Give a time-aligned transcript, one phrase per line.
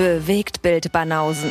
[0.00, 1.50] Bewegt Bild Banausen.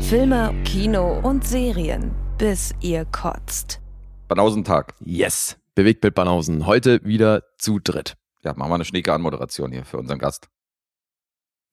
[0.00, 3.82] Filme, Kino und Serien, bis ihr kotzt.
[4.28, 4.94] Banausentag.
[5.04, 5.58] Yes.
[5.74, 6.64] Bewegtbild Banausen.
[6.64, 8.14] Heute wieder zu dritt.
[8.42, 10.48] Ja, machen wir eine schnieke Anmoderation hier für unseren Gast.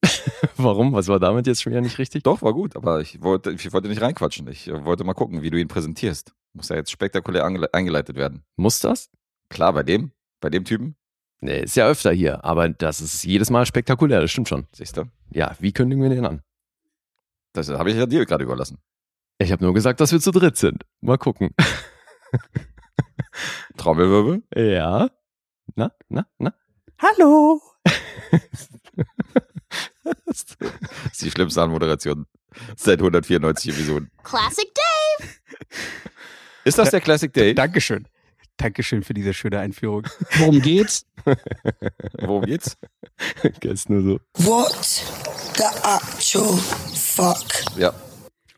[0.58, 0.92] Warum?
[0.92, 2.24] Was war damit jetzt schon wieder nicht richtig?
[2.24, 4.46] Doch, war gut, aber ich wollte, ich wollte nicht reinquatschen.
[4.50, 6.34] Ich wollte mal gucken, wie du ihn präsentierst.
[6.52, 8.44] Muss ja jetzt spektakulär eingeleitet werden.
[8.58, 9.10] Muss das?
[9.48, 10.96] Klar, bei dem, bei dem Typen,
[11.42, 14.68] Nee, ist ja öfter hier, aber das ist jedes Mal spektakulär, das stimmt schon.
[14.74, 15.06] siehst du?
[15.32, 16.42] Ja, wie kündigen wir den an?
[17.54, 18.78] Das habe ich ja dir gerade überlassen.
[19.38, 20.84] Ich habe nur gesagt, dass wir zu dritt sind.
[21.00, 21.56] Mal gucken.
[23.78, 24.44] Trommelwirbel.
[24.54, 25.10] Ja.
[25.76, 26.54] Na, na, na?
[27.02, 27.62] Hallo.
[30.26, 30.44] Das
[31.12, 32.26] ist die schlimmste Anmoderation
[32.76, 34.12] seit 194 Episoden.
[34.24, 35.30] Classic Dave.
[36.66, 37.56] Ist das der Classic Day?
[37.56, 38.08] Dankeschön.
[38.60, 40.04] Dankeschön für diese schöne Einführung.
[40.38, 41.06] Worum geht's?
[42.20, 42.78] Worum geht's?
[43.62, 44.20] Ist nur so.
[44.46, 44.74] What
[45.56, 46.58] the actual
[46.94, 47.78] fuck?
[47.78, 47.94] Ja.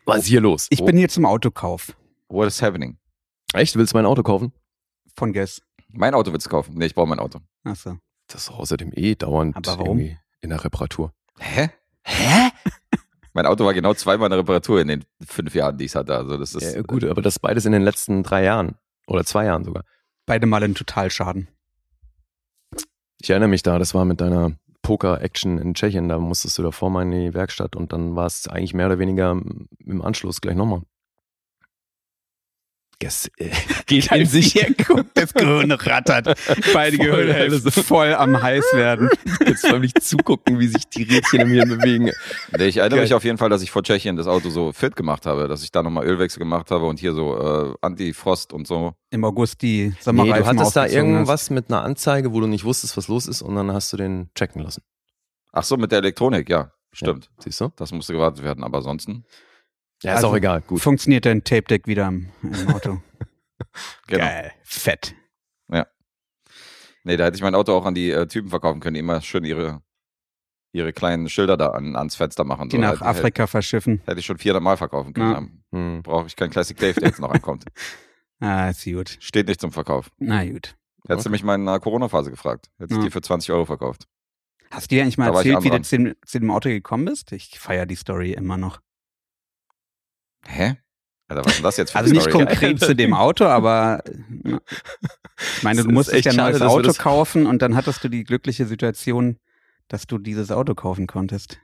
[0.04, 0.66] Was ist hier los?
[0.70, 1.96] Ich bin hier zum Autokauf
[2.28, 2.96] What is happening?
[3.54, 3.76] Echt?
[3.76, 4.52] Willst du mein Auto kaufen?
[5.14, 5.62] von Guess.
[5.90, 6.74] Mein Auto willst du kaufen?
[6.76, 7.38] Nee, ich brauche mein Auto.
[7.64, 7.98] Achso.
[8.26, 9.98] Das ist außerdem eh dauernd Aber warum?
[9.98, 11.12] irgendwie in der Reparatur.
[11.38, 11.68] Hä?
[12.02, 12.50] Hä?
[13.34, 16.16] Mein Auto war genau zweimal in der Reparatur in den fünf Jahren, die ich hatte.
[16.16, 18.74] Also das ist Ja, gut, aber das beides in den letzten drei Jahren.
[19.06, 19.84] Oder zwei Jahren sogar.
[20.26, 21.48] Beide mal ein Totalschaden.
[23.20, 26.08] Ich erinnere mich da, das war mit deiner Poker-Action in Tschechien.
[26.08, 28.98] Da musstest du davor mal in die Werkstatt und dann war es eigentlich mehr oder
[28.98, 29.40] weniger
[29.78, 30.82] im Anschluss gleich nochmal.
[33.02, 33.50] Das äh,
[33.86, 34.52] geht in sich.
[34.52, 36.26] Hier guckt, das Gehirn rattert.
[36.72, 37.82] Beide Voll, Gehirnhälften also.
[37.82, 39.08] voll am heiß werden.
[39.44, 42.10] Jetzt soll ich zugucken, wie sich die Rädchen im Hirn bewegen.
[42.56, 43.04] Nee, ich erinnere Geil.
[43.06, 45.64] mich auf jeden Fall, dass ich vor Tschechien das Auto so fit gemacht habe, dass
[45.64, 48.94] ich da nochmal Ölwechsel gemacht habe und hier so äh, Antifrost und so.
[49.10, 52.64] Im August die Nee, Sommerreifen du hattest da irgendwas mit einer Anzeige, wo du nicht
[52.64, 54.82] wusstest, was los ist und dann hast du den checken lassen.
[55.52, 57.30] Ach so, mit der Elektronik, ja, stimmt.
[57.38, 57.72] Siehst du?
[57.76, 59.24] Das musste gewartet werden, aber ansonsten,
[60.02, 60.60] Ja, ist Also, auch egal.
[60.62, 60.80] Gut.
[60.80, 63.00] Funktioniert dein Tape Deck wieder im, im Auto.
[64.06, 64.24] genau.
[64.24, 64.52] Geil.
[64.62, 65.14] Fett.
[67.04, 69.20] Nee, da hätte ich mein Auto auch an die äh, Typen verkaufen können, die immer
[69.20, 69.82] schön ihre,
[70.72, 72.68] ihre kleinen Schilder da an, ans Fenster machen.
[72.68, 74.00] Die so, nach hätte, Afrika verschiffen.
[74.06, 75.62] Hätte ich schon 400 Mal verkaufen können.
[75.72, 75.78] Ja.
[75.78, 76.02] Hm.
[76.02, 77.64] brauche ich keinen Classic Dave, der jetzt noch ankommt.
[78.44, 79.18] Ah, ist gut.
[79.20, 80.10] Steht nicht zum Verkauf.
[80.18, 80.74] Na gut.
[81.06, 82.70] Hättest du mich mal in der Corona-Phase gefragt.
[82.76, 83.04] Hätte ich Ja.
[83.04, 84.08] die für 20 Euro verkauft.
[84.72, 87.04] Hast du dir eigentlich mal Da erzählt, wie du zu dem, zu dem Auto gekommen
[87.04, 87.30] bist?
[87.30, 88.80] Ich feiere die Story immer noch.
[90.46, 90.76] Hä?
[91.28, 92.44] Alter, was ist das jetzt für Also nicht Story?
[92.44, 94.02] konkret zu dem Auto, aber
[95.56, 98.24] ich meine, du musstest echt ja ein neues Auto kaufen und dann hattest du die
[98.24, 99.38] glückliche Situation,
[99.88, 101.58] dass du dieses Auto kaufen konntest.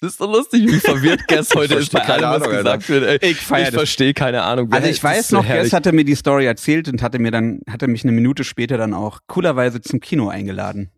[0.00, 3.22] Das ist doch lustig, wie verwirrt Guess heute ist bei allem, was Ahnung, gesagt wird.
[3.22, 4.70] Ey, Ich feier ich verstehe keine Ahnung.
[4.70, 5.46] Also ich weiß so noch.
[5.46, 8.76] Guess hatte mir die Story erzählt und hatte mir dann, hatte mich eine Minute später
[8.76, 10.90] dann auch coolerweise zum Kino eingeladen.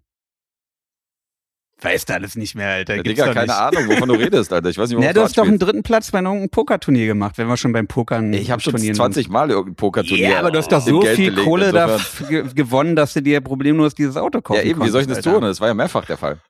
[1.80, 2.96] Weißt du alles nicht mehr, Alter.
[2.96, 3.54] Ja, Digga, keine nicht.
[3.54, 4.68] Ahnung, wovon du redest, Alter.
[4.68, 7.46] Ich weiß nicht, Na, du hast doch einen dritten Platz bei irgendeinem Pokerturnier gemacht, wenn
[7.46, 10.28] wir schon beim Pokern Ich habe schon Turnieren 20 Mal irgendein Pokerturnier.
[10.30, 11.98] Ja, aber du hast doch so Geld viel belegt, Kohle da
[12.54, 15.40] gewonnen, dass du dir problemlos dieses Auto kaufen Ja, eben, wie soll ich das tun?
[15.40, 16.40] Das war ja mehrfach der Fall.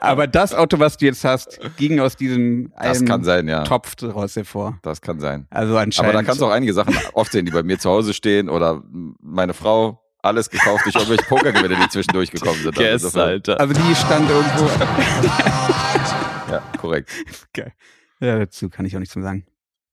[0.00, 3.64] Aber das Auto, was du jetzt hast, ging aus diesem Das kann sein, ja.
[3.64, 4.78] Topf raus hervor.
[4.82, 5.46] Das kann sein.
[5.50, 6.10] Also anscheinend.
[6.10, 8.48] Aber da kannst du auch einige Sachen oft sehen, die bei mir zu Hause stehen
[8.48, 8.82] oder
[9.20, 10.00] meine Frau.
[10.22, 12.68] Alles gekauft durch irgendwelche Pokergewinne, die zwischendurch gekommen sind.
[12.76, 13.60] Also Guess, insofern- Alter.
[13.60, 14.66] also die stand irgendwo.
[16.50, 17.10] Ja, korrekt.
[18.20, 19.46] ja, dazu kann ich auch nichts mehr sagen.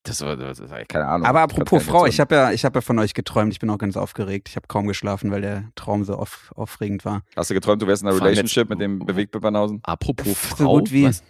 [0.03, 1.27] Das war, das war keine Ahnung.
[1.27, 3.51] Aber apropos Frau, ich habe ja, ich habe ja von euch geträumt.
[3.53, 4.49] Ich bin auch ganz aufgeregt.
[4.49, 7.23] Ich habe kaum geschlafen, weil der Traum so auf, aufregend war.
[7.35, 9.79] Hast du geträumt, du wärst in einer Vor Relationship jetzt- mit dem Bewegtbildbanausen?
[9.83, 10.77] Apropos so Frau.
[10.79, 11.05] gut wie.
[11.05, 11.23] was?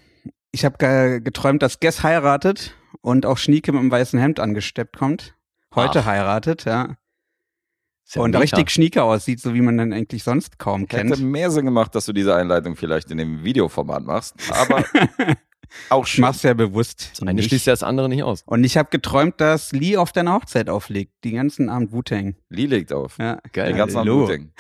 [0.52, 4.98] Ich habe ge geträumt, dass Guess heiratet und auch Schnieke mit einem weißen Hemd angesteppt
[4.98, 5.36] kommt.
[5.74, 6.06] Heute Ach.
[6.06, 6.96] heiratet, ja.
[8.14, 8.40] Ja und mega.
[8.42, 11.20] richtig Schnieke aussieht, so wie man dann eigentlich sonst kaum Hätte kennt.
[11.22, 14.36] mehr Sinn gemacht, dass du diese Einleitung vielleicht in dem Videoformat machst.
[14.52, 14.84] Aber
[15.90, 16.22] auch Ich schön.
[16.22, 17.10] mach's ja bewusst.
[17.14, 17.48] Das eine nicht.
[17.48, 18.44] schließt ja das andere nicht aus.
[18.46, 21.14] Und ich habe geträumt, dass Lee auf deiner Hochzeit auflegt.
[21.24, 22.36] Die ganzen Abend Wu-Tang.
[22.50, 23.18] Lee legt auf.
[23.18, 23.40] Ja.
[23.52, 23.70] Geil.
[23.70, 24.26] Den ganzen Hallo.
[24.26, 24.52] Abend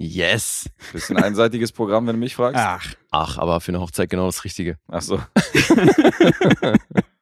[0.00, 0.70] Yes.
[0.92, 2.60] Bisschen einseitiges Programm, wenn du mich fragst.
[2.64, 4.78] Ach, Ach, aber für eine Hochzeit genau das Richtige.
[4.88, 5.18] Ach so.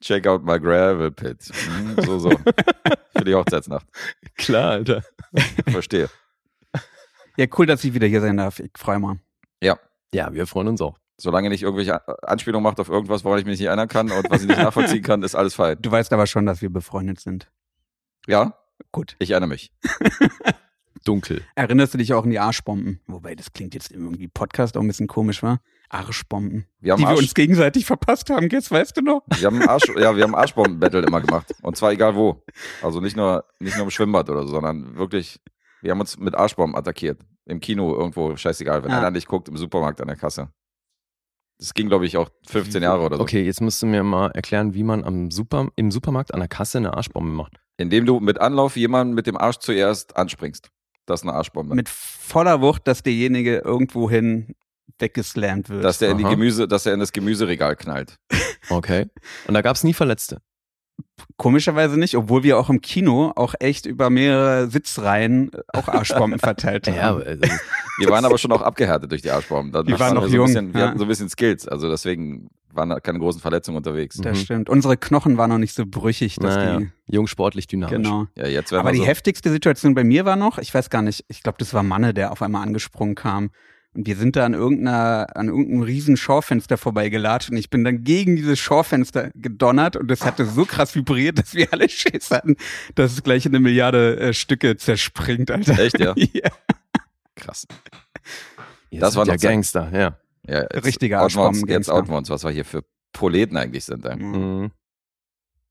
[0.00, 1.42] Check out my gravel pit.
[1.42, 2.30] Hm, so, so.
[3.16, 3.86] Für die Hochzeitsnacht.
[4.36, 5.02] Klar, Alter.
[5.68, 6.10] Verstehe.
[7.36, 8.60] ja, cool, dass ich wieder hier sein darf.
[8.60, 9.18] Ich freue mich.
[10.16, 10.96] Ja, wir freuen uns auch.
[11.18, 14.42] Solange nicht irgendwelche Anspielungen macht auf irgendwas, woran ich mich nicht erinnern kann und was
[14.42, 15.76] ich nicht nachvollziehen kann, ist alles fein.
[15.80, 17.50] Du weißt aber schon, dass wir befreundet sind.
[18.26, 18.58] Ja,
[18.92, 19.16] Gut.
[19.18, 19.72] ich erinnere mich.
[21.04, 21.42] Dunkel.
[21.54, 23.00] Erinnerst du dich auch an die Arschbomben?
[23.06, 25.60] Wobei, das klingt jetzt irgendwie Podcast auch ein bisschen komisch, wa?
[25.88, 26.66] Arschbomben.
[26.80, 29.22] Wir haben die wir Arsch- uns gegenseitig verpasst haben, jetzt weißt du noch?
[29.36, 31.52] Wir haben Arsch, ja, wir haben Arschbomben-Battle immer gemacht.
[31.62, 32.42] Und zwar egal wo.
[32.82, 35.40] Also nicht nur, nicht nur im Schwimmbad oder so, sondern wirklich,
[35.82, 37.20] wir haben uns mit Arschbomben attackiert.
[37.46, 38.98] Im Kino irgendwo, scheißegal, wenn Ah.
[38.98, 40.48] einer nicht guckt, im Supermarkt an der Kasse.
[41.58, 43.22] Das ging, glaube ich, auch 15 Jahre oder so.
[43.22, 46.48] Okay, jetzt musst du mir mal erklären, wie man am Super, im Supermarkt an der
[46.48, 47.56] Kasse eine Arschbombe macht.
[47.78, 50.70] Indem du mit Anlauf jemanden mit dem Arsch zuerst anspringst.
[51.06, 51.74] Das ist eine Arschbombe.
[51.74, 54.54] Mit voller Wucht, dass derjenige irgendwohin
[54.98, 55.84] weggeslammt wird.
[55.84, 56.32] dass der in die Aha.
[56.32, 58.16] Gemüse, dass er in das Gemüseregal knallt.
[58.68, 59.06] Okay.
[59.46, 60.38] Und da gab es nie Verletzte.
[61.36, 66.88] Komischerweise nicht, obwohl wir auch im Kino auch echt über mehrere Sitzreihen auch Arschbomben verteilt
[66.88, 66.96] haben.
[66.96, 67.42] Ja, also,
[67.98, 69.70] Wir waren aber schon auch abgehärtet durch die Arschbomben.
[69.72, 70.86] Da Die waren waren wir noch so jung, Bisschen, wir ja.
[70.88, 71.68] hatten so ein bisschen Skills.
[71.68, 74.16] Also deswegen waren da keine großen Verletzungen unterwegs.
[74.16, 74.42] Das Mhm.
[74.42, 74.68] stimmt.
[74.68, 76.90] Unsere Knochen waren noch nicht so brüchig, dass naja, die.
[77.06, 77.96] jung, sportlich, dynamisch.
[77.96, 78.26] Genau.
[78.36, 79.08] Ja, jetzt Aber die wir so.
[79.08, 82.14] heftigste Situation bei mir war noch, ich weiß gar nicht, ich glaube, das war Manne,
[82.14, 83.50] der auf einmal angesprungen kam.
[83.96, 88.04] Und wir sind da an irgendeiner, an irgendeinem riesen Schaufenster vorbeigelatscht und ich bin dann
[88.04, 92.56] gegen dieses Schaufenster gedonnert und das hatte so krass vibriert, dass wir alle Schiss hatten,
[92.94, 95.78] dass es gleich in eine Milliarde äh, Stücke zerspringt, Alter.
[95.78, 96.12] Echt, ja?
[96.16, 96.50] ja.
[97.36, 97.66] Krass.
[98.90, 99.50] Ihr Das war ja Zeit.
[99.50, 100.18] Gangster, ja.
[100.46, 103.86] Ja, jetzt Richtige outen uns, Jetzt outen wir uns, was wir hier für Proleten eigentlich
[103.86, 104.04] sind.
[104.04, 104.16] Ey.
[104.16, 104.72] Mhm.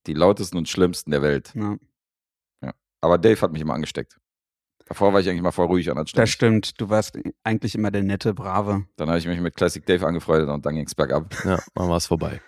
[0.07, 1.53] Die lautesten und schlimmsten der Welt.
[1.53, 1.77] Ja.
[3.01, 4.17] Aber Dave hat mich immer angesteckt.
[4.87, 6.23] Davor war ich eigentlich mal voll ruhig an der Stelle.
[6.23, 8.85] Das stimmt, du warst eigentlich immer der nette, brave.
[8.97, 11.89] Dann habe ich mich mit Classic Dave angefreundet und dann ging es bergab, Ja, dann
[11.89, 12.39] war es vorbei.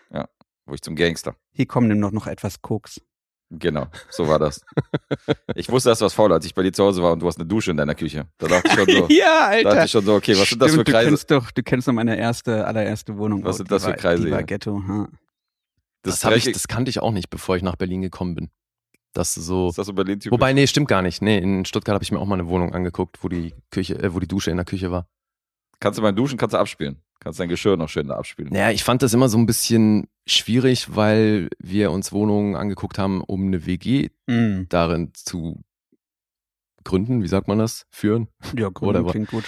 [0.66, 1.36] wo ich zum Gangster.
[1.54, 3.01] Hier kommen dem noch, noch etwas Koks.
[3.50, 4.60] Genau, so war das.
[5.56, 7.38] ich wusste, dass was faul, als ich bei dir zu Hause war und du hast
[7.39, 8.28] eine Dusche in deiner Küche.
[8.38, 9.86] Da dachte ich schon so, ja, da dachte Alter.
[9.86, 11.07] ich schon so okay, was sind das für Stimmt, Du Kreise?
[11.10, 13.45] kennst doch, du kennst doch meine erste, allererste Wohnung.
[13.45, 13.57] Was auch.
[13.60, 14.45] sind das für war- Kreise Die war hier?
[14.48, 14.84] Ghetto.
[14.86, 15.07] Ja.
[16.04, 18.50] Das, Das, ich, das kannte ich auch nicht, bevor ich nach Berlin gekommen bin.
[19.17, 19.69] Dass du so.
[19.69, 20.31] ist das so Berlin-Typ?
[20.31, 21.21] Wobei, nee, stimmt gar nicht.
[21.23, 24.13] Nee, in Stuttgart habe ich mir auch mal eine Wohnung angeguckt, wo die Küche, äh,
[24.13, 25.07] wo die Dusche in der Küche war.
[25.79, 27.01] Kannst du beim Duschen, kannst du abspielen.
[27.19, 28.51] Kannst dein Geschirr noch schön da abspielen.
[28.53, 33.21] Naja, ich fand das immer so ein bisschen schwierig, weil wir uns Wohnungen angeguckt haben,
[33.21, 34.67] um eine WG Mhm.
[34.69, 35.63] darin zu
[36.83, 37.85] gründen, wie sagt man das?
[37.89, 38.27] Führen.
[38.55, 39.43] Ja, Oder gut, wa- klingt gut.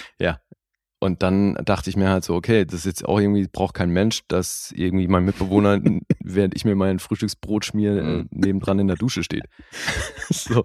[1.02, 3.90] Und dann dachte ich mir halt so, okay, das ist jetzt auch irgendwie, braucht kein
[3.90, 5.80] Mensch, dass irgendwie mein Mitbewohner,
[6.20, 8.28] während ich mir mein Frühstücksbrot schmier, äh, Mhm.
[8.30, 9.44] nebendran in der Dusche steht.
[10.30, 10.62] so.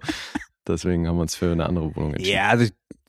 [0.68, 2.36] Deswegen haben wir uns für eine andere Wohnung entschieden.
[2.36, 2.66] Ja, also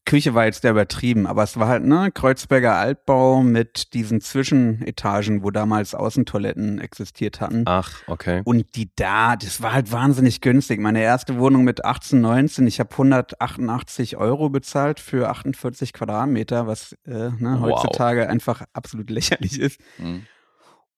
[0.07, 5.43] Küche war jetzt sehr übertrieben, aber es war halt, ne, Kreuzberger Altbau mit diesen Zwischenetagen,
[5.43, 7.63] wo damals Außentoiletten existiert hatten.
[7.65, 8.41] Ach, okay.
[8.45, 10.79] Und die da, das war halt wahnsinnig günstig.
[10.79, 16.93] Meine erste Wohnung mit 18, 19, ich habe 188 Euro bezahlt für 48 Quadratmeter, was
[17.05, 17.83] äh, ne, Wow.
[17.83, 19.79] heutzutage einfach absolut lächerlich ist.
[19.97, 20.23] Mhm.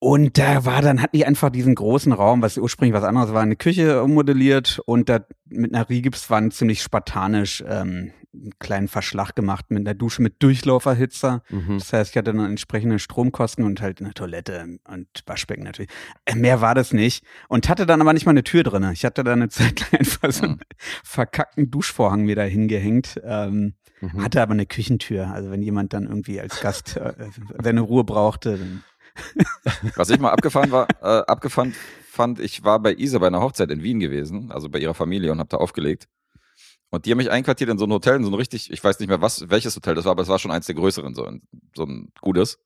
[0.01, 3.41] Und da war dann, hatten die einfach diesen großen Raum, was ursprünglich was anderes war,
[3.41, 9.65] eine Küche ummodelliert und da mit einer Rigipswand ziemlich spartanisch ähm, einen kleinen Verschlag gemacht
[9.71, 11.41] mit einer Dusche mit Durchlauferhitzer.
[11.49, 11.79] Mhm.
[11.79, 15.89] Das heißt, ich hatte dann entsprechende Stromkosten und halt eine Toilette und Waschbecken natürlich.
[16.25, 17.23] Äh, Mehr war das nicht.
[17.47, 18.93] Und hatte dann aber nicht mal eine Tür drinne.
[18.93, 20.59] Ich hatte da eine Zeit lang einfach so einen Mhm.
[21.03, 23.19] verkackten Duschvorhang wieder hingehängt.
[23.23, 24.23] Ähm, Mhm.
[24.23, 25.27] hatte aber eine Küchentür.
[25.27, 27.13] Also wenn jemand dann irgendwie als Gast äh,
[27.61, 28.83] seine Ruhe brauchte, dann
[29.95, 31.73] Was ich mal abgefahren war, äh, abgefahren
[32.09, 35.31] fand, ich war bei Isa bei einer Hochzeit in Wien gewesen, also bei ihrer Familie
[35.33, 36.07] und habe da aufgelegt.
[36.91, 38.99] Und die haben mich einquartiert in so ein Hotel, in so ein richtig, ich weiß
[38.99, 41.23] nicht mehr was, welches Hotel das war, aber es war schon eins der größeren, so
[41.25, 41.41] ein,
[41.75, 42.57] so ein gutes.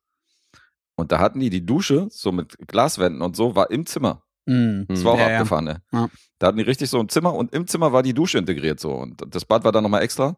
[0.96, 4.24] Und da hatten die die Dusche, so mit Glaswänden und so, war im Zimmer.
[4.46, 4.84] Mm.
[4.88, 5.38] Das war auch Ja, ja.
[5.40, 5.81] abgefahren, ne?
[5.92, 6.10] Ja.
[6.40, 8.92] Da hatten die richtig so ein Zimmer und im Zimmer war die Dusche integriert so.
[8.94, 10.38] Und das Bad war dann nochmal extra.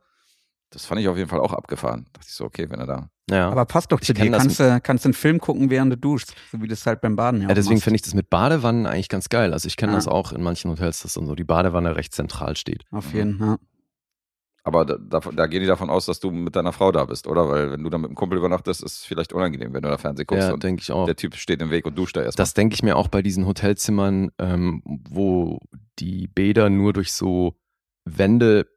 [0.71, 2.05] Das fand ich auf jeden Fall auch abgefahren.
[2.05, 3.09] Da dachte ich so, okay, wenn er da.
[3.29, 3.49] Ja.
[3.49, 4.29] Aber passt doch zu dir.
[4.31, 7.41] Kannst du kannst einen Film gucken, während du duschst, so wie das halt beim Baden
[7.41, 9.53] ja Ja, deswegen finde ich das mit Badewannen eigentlich ganz geil.
[9.53, 9.97] Also ich kenne Ja.
[9.97, 12.83] das auch in manchen Hotels, dass dann so die Badewanne recht zentral steht.
[12.91, 13.57] Auf jeden Fall.
[14.67, 17.27] Aber da, da, da gehen die davon aus, dass du mit deiner Frau da bist,
[17.27, 17.47] oder?
[17.49, 19.97] Weil wenn du dann mit einem Kumpel übernachtest, ist es vielleicht unangenehm, wenn du da
[19.99, 21.05] Fernsehen guckst ja, und denke ich auch.
[21.05, 22.41] der Typ steht im Weg und duscht da erstmal.
[22.41, 25.59] Das denke ich mir auch bei diesen Hotelzimmern, ähm, wo
[25.99, 27.55] die Bäder nur durch so
[28.05, 28.67] Wände,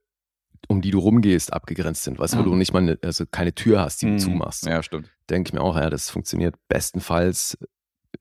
[0.69, 2.19] um die du rumgehst, abgegrenzt sind.
[2.19, 2.51] Weißt du, wo Mhm.
[2.51, 4.19] du nicht mal eine, also keine Tür hast, die du Mhm.
[4.19, 4.67] zumachst.
[4.67, 5.09] Ja, stimmt.
[5.31, 7.57] Denke ich mir auch, ja, das funktioniert bestenfalls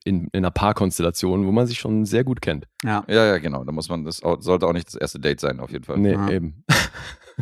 [0.04, 2.66] in, in einer Paarkonstellation, wo man sich schon sehr gut kennt.
[2.84, 3.04] Ja.
[3.08, 3.64] Ja, ja, genau.
[3.64, 5.98] Da muss man, das auch, sollte auch nicht das erste Date sein, auf jeden Fall.
[5.98, 6.30] Nee, Ja.
[6.30, 6.64] eben.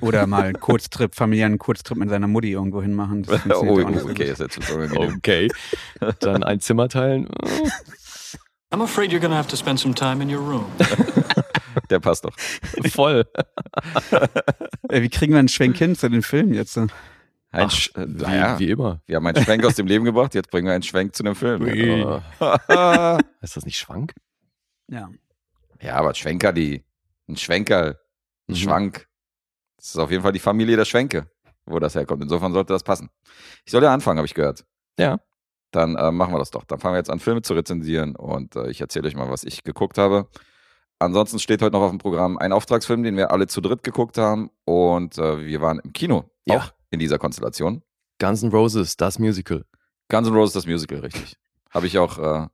[0.00, 3.22] Oder mal einen Kurztrip, familiären Kurztrip mit seiner Mutti irgendwo hin machen.
[3.22, 4.58] Das oh, so okay, ist jetzt.
[4.70, 5.48] Okay.
[6.20, 7.28] Dann ein Zimmer teilen.
[8.72, 10.66] I'm afraid you're going to have to spend some time in your room.
[11.88, 12.34] Der passt doch.
[12.90, 13.24] Voll.
[14.90, 16.76] Wie kriegen wir einen Schwenk hin zu den Filmen jetzt?
[17.56, 19.00] Ein Ach, äh, wie, naja, wie immer.
[19.06, 21.34] wir haben einen Schwenk aus dem Leben gebracht, jetzt bringen wir einen Schwenk zu einem
[21.34, 21.66] Film.
[21.66, 22.22] Ja,
[23.40, 24.12] Ist das nicht Schwank?
[24.88, 25.08] Ja.
[25.92, 26.84] aber Schwenker, die,
[27.28, 27.94] ein Schwenker, ein
[28.48, 28.54] Mhm.
[28.56, 29.08] Schwank.
[29.76, 31.28] Das ist auf jeden Fall die Familie der Schwenke,
[31.64, 32.22] wo das herkommt.
[32.22, 33.10] Insofern sollte das passen.
[33.64, 34.64] Ich soll ja anfangen, habe ich gehört.
[34.98, 35.18] Ja.
[35.72, 36.64] Dann äh, machen wir das doch.
[36.64, 39.42] Dann fangen wir jetzt an, Filme zu rezensieren und äh, ich erzähle euch mal, was
[39.44, 40.28] ich geguckt habe.
[40.98, 44.16] Ansonsten steht heute noch auf dem Programm ein Auftragsfilm, den wir alle zu dritt geguckt
[44.16, 46.56] haben und äh, wir waren im Kino, Ja.
[46.58, 47.82] auch in dieser Konstellation.
[48.18, 49.64] Guns N' Roses, das Musical.
[50.08, 51.36] Guns N' Roses, das Musical, richtig.
[51.70, 52.46] Habe ich auch, äh,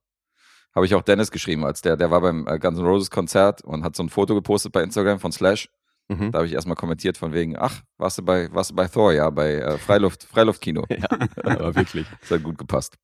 [0.75, 3.63] habe ich auch Dennis geschrieben, als der, der war beim äh, Guns N' Roses Konzert
[3.63, 5.69] und hat so ein Foto gepostet bei Instagram von Slash.
[6.09, 6.33] Mhm.
[6.33, 9.13] Da habe ich erstmal kommentiert von wegen, ach, warst du bei, warst du bei Thor,
[9.13, 10.85] ja, bei äh, Freiluft, Freiluftkino.
[10.89, 11.09] Ja,
[11.45, 12.07] aber wirklich.
[12.21, 12.97] Das hat gut gepasst.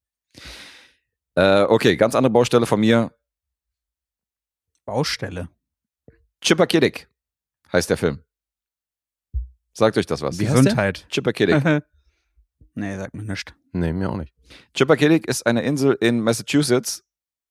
[1.34, 3.12] Äh, okay, ganz andere Baustelle von mir.
[4.84, 5.48] Baustelle.
[6.40, 7.08] Chipper Kiddick
[7.72, 8.22] heißt der Film.
[9.78, 10.40] Sagt euch das was?
[10.40, 10.46] Wie?
[10.46, 11.06] Gesundheit.
[11.08, 11.62] Chipper Kiddick.
[12.74, 13.54] nee, sagt mir nicht.
[13.72, 14.34] Nee, mir auch nicht.
[14.74, 17.04] Chipper Kiddick ist eine Insel in Massachusetts,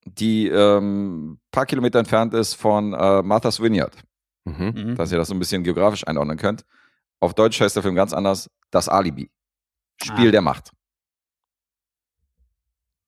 [0.05, 3.95] die ähm, ein paar Kilometer entfernt ist von äh, Martha's Vineyard.
[4.43, 4.73] Mhm.
[4.75, 4.95] Mhm.
[4.95, 6.65] dass ihr das so ein bisschen geografisch einordnen könnt.
[7.21, 9.29] Auf Deutsch heißt der Film ganz anders, Das Alibi.
[10.01, 10.31] Spiel Ah.
[10.31, 10.71] der Macht.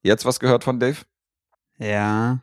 [0.02, 0.98] Jetzt was gehört von Dave?
[1.78, 2.42] Ja,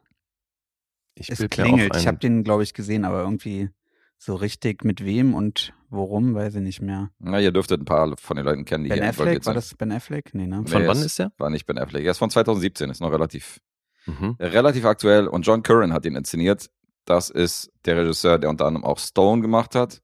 [1.14, 1.96] Ich es klingelt.
[1.96, 3.70] Ich habe den, glaube ich, gesehen, aber irgendwie
[4.18, 7.10] so richtig mit wem und worum, weiß ich nicht mehr.
[7.18, 9.60] Na, ihr dürftet ein paar von den Leuten kennen, die Ben hier involviert Affleck, war
[9.62, 9.72] sind.
[9.72, 10.34] das Ben Affleck?
[10.34, 10.64] Nee, ne?
[10.66, 11.32] Von Nee, wann ist der?
[11.38, 12.04] War nicht Ben Affleck.
[12.04, 13.60] Er ist von 2017, ist noch relativ,
[14.06, 14.36] Mhm.
[14.40, 16.70] relativ aktuell und John Curran hat ihn inszeniert.
[17.04, 20.00] Das ist der Regisseur, der unter anderem auch Stone gemacht hat.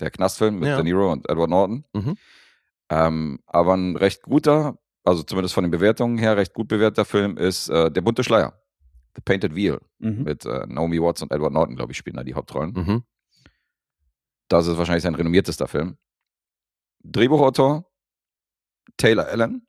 [0.00, 0.76] Der Knastfilm mit Ja.
[0.76, 1.84] De Niro und Edward Norton.
[1.92, 2.16] Mhm.
[2.90, 7.36] Ähm, aber ein recht guter, also zumindest von den Bewertungen her, recht gut bewerteter Film
[7.36, 8.60] ist äh, Der bunte Schleier.
[9.16, 9.80] The Painted Wheel.
[10.00, 10.24] Mhm.
[10.24, 12.72] mit äh, Naomi Watts und Edward Norton, glaube ich, spielen da die Hauptrollen.
[12.72, 13.02] Mhm.
[14.58, 15.96] Das ist wahrscheinlich sein renommiertester Film.
[17.02, 17.90] Drehbuchautor
[18.96, 19.66] Taylor Allen.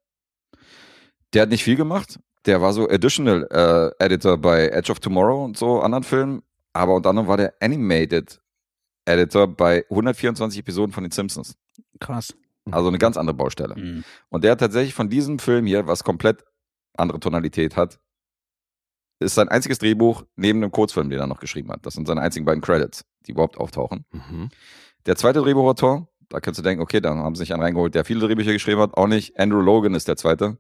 [1.34, 2.20] Der hat nicht viel gemacht.
[2.46, 3.48] Der war so Additional
[4.00, 6.44] äh, Editor bei Edge of Tomorrow und so anderen Filmen.
[6.74, 8.40] Aber unter anderem war der Animated
[9.06, 11.56] Editor bei 124 Episoden von den Simpsons.
[12.00, 12.36] Krass.
[12.70, 13.76] Also eine ganz andere Baustelle.
[13.76, 14.04] Mhm.
[14.30, 16.44] Und der hat tatsächlich von diesem Film hier, was komplett
[16.98, 18.00] andere Tonalität hat,
[19.20, 21.86] ist sein einziges Drehbuch neben dem Kurzfilm, den er noch geschrieben hat.
[21.86, 24.06] Das sind seine einzigen beiden Credits, die überhaupt auftauchen.
[24.12, 24.50] Mhm.
[25.06, 28.06] Der zweite Drehbuchautor, da kannst du denken, okay, dann haben sie sich einen reingeholt, der
[28.06, 29.40] viele Drehbücher geschrieben hat, auch nicht.
[29.40, 30.58] Andrew Logan ist der zweite.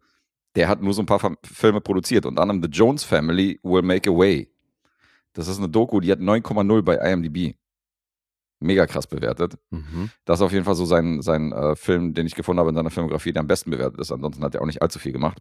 [0.55, 2.25] Der hat nur so ein paar Filme produziert.
[2.25, 4.49] Unter anderem The Jones Family Will Make a Way.
[5.33, 7.55] Das ist eine Doku, die hat 9,0 bei IMDb.
[8.61, 9.57] Mega krass bewertet.
[9.69, 10.11] Mhm.
[10.23, 12.75] Das ist auf jeden Fall so sein, sein äh, Film, den ich gefunden habe in
[12.75, 14.13] seiner Filmografie, der am besten bewertet ist.
[14.13, 15.39] Ansonsten hat er auch nicht allzu viel gemacht.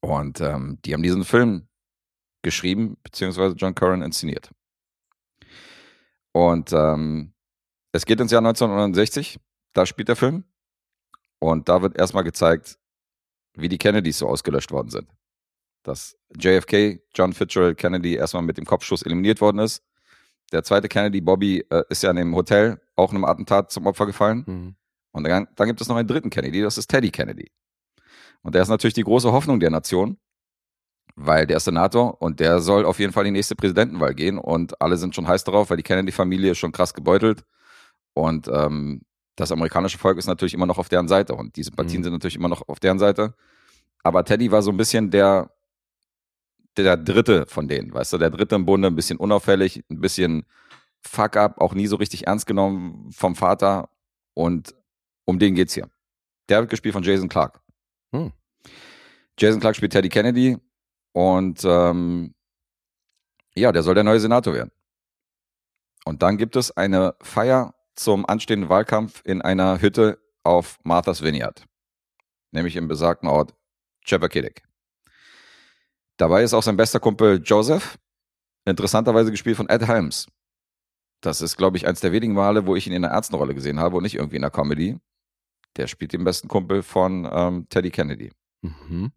[0.00, 1.66] Und ähm, die haben diesen Film
[2.42, 4.50] geschrieben, beziehungsweise John Curran inszeniert.
[6.32, 7.32] Und ähm,
[7.92, 9.38] es geht ins Jahr 1969,
[9.72, 10.44] da spielt der Film.
[11.38, 12.78] Und da wird erstmal gezeigt,
[13.54, 15.08] wie die Kennedys so ausgelöscht worden sind.
[15.82, 19.82] Dass JFK, John Fitzgerald Kennedy, erstmal mit dem Kopfschuss eliminiert worden ist.
[20.52, 24.06] Der zweite Kennedy, Bobby, äh, ist ja in dem Hotel auch einem Attentat zum Opfer
[24.06, 24.44] gefallen.
[24.46, 24.76] Mhm.
[25.12, 27.50] Und dann, dann gibt es noch einen dritten Kennedy, das ist Teddy Kennedy.
[28.42, 30.18] Und der ist natürlich die große Hoffnung der Nation,
[31.22, 34.38] weil der ist Senator und der soll auf jeden Fall in die nächste Präsidentenwahl gehen.
[34.38, 37.44] Und alle sind schon heiß darauf, weil die Kennedy-Familie ist schon krass gebeutelt.
[38.14, 39.02] Und ähm,
[39.36, 42.04] das amerikanische Volk ist natürlich immer noch auf deren Seite und die Sympathien Mhm.
[42.04, 43.34] sind natürlich immer noch auf deren Seite.
[44.02, 45.50] Aber Teddy war so ein bisschen der,
[46.76, 50.44] der Dritte von denen, weißt du, der Dritte im Bunde, ein bisschen unauffällig, ein bisschen
[51.02, 53.88] fuck up, auch nie so richtig ernst genommen vom Vater.
[54.34, 54.74] Und
[55.24, 55.88] um den geht's hier.
[56.48, 57.60] Der wird gespielt von Jason Clark.
[58.12, 58.32] Hm.
[59.38, 60.58] Jason Clark spielt Teddy Kennedy
[61.12, 62.34] und ähm,
[63.54, 64.70] ja, der soll der neue Senator werden.
[66.04, 71.66] Und dann gibt es eine Feier zum anstehenden Wahlkampf in einer Hütte auf Martha's Vineyard,
[72.52, 73.54] nämlich im besagten Ort
[74.06, 74.62] Chappaquiddick.
[76.16, 77.98] Dabei ist auch sein bester Kumpel Joseph,
[78.64, 80.26] interessanterweise gespielt von Ed Helms.
[81.20, 83.78] Das ist, glaube ich, eins der wenigen Male, wo ich ihn in einer Ärztenrolle gesehen
[83.78, 84.98] habe und nicht irgendwie in einer Comedy.
[85.76, 88.32] Der spielt den besten Kumpel von ähm, Teddy Kennedy.
[88.62, 89.12] Mhm.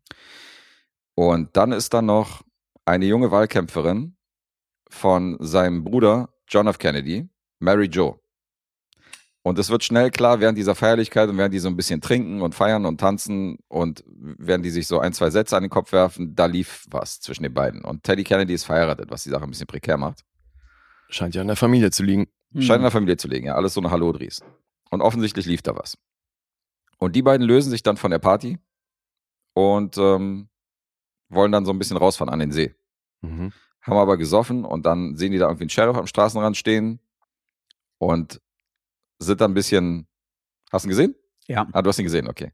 [1.16, 2.42] Und dann ist da noch
[2.86, 4.16] eine junge Wahlkämpferin
[4.90, 6.78] von seinem Bruder John F.
[6.78, 7.30] Kennedy,
[7.60, 8.20] Mary Jo.
[9.46, 12.42] Und es wird schnell klar, während dieser Feierlichkeit und während die so ein bisschen trinken
[12.42, 15.92] und feiern und tanzen und während die sich so ein, zwei Sätze an den Kopf
[15.92, 17.84] werfen, da lief was zwischen den beiden.
[17.84, 20.22] Und Teddy Kennedy ist verheiratet, was die Sache ein bisschen prekär macht.
[21.10, 22.28] Scheint ja in der Familie zu liegen.
[22.56, 24.42] Scheint in der Familie zu liegen, ja, alles so eine Hallodries.
[24.92, 25.98] Und offensichtlich lief da was.
[27.00, 28.60] Und die beiden lösen sich dann von der Party
[29.54, 30.50] und ähm,
[31.34, 32.76] wollen dann so ein bisschen rausfahren an den See.
[33.22, 33.52] Mhm.
[33.82, 37.00] Haben aber gesoffen und dann sehen die da irgendwie einen Sheriff am Straßenrand stehen
[37.98, 38.42] und
[39.20, 40.08] sind dann ein bisschen.
[40.72, 41.16] Hast du ihn gesehen?
[41.48, 41.68] Ja.
[41.72, 42.52] Ah, du hast ihn gesehen, okay.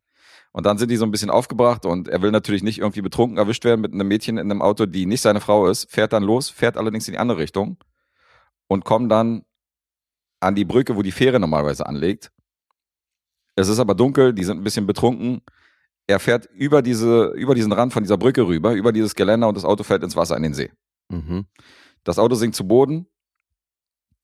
[0.52, 3.38] Und dann sind die so ein bisschen aufgebracht und er will natürlich nicht irgendwie betrunken
[3.38, 6.24] erwischt werden mit einem Mädchen in einem Auto, die nicht seine Frau ist, fährt dann
[6.24, 7.78] los, fährt allerdings in die andere Richtung
[8.68, 9.46] und kommen dann
[10.40, 12.32] an die Brücke, wo die Fähre normalerweise anlegt.
[13.56, 15.42] Es ist aber dunkel, die sind ein bisschen betrunken.
[16.10, 19.56] Er fährt über, diese, über diesen Rand von dieser Brücke rüber, über dieses Geländer und
[19.56, 20.72] das Auto fällt ins Wasser in den See.
[21.10, 21.46] Mhm.
[22.04, 23.06] Das Auto sinkt zu Boden.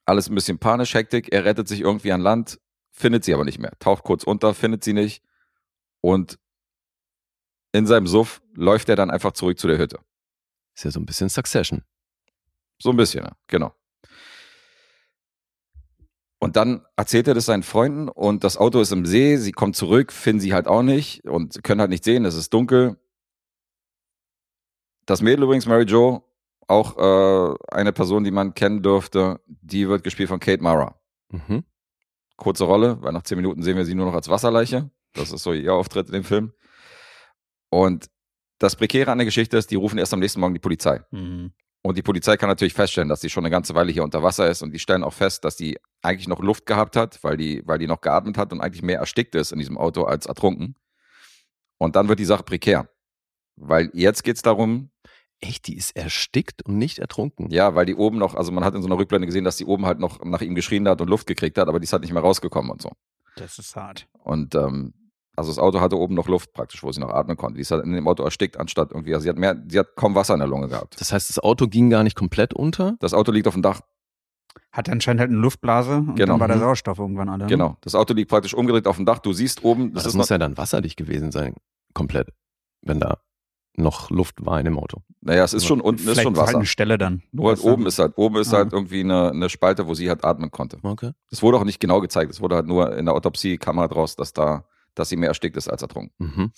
[0.03, 1.31] Alles ein bisschen panisch, Hektik.
[1.31, 3.71] Er rettet sich irgendwie an Land, findet sie aber nicht mehr.
[3.77, 5.21] Taucht kurz unter, findet sie nicht.
[6.01, 6.39] Und
[7.71, 9.99] in seinem Suff läuft er dann einfach zurück zu der Hütte.
[10.73, 11.83] Ist ja so ein bisschen Succession.
[12.79, 13.75] So ein bisschen, ja, genau.
[16.39, 19.73] Und dann erzählt er das seinen Freunden und das Auto ist im See, sie kommen
[19.73, 22.97] zurück, finden sie halt auch nicht und können halt nicht sehen, es ist dunkel.
[25.05, 26.23] Das Mädel übrigens, Mary Jo,
[26.67, 30.99] auch äh, eine Person, die man kennen dürfte, die wird gespielt von Kate Mara.
[31.29, 31.63] Mhm.
[32.37, 34.89] Kurze Rolle, weil nach zehn Minuten sehen wir sie nur noch als Wasserleiche.
[35.13, 36.53] Das ist so ihr Auftritt in dem Film.
[37.69, 38.09] Und
[38.59, 41.01] das Prekäre an der Geschichte ist, die rufen erst am nächsten Morgen die Polizei.
[41.11, 41.53] Mhm.
[41.85, 44.49] Und die Polizei kann natürlich feststellen, dass sie schon eine ganze Weile hier unter Wasser
[44.49, 47.61] ist und die stellen auch fest, dass die eigentlich noch Luft gehabt hat, weil die,
[47.67, 50.75] weil die noch geatmet hat und eigentlich mehr erstickt ist in diesem Auto als ertrunken.
[51.77, 52.89] Und dann wird die Sache prekär.
[53.55, 54.89] Weil jetzt geht's darum,
[55.41, 57.51] Echt, die ist erstickt und nicht ertrunken.
[57.51, 59.65] ja, weil die oben noch, also man hat in so einer Rückblende gesehen, dass die
[59.65, 62.01] oben halt noch nach ihm geschrien hat und Luft gekriegt hat, aber die ist halt
[62.01, 62.93] nicht mehr rausgekommen und so.
[63.35, 64.07] Das ist hart.
[64.23, 64.95] Und ähm,
[65.35, 67.55] also das Auto hatte oben noch Luft praktisch, wo sie noch atmen konnte.
[67.55, 69.95] Die ist halt in dem Auto erstickt, anstatt irgendwie, also sie hat mehr, sie hat
[69.95, 70.99] kaum Wasser in der Lunge gehabt.
[70.99, 72.95] Das heißt, das Auto ging gar nicht komplett unter.
[72.99, 73.81] Das Auto liegt auf dem Dach.
[74.71, 76.33] Hat anscheinend halt eine Luftblase und Genau.
[76.33, 76.61] dann war der Mhm.
[76.61, 77.43] Sauerstoff irgendwann alle.
[77.45, 77.49] ne?
[77.49, 77.77] Genau.
[77.81, 79.19] Das Auto liegt praktisch umgedreht auf dem Dach.
[79.19, 81.55] Du siehst oben, Das, das, muss noch, ja dann wasserdicht gewesen sein,
[81.93, 82.29] komplett,
[82.81, 83.17] wenn da
[83.77, 85.01] noch Luft war in dem Auto.
[85.21, 86.57] naja, es ist schon unten, ist schon halt Wasser.
[86.57, 87.23] eine Stelle dann.
[87.33, 88.57] Nur halt oben ist halt, oben ist Ah.
[88.57, 90.77] halt irgendwie eine, eine Spalte, wo sie halt atmen konnte.
[90.81, 91.11] Okay.
[91.29, 92.31] Das wurde auch nicht genau gezeigt.
[92.31, 94.65] Es wurde halt nur in der Autopsie kam halt raus, dass da,
[94.95, 96.11] dass sie mehr erstickt ist als ertrunken.
[96.17, 96.51] Mhm.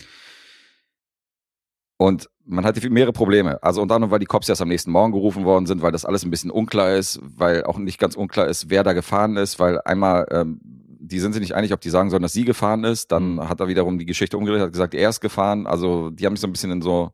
[2.00, 3.62] Und man hatte mehrere Probleme.
[3.64, 6.06] Also unter anderem, weil die Cops erst am nächsten Morgen gerufen worden sind, weil das
[6.06, 9.58] alles ein bisschen unklar ist, weil auch nicht ganz unklar ist, wer da gefahren ist,
[9.60, 12.84] weil einmal, ähm, die sind sich nicht einig, ob die sagen sollen, dass sie gefahren
[12.84, 13.12] ist.
[13.12, 13.50] Dann Mhm.
[13.50, 15.66] hat er wiederum die Geschichte umgedreht, hat gesagt, er ist gefahren.
[15.66, 17.12] Also die haben sich so ein bisschen in so,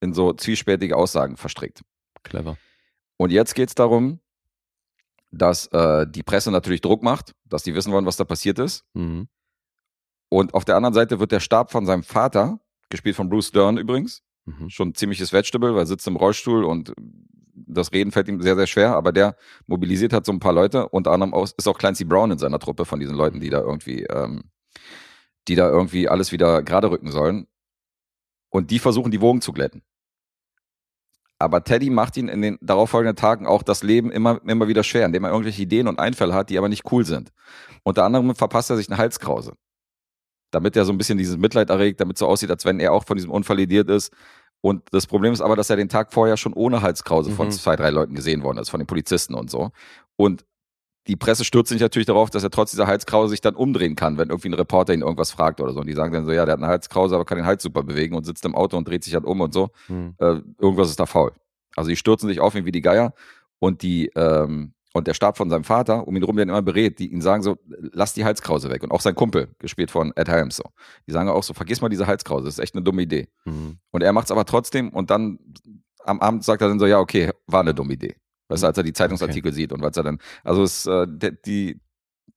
[0.00, 1.82] in so zwiespältige Aussagen verstrickt.
[2.22, 2.56] Clever.
[3.18, 4.18] Und jetzt geht's darum,
[5.30, 8.84] dass äh, die Presse natürlich Druck macht, dass die wissen wollen, was da passiert ist.
[8.94, 9.28] Mhm.
[10.32, 13.76] Und auf der anderen Seite wird der Stab von seinem Vater, gespielt von Bruce Dern
[13.76, 14.70] übrigens, Mhm.
[14.70, 16.94] schon ein ziemliches Vegetable, weil er sitzt im Rollstuhl und
[17.54, 20.88] das Reden fällt ihm sehr, sehr schwer, aber der mobilisiert hat so ein paar Leute,
[20.88, 23.60] unter anderem auch, ist auch Clancy Brown in seiner Truppe von diesen Leuten, die da
[23.60, 24.44] irgendwie, ähm,
[25.48, 27.46] die da irgendwie alles wieder gerade rücken sollen.
[28.48, 29.82] Und die versuchen, die Wogen zu glätten.
[31.38, 35.04] Aber Teddy macht ihn in den darauffolgenden Tagen auch das Leben immer, immer wieder schwer,
[35.04, 37.32] indem er irgendwelche Ideen und Einfälle hat, die aber nicht cool sind.
[37.82, 39.52] Unter anderem verpasst er sich eine Halskrause.
[40.52, 43.04] Damit er so ein bisschen dieses Mitleid erregt, damit so aussieht, als wenn er auch
[43.04, 44.12] von diesem Unfall lediert ist.
[44.60, 47.50] Und das Problem ist aber, dass er den Tag vorher schon ohne Halskrause von Mhm.
[47.52, 49.70] zwei, drei Leuten gesehen worden ist, von den Polizisten und so.
[50.14, 50.44] Und
[51.08, 54.18] die Presse stürzt sich natürlich darauf, dass er trotz dieser Halskrause sich dann umdrehen kann,
[54.18, 55.80] wenn irgendwie ein Reporter ihn irgendwas fragt oder so.
[55.80, 57.82] Und die sagen dann so, ja, der hat eine Halskrause, aber kann den Hals super
[57.82, 59.70] bewegen und sitzt im Auto und dreht sich halt um und so.
[59.88, 60.14] Mhm.
[60.18, 61.32] Äh, irgendwas ist da faul.
[61.74, 63.14] Also die stürzen sich auf ihn wie die Geier
[63.58, 66.62] und die, ähm, und der Stab von seinem Vater, um ihn rum, der ihn immer
[66.62, 68.82] berät, die ihn sagen so, lass die Halskrause weg.
[68.82, 70.64] Und auch sein Kumpel, gespielt von Ed Helms, so.
[71.06, 73.28] Die sagen auch so, vergiss mal diese Halskrause, das ist echt eine dumme Idee.
[73.44, 73.78] Mhm.
[73.90, 75.38] Und er macht es aber trotzdem und dann
[76.04, 78.16] am Abend sagt er dann so, ja, okay, war eine dumme Idee.
[78.48, 81.30] Weißt du, als er die Zeitungsartikel sieht und was er dann, also es, äh, der,
[81.32, 81.80] die,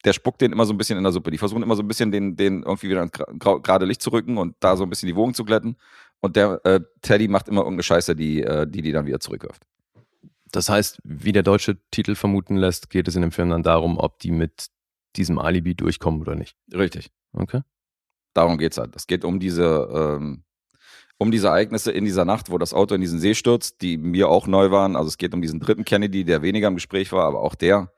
[0.05, 1.31] der spuckt den immer so ein bisschen in der Suppe.
[1.31, 4.37] Die versuchen immer so ein bisschen den, den irgendwie wieder ins gerade Licht zu rücken
[4.37, 5.77] und da so ein bisschen die Wogen zu glätten.
[6.21, 9.63] Und der äh, Teddy macht immer irgendeine Scheiße, die, äh, die die dann wieder zurückwirft.
[10.55, 13.97] Das heißt, wie der deutsche Titel vermuten lässt, geht es in dem Film dann darum,
[13.97, 14.67] ob die mit
[15.15, 16.55] diesem Alibi durchkommen oder nicht.
[16.73, 17.11] Richtig.
[17.33, 17.61] Okay.
[18.33, 18.95] Darum geht's halt.
[18.95, 20.43] Es geht um diese, ähm,
[21.17, 24.29] um diese Ereignisse in dieser Nacht, wo das Auto in diesen See stürzt, die mir
[24.29, 24.95] auch neu waren.
[24.95, 27.91] Also es geht um diesen dritten Kennedy, der weniger im Gespräch war, aber auch der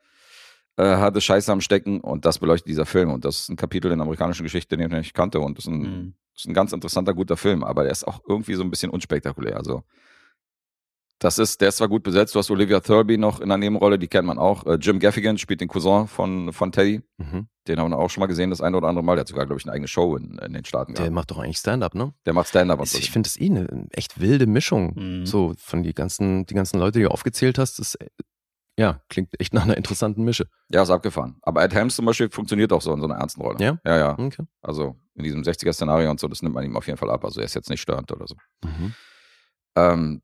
[0.76, 3.10] äh, hatte Scheiße am Stecken und das beleuchtet dieser Film.
[3.10, 5.40] Und das ist ein Kapitel in der amerikanischen Geschichte, den ich nicht kannte.
[5.40, 6.14] Und das ist ein, Mhm.
[6.34, 8.90] das ist ein ganz interessanter, guter Film, aber der ist auch irgendwie so ein bisschen
[8.90, 9.56] unspektakulär.
[9.56, 9.82] Also
[11.18, 13.98] das ist, der ist zwar gut besetzt, du hast Olivia Thirlby noch in der Nebenrolle,
[13.98, 14.64] die kennt man auch.
[14.66, 17.02] Äh, Jim Gaffigan spielt den Cousin von, von Teddy.
[17.16, 17.48] Mhm.
[17.66, 19.16] Den haben wir auch schon mal gesehen, das eine oder andere Mal.
[19.16, 21.14] Der hat sogar, glaube ich, eine eigene Show in, in den Staaten Der gehabt.
[21.14, 22.14] macht doch eigentlich Stand-up, ne?
[22.24, 22.98] Der macht Stand-up und so.
[22.98, 24.94] Ich finde das eh eine echt wilde Mischung.
[24.94, 25.26] Mhm.
[25.26, 28.06] So von die ganzen, die ganzen Leute, die du aufgezählt hast, das äh,
[28.78, 30.46] ja, klingt echt nach einer interessanten Mische.
[30.68, 31.36] Ja, ist abgefahren.
[31.42, 33.58] Aber Ed Helms zum Beispiel funktioniert auch so in so einer ernsten Rolle.
[33.58, 33.78] Ja?
[33.84, 34.12] Ja, ja.
[34.16, 34.44] Okay.
[34.62, 37.24] Also in diesem 60er-Szenario und so, das nimmt man ihm auf jeden Fall ab.
[37.24, 38.36] Also er ist jetzt nicht störend oder so.
[38.64, 38.94] Mhm.
[39.74, 40.22] Ähm,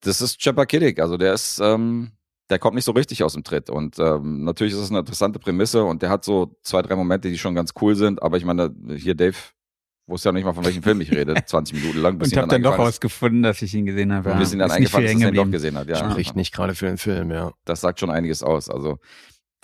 [0.00, 1.00] das ist Chappaquiddick.
[1.00, 2.12] Also der ist, ähm,
[2.50, 3.70] der kommt nicht so richtig aus dem Tritt.
[3.70, 7.28] Und ähm, natürlich ist es eine interessante Prämisse und der hat so zwei, drei Momente,
[7.30, 8.22] die schon ganz cool sind.
[8.22, 9.36] Aber ich meine, hier Dave
[10.06, 11.34] wusste ja nicht mal, von welchem Film ich rede.
[11.46, 14.30] 20 Minuten lang, bis Und ihm hab dann doch rausgefunden, dass ich ihn gesehen habe.
[14.30, 14.38] Ja.
[14.38, 15.88] bis ihm dann Ist eingefallen ist, dass er ihn doch gesehen hat.
[15.88, 16.10] Ja.
[16.10, 17.52] Spricht nicht gerade für den Film, ja.
[17.64, 18.70] Das sagt schon einiges aus.
[18.70, 18.98] Also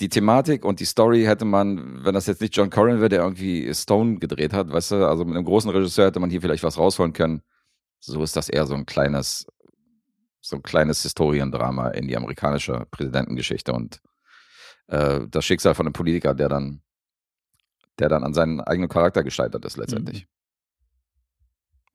[0.01, 3.23] die Thematik und die Story hätte man, wenn das jetzt nicht John Corrin wäre, der
[3.23, 6.65] irgendwie Stone gedreht hat, weißt du, also mit einem großen Regisseur hätte man hier vielleicht
[6.65, 7.43] was rausholen können.
[8.01, 9.47] So ist das eher so ein kleines,
[10.45, 14.03] so ein kleines Historiendrama in die amerikanische Präsidentengeschichte und
[14.89, 16.83] äh, das Schicksal von einem Politiker, der dann,
[17.99, 20.27] der dann an seinen eigenen Charakter gescheitert ist letztendlich.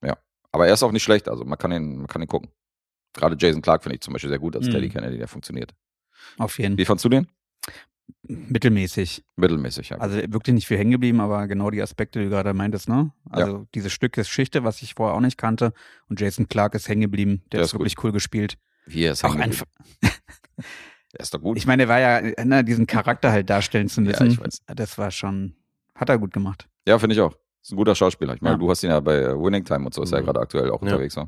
[0.02, 0.18] Ja,
[0.52, 2.50] aber er ist auch nicht schlecht, also man kann ihn, man kann ihn gucken.
[3.14, 4.72] Gerade Jason Clark finde ich zum Beispiel sehr gut als Mhm.
[4.72, 5.76] Teddy Kennedy, der funktioniert.
[6.38, 7.28] Auf jeden Wie fandst du den?
[8.24, 9.24] Mittelmäßig.
[9.36, 9.98] Mittelmäßig, ja.
[9.98, 13.12] Also wirklich nicht viel hängen geblieben, aber genau die Aspekte, die du gerade meintest, ne?
[13.30, 15.74] Also dieses Stück ist Geschichte, was ich vorher auch nicht kannte.
[16.10, 17.42] Und Jason Clark ist hängen geblieben.
[17.52, 18.58] Der, Der ist ist wirklich cool gespielt.
[18.86, 19.66] Wie er ist Auch einfach.
[20.02, 20.16] geblieben.
[21.14, 21.58] Er ist doch gut.
[21.58, 24.28] Ich meine, der war ja, ne, diesen Charakter halt darstellen zu Ja, müssen.
[24.28, 24.62] ich weiß.
[24.76, 25.56] Das war schon,
[25.96, 26.68] hat er gut gemacht.
[26.88, 27.34] ja, finde ich auch.
[27.64, 28.36] Ist ein guter Schauspieler.
[28.36, 28.60] Ich meine, Ja.
[28.60, 30.26] du hast ihn ja bei äh, Winning Time und so, ist er ja Mhm.
[30.28, 30.88] gerade aktuell auch Ja.
[30.88, 31.16] unterwegs.
[31.16, 31.22] So.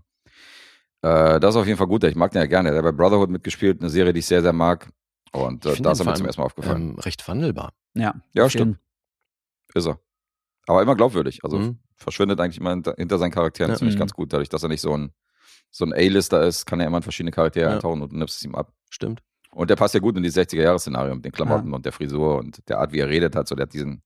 [1.02, 2.04] Äh, das ist auf jeden Fall gut.
[2.04, 2.70] Ich mag den ja gerne.
[2.70, 4.88] Der hat bei Brotherhood mitgespielt, eine Serie, die ich sehr, sehr mag.
[5.32, 6.90] Und äh, da ist er mir zum ersten Mal aufgefallen.
[6.92, 7.74] Ähm, recht wandelbar.
[7.94, 8.80] Ja, Ja, stimmt.
[9.74, 10.00] Ist er.
[10.68, 11.44] Aber immer glaubwürdig.
[11.44, 11.80] Also Mhm.
[11.96, 13.70] verschwindet eigentlich immer hinter, hinter seinen Charakteren.
[13.70, 13.74] Ja.
[13.74, 14.00] Das finde ich Mhm.
[14.00, 14.34] ganz gut.
[14.34, 15.12] Dadurch, dass er nicht so ein,
[15.70, 17.74] so ein A-Lister ist, kann er immer in verschiedene Charaktere Ja.
[17.76, 18.74] eintauchen und du nimmst es ihm ab.
[18.90, 19.22] Stimmt.
[19.54, 22.68] Und der passt ja gut in die 60er-Jahres-Szenario mit den Klamotten und der Frisur und
[22.70, 23.48] der Art, wie er redet hat.
[23.48, 24.02] So, der hat diesen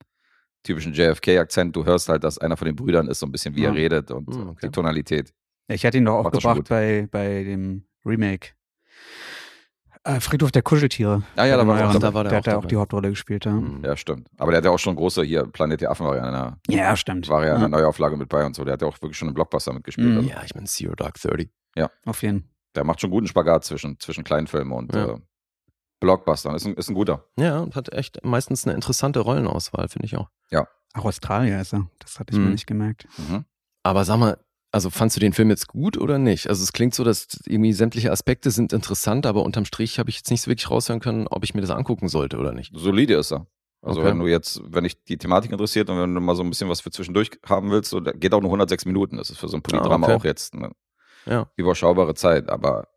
[0.64, 1.76] typischen JFK-Akzent.
[1.76, 3.70] Du hörst halt, dass einer von den Brüdern ist, so ein bisschen, wie Ja.
[3.70, 4.60] er redet und äh, okay.
[4.68, 5.34] die Tonalität.
[5.68, 8.50] Ja, Ich hatte ihn doch schon aufgebracht bei, bei dem Remake.
[10.08, 11.24] Äh, Friedhof der Kuscheltiere.
[11.36, 12.66] Ah ja, da Bei war er auch da war der der auch hat ja auch
[12.66, 13.52] die Hauptrolle gespielt, ja.
[13.54, 13.84] Mhm.
[13.84, 14.28] Ja, stimmt.
[14.38, 16.60] Aber der hat ja auch schon große, hier, Planet der Affen war ja in einer,
[16.70, 17.28] Ja, stimmt.
[17.28, 18.64] war ja in ja, einer Neuauflage mit bei und so.
[18.64, 20.08] Der hat ja auch wirklich schon im Blockbuster mitgespielt.
[20.10, 20.18] Mhm.
[20.18, 21.50] Also, Ja, ich meine, Zero Dark 30.
[22.06, 25.14] auf jeden der macht schon guten Spagat zwischen, zwischen Kleinfilmen und Ja.
[25.14, 25.20] äh,
[26.02, 26.56] Blockbustern.
[26.56, 27.24] Ist ein, ist ein guter.
[27.40, 30.30] Ja, und hat echt meistens eine interessante Rollenauswahl, finde ich auch.
[30.98, 31.90] Auch Australier ist er.
[32.00, 32.46] Das hatte ich Mhm.
[32.46, 33.06] mir nicht gemerkt.
[33.18, 33.44] Mhm.
[33.84, 34.38] Aber sag mal,
[34.76, 36.48] also fandst du den Film jetzt gut oder nicht?
[36.50, 40.18] Also es klingt so, dass irgendwie sämtliche Aspekte sind interessant, aber unterm Strich habe ich
[40.18, 42.72] jetzt nicht so wirklich raushören können, ob ich mir das angucken sollte oder nicht.
[42.76, 43.48] Solide ist er.
[43.82, 44.10] Also Okay.
[44.10, 46.70] wenn du jetzt, wenn dich die Thematik interessiert und wenn du mal so ein bisschen
[46.70, 49.18] was für zwischendurch haben willst, so, geht auch nur 106 Minuten.
[49.18, 50.20] Das ist für so ein Polydrama Ah, okay.
[50.20, 50.72] auch jetzt eine
[51.26, 51.50] Ja.
[51.56, 52.88] überschaubare Zeit, aber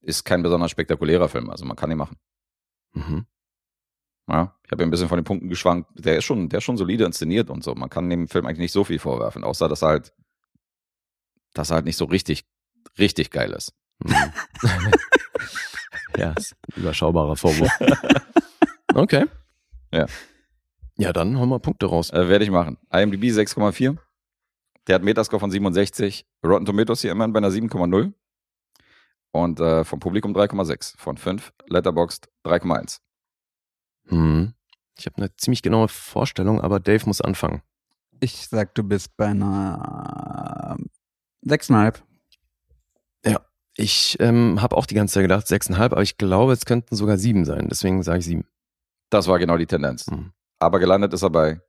[0.00, 1.48] ist kein besonders spektakulärer Film.
[1.50, 2.16] Also man kann ihn machen.
[2.94, 3.26] Mhm.
[4.28, 5.90] Ja, ich habe ja ein bisschen von den Punkten geschwankt.
[5.94, 7.74] Der ist schon, der ist schon solide inszeniert und so.
[7.74, 10.12] Man kann dem Film eigentlich nicht so viel vorwerfen, außer dass er halt,
[11.54, 12.44] dass er halt nicht so richtig,
[12.98, 13.72] richtig geil ist.
[14.00, 14.14] Mhm.
[16.16, 17.72] ja, ist ein überschaubarer Vorwurf.
[18.94, 19.26] okay.
[19.92, 20.06] Ja.
[20.96, 22.10] Ja, dann hauen wir Punkte raus.
[22.10, 22.78] Äh, Werde ich machen.
[22.92, 23.96] IMDb 6,4.
[24.86, 26.26] Der hat Metascore von 67.
[26.44, 28.12] Rotten Tomatoes hier immerhin bei einer 7,0.
[29.32, 31.52] Und äh, vom Publikum 3,6 von 5.
[31.66, 33.00] Letterboxd 3,1.
[34.06, 34.54] Hm.
[34.96, 37.62] Ich habe eine ziemlich genaue Vorstellung, aber Dave muss anfangen.
[38.20, 40.63] Ich sag, du bist bei einer
[41.44, 42.02] sechseinhalb.
[43.76, 47.18] Ich ähm, habe auch die ganze Zeit gedacht, sechseinhalb, aber ich glaube, es könnten sogar
[47.18, 47.66] sieben sein.
[47.68, 48.46] Deswegen sage ich sieben.
[49.10, 50.06] Das war genau die Tendenz.
[50.06, 50.32] Hm.
[50.60, 51.60] Aber gelandet ist er bei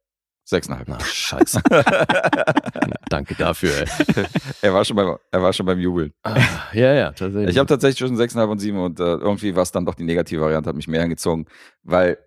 [0.48, 0.84] 6,5.
[0.86, 1.62] Na, scheiße.
[3.10, 3.72] Danke dafür.
[3.72, 4.26] Ey.
[4.62, 6.14] er, war schon beim, er war schon beim Jubeln.
[6.22, 6.40] Ah,
[6.74, 7.50] ja, ja, tatsächlich.
[7.50, 10.04] Ich habe tatsächlich zwischen 6,5 und 7 und äh, irgendwie war es dann doch die
[10.04, 11.48] negative Variante, hat mich mehr hingezogen,
[11.82, 12.20] weil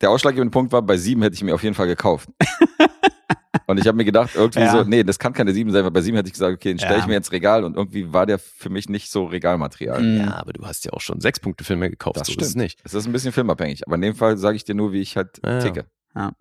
[0.00, 2.28] der ausschlaggebende Punkt war, bei 7 hätte ich mir auf jeden Fall gekauft.
[3.72, 4.70] und ich habe mir gedacht, irgendwie Ja.
[4.70, 6.78] so, nee, das kann keine 7 sein, weil bei 7 hätte ich gesagt, okay, den
[6.78, 7.08] stelle ich Ja.
[7.08, 10.00] mir ins Regal und irgendwie war der für mich nicht so Regalmaterial.
[10.02, 10.16] Mhm.
[10.18, 12.16] ja, aber du hast ja auch schon sechs Punkte Filme gekauft.
[12.20, 12.62] Das so ist es stimmt.
[12.62, 12.80] nicht.
[12.84, 15.16] Es ist ein bisschen filmabhängig, aber in dem Fall sage ich dir nur, wie ich
[15.16, 15.86] halt ticke.
[16.14, 16.32] Ja.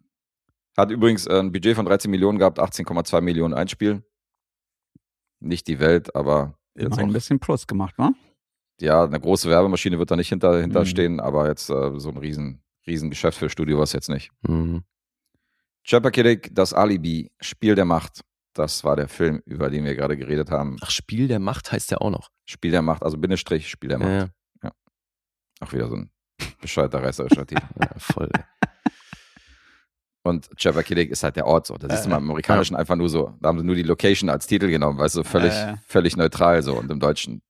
[0.78, 4.04] Hat übrigens äh, ein Budget von 13 Millionen gehabt, 18,2 Millionen Einspiel.
[5.40, 8.12] Nicht die Welt, aber jetzt ein bisschen Plus gemacht, wa?
[8.80, 10.62] ja, eine große Werbemaschine wird da nicht hinter, Mhm.
[10.62, 14.32] hinterstehen, aber jetzt äh, so ein riesen, riesen Geschäft für Studio war es jetzt nicht.
[14.48, 14.84] Mhm.
[15.84, 18.22] Chappakidik, das Alibi, Spiel der Macht.
[18.54, 20.76] Das war der Film, über den wir gerade geredet haben.
[20.82, 22.30] Ach, Spiel der Macht heißt ja auch noch.
[22.46, 24.10] Spiel der Macht, also Bindestrich, Spiel der Macht.
[24.10, 24.30] Ja,
[24.64, 24.72] ja.
[25.62, 26.12] Auch wieder so ein
[26.60, 27.64] bescheuerter reißerischer Titel.
[27.80, 28.30] ja, voll.
[30.24, 31.78] Und Chappakidik ist halt der Ort so.
[31.78, 33.34] Das ist immer im Amerikanischen einfach nur so.
[33.42, 35.78] Da haben sie nur die Location als Titel genommen, weißt du, völlig, Äh.
[35.88, 36.78] völlig neutral so.
[36.78, 37.42] Und im Deutschen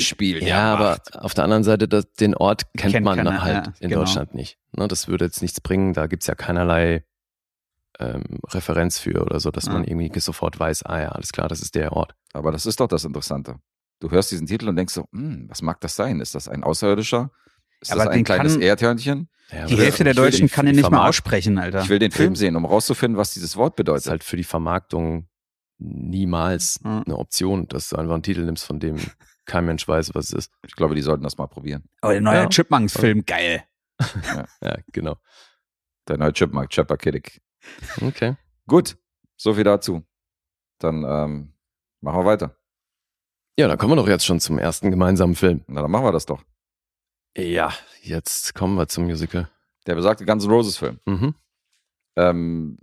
[0.00, 1.16] Spiel der Ja, aber Macht.
[1.18, 4.00] auf der anderen Seite, das, den Ort kennt, Kennt man keiner, halt ja, in genau.
[4.02, 4.58] Deutschland nicht.
[4.72, 7.04] Ne, das würde jetzt nichts bringen, da gibt's ja keinerlei
[7.98, 9.72] ähm, Referenz für oder so, dass Ja.
[9.74, 12.14] man irgendwie sofort weiß, ah ja, alles klar, das ist der Ort.
[12.32, 13.56] Aber das ist doch das Interessante.
[14.00, 16.20] Du hörst diesen Titel und denkst so, hm, was mag das sein?
[16.20, 17.30] Ist das ein Außerirdischer?
[17.80, 19.28] Ist Aber das ein den kleines kann- Erdhörnchen?
[19.52, 21.82] Ja, Die Hälfte der Deutschen die- kann die nicht mal aussprechen, Alter.
[21.82, 24.10] Ich will den Film sehen, um rauszufinden, was dieses Wort Das ist bedeutet.
[24.10, 25.26] halt für die Vermarktung
[25.80, 27.02] niemals Ja.
[27.04, 28.98] eine Option, dass du einfach einen Titel nimmst, von dem
[29.46, 30.52] kein Mensch weiß, was es ist.
[30.66, 31.88] Ich glaube, die sollten das mal probieren.
[32.02, 32.48] Aber der neue Ja.
[32.48, 33.64] Chipmunks-Film, geil.
[34.62, 35.16] Ja, genau.
[36.08, 37.40] Der neue Chipmunk, Chappakidik.
[38.00, 38.36] Okay.
[38.66, 38.96] Gut,
[39.36, 40.04] so viel dazu.
[40.78, 41.54] Dann ähm,
[42.00, 42.56] machen wir weiter.
[43.58, 45.64] Ja, dann kommen wir doch jetzt schon zum ersten gemeinsamen Film.
[45.66, 46.42] Na, dann machen wir das doch.
[47.36, 49.48] Ja, jetzt kommen wir zum Musical.
[49.86, 50.98] Der besagte Guns N' Roses Film.
[51.04, 51.34] Mhm.
[52.16, 52.78] Ähm,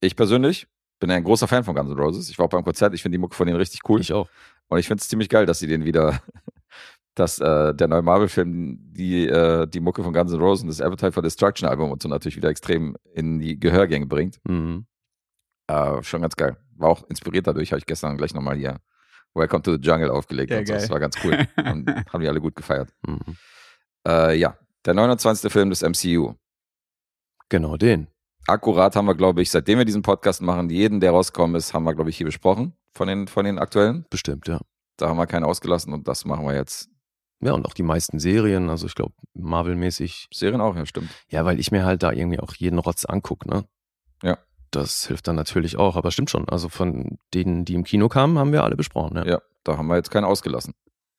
[0.00, 2.30] ich persönlich bin ein großer Fan von Guns N' Roses.
[2.30, 4.00] Ich war auch beim Konzert, ich finde die Mucke von denen richtig cool.
[4.00, 4.28] Ich auch.
[4.68, 6.20] Und ich finde es ziemlich geil, dass sie den wieder,
[7.14, 10.80] dass äh, der neue Marvel-Film die, äh, die Mucke von Guns N' Roses und das
[10.80, 14.38] Appetite for Destruction Album und so natürlich wieder extrem in die Gehörgänge bringt.
[14.44, 14.86] Mhm.
[15.68, 16.56] Äh, schon ganz geil.
[16.76, 18.80] War auch inspiriert dadurch, habe ich gestern gleich nochmal hier
[19.34, 20.50] Welcome to the Jungle aufgelegt.
[20.50, 20.72] Ja, und so.
[20.72, 21.46] Das war ganz cool.
[21.56, 22.90] und haben die alle gut gefeiert.
[23.06, 23.36] Mhm.
[24.06, 25.52] Äh, ja, der 29.
[25.52, 26.34] Film des MCU.
[27.48, 28.08] Genau den.
[28.46, 31.84] Akkurat haben wir, glaube ich, seitdem wir diesen Podcast machen, jeden, der rausgekommen ist, haben
[31.84, 34.06] wir, glaube ich, hier besprochen von den, von den aktuellen.
[34.10, 34.60] Bestimmt, ja.
[34.96, 36.88] Da haben wir keinen ausgelassen und das machen wir jetzt.
[37.40, 40.28] Ja, und auch die meisten Serien, also ich glaube, Marvel-mäßig.
[40.32, 41.10] Serien auch, ja, stimmt.
[41.28, 43.64] Ja, weil ich mir halt da irgendwie auch jeden Rotz angucke, ne?
[44.22, 44.38] Ja.
[44.70, 46.48] Das hilft dann natürlich auch, aber stimmt schon.
[46.48, 49.26] Also von denen, die im Kino kamen, haben wir alle besprochen, ja.
[49.26, 50.72] Ja, da haben wir jetzt keinen ausgelassen.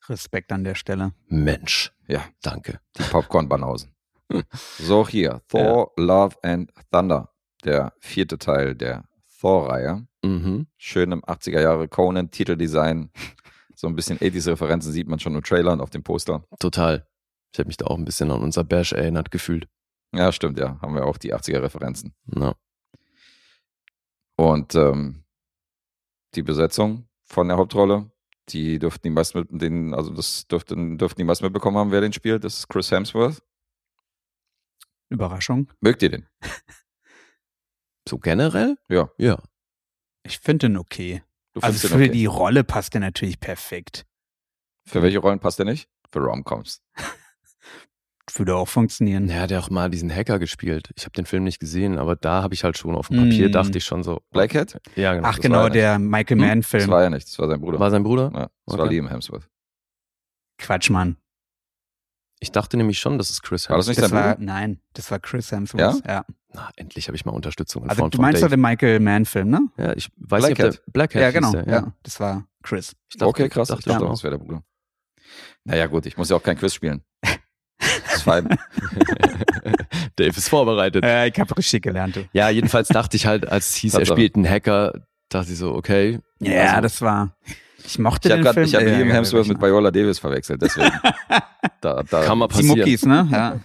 [0.09, 1.11] Respekt an der Stelle.
[1.27, 2.79] Mensch, Ja, danke.
[2.97, 3.93] die Popcorn-Banausen.
[4.51, 5.41] So, hier.
[5.47, 7.33] Thor, Love and Thunder.
[7.63, 9.05] Der vierte Teil der
[9.39, 10.07] Thor-Reihe.
[10.23, 10.67] Mhm.
[10.77, 13.11] Schön im 80er Jahre Conan-Titeldesign.
[13.75, 16.43] So ein bisschen 80s-Referenzen sieht man schon im Trailer und auf dem Poster.
[16.59, 17.07] Total.
[17.53, 19.67] Ich habe mich da auch ein bisschen an unser Bash erinnert gefühlt.
[20.13, 20.79] Ja, stimmt, ja.
[20.81, 22.13] Haben wir auch die 80er-Referenzen.
[22.35, 22.55] Ja.
[24.35, 25.23] Und ähm,
[26.35, 28.09] die Besetzung von der Hauptrolle,
[28.49, 32.01] die dürften die meisten mit den, also das dürften, dürften die meisten mitbekommen haben, wer
[32.01, 32.43] den spielt.
[32.43, 33.41] Das ist Chris Hemsworth.
[35.09, 35.71] Überraschung.
[35.81, 36.27] Mögt ihr den?
[38.07, 38.77] So generell?
[38.89, 39.09] Ja.
[39.17, 39.41] Ja.
[40.23, 41.23] Ich finde den okay.
[41.53, 42.09] Du Also für okay.
[42.09, 44.05] die Rolle passt der natürlich perfekt.
[44.85, 45.89] Für welche Rollen passt der nicht?
[46.11, 46.81] Für Romcoms.
[48.35, 49.29] Würde auch funktionieren.
[49.29, 50.91] Er hat ja auch mal diesen Hacker gespielt.
[50.95, 53.47] Ich habe den Film nicht gesehen, aber da habe ich halt schon auf dem Papier
[53.49, 53.51] Mm.
[53.53, 54.21] dachte ich schon so.
[54.31, 54.79] Black Hat?
[54.95, 55.27] Ja, genau.
[55.27, 56.45] Ach das war genau, ja der Michael Hm?
[56.47, 56.89] Mann Das Film.
[56.89, 57.79] war ja nicht, das war sein Bruder.
[57.79, 58.31] War sein Bruder?
[58.33, 58.93] ja, das war Okay.
[58.95, 59.49] Liam Hemsworth.
[60.59, 61.17] Quatsch, Mann.
[62.39, 65.09] Ich dachte nämlich schon, dass es Chris War das Hemsworth nicht Das war, nein, das
[65.09, 66.05] war Chris Hemsworth.
[66.05, 66.25] Ja.
[66.53, 69.25] Na, endlich habe ich mal Unterstützung in Also Form du meinst doch den Michael Mann
[69.25, 69.69] Film, ne?
[69.77, 70.81] Ja, ich weiß Black nicht, ob Hat.
[70.85, 71.51] der Black Hat ja, genau.
[71.51, 71.93] der, ja.
[72.03, 72.95] das war Chris.
[73.09, 73.69] Ich dachte, okay, krass.
[73.69, 74.63] Ich Dachte dachte, schon das wäre der Bruder.
[75.63, 77.03] Naja, gut, ich muss ja auch kein Quiz spielen.
[78.09, 78.47] Das fein.
[80.15, 81.03] Dave ist vorbereitet.
[81.03, 82.15] Äh, ich habe richtig gelernt.
[82.15, 82.25] Du.
[82.33, 85.73] Ja, jedenfalls dachte ich halt, als es hieß, er spielt einen Hacker, dachte ich so,
[85.73, 86.19] okay.
[86.39, 87.37] Ja, Also, das war.
[87.85, 88.65] Ich mochte Ich habe den gerade Film.
[88.67, 90.91] ich hab Ja, Liam ja, Hemsworth mit Viola Davis verwechselt, deswegen.
[91.81, 92.77] da, da, Kann mal Die passieren.
[92.79, 93.27] Muckis, ne?
[93.31, 93.59] Ja.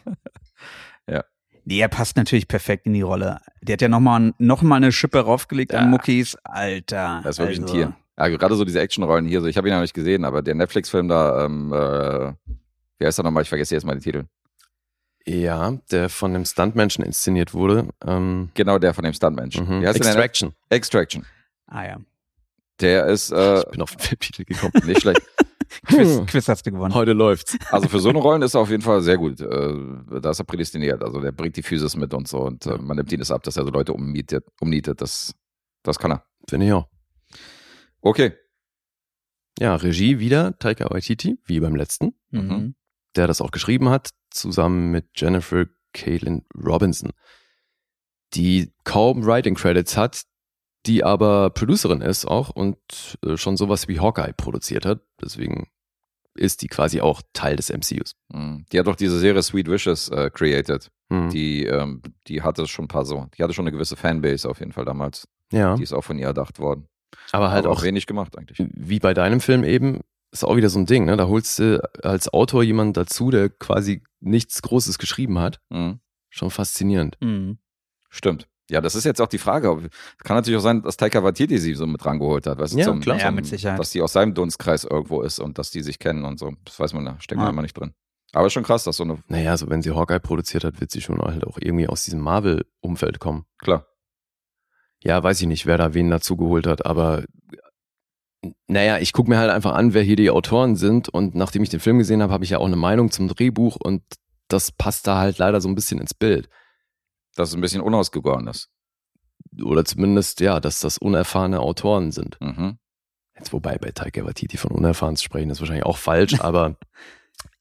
[1.08, 1.24] Ja.
[1.64, 3.40] Nee, er passt natürlich perfekt in die Rolle.
[3.62, 5.80] Der hat ja nochmal noch mal eine Schippe raufgelegt Ja.
[5.80, 6.36] an Muckis.
[6.44, 7.20] Alter.
[7.24, 7.92] Das ist wirklich ein also, Tier.
[8.18, 10.54] Ja, gerade so diese Actionrollen hier, so ich habe ihn noch nicht gesehen, aber der
[10.54, 12.32] Netflix-Film da, ähm, äh,
[12.98, 13.42] wie heißt der nochmal?
[13.42, 14.24] Ich vergesse jetzt mal die Titel.
[15.24, 17.88] Ja, der von einem Stuntmenschen inszeniert wurde.
[18.04, 19.58] Ähm, Genau der von dem Stuntmensch.
[19.58, 19.84] mhm.
[19.84, 20.52] Extraction.
[20.68, 21.24] Extraction.
[21.66, 21.96] Ah ja.
[22.80, 24.72] Der ist äh, Ich bin auf den Filmtitel gekommen.
[24.86, 25.22] nicht schlecht.
[25.86, 26.20] Quiz.
[26.26, 26.94] Quiz hast du gewonnen.
[26.94, 27.56] Heute läuft's.
[27.70, 29.40] Also für so eine Rollen ist er auf jeden Fall sehr gut.
[29.40, 29.74] Äh,
[30.20, 31.02] da ist er prädestiniert.
[31.02, 33.42] Also der bringt die Physis mit und so und äh, man nimmt ihn das ab,
[33.44, 34.44] dass er so Leute umnietet.
[34.60, 35.00] umnietet.
[35.00, 35.32] Das,
[35.82, 36.24] das kann er.
[36.48, 36.88] Finde ich auch.
[38.00, 38.34] Okay.
[39.58, 42.74] Ja, Regie wieder Taika Waititi, wie beim letzten, Mhm.
[43.16, 47.12] der das auch geschrieben hat, zusammen mit Jennifer Caitlin Robinson,
[48.34, 50.22] die kaum Writing Credits hat,
[50.86, 52.78] die aber Producerin ist auch und
[53.24, 55.00] äh, schon sowas wie Hawkeye produziert hat.
[55.22, 55.68] Deswegen
[56.34, 58.14] ist die quasi auch Teil des MCUs.
[58.32, 58.64] Mhm.
[58.72, 60.90] Die hat doch diese Serie Sweet Wishes äh, created.
[61.12, 61.28] Hm.
[61.28, 63.26] Die, ähm, die hatte schon ein paar so.
[63.36, 65.28] Die hatte schon eine gewisse Fanbase auf jeden Fall damals.
[65.52, 66.88] ja, Die ist auch von ihr erdacht worden.
[67.32, 68.66] aber halt Aber auch wenig gemacht eigentlich.
[68.74, 71.18] wie bei deinem Film eben, ist auch wieder so ein Ding, ne?
[71.18, 75.60] Da holst du als Autor jemanden dazu, der quasi nichts Großes geschrieben hat.
[75.68, 76.00] Mhm.
[76.30, 77.18] Schon faszinierend.
[77.20, 77.58] Mhm.
[78.08, 78.48] Stimmt.
[78.72, 79.70] Ja, das ist jetzt auch die Frage.
[79.70, 79.82] ob-
[80.24, 82.58] Kann natürlich auch sein, dass Taika Waititi sie so mit rangeholt hat.
[82.58, 83.18] Weißt du, Ja, zum, klar.
[83.18, 83.78] Zum, Ja, mit Sicherheit.
[83.78, 86.52] Dass die aus seinem Dunstkreis irgendwo ist und dass die sich kennen und so.
[86.64, 87.50] Das weiß man, da steckt man Ja.
[87.52, 87.92] immer nicht drin.
[88.32, 90.90] Aber ist schon krass, dass so eine, Naja, also wenn sie Hawkeye produziert hat, wird
[90.90, 93.44] sie schon halt auch irgendwie aus diesem Marvel-Umfeld kommen.
[93.58, 93.86] klar.
[95.04, 97.24] Ja, weiß ich nicht, wer da wen dazu geholt hat, aber
[98.68, 101.68] naja, ich gucke mir halt einfach an, wer hier die Autoren sind und nachdem ich
[101.70, 104.02] den Film gesehen habe, habe ich ja auch eine Meinung zum Drehbuch und
[104.48, 106.48] das passt da halt leider so ein bisschen ins Bild.
[107.34, 108.70] Dass es ein bisschen unausgegoren ist.
[109.62, 112.40] Oder zumindest, ja, dass das unerfahrene Autoren sind.
[112.40, 112.78] Mhm.
[113.36, 116.76] Jetzt wobei bei Taika Waititi von unerfahren zu sprechen, ist wahrscheinlich auch falsch, aber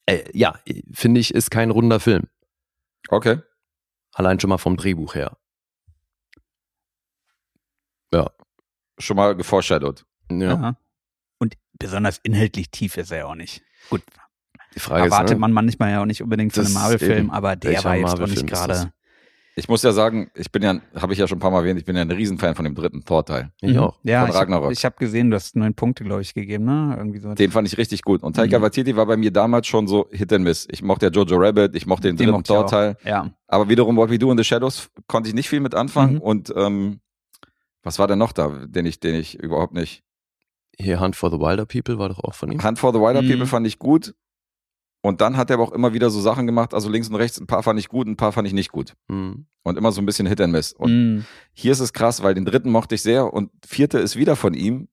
[0.05, 0.59] äh, ja,
[0.91, 2.27] finde ich, ist kein runder Film.
[3.09, 3.39] Okay.
[4.13, 5.37] Allein schon mal vom Drehbuch her.
[8.99, 10.05] Schon mal geforeshadowed.
[10.29, 10.77] Ja, Ja.
[11.39, 13.63] Und besonders inhaltlich tief ist er ja auch nicht.
[13.89, 14.03] Gut,
[14.75, 17.55] die Frage erwartet ist, ne, man manchmal ja auch nicht unbedingt von einem Marvel-Film, aber
[17.55, 18.93] der war jetzt auch nicht gerade.
[19.57, 21.77] Ich muss ja sagen, ich bin ja, habe ich ja schon ein paar Mal erwähnt,
[21.77, 23.51] ich bin ja ein Riesenfan von dem dritten Thor-Teil.
[23.59, 23.99] Ich auch.
[24.03, 26.95] Ja, Von ich habe hab gesehen, du hast neun Punkte, glaube ich, gegeben, ne?
[26.97, 27.33] Irgendwie so.
[27.33, 28.23] Den fand ich richtig gut.
[28.23, 28.63] Und Taika Mhm.
[28.63, 30.67] Waititi war bei mir damals schon so Hit and Miss.
[30.71, 32.43] Ich mochte ja Jojo Rabbit, ich mochte den Den dritten.
[32.45, 32.95] Thor-Teil.
[33.03, 33.29] ja.
[33.47, 36.15] Aber wiederum What We Do in the Shadows konnte ich nicht viel mit anfangen.
[36.15, 36.21] Mhm.
[36.21, 37.01] Und ähm,
[37.83, 40.03] was war denn noch da, den ich, den ich überhaupt nicht.
[40.77, 42.63] Hier Hunt for the Wilder People war doch auch von ihm.
[42.63, 43.27] Hunt for the Wilder Mhm.
[43.29, 44.15] People fand ich gut.
[45.03, 47.39] Und dann hat er aber auch immer wieder so Sachen gemacht, also links und rechts,
[47.39, 48.93] ein paar fand ich gut, ein paar fand ich nicht gut.
[49.09, 49.45] Hm.
[49.63, 50.73] Und immer so ein bisschen Hit and Miss.
[50.73, 51.25] Und Mhm.
[51.53, 54.53] hier ist es krass, weil den dritten mochte ich sehr und vierte ist wieder von
[54.53, 54.89] ihm.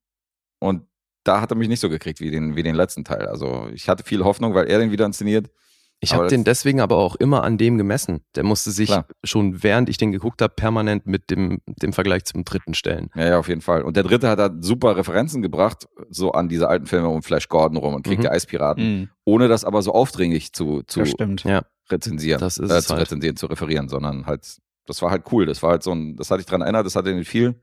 [0.61, 0.85] Und
[1.25, 3.27] da hat er mich nicht so gekriegt wie den, wie den letzten Teil.
[3.29, 5.51] Also ich hatte viel Hoffnung, weil er den wieder inszeniert.
[6.01, 8.21] Ich habe den deswegen aber auch immer an dem gemessen.
[8.37, 9.07] Der musste sich Klar.
[9.25, 13.11] schon während ich den geguckt habe, permanent mit dem, dem Vergleich zum dritten stellen.
[13.17, 13.83] Ja, ja, auf jeden Fall.
[13.83, 17.49] Und der dritte hat da super Referenzen gebracht, so an diese alten Filme um Flash
[17.49, 18.23] Gordon rum und Krieg Mhm.
[18.23, 19.09] der Eispiraten, Mhm.
[19.25, 21.43] ohne das aber so aufdringlich zu, zu Das stimmt.
[21.43, 21.63] Ja.
[21.91, 23.03] rezensieren, Das ist äh, zu halt.
[23.03, 24.47] rezensieren, zu referieren, sondern halt,
[24.87, 25.47] das war halt cool.
[25.47, 27.61] Das war halt so ein, das hatte ich dran erinnert, das hatte nicht viel,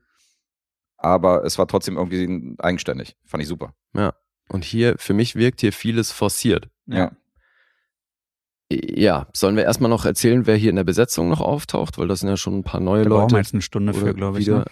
[0.98, 3.16] aber es war trotzdem irgendwie eigenständig.
[3.24, 3.74] Fand ich super.
[4.48, 6.68] Und hier, für mich wirkt hier vieles forciert.
[6.86, 7.12] Ja.
[8.72, 12.20] Ja, sollen wir erstmal noch erzählen, wer hier in der Besetzung noch auftaucht, weil das
[12.20, 13.34] sind ja schon ein paar neue Da brauchen Leute.
[13.34, 14.48] wir jetzt eine Stunde für, glaube ich.
[14.48, 14.64] Ne?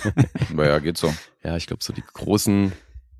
[0.54, 1.12] Naja, geht so.
[1.44, 2.72] ja, ich glaube, so die großen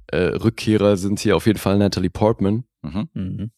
[0.06, 3.08] äh, Rückkehrer sind hier auf jeden Fall Natalie Portman Mhm.
[3.14, 3.50] Mhm.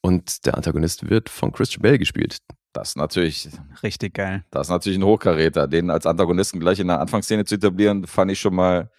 [0.00, 2.38] und der Antagonist wird von Christian Bale gespielt.
[2.72, 3.48] Das ist natürlich,
[3.82, 4.44] Richtig geil.
[4.50, 5.68] das ist natürlich ein Hochkaräter.
[5.68, 8.90] Den als Antagonisten gleich in der Anfangsszene zu etablieren, fand ich schon mal,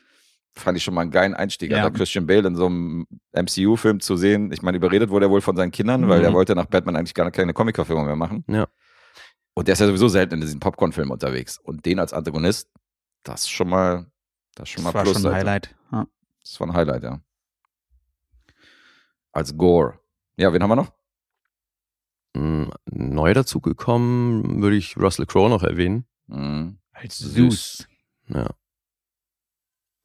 [0.56, 1.72] fand ich schon mal einen geilen Einstieg.
[1.72, 1.80] Ja.
[1.84, 4.52] Also Christian Bale in so einem MCU-Film zu sehen.
[4.52, 6.26] Ich meine, überredet wurde er wohl von seinen Kindern, weil Mhm.
[6.26, 8.44] er wollte nach Batman eigentlich gar keine Comic-Verfilmung mehr machen.
[8.48, 8.68] Ja.
[9.56, 11.58] Und der ist ja sowieso selten in diesen Popcorn-Filmen unterwegs.
[11.60, 12.70] Und den als Antagonist,
[13.24, 14.06] das ist schon mal,
[14.56, 15.22] das schon Das mal war Plus.
[15.22, 15.36] schon ein.
[15.36, 15.76] Highlight.
[15.92, 16.08] Ja.
[16.42, 17.20] Das war ein Highlight, ja.
[19.32, 20.00] Als Gore.
[20.38, 20.92] Ja, wen haben wir noch?
[22.36, 26.06] Mm, Neu dazugekommen würde ich Russell Crowe noch erwähnen.
[26.28, 26.78] Mhm.
[26.92, 27.88] Als Zeus.
[28.28, 28.50] Ja.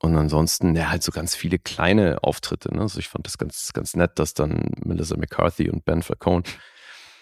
[0.00, 2.72] Und ansonsten, ja, halt so ganz viele kleine Auftritte.
[2.74, 2.82] Ne?
[2.82, 6.44] Also ich fand das ganz, ganz nett, dass dann Melissa McCarthy und Ben Falcone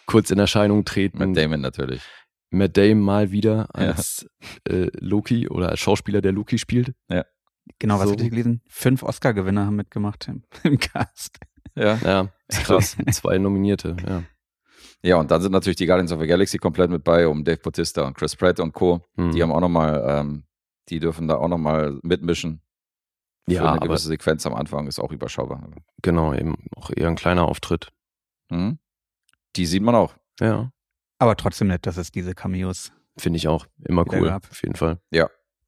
[0.07, 1.19] kurz in Erscheinung treten.
[1.19, 2.03] Mit Damon natürlich.
[2.51, 3.93] Matt Damon mal wieder Ja.
[3.93, 4.27] als
[4.69, 6.93] äh, Loki oder als Schauspieler, der Loki spielt.
[7.81, 8.13] Genau, was So.
[8.13, 8.63] hatte ich gelesen?
[8.69, 11.39] Fünf Oscar-Gewinner haben mitgemacht im, im Cast.
[11.75, 11.97] Ja.
[12.05, 12.97] Ja, ist krass.
[13.11, 14.23] Zwei Nominierte, ja.
[15.03, 17.59] Ja, und dann sind natürlich die Guardians of the Galaxy komplett mit bei, um Dave
[17.59, 19.05] Bautista und Chris Pratt und Co.
[19.17, 19.33] Hm.
[19.33, 20.45] Die haben auch nochmal, ähm,
[20.89, 22.63] die dürfen da auch nochmal mitmischen.
[23.49, 25.63] Für Ja, eine aber gewisse Sequenz am Anfang ist auch überschaubar.
[26.03, 27.93] genau, eben auch eher ein kleiner Auftritt.
[28.51, 28.79] Mhm.
[29.57, 30.15] Die sieht man auch.
[30.41, 30.71] Ja,
[31.19, 32.93] Aber trotzdem nett, dass es diese Cameos.
[33.17, 33.67] finde ich auch.
[33.85, 34.51] Immer cool, gab.
[34.51, 35.01] auf jeden Fall.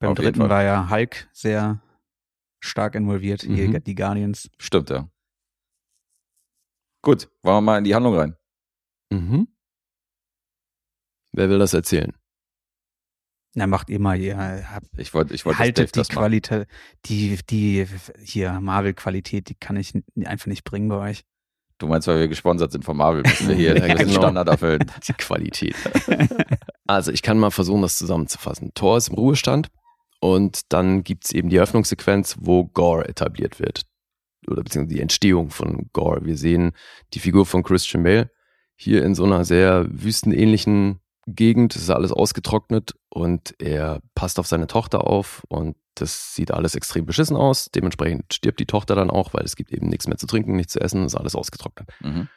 [0.01, 1.81] Beim Auf jeden dritten war ja Hulk sehr
[2.61, 3.83] stark involviert, hier Mhm.
[3.85, 4.51] die Guardians.
[4.59, 5.09] Stimmt, ja.
[7.03, 8.37] Gut, wollen wir mal in die Handlung rein.
[9.11, 9.49] Mhm.
[11.33, 12.13] Wer will das erzählen?
[13.55, 13.99] Na, macht ihr
[14.71, 16.03] habt Ich wollte, ich wollte, haltet die.
[16.03, 16.69] Qualität,
[17.07, 17.87] die, die
[18.23, 21.25] hier Marvel-Qualität, die kann ich einfach nicht bringen bei euch.
[21.79, 24.21] Du meinst, weil wir gesponsert sind von Marvel, müssen wir hier Ja, den genau.
[24.21, 24.85] Standard erfüllen.
[25.09, 25.75] Die Qualität.
[26.91, 28.73] Also, ich kann mal versuchen, das zusammenzufassen.
[28.73, 29.69] Thor ist im Ruhestand
[30.21, 33.83] und dann gibt's eben die Eröffnungssequenz, wo Gore etabliert wird.
[34.47, 36.25] Oder beziehungsweise die Entstehung von Gore.
[36.25, 36.73] Wir sehen
[37.13, 38.31] die Figur von Christian Bale
[38.75, 41.01] hier in so einer sehr wüstenähnlichen
[41.35, 41.77] Gegend.
[41.77, 46.75] Es ist alles ausgetrocknet und er passt auf seine Tochter auf und das sieht alles
[46.75, 47.71] extrem beschissen aus.
[47.75, 50.73] Dementsprechend stirbt die Tochter dann auch, weil es gibt eben nichts mehr zu trinken, nichts
[50.73, 51.89] zu essen, ist alles ausgetrocknet.
[52.01, 52.29] Mhm.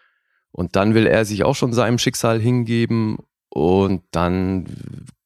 [0.51, 4.65] Und dann will er sich auch schon seinem Schicksal hingeben und dann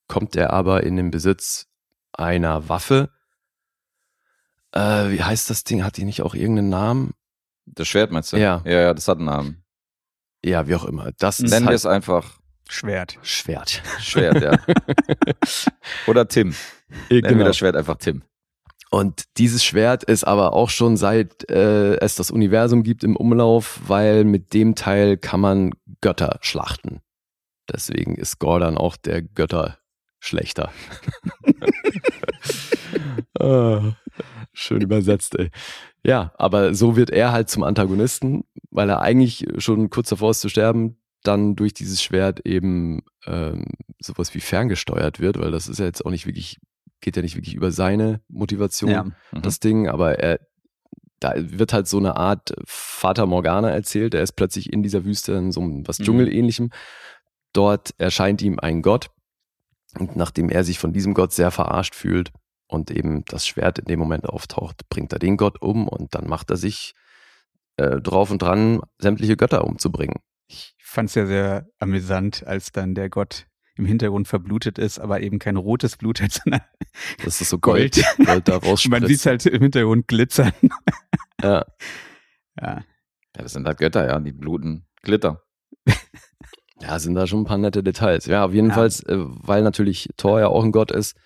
[0.07, 1.67] kommt er aber in den Besitz
[2.13, 3.09] einer Waffe.
[4.71, 5.83] Äh, wie heißt das Ding?
[5.83, 7.13] Hat die nicht auch irgendeinen Namen?
[7.65, 8.37] Das Schwert meinst du?
[8.37, 8.61] Ja.
[8.65, 9.63] Ja, ja, das hat einen Namen.
[10.43, 11.11] Ja, wie auch immer.
[11.17, 13.17] Das Nennen wir halt es einfach Schwert.
[13.21, 13.81] Schwert.
[13.99, 14.57] Schwert, ja.
[16.07, 16.55] Oder Tim.
[17.09, 17.45] Nennen wir Genau.
[17.45, 18.23] das Schwert einfach Tim.
[18.91, 23.79] Und dieses Schwert ist aber auch schon seit äh, es das Universum gibt im Umlauf,
[23.87, 27.01] weil mit dem Teil kann man Götter schlachten.
[27.71, 30.71] Deswegen ist Gore dann auch der Götterschlechter.
[33.39, 33.93] Ah,
[34.53, 35.51] Schön übersetzt, ey.
[36.05, 40.39] Ja, aber so wird er halt zum Antagonisten, weil er eigentlich schon kurz davor ist
[40.41, 40.97] zu sterben,
[41.27, 43.65] dann durch dieses Schwert eben ähm,
[43.99, 46.59] sowas wie ferngesteuert wird, weil das ist ja jetzt auch nicht wirklich,
[47.01, 49.03] geht ja nicht wirklich über seine Motivation Ja.
[49.03, 49.41] Mhm.
[49.41, 50.39] das Ding, aber er,
[51.19, 54.13] da wird halt so eine Art Vater Morgana erzählt.
[54.13, 56.03] Er ist plötzlich in dieser Wüste in so einem was Mhm.
[56.03, 56.69] Dschungelähnlichem.
[57.53, 59.07] Dort erscheint ihm ein Gott.
[59.97, 62.31] Und nachdem er sich von diesem Gott sehr verarscht fühlt
[62.67, 66.27] und eben das Schwert in dem Moment auftaucht, bringt er den Gott um und dann
[66.27, 66.93] macht er sich
[67.77, 70.15] äh, drauf und dran, sämtliche Götter umzubringen.
[70.95, 75.19] Ich fand es ja sehr amüsant, als dann der Gott im Hintergrund verblutet ist, aber
[75.19, 76.61] eben kein rotes Blut hat, sondern
[77.21, 77.95] Das ist so Gold.
[77.95, 79.07] Gold, Gold da man rausspritzt.
[79.09, 80.53] sieht halt im Hintergrund glitzern.
[81.43, 81.65] Ja.
[82.57, 82.83] Ja, Ja,
[83.43, 85.43] das sind halt Götter, ja, die bluten Glitter.
[86.79, 88.25] ja, sind da schon ein paar nette Details.
[88.27, 88.71] Ja, auf jeden.
[88.71, 91.17] Fall, äh, weil natürlich Thor ja auch ein Gott ist,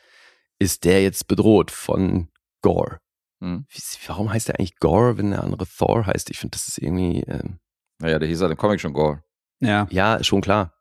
[0.57, 2.29] ist der jetzt bedroht von
[2.63, 2.97] Gore.
[3.39, 3.67] Hm.
[4.07, 6.31] Warum heißt der eigentlich Gore, wenn der andere Thor heißt?
[6.31, 7.59] Ich finde, das ist irgendwie, ähm,
[7.99, 9.23] Naja, der hieß halt im Comic schon Gore.
[9.59, 10.73] Ja, ja, schon klar.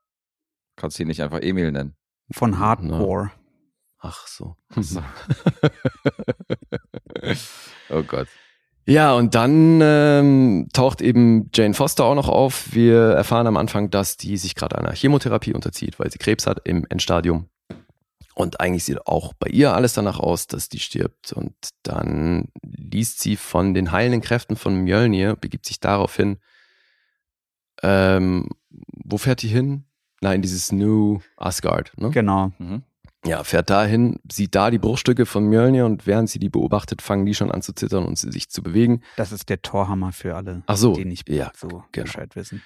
[0.77, 1.97] Kannst ihn nicht einfach Emil nennen.
[2.31, 3.33] von Hardcore.
[4.01, 4.57] Ach so.
[4.77, 5.03] So.
[7.91, 8.29] oh Gott.
[8.87, 12.73] Ja, und dann ähm, taucht eben Jane Foster auch noch auf.
[12.73, 16.61] Wir erfahren am Anfang, dass die sich gerade einer Chemotherapie unterzieht, weil sie Krebs hat
[16.65, 17.51] im Endstadium.
[18.35, 21.33] Und eigentlich sieht auch bei ihr alles danach aus, dass die stirbt.
[21.33, 26.39] Und dann liest sie von den heilenden Kräften von Mjölnir, begibt sich darauf hin.
[27.83, 28.49] Ähm,
[29.11, 29.85] wo fährt die hin?
[30.21, 31.93] Nein, dieses New Asgard.
[31.97, 32.11] Ne?
[32.11, 32.53] Genau.
[32.59, 32.83] Mhm.
[33.25, 37.27] Ja, fährt dahin, sieht da die Bruchstücke von Mjölnir und während sie die beobachtet, fangen
[37.27, 39.03] die schon an zu zittern und sie sich zu bewegen.
[39.17, 42.05] Das ist der Torhammer für alle, Ach so, die nicht ja, so genau.
[42.05, 42.63] Bescheid wissen.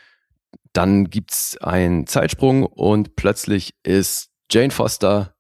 [0.74, 5.34] Dann gibt's einen Zeitsprung und plötzlich ist Jane Foster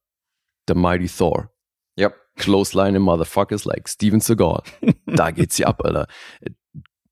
[0.66, 1.50] the Mighty Thor.
[1.96, 2.10] Ja.
[2.36, 4.62] Close line in Motherfuckers like Steven Seagal.
[5.06, 6.06] da geht sie ab, Alter.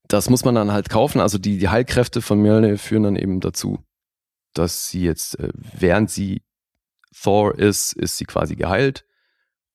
[0.07, 1.21] Das muss man dann halt kaufen.
[1.21, 3.79] Also die, die Heilkräfte von Mjölnir führen dann eben dazu,
[4.53, 6.43] dass sie jetzt, äh, während sie
[7.13, 9.05] Thor ist, ist sie quasi geheilt.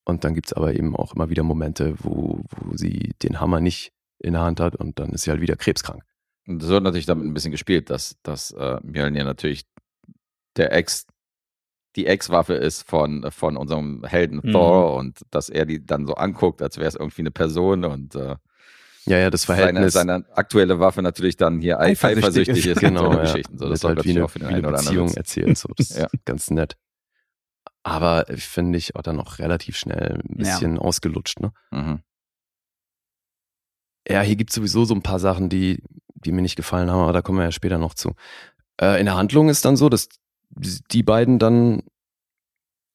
[0.05, 3.93] Und dann gibt's aber eben auch immer wieder Momente, wo, wo sie den Hammer nicht
[4.19, 6.03] in der Hand hat und dann ist sie halt wieder krebskrank.
[6.47, 9.67] Und es wird natürlich damit ein bisschen gespielt, dass, dass äh, Mjölnir natürlich
[10.57, 11.07] der Ex,
[11.97, 14.53] die Ex-Waffe ist von, von unserem Helden Mhm.
[14.53, 18.15] Thor und dass er die dann so anguckt, als wäre es irgendwie eine Person und
[18.15, 18.37] äh,
[19.07, 19.93] Ja, ja, das seine, Verhältnis.
[19.95, 22.81] seine aktuelle Waffe natürlich dann hier ei- Eifersüchtig eifersüchtig ist.
[22.81, 23.23] genau, so ja.
[23.23, 23.59] Geschichten.
[23.59, 25.57] So, das halt wie eine, auch für den wie eine Beziehung erzählt.
[25.59, 26.07] So, das Ja.
[26.07, 26.77] ist ganz nett.
[27.85, 30.53] Aber finde ich auch dann noch relativ schnell ein Ja.
[30.59, 31.39] bisschen ausgelutscht.
[31.41, 31.53] Ne?
[31.71, 32.01] Mhm.
[34.09, 35.83] Ja, hier gibt es sowieso so ein paar Sachen, die,
[36.15, 38.13] die mir nicht gefallen haben, aber da kommen wir ja später noch zu.
[38.81, 40.09] Äh, in der Handlung ist dann so, dass
[40.51, 41.83] die beiden dann,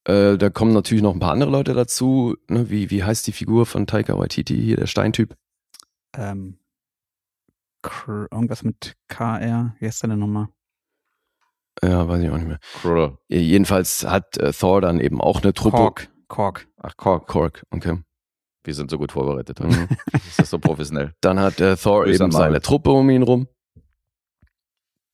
[0.06, 2.36] äh, da kommen natürlich noch ein paar andere Leute dazu.
[2.48, 2.70] Ne?
[2.70, 5.36] Wie, wie heißt die Figur von Taika Waititi hier, der Steintyp?
[6.14, 6.58] Ähm,
[8.30, 10.48] irgendwas mit KR, wie heißt der denn nochmal?
[11.82, 12.58] Ja, weiß ich auch nicht mehr.
[12.80, 13.18] Krull.
[13.28, 15.76] Jedenfalls hat äh, Thor dann eben auch eine Truppe.
[15.78, 16.08] Kork.
[16.28, 16.68] Kork.
[16.78, 17.26] Ach, Kork.
[17.26, 17.98] Kork, okay.
[18.64, 19.58] Wir sind so gut vorbereitet.
[19.60, 19.76] heute.
[19.76, 19.88] Mhm.
[20.12, 21.14] Das ist so professionell.
[21.20, 23.48] Dann hat äh, Thor eben seine Truppe um ihn rum.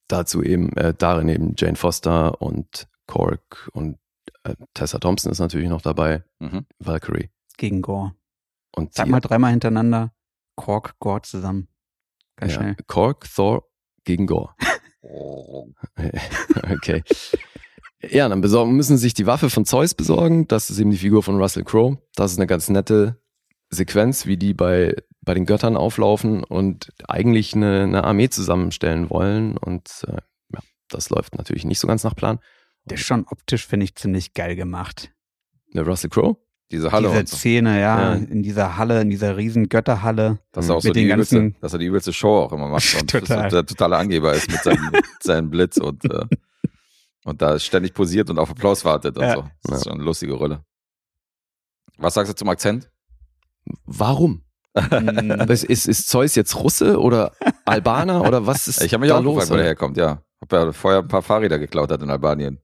[0.09, 3.99] Dazu eben, äh, darin eben Jane Foster und Kork und
[4.45, 6.67] äh, Tessa Thompson ist natürlich noch dabei, Mhm.
[6.79, 7.31] Valkyrie.
[7.57, 8.15] Gegen Gore.
[8.77, 10.13] Und Sag mal dreimal hintereinander.
[10.59, 11.69] Kork, Gore zusammen.
[12.37, 12.77] Ganz ja, schnell.
[12.87, 13.65] Kork, Thor
[14.05, 14.55] gegen Gore.
[16.71, 17.03] okay.
[18.03, 20.47] Ja, dann besorgen, müssen sie sich die Waffe von Zeus besorgen.
[20.49, 21.99] Das ist eben die Figur von Russell Crowe.
[22.15, 23.21] Das ist eine ganz nette
[23.71, 29.57] Sequenz, wie die bei, bei den Göttern auflaufen und eigentlich eine, eine Armee zusammenstellen wollen.
[29.57, 30.21] Und äh,
[30.53, 32.41] ja, das läuft natürlich nicht so ganz nach Plan.
[32.85, 35.13] Der ist schon optisch, finde ich, ziemlich geil gemacht.
[35.75, 36.37] Der Russell Crowe?
[36.71, 37.37] Diese Halle Diese und so.
[37.39, 38.15] Szene, ja, Ja.
[38.15, 40.39] in dieser Halle, in dieser riesen Götterhalle.
[40.53, 42.95] Dass er auch mit so die übelste, dass er die übelste Show auch immer macht
[43.01, 43.51] und Total.
[43.51, 44.91] so der totale Angeber ist mit seinem,
[45.23, 46.27] seinem Blitz und, äh,
[47.25, 49.35] und da ständig posiert und auf Applaus wartet und Ja.
[49.37, 49.45] so.
[49.65, 50.63] Das ist schon eine lustige Rolle.
[51.97, 52.91] Was sagst du zum Akzent?
[53.87, 54.43] Warum?
[54.75, 57.33] Mm, ist, ist, ist Zeus jetzt Russe oder
[57.65, 59.35] Albaner oder was ist Ich habe mich da auch los?
[59.37, 60.23] gefragt, wo der herkommt, ja.
[60.41, 62.61] Ob er vorher ein paar Fahrräder geklaut hat in Albanien.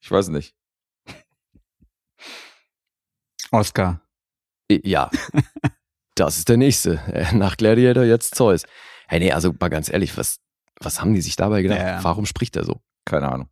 [0.00, 0.54] Ich weiß nicht.
[3.50, 4.00] Oscar.
[4.70, 5.10] Ja.
[6.16, 7.00] Das ist der nächste.
[7.14, 8.64] Äh, Nach Gladiator jetzt Zeus.
[9.08, 10.36] Hey, nee, also mal ganz ehrlich, was,
[10.78, 11.78] was haben die sich dabei gedacht?
[11.80, 12.04] Ja.
[12.04, 12.82] Warum spricht er so?
[13.06, 13.48] Keine Ahnung.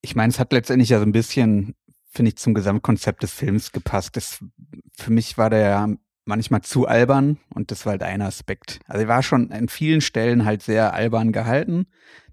[0.00, 1.76] Ich meine, es hat letztendlich ja so ein bisschen,
[2.10, 4.16] finde ich, zum Gesamtkonzept des Films gepasst.
[4.16, 4.42] Das,
[4.94, 5.88] für mich war der ja
[6.24, 8.80] manchmal zu albern und das war halt ein Aspekt.
[8.88, 11.86] Also er war schon an vielen Stellen halt sehr albern gehalten.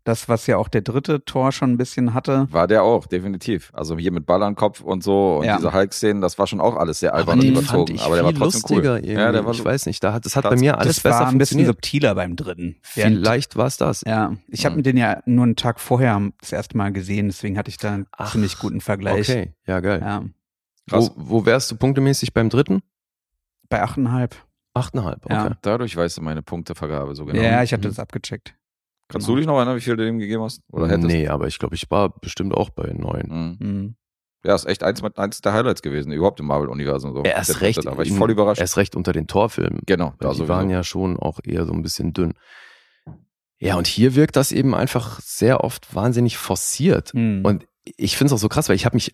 [0.06, 2.47] Das, was ja auch der dritte Tor schon ein bisschen hatte.
[2.52, 3.70] War der auch, definitiv.
[3.74, 5.58] Also hier mit Ball an Kopf und so und Ja.
[5.58, 7.68] diese Hulk-Szenen, das war schon auch alles sehr albern und überzogen.
[7.88, 8.97] fand ich aber der war trotzdem lustiger cool.
[9.00, 9.14] irgendwie.
[9.14, 11.20] Ja, der war ich weiß nicht, da hat, das hat bei mir alles das besser
[11.22, 12.78] war ein bisschen subtiler beim dritten.
[12.95, 14.02] Während- Vielleicht war es das.
[14.08, 14.84] Ja, ich habe Mhm.
[14.84, 18.08] den ja nur einen Tag vorher das erste Mal gesehen, deswegen hatte ich da einen
[18.12, 19.30] Ach, ziemlich guten Vergleich.
[19.30, 20.00] Okay, ja geil.
[20.02, 20.24] Ja,
[20.89, 21.12] Krass.
[21.16, 22.82] Wo, wo wärst du punktemäßig beim dritten?
[23.70, 24.36] bei achteinhalb.
[24.74, 25.34] Achteinhalb, okay.
[25.34, 25.52] Ja.
[25.62, 27.39] Dadurch weißt du meine Punktevergabe so genau.
[27.41, 27.91] Ja, ich hatte Mhm.
[27.91, 28.56] das abgecheckt.
[29.10, 29.36] Kannst genau.
[29.36, 30.62] du dich noch erinnern, wie viel du dem gegeben hast?
[30.72, 31.07] Oder hättest?
[31.07, 33.57] Nee, aber ich glaube, ich war bestimmt auch bei neun.
[33.60, 33.68] Mhm.
[33.68, 33.95] Mhm.
[34.43, 37.14] Ja, ist echt eins, mit- eins der Highlights gewesen, überhaupt im Marvel-Universum.
[37.14, 37.24] So.
[37.24, 38.62] Erst Der- recht, Da war ich voll überrascht.
[38.62, 39.82] Erst recht unter den Torfilmen.
[39.86, 40.53] genau, da die sowieso.
[40.53, 42.34] waren ja schon auch eher so ein bisschen dünn.
[43.57, 47.14] Ja, und hier wirkt das eben einfach sehr oft wahnsinnig forciert.
[47.14, 47.43] Mhm.
[47.43, 49.14] Und ich finde es auch so krass, weil ich habe mich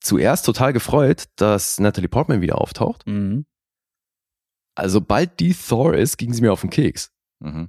[0.00, 3.06] zuerst total gefreut, dass Natalie Portman wieder auftaucht.
[3.06, 3.46] Mhm.
[4.74, 7.12] Also sobald die Thor ist, ging sie mir auf den Keks.
[7.38, 7.68] Mhm.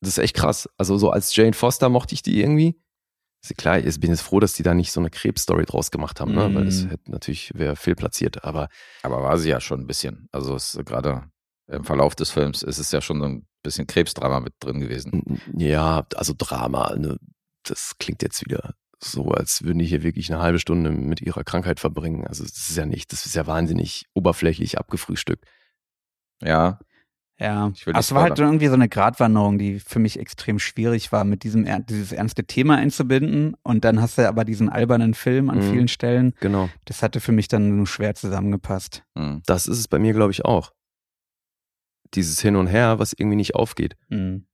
[0.00, 0.68] Das ist echt krass.
[0.76, 2.80] Also so als Jane Foster mochte ich die irgendwie.
[3.42, 6.20] Ist klar, ich bin jetzt froh, dass die da nicht so eine Krebsstory draus gemacht
[6.20, 6.52] haben, ne?
[6.54, 6.88] weil das Mhm.
[6.90, 8.44] hätte natürlich wäre fehlplatziert.
[8.44, 8.68] Aber
[9.02, 10.28] Aber war sie ja schon ein bisschen.
[10.32, 11.30] Also es ist gerade
[11.68, 15.40] im Verlauf des Films ist es ja schon so ein bisschen Krebsdrama mit drin gewesen.
[15.56, 17.16] ja, also Drama, ne?
[17.64, 21.44] das klingt jetzt wieder so, als würden die hier wirklich eine halbe Stunde mit ihrer
[21.44, 22.26] Krankheit verbringen.
[22.26, 25.44] Also das ist ja nicht, das ist ja wahnsinnig oberflächlich abgefrühstückt.
[26.42, 26.78] Ja,
[27.38, 31.12] Ja, Ich will es war halt irgendwie so eine Gratwanderung, die für mich extrem schwierig
[31.12, 33.54] war, mit diesem dieses ernste Thema einzubinden.
[33.62, 35.70] Und dann hast du aber diesen albernen Film an Mhm.
[35.72, 36.32] vielen Stellen.
[36.40, 36.70] Genau.
[36.86, 39.04] Das hatte für mich dann nur schwer zusammengepasst.
[39.14, 39.42] mhm.
[39.44, 40.72] Das ist es bei mir, glaube ich, auch.
[42.14, 43.96] Dieses Hin und Her, was irgendwie nicht aufgeht.
[44.08, 44.46] Mhm.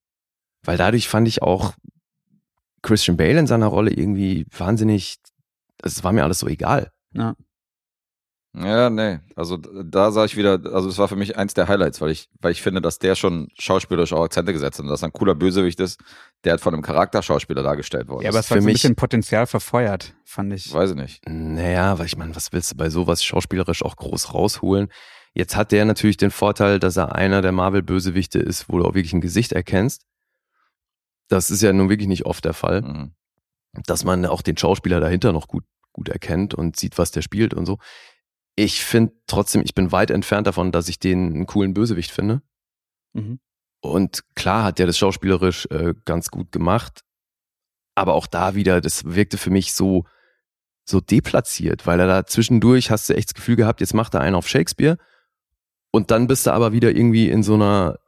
[0.64, 1.74] Weil dadurch fand ich auch
[2.82, 5.18] Christian Bale in seiner Rolle irgendwie wahnsinnig,
[5.82, 6.90] es war mir alles so egal.
[7.12, 7.36] Ja.
[8.54, 9.18] Ja, nee.
[9.34, 12.28] Also da sah ich wieder, also das war für mich eins der Highlights, weil ich,
[12.40, 15.12] weil ich finde, dass der schon schauspielerisch auch Akzente gesetzt hat und dass er ein
[15.14, 15.98] cooler Bösewicht ist,
[16.44, 18.44] der halt von einem Charakterschauspieler dargestellt worden Ja, aber ist.
[18.46, 20.70] es war für so ein mich- bisschen Potenzial verfeuert, fand ich.
[20.72, 21.22] Weiß ich nicht.
[21.26, 24.88] Naja, weil ich meine, was willst du bei sowas schauspielerisch auch groß rausholen?
[25.32, 28.92] Jetzt hat der natürlich den Vorteil, dass er einer der Marvel-Bösewichte ist, wo du auch
[28.94, 30.02] wirklich ein Gesicht erkennst.
[31.28, 33.12] Das ist ja nun wirklich nicht oft der Fall, Mhm.
[33.86, 37.54] dass man auch den Schauspieler dahinter noch gut, gut erkennt und sieht, was der spielt
[37.54, 37.78] und so.
[38.54, 42.42] Ich finde trotzdem, ich bin weit entfernt davon, dass ich den einen coolen Bösewicht finde.
[43.12, 43.40] Mhm.
[43.80, 47.02] Und klar hat der das schauspielerisch äh, ganz gut gemacht,
[47.94, 50.04] aber auch da wieder, das wirkte für mich so
[50.84, 54.20] so deplatziert, weil er da zwischendurch hast du echt das Gefühl gehabt, jetzt macht er
[54.20, 54.98] einen auf Shakespeare
[55.92, 57.98] und dann bist du aber wieder irgendwie in so einer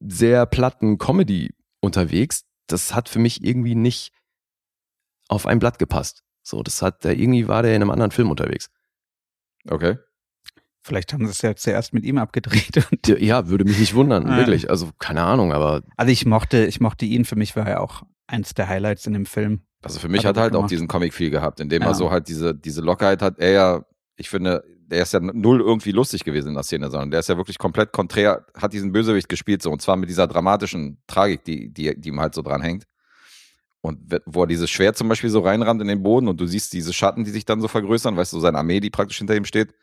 [0.00, 2.44] sehr platten Comedy unterwegs.
[2.66, 4.12] Das hat für mich irgendwie nicht
[5.28, 6.24] auf ein Blatt gepasst.
[6.42, 8.70] So, das hat, der irgendwie war der in einem anderen Film unterwegs.
[9.68, 9.96] Okay.
[10.84, 12.88] Vielleicht haben sie es ja zuerst mit ihm abgedreht.
[12.90, 14.36] Und Ja, würde mich nicht wundern, Ja.
[14.36, 14.68] wirklich.
[14.68, 17.24] Also keine Ahnung, aber also ich mochte, ich mochte ihn.
[17.24, 19.60] Für mich war er auch eins der Highlights in dem Film.
[19.84, 20.70] Also für mich Hat hat er halt gut auch gemacht.
[20.72, 21.88] diesen Comic-Feel gehabt, indem Ja.
[21.88, 23.38] er so halt diese, diese Lockerheit hat.
[23.38, 23.84] Er ja,
[24.16, 27.28] ich finde, der ist ja null irgendwie lustig gewesen in der Szene, sondern der ist
[27.28, 31.44] ja wirklich komplett konträr, hat diesen Bösewicht gespielt, so und zwar mit dieser dramatischen Tragik,
[31.44, 32.84] die, die, die ihm halt so dran hängt.
[33.82, 36.72] Und wo er dieses Schwert zum Beispiel so reinrammt in den Boden und du siehst
[36.72, 39.44] diese Schatten, die sich dann so vergrößern, weißt du, seine Armee, die praktisch hinter ihm
[39.44, 39.74] steht.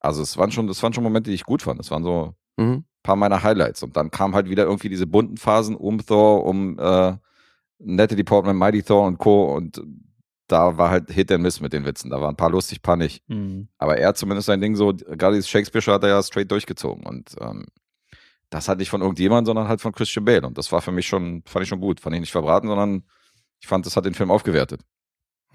[0.00, 1.78] Also es waren schon, das waren schon Momente, die ich gut fand.
[1.78, 2.84] Das waren so mhm.
[3.02, 3.82] paar meiner Highlights.
[3.82, 7.16] Und dann kamen halt wieder irgendwie diese bunten Phasen um Thor, um äh,
[7.78, 9.54] Natalie Portman, Mighty Thor und Co.
[9.54, 9.82] Und
[10.48, 12.10] da war halt Hit and Miss mit den Witzen.
[12.10, 13.28] Da waren ein paar lustig, paar nicht.
[13.28, 13.68] Mhm.
[13.76, 17.04] Aber er hat zumindest sein Ding so, gerade dieses Shakespeare hat er ja straight durchgezogen.
[17.04, 17.66] Und ähm,
[18.48, 20.46] das hatte ich von irgendjemandem, sondern halt von Christian Bale.
[20.46, 22.00] Und das war für mich schon, fand ich schon gut.
[22.00, 23.04] Fand ich nicht verbraten, sondern
[23.64, 24.82] ich fand, das hat den Film aufgewertet.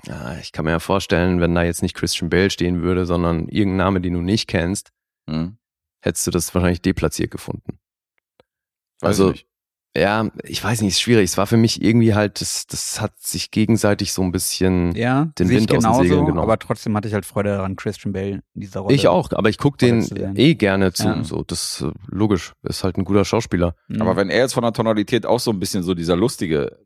[0.08, 3.48] Ja, ich kann mir ja vorstellen, wenn da jetzt nicht Christian Bale stehen würde, sondern
[3.50, 4.90] irgendein Name, den du nicht kennst,
[5.30, 5.58] Hm?
[6.02, 7.78] hättest du das wahrscheinlich deplatziert gefunden.
[9.02, 9.46] Weiß Also, ich nicht.
[9.98, 11.26] Ja, ich weiß nicht, ist schwierig.
[11.26, 14.96] Es war für mich irgendwie halt, das, das hat sich gegenseitig so ein bisschen.
[14.96, 16.40] Ja, Den Wind aus den genauso, Segeln genommen.
[16.44, 18.94] aber trotzdem hatte ich halt Freude daran, Christian Bale in dieser Rolle.
[18.96, 21.08] Ich auch, aber ich guck Rolle den eh gerne zu.
[21.08, 21.24] Ja.
[21.24, 23.76] So, das äh, logisch, ist halt ein guter Schauspieler.
[23.88, 24.02] Mhm.
[24.02, 26.80] Aber wenn er jetzt von der Tonalität auch so ein bisschen so dieser lustige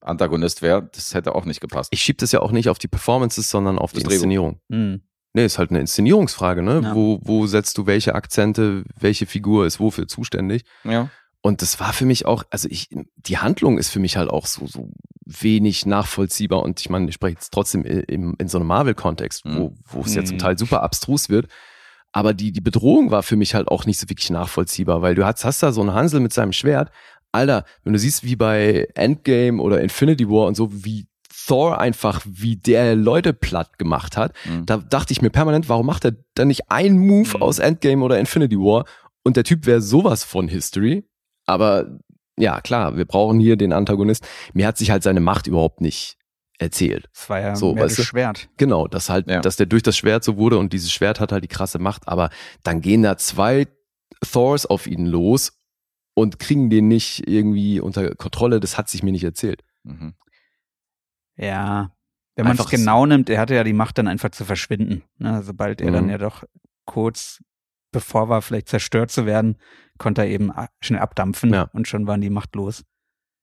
[0.00, 1.90] Antagonist wäre, das hätte auch nicht gepasst.
[1.92, 4.12] Ich schieb das ja auch nicht auf die Performances, sondern auf Das die.
[4.14, 4.60] Inszenierung.
[4.68, 5.02] Mhm.
[5.32, 6.80] Nee, ist halt eine Inszenierungsfrage, ne?
[6.82, 6.94] Ja.
[6.94, 10.64] Wo, wo setzt du welche Akzente, welche Figur ist wofür zuständig?
[10.84, 11.08] ja.
[11.42, 14.44] Und das war für mich auch, also ich, die Handlung ist für mich halt auch
[14.44, 14.90] so, so
[15.24, 16.60] wenig nachvollziehbar.
[16.62, 20.02] Und ich meine, ich spreche jetzt trotzdem i- im, in so einem Marvel-Kontext, wo, wo
[20.02, 20.40] es ja zum Mhm.
[20.40, 21.46] Teil super abstrus wird.
[22.12, 25.24] Aber die, die Bedrohung war für mich halt auch nicht so wirklich nachvollziehbar, weil du
[25.24, 26.90] hast, hast da so einen Hansel mit seinem Schwert.
[27.32, 31.06] Alter, wenn du siehst, wie bei Endgame oder Infinity War und so, wie
[31.46, 34.66] Thor einfach, wie der Leute platt gemacht hat, Mhm.
[34.66, 37.42] da dachte ich mir permanent, warum macht er dann nicht einen Move Mhm.
[37.42, 38.84] aus Endgame oder Infinity War
[39.24, 41.04] und der Typ wäre sowas von History.
[41.46, 41.98] Aber
[42.36, 44.26] ja, klar, wir brauchen hier den Antagonist.
[44.54, 46.16] Mir hat sich halt seine Macht überhaupt nicht
[46.58, 47.08] erzählt.
[47.14, 47.96] Das war ja So, mehr das?
[48.04, 48.48] Schwert.
[48.56, 49.40] Genau, dass halt, Ja.
[49.40, 52.06] dass der durch das Schwert so wurde und dieses Schwert hat halt die krasse Macht,
[52.06, 52.30] aber
[52.62, 53.66] dann gehen da zwei
[54.32, 55.52] Thors auf ihn los
[56.14, 58.60] und kriegen den nicht irgendwie unter Kontrolle.
[58.60, 59.62] Das hat sich mir nicht erzählt.
[59.84, 60.14] Mhm.
[61.36, 61.92] Ja.
[62.36, 65.02] Wenn man es genau nimmt, er hatte ja die Macht dann einfach zu verschwinden.
[65.18, 65.42] Ne?
[65.42, 65.94] Sobald er Mhm.
[65.94, 66.44] dann ja doch
[66.86, 67.42] kurz
[67.92, 69.56] bevor war, vielleicht zerstört zu werden,
[69.98, 71.64] konnte er eben schnell abdampfen Ja.
[71.72, 72.84] und schon waren die machtlos.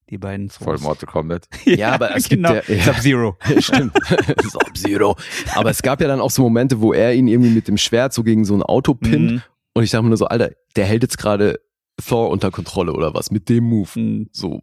[0.10, 0.64] Die beiden Thors.
[0.64, 1.48] Voll Mortal Kombat.
[1.66, 2.54] Ja, aber es gibt genau.
[2.56, 2.82] ja- ja.
[2.84, 3.38] Sub-Zero.
[3.60, 3.94] Stimmt.
[4.42, 5.18] Sub-Zero.
[5.56, 8.14] Aber es gab ja dann auch so Momente, wo er ihn irgendwie mit dem Schwert
[8.14, 9.32] so gegen so ein Auto pinnt.
[9.32, 9.42] Mhm.
[9.74, 11.60] Und ich dachte mir nur so, Alter, der hält jetzt gerade
[12.06, 13.90] Thor unter Kontrolle oder was mit dem Move.
[14.00, 14.30] Mhm.
[14.32, 14.60] So,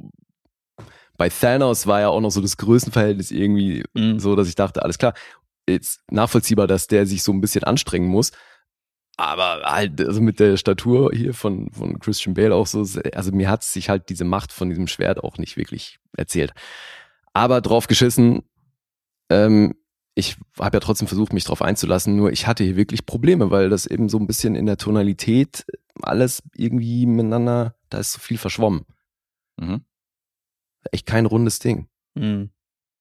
[1.16, 4.18] Bei Thanos war ja auch noch so das Größenverhältnis irgendwie Mhm.
[4.18, 5.14] so, dass ich dachte, alles klar,
[5.68, 8.32] jetzt nachvollziehbar, dass der sich so ein bisschen anstrengen muss.
[9.16, 12.80] Aber halt, also mit der Statur hier von, von Christian Bale auch so,
[13.14, 16.52] also mir hat sich halt diese Macht von diesem Schwert auch nicht wirklich erzählt.
[17.32, 18.42] Aber drauf geschissen,
[19.30, 19.74] ähm,
[20.14, 23.68] ich habe ja trotzdem versucht, mich drauf einzulassen, nur ich hatte hier wirklich Probleme, weil
[23.68, 25.66] das eben so ein bisschen in der Tonalität
[26.02, 28.84] alles irgendwie miteinander, da ist so viel verschwommen.
[29.56, 29.84] Mhm.
[30.92, 31.88] Echt kein rundes Ding.
[32.14, 32.50] Mhm.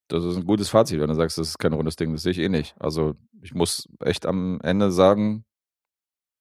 [0.07, 2.11] Das ist ein gutes Fazit, wenn du sagst, das ist kein rundes Ding.
[2.13, 2.75] Das sehe ich eh nicht.
[2.79, 5.45] Also ich muss echt am Ende sagen,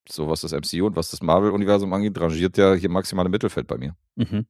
[0.08, 3.66] so was das MCU und was das Marvel-Universum angeht, rangiert ja hier maximal im Mittelfeld
[3.66, 3.96] bei mir.
[4.16, 4.46] Mhm.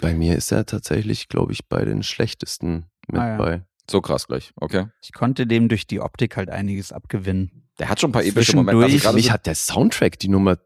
[0.00, 3.36] Bei mir ist er tatsächlich, glaube ich, bei den schlechtesten mit Ah, ja.
[3.38, 3.66] bei.
[3.90, 4.86] So krass gleich, okay.
[5.02, 7.64] Ich konnte dem durch die Optik halt einiges abgewinnen.
[7.78, 8.80] Der hat schon ein paar epische Momente.
[8.84, 10.58] Also mich so- hat der Soundtrack die Nummer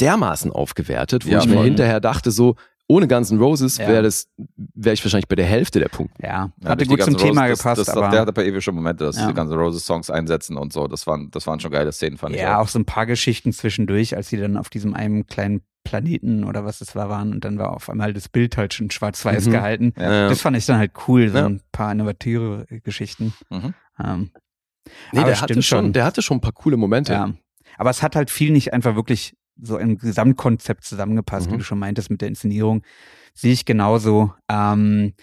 [0.00, 2.56] dermaßen aufgewertet, wo Ja, ich mir hinterher dachte, so,
[2.88, 3.88] ohne Guns N' Roses Ja.
[3.88, 4.28] wäre das,
[4.74, 6.22] wäre ich wahrscheinlich bei der Hälfte der Punkte.
[6.22, 8.32] Ja, Ja, hatte gut die zum ganzen Thema Roses, gepasst, das, das, aber Der hatte
[8.32, 9.22] ein paar epische Momente, dass Ja.
[9.22, 10.88] diese ganzen Roses-Songs einsetzen und so.
[10.88, 13.52] Das waren, das waren schon geile Szenen, fand ja, ich auch so ein paar Geschichten
[13.52, 17.44] zwischendurch, als sie dann auf diesem einen kleinen Planeten oder was es war waren und
[17.44, 19.50] dann war auf einmal das Bild halt schon schwarz-weiß Mhm.
[19.50, 19.94] gehalten.
[19.98, 20.28] Ja.
[20.28, 21.46] Das fand ich dann halt cool, so Ja.
[21.46, 23.32] ein paar innovative Geschichten.
[23.50, 23.74] Mhm.
[24.02, 24.30] Ähm,
[25.12, 25.92] Nee, Aber der hatte schon, schon.
[25.92, 27.12] der hatte schon ein paar coole Momente.
[27.12, 27.32] ja.
[27.78, 31.58] Aber es hat halt viel nicht einfach wirklich so im Gesamtkonzept zusammengepasst, wie Mhm.
[31.58, 32.82] du schon meintest mit der Inszenierung.
[33.32, 34.34] Sehe ich genauso.
[34.48, 35.14] Ähm,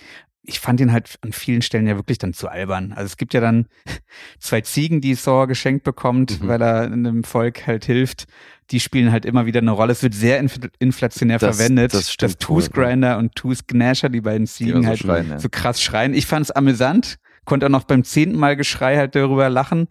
[0.44, 2.92] ich fand ihn halt an vielen Stellen ja wirklich dann zu albern.
[2.94, 3.68] Also es gibt ja dann
[4.40, 6.48] zwei Ziegen, die Saw geschenkt bekommt, Mhm.
[6.48, 8.26] weil er einem Volk halt hilft.
[8.72, 9.92] Die spielen halt immer wieder eine Rolle.
[9.92, 12.70] Es wird sehr inf inflationär Das- verwendet, das stimmt dass Tooth ja.
[12.84, 15.40] Grinder und Tooth Gnasher, die beiden Die Ziegen so halt schreien, ja.
[15.40, 16.14] so krass schreien.
[16.14, 19.88] Ich fand es amüsant, konnte auch noch beim zehnten Mal Geschrei halt darüber lachen.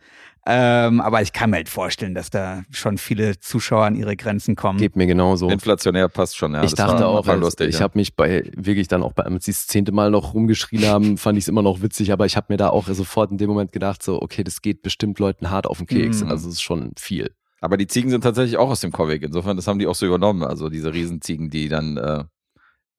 [0.46, 4.56] Ähm, aber ich kann mir halt vorstellen, dass da schon viele Zuschauer an ihre Grenzen
[4.56, 4.78] kommen.
[4.78, 5.48] Geht mir genauso.
[5.48, 6.62] Inflationär passt schon, ja.
[6.62, 7.68] ich das dachte war, auch, war als, lustig.
[7.68, 7.80] ich ja.
[7.82, 11.16] habe mich bei wirklich dann auch bei, als sie das zehnte Mal noch rumgeschrien haben,
[11.18, 13.48] fand ich es immer noch witzig, aber ich habe mir da auch sofort in dem
[13.48, 16.22] Moment gedacht, so, okay, das geht bestimmt Leuten hart auf den Keks.
[16.22, 16.30] Mhm.
[16.30, 17.30] Also es ist schon viel.
[17.60, 19.22] Aber die Ziegen sind tatsächlich auch aus dem Comic.
[19.22, 20.42] Insofern, das haben die auch so übernommen.
[20.44, 22.24] Also diese Riesenziegen, die dann, äh,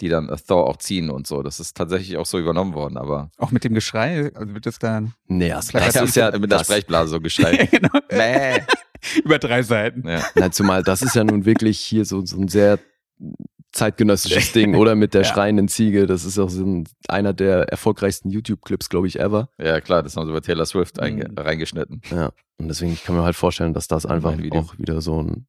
[0.01, 1.43] die dann äh, Thor auch ziehen und so.
[1.43, 2.97] Das ist tatsächlich auch so übernommen worden.
[2.97, 6.51] Aber Auch mit dem Geschrei, also wird das dann Nee, das er ist ja, mit
[6.51, 7.69] der das, Sprechblase so geschreit.
[7.71, 7.89] genau.
[8.11, 8.61] Mäh.
[9.23, 10.07] über drei Seiten.
[10.07, 10.21] ja.
[10.35, 12.79] na, zumal das ist ja nun wirklich hier so, so ein sehr
[13.71, 14.95] zeitgenössisches Ding, oder?
[14.95, 15.27] Mit der Ja.
[15.27, 16.07] schreienden Ziege.
[16.07, 19.49] Das ist auch so ein, einer der erfolgreichsten YouTube-Clips, glaube ich, ever.
[19.59, 21.33] ja, klar, das haben sie bei Taylor Swift Mhm.
[21.37, 22.01] reingeschnitten.
[22.09, 22.31] Ja.
[22.57, 25.45] Und deswegen kann man halt vorstellen, dass das einfach auch wieder so ein,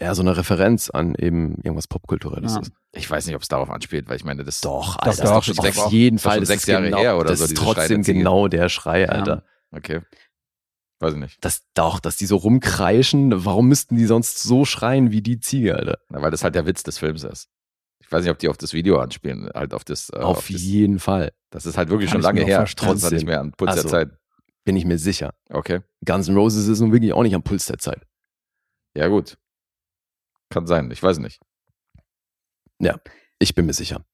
[0.00, 2.60] ja, so eine Referenz an eben irgendwas Popkulturelles Ja.
[2.60, 2.72] ist.
[2.92, 5.48] Ich weiß nicht, ob es darauf anspielt, weil ich meine, das Doch, Alter, doch, das
[5.48, 5.92] ist doch, auf doch.
[5.92, 6.32] jeden Das ist Fall.
[6.34, 8.48] schon Das sechs ist Jahre genau, her oder das so, ist Schrei der trotzdem genau
[8.48, 9.44] der Schrei, Alter.
[9.70, 10.00] Okay.
[11.00, 11.44] Weiß ich nicht.
[11.44, 13.44] Das doch, dass die so rumkreischen.
[13.44, 15.98] Warum müssten die sonst so schreien wie die Ziege, Alter?
[16.08, 17.48] Na, weil das halt der Witz des Films ist.
[18.00, 20.10] Ich weiß nicht, ob die auf das Video anspielen, halt auf das.
[20.10, 21.32] Äh, auf das, jeden Fall.
[21.50, 22.60] das ist halt wirklich Kann schon lange her.
[22.60, 24.10] Das ist halt nicht mehr an Puls Also- der Zeit.
[24.64, 25.34] Bin ich mir sicher.
[25.50, 25.80] Okay.
[26.06, 28.00] Guns N' Roses ist nun wirklich auch nicht am Puls der Zeit.
[28.96, 29.36] Ja, gut.
[30.50, 31.40] Kann sein, ich weiß nicht.
[33.38, 34.04] Ich bin mir sicher.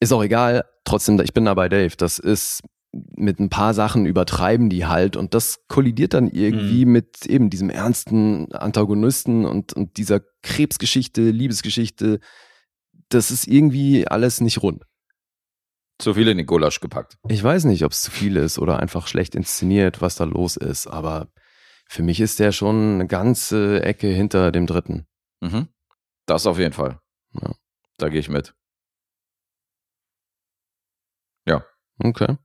[0.00, 0.64] Ist auch egal.
[0.84, 1.96] Trotzdem, ich bin da bei Dave.
[1.96, 2.62] Das ist
[2.92, 7.68] mit ein paar Sachen übertreiben die halt und das kollidiert dann irgendwie mit eben diesem
[7.68, 12.20] ernsten Antagonisten und, und dieser Krebsgeschichte, Liebesgeschichte.
[13.08, 14.84] Das ist irgendwie alles nicht rund.
[15.98, 17.16] Zu viel in den Gulasch gepackt.
[17.28, 20.56] Ich weiß nicht, ob es zu viel ist oder einfach schlecht inszeniert, was da los
[20.56, 21.28] ist, aber
[21.88, 25.06] für mich ist der schon eine ganze Ecke hinter dem dritten.
[25.40, 25.68] Mhm.
[26.26, 27.00] Das auf jeden Fall.
[27.32, 27.52] Ja.
[27.98, 28.54] Da gehe ich mit.
[31.98, 32.36] Okay.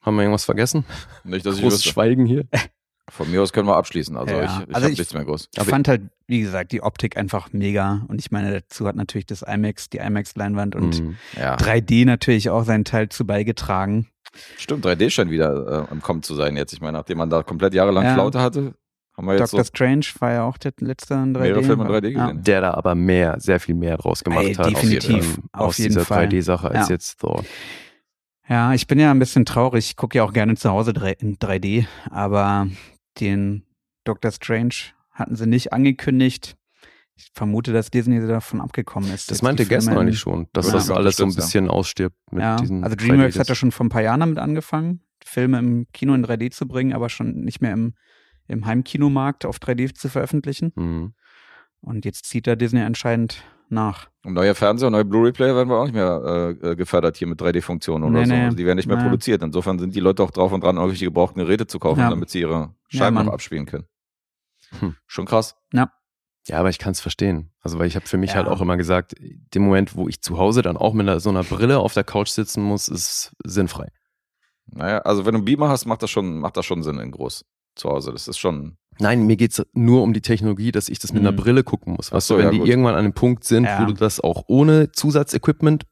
[0.00, 0.86] Haben wir irgendwas vergessen?
[1.22, 1.90] Nicht, dass ich Großes wüsste.
[1.90, 2.46] Schweigen hier.
[3.10, 4.16] Von mir aus können wir abschließen.
[4.16, 4.44] Also Ja.
[4.44, 5.50] ich, ich Also habe ich- nichts mehr groß.
[5.54, 8.06] Ich fand halt, wie gesagt, die Optik einfach mega.
[8.08, 11.16] Und ich meine, dazu hat natürlich das IMAX, die IMAX-Leinwand und Mhm.
[11.36, 14.08] Ja, 3D natürlich auch seinen Teil zu beigetragen.
[14.56, 14.86] stimmt.
[14.86, 16.72] 3D scheint wieder äh, im Kommen zu sein jetzt.
[16.72, 18.14] Ich meine, nachdem man da komplett jahrelang Ja.
[18.14, 18.74] Flaute hatte,
[19.18, 21.40] haben wir jetzt Doctor so Strange war ja auch der letzte in 3D.
[21.42, 22.26] mehrere Filme in 3D Ja.
[22.26, 22.42] gesehen.
[22.44, 24.70] Der da aber mehr, sehr viel mehr draus gemacht Ey, hat.
[24.70, 26.26] definitiv, ähm, auf aus jeden dieser Fall.
[26.28, 26.94] 3D-Sache als Ja.
[26.94, 27.44] jetzt Thor.
[28.48, 29.86] Ja, ich bin ja ein bisschen traurig.
[29.90, 32.68] Ich gucke ja auch gerne zu Hause in 3D, aber
[33.20, 33.64] den
[34.04, 34.74] Doctor Strange
[35.12, 36.56] hatten sie nicht angekündigt.
[37.16, 39.30] Ich vermute, dass Disney davon abgekommen ist.
[39.30, 42.56] Das meinte gestern eigentlich schon, dass Ja, das alles so ein bisschen ausstirbt mit Ja,
[42.56, 43.40] diesen also DreamWorks 3D.
[43.40, 46.66] hat ja schon vor ein paar Jahren damit angefangen, Filme im Kino in 3D zu
[46.68, 47.94] bringen, aber schon nicht mehr im,
[48.48, 50.72] im Heimkinomarkt auf 3D zu veröffentlichen.
[50.74, 51.14] Mhm.
[51.80, 54.08] Und jetzt zieht da Disney anscheinend nach.
[54.24, 57.28] Und neue Fernseher und neue Blu-ray-Player werden wir auch nicht mehr äh, äh, gefördert hier
[57.28, 58.32] mit 3D-Funktionen oder Nee, so.
[58.32, 58.44] nee.
[58.46, 59.02] Also die werden nicht mehr Nee.
[59.04, 59.42] produziert.
[59.42, 62.10] Insofern sind die Leute auch drauf und dran, irgendwelche gebrauchten Geräte zu kaufen, Ja.
[62.10, 63.26] damit sie ihre Ja, Scheiben Mann.
[63.26, 63.84] noch abspielen können.
[64.80, 64.96] Hm.
[65.06, 65.54] Schon krass.
[65.72, 67.52] Ja, aber ich kann es verstehen.
[67.60, 68.36] Also, weil ich habe für mich Ja.
[68.36, 71.44] halt auch immer gesagt, dem Moment, wo ich zu Hause dann auch mit so einer
[71.44, 73.88] Brille auf der Couch sitzen muss, ist sinnfrei.
[74.64, 77.10] Naja, also wenn du einen Beamer hast, macht das schon, macht das schon Sinn in
[77.10, 77.44] groß
[77.78, 78.12] zu Hause.
[78.12, 78.76] Das ist schon.
[79.00, 81.36] Nein, mir geht's nur um die Technologie, dass ich das mit einer Mhm.
[81.36, 82.08] Brille gucken muss.
[82.10, 82.68] Ach Weißt so, du, wenn ja, die gut.
[82.68, 83.80] irgendwann an einem Punkt sind, Ja.
[83.80, 85.84] wo du das auch ohne Zusatzequipment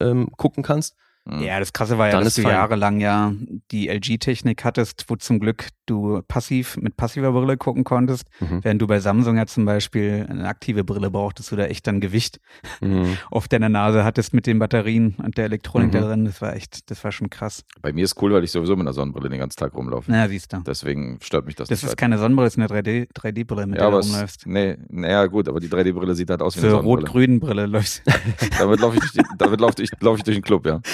[0.00, 0.96] ähm, gucken kannst.
[1.30, 1.42] Hm.
[1.42, 2.52] Ja, das Krasse war ja, Dann dass ist du fein.
[2.52, 3.32] jahrelang ja
[3.70, 8.62] die LG-Technik hattest, wo zum Glück du passiv mit passiver Brille gucken konntest, Mhm.
[8.62, 12.00] während du bei Samsung ja zum Beispiel eine aktive Brille brauchtest, du da echt dann
[12.00, 12.40] Gewicht
[12.80, 13.16] Mhm.
[13.30, 15.92] auf deiner Nase hattest mit den Batterien und der Elektronik Mhm.
[15.92, 16.24] da drin.
[16.26, 17.64] Das war echt, das war schon krass.
[17.82, 20.10] Bei mir ist cool, weil ich sowieso mit einer Sonnenbrille den ganzen Tag rumlaufe.
[20.10, 20.58] Na, siehst du.
[20.66, 21.84] Deswegen stört mich das, Das nicht.
[21.84, 21.96] ist weiter.
[21.96, 24.46] keine Sonnenbrille, das ist eine 3D 3D-Brille, mit ja, der du rumläufst.
[24.46, 27.00] nee, naja, gut, aber die 3D-Brille sieht halt aus wie eine Für Sonnenbrille.
[27.06, 28.02] rot-grünen Brille läufst.
[28.58, 30.80] Damit laufe ich, damit laufe ich, laufe ich durch den Club, ja.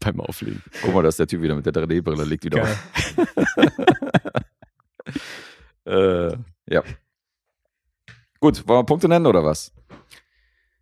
[0.00, 0.62] Beim Auflegen.
[0.82, 2.76] Guck mal, da ist der Typ wieder mit der 3D-Brille, liegt wieder Geil.
[3.16, 3.26] auf.
[5.86, 6.32] äh,
[6.70, 6.82] ja.
[8.40, 9.72] Gut, wollen wir Punkte nennen oder was?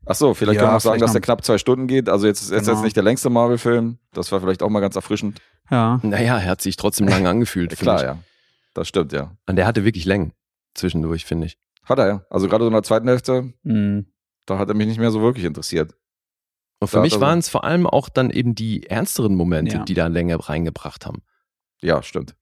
[0.04, 2.08] Ach so, vielleicht Ja, können wir noch sagen, dass der knapp zwei Stunden geht.
[2.08, 2.72] Also jetzt ist jetzt, Genau.
[2.76, 3.98] jetzt nicht der längste Marvel-Film.
[4.12, 5.40] Das war vielleicht auch mal ganz erfrischend.
[5.70, 5.98] Ja.
[6.02, 7.70] Naja, er hat sich trotzdem lang angefühlt.
[7.78, 8.02] Klar, ich.
[8.02, 8.18] ja.
[8.74, 9.32] Das stimmt, ja.
[9.46, 10.32] Und der hatte wirklich Längen
[10.74, 11.58] zwischendurch, finde ich.
[11.84, 12.24] Hat er, ja.
[12.30, 14.06] Also gerade so in der zweiten Hälfte, Mhm.
[14.44, 15.94] da hat er mich nicht mehr so wirklich interessiert.
[16.78, 19.84] Und für Da mich waren es vor allem auch dann eben die ernsteren Momente, Ja.
[19.84, 21.22] die da Länge reingebracht haben.
[21.80, 22.36] Ja, stimmt.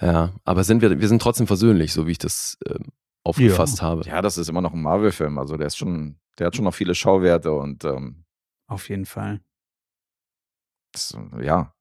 [0.00, 2.92] Ja, aber sind wir, wir sind trotzdem versöhnlich, so wie ich das ähm,
[3.24, 4.02] aufgefasst habe.
[4.02, 5.38] Ja, das ist immer noch ein Marvel-Film.
[5.38, 8.24] Also der ist schon, der hat schon noch viele Schauwerte und ähm,
[8.66, 9.40] Auf jeden Fall.
[10.92, 11.72] das, ja,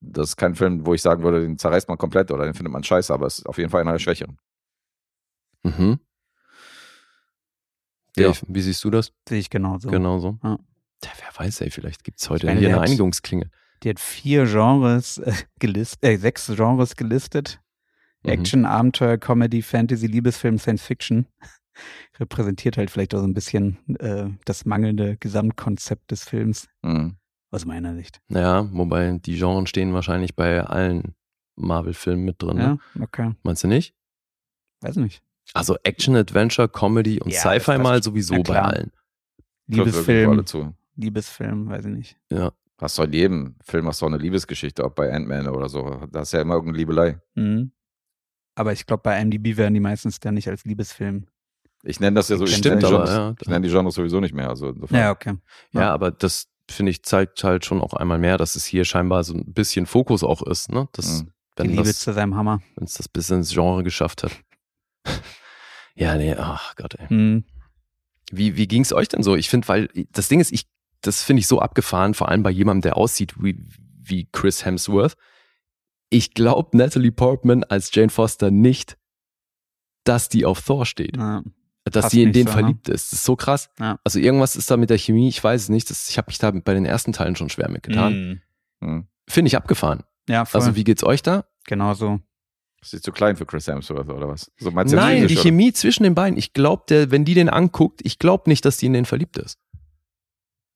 [0.00, 2.72] das ist kein Film, wo ich sagen würde, den zerreißt man komplett oder den findet
[2.72, 4.38] man scheiße, aber es ist auf jeden Fall einer der Schwächeren.
[5.64, 5.98] Mhm.
[8.16, 8.28] Ja.
[8.28, 9.12] Dave, wie siehst du das?
[9.28, 9.88] Sehe ich genauso.
[9.90, 10.38] Genauso.
[10.42, 10.58] Ja.
[11.00, 13.50] Tja, wer weiß, ey, vielleicht gibt's heute Ich meine, hier eine hat- Einigungsklinge.
[13.82, 17.60] Die hat vier Genres äh, gelistet, äh, sechs Genres gelistet.
[18.22, 18.30] Mhm.
[18.30, 21.26] Action, Abenteuer, Comedy, Fantasy, Liebesfilm, Science Fiction.
[22.20, 27.16] Repräsentiert halt vielleicht auch so ein bisschen äh, das mangelnde Gesamtkonzept des Films, Mhm.
[27.50, 28.20] aus meiner Sicht.
[28.28, 31.14] Ja, wobei die Genres stehen wahrscheinlich bei allen
[31.56, 32.56] Marvel-Filmen mit drin.
[32.58, 32.78] Ne?
[32.94, 33.32] Ja, okay.
[33.42, 33.94] Meinst du nicht?
[34.80, 35.22] Weiß nicht.
[35.54, 38.92] Also Action, Adventure, Comedy und Ja, Sci-Fi mal sowieso bei allen.
[39.66, 40.44] Liebesfilm.
[40.96, 42.16] Liebesfilm, weiß ich nicht.
[42.30, 42.52] Ja.
[42.80, 46.00] Hast du in jedem Film hast du auch eine Liebesgeschichte, ob bei Ant-Man oder so.
[46.10, 47.20] Da ist ja immer irgendeine Liebelei.
[47.34, 47.72] Mhm.
[48.54, 51.26] Aber ich glaube, bei IMDb werden die meistens dann nicht als Liebesfilm.
[51.84, 53.34] Ich nenne das ja so, ich Stimmt, nenne die aber Genres, ja.
[53.40, 54.48] ich nenne die Genres sowieso nicht mehr.
[54.48, 55.34] Also insofern- Ja, okay.
[55.72, 55.94] Ja, Ja.
[55.94, 59.34] aber das finde ich zeigt halt schon auch einmal mehr, dass es hier scheinbar so
[59.34, 60.88] ein bisschen Fokus auch ist, ne?
[60.92, 61.26] Das, Mhm.
[61.26, 62.60] Die wenn Liebe das, zu seinem Hammer.
[62.76, 64.32] wenn es das bis ins Genre geschafft hat.
[65.94, 67.06] Ja, nee, ach Gott, ey.
[67.12, 67.44] Mhm.
[68.30, 69.36] Wie, wie ging es euch denn so?
[69.36, 70.66] Ich finde, weil das Ding ist, ich,
[71.02, 73.58] das finde ich so abgefahren, vor allem bei jemandem, der aussieht wie,
[74.02, 75.16] wie Chris Hemsworth.
[76.08, 78.96] Ich glaube Natalie Portman als Jane Foster nicht,
[80.04, 81.16] dass die auf Thor steht.
[81.16, 81.42] Ja.
[81.84, 82.60] dass sie in den so, ne?
[82.60, 83.12] verliebt ist.
[83.12, 83.70] Das ist so krass.
[83.78, 83.98] Ja.
[84.04, 85.90] Also irgendwas ist da mit der Chemie, ich weiß es nicht.
[85.90, 88.40] Das, ich habe mich da bei den ersten Teilen schon schwer mitgetan.
[88.80, 88.88] Mhm.
[88.88, 89.06] Mhm.
[89.28, 90.04] Finde ich abgefahren.
[90.28, 90.60] Ja, voll.
[90.60, 91.44] Also wie geht's euch da?
[91.64, 92.20] genau so.
[92.82, 94.50] Ist sie zu klein für Chris Hemsworth oder was?
[94.58, 95.42] So meinst du Nein, die oder?
[95.42, 96.36] Chemie zwischen den beiden.
[96.36, 99.36] Ich glaube, der, wenn die den anguckt, ich glaube nicht, dass die in den verliebt
[99.38, 99.58] ist.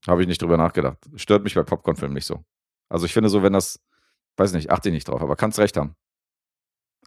[0.07, 0.99] Habe ich nicht drüber nachgedacht.
[1.17, 2.45] Stört mich bei Popcorn-Filmen nicht so.
[2.89, 3.81] Also ich finde so, wenn das,
[4.37, 5.97] weiß nicht, achte ich nicht drauf, aber kannst recht haben.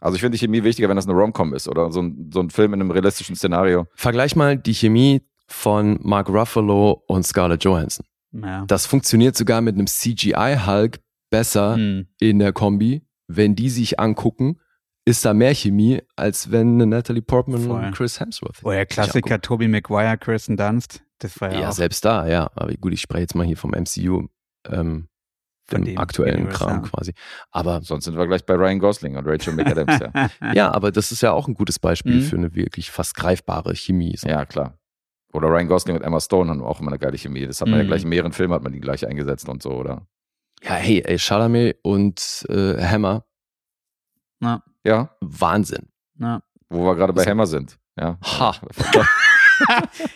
[0.02, 2.40] Also ich finde die Chemie wichtiger, wenn das eine Rom-Com ist oder so ein, so
[2.40, 3.86] ein Film in einem realistischen Szenario.
[3.94, 8.04] Vergleich mal die Chemie von Mark Ruffalo und Scarlett Johansson.
[8.32, 8.64] Ja.
[8.66, 12.06] Das funktioniert sogar mit einem CGI-Hulk besser Mhm.
[12.18, 13.02] in der Kombi.
[13.28, 14.60] Wenn die sich angucken,
[15.10, 17.84] ist da mehr Chemie, als wenn eine Natalie Portman Voll.
[17.84, 18.62] und Chris Hemsworth.
[18.64, 21.02] Oder der sich Klassiker Tobey Maguire, Kirsten Dunst.
[21.18, 22.50] Das war ja, Ja, auch selbst da, ja.
[22.54, 24.26] Aber gut, ich spreche jetzt mal hier vom MCU,
[24.68, 25.08] ähm,
[25.68, 26.88] Von dem, dem aktuellen Universe, Kram ja.
[26.88, 27.12] quasi.
[27.50, 29.98] Aber Sonst sind wir gleich bei Ryan Gosling und Rachel McAdams.
[30.00, 30.30] ja.
[30.54, 32.22] ja, aber das ist ja auch ein gutes Beispiel Mhm.
[32.22, 34.16] für eine wirklich fast greifbare Chemie.
[34.16, 34.28] So.
[34.28, 34.78] ja, klar.
[35.32, 37.46] Oder Ryan Gosling und Emma Stone haben auch immer eine geile Chemie.
[37.46, 37.88] Das hat man ja Mhm.
[37.88, 40.06] gleich in mehreren Filmen, hat man die gleich eingesetzt und so, oder?
[40.62, 43.24] Ja, hey, ey, Chalamet und äh, Hammer,
[44.40, 45.88] Na, Ja, Wahnsinn.
[46.16, 46.42] na.
[46.70, 47.76] wo wir gerade bei Hammer sind.
[47.98, 48.16] Ja.
[48.22, 48.54] Ha.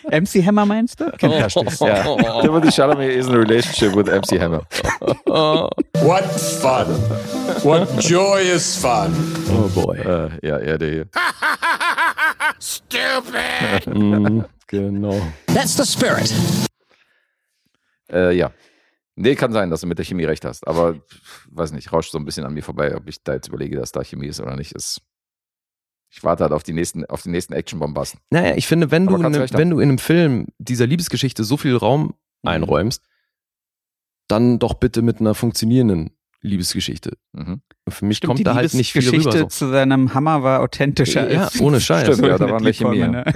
[0.09, 1.11] MC Hammer meinst du?
[1.19, 1.79] Fantastisch.
[1.81, 2.41] ja.
[2.41, 4.61] Timothy Chalamet is in a relationship with MC Hammer.
[5.27, 6.25] What
[6.61, 6.87] fun.
[7.63, 9.13] What joyous fun.
[9.51, 9.97] Oh boy.
[9.99, 11.05] Äh, ja, er der hier.
[13.85, 15.21] Mm, genau.
[15.47, 16.33] That's the spirit.
[18.11, 18.51] Äh, ja.
[19.15, 20.67] Nee, kann sein, dass du mit der Chemie recht hast.
[20.67, 20.95] Aber
[21.49, 23.91] weiß nicht, rauscht so ein bisschen an mir vorbei, ob ich da jetzt überlege, dass
[23.91, 24.73] da Chemie ist oder nicht.
[24.73, 25.01] Ist,
[26.09, 28.19] ich warte halt auf die nächsten, auf die nächsten Action-Bombasten.
[28.29, 31.75] Naja, ich finde, wenn du, ne, wenn du in einem Film dieser Liebesgeschichte so viel
[31.75, 32.13] Raum
[32.43, 32.49] Mhm.
[32.49, 33.01] einräumst,
[34.27, 36.11] dann doch bitte mit einer funktionierenden
[36.41, 37.17] Liebesgeschichte.
[37.33, 37.61] Mhm.
[37.89, 39.49] Für mich Stimmt, kommt die da halt nicht viel Liebesgeschichte rüber.
[39.49, 39.65] So.
[39.65, 41.31] zu seinem Hammer war authentischer.
[41.31, 42.03] Ja, ohne Scheiß.
[42.03, 42.99] Stimmt, ja, da war mehr Chemie.
[42.99, 43.33] Portman, ne?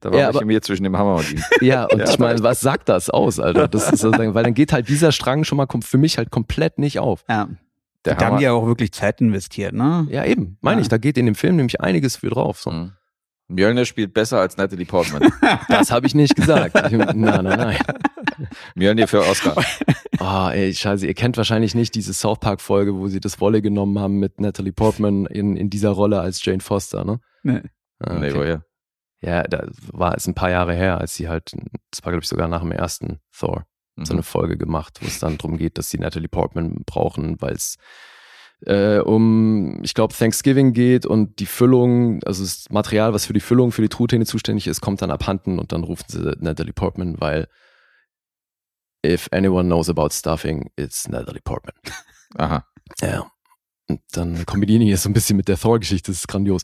[0.00, 1.42] Da war Ja, ja, aber- Chemie zwischen dem Hammer und ihm.
[1.60, 3.68] Ja, und Ja, ich meine, was sagt das aus, Alter?
[3.68, 6.78] Das ist sozusagen, weil dann geht halt dieser Strang schon mal für mich halt komplett
[6.78, 7.24] nicht auf.
[7.28, 7.48] Ja.
[8.04, 10.06] Der da haben die ja auch wirklich Zeit investiert, ne?
[10.10, 10.82] Ja, eben, meine Ja.
[10.82, 12.60] ich, da geht in dem Film nämlich einiges für drauf.
[12.60, 12.70] So.
[12.70, 12.92] Mhm.
[13.48, 15.32] Mjölnir spielt besser als Natalie Portman.
[15.68, 16.74] Das habe ich nicht gesagt.
[16.86, 17.76] Ich, nein, nein, nein.
[18.74, 19.56] Mjölnir für Oscar.
[20.20, 23.62] Oh, ey, scheiße, ihr kennt wahrscheinlich nicht diese South Park Folge, wo sie das Wolle
[23.62, 27.20] genommen haben mit Natalie Portman in, in dieser Rolle als Jane Foster, ne?
[27.42, 27.62] Nee.
[28.00, 28.38] Ah, Nee, okay.
[28.38, 28.62] woher?
[29.20, 31.52] Ja, da war es ein paar Jahre her, als sie halt,
[31.90, 33.64] das war glaube ich sogar nach dem ersten Thor,
[33.96, 34.24] so eine Mhm.
[34.24, 37.76] Folge gemacht, wo es dann darum geht, dass sie Natalie Portman brauchen, weil es
[38.66, 43.40] äh, um, ich glaube, Thanksgiving geht und die Füllung, also das Material, was für die
[43.40, 47.20] Füllung für die Truthähne zuständig ist, kommt dann abhanden und dann rufen sie Natalie Portman,
[47.20, 47.48] weil
[49.06, 51.74] if anyone knows about stuffing, it's Natalie Portman.
[52.36, 52.64] Aha.
[53.00, 53.30] Ja.
[53.88, 56.62] Und dann kombinieren die das so ein bisschen mit der Thor-Geschichte, das ist grandios.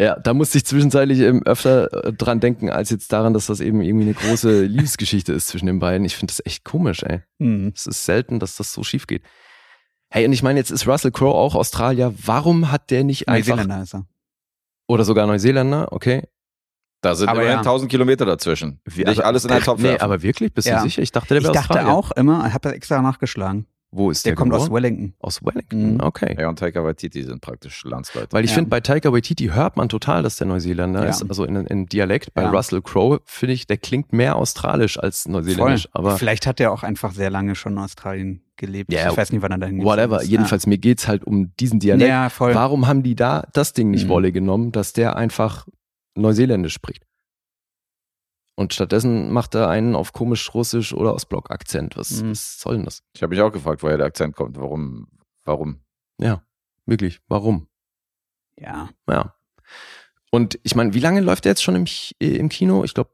[0.00, 3.60] Ja, da musste ich zwischenzeitlich eben öfter äh, dran denken, als jetzt daran, dass das
[3.60, 6.04] eben irgendwie eine große Liebesgeschichte ist zwischen den beiden.
[6.04, 7.20] Ich finde das echt komisch, ey.
[7.38, 7.72] Hm.
[7.74, 9.22] Es ist selten, dass das so schief geht.
[10.10, 12.12] Hey, und ich meine, jetzt ist Russell Crowe auch Australier.
[12.24, 13.56] Warum hat der nicht einfach.
[13.56, 14.06] Neuseeländer ist er.
[14.88, 16.24] Oder sogar Neuseeländer, okay.
[17.00, 17.60] Da sind Aber immerhin ja.
[17.60, 18.80] 1000 Kilometer dazwischen.
[18.84, 20.52] Wie- Nicht aber- alles in einen Topf Nee, aber wirklich?
[20.54, 20.78] Bist Ja.
[20.78, 21.02] du sicher?
[21.02, 21.94] Ich dachte, der Ich wäre dachte Australier.
[21.94, 23.66] auch immer, ich habe das extra nachgeschlagen.
[23.96, 24.82] Wo ist Der, der, kommt aus geboren?
[24.82, 25.14] Wellington.
[25.20, 26.00] Aus Wellington, Mhm.
[26.00, 26.34] okay.
[26.36, 28.28] Er und Taika Waititi sind praktisch Landsleute.
[28.32, 28.56] Weil ich Ja.
[28.56, 31.10] finde, bei Taika Waititi hört man total, dass der Neuseeländer Ja.
[31.10, 32.34] ist, also in, in Dialekt.
[32.34, 32.50] Bei Ja.
[32.50, 35.88] Russell Crowe finde ich, der klingt mehr australisch als neuseeländisch.
[35.92, 38.92] Aber Vielleicht hat er auch einfach sehr lange schon in Australien gelebt.
[38.92, 40.20] Ja, ich weiß nicht, wann er dahin whatever.
[40.22, 40.28] ist.
[40.28, 42.08] Jedenfalls, mir geht's halt um diesen Ja, Dialekt.
[42.08, 42.54] ja voll.
[42.54, 44.08] Warum haben die da das Ding nicht Mhm.
[44.10, 45.66] Wolle genommen, dass der einfach
[46.16, 47.04] Neuseeländisch spricht?
[48.56, 51.96] Und stattdessen macht er einen auf komisch russisch oder Ostblock-Akzent.
[51.96, 52.30] Was, Mhm.
[52.30, 53.02] was soll denn das?
[53.14, 54.56] Ich habe mich auch gefragt, woher der Akzent kommt.
[54.56, 55.08] Warum?
[55.44, 55.80] Warum?
[56.20, 56.42] Ja,
[56.86, 57.20] wirklich.
[57.28, 57.66] Warum?
[58.58, 58.90] Ja.
[59.08, 59.34] Ja.
[60.30, 61.84] Und ich meine, wie lange läuft der jetzt schon im,
[62.20, 62.84] äh, im Kino?
[62.84, 63.10] Ich glaube,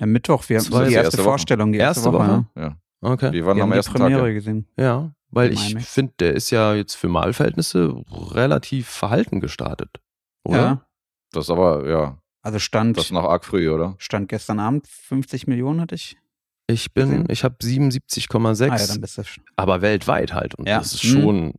[0.00, 1.22] Am Mittwoch, wir haben die die erste, erste.
[1.22, 2.28] Vorstellung, die erste, Erste Woche.
[2.28, 2.46] Woche?
[2.56, 2.62] ja.
[2.62, 2.76] Ja.
[3.12, 3.32] okay.
[3.32, 4.28] Wir waren Wir am haben die ersten Premiere Tag.
[4.28, 4.34] ja.
[4.34, 4.68] gesehen.
[4.76, 10.00] Ja, weil Im ich finde, der ist ja jetzt für Malverhältnisse relativ verhalten gestartet.
[10.44, 10.56] Oder?
[10.58, 10.86] Ja.
[11.32, 13.94] Das ist aber, ja, Also stand, das ist noch arg früh, oder?
[13.98, 16.18] stand gestern Abend 50 Millionen hatte ich.
[16.66, 17.24] Ich bin, Gesehen?
[17.30, 19.22] ich habe 77,6, Ah ja, dann bist du
[19.56, 20.54] aber weltweit halt.
[20.54, 20.78] Und Ja.
[20.78, 21.08] das ist Mhm.
[21.22, 21.52] schon,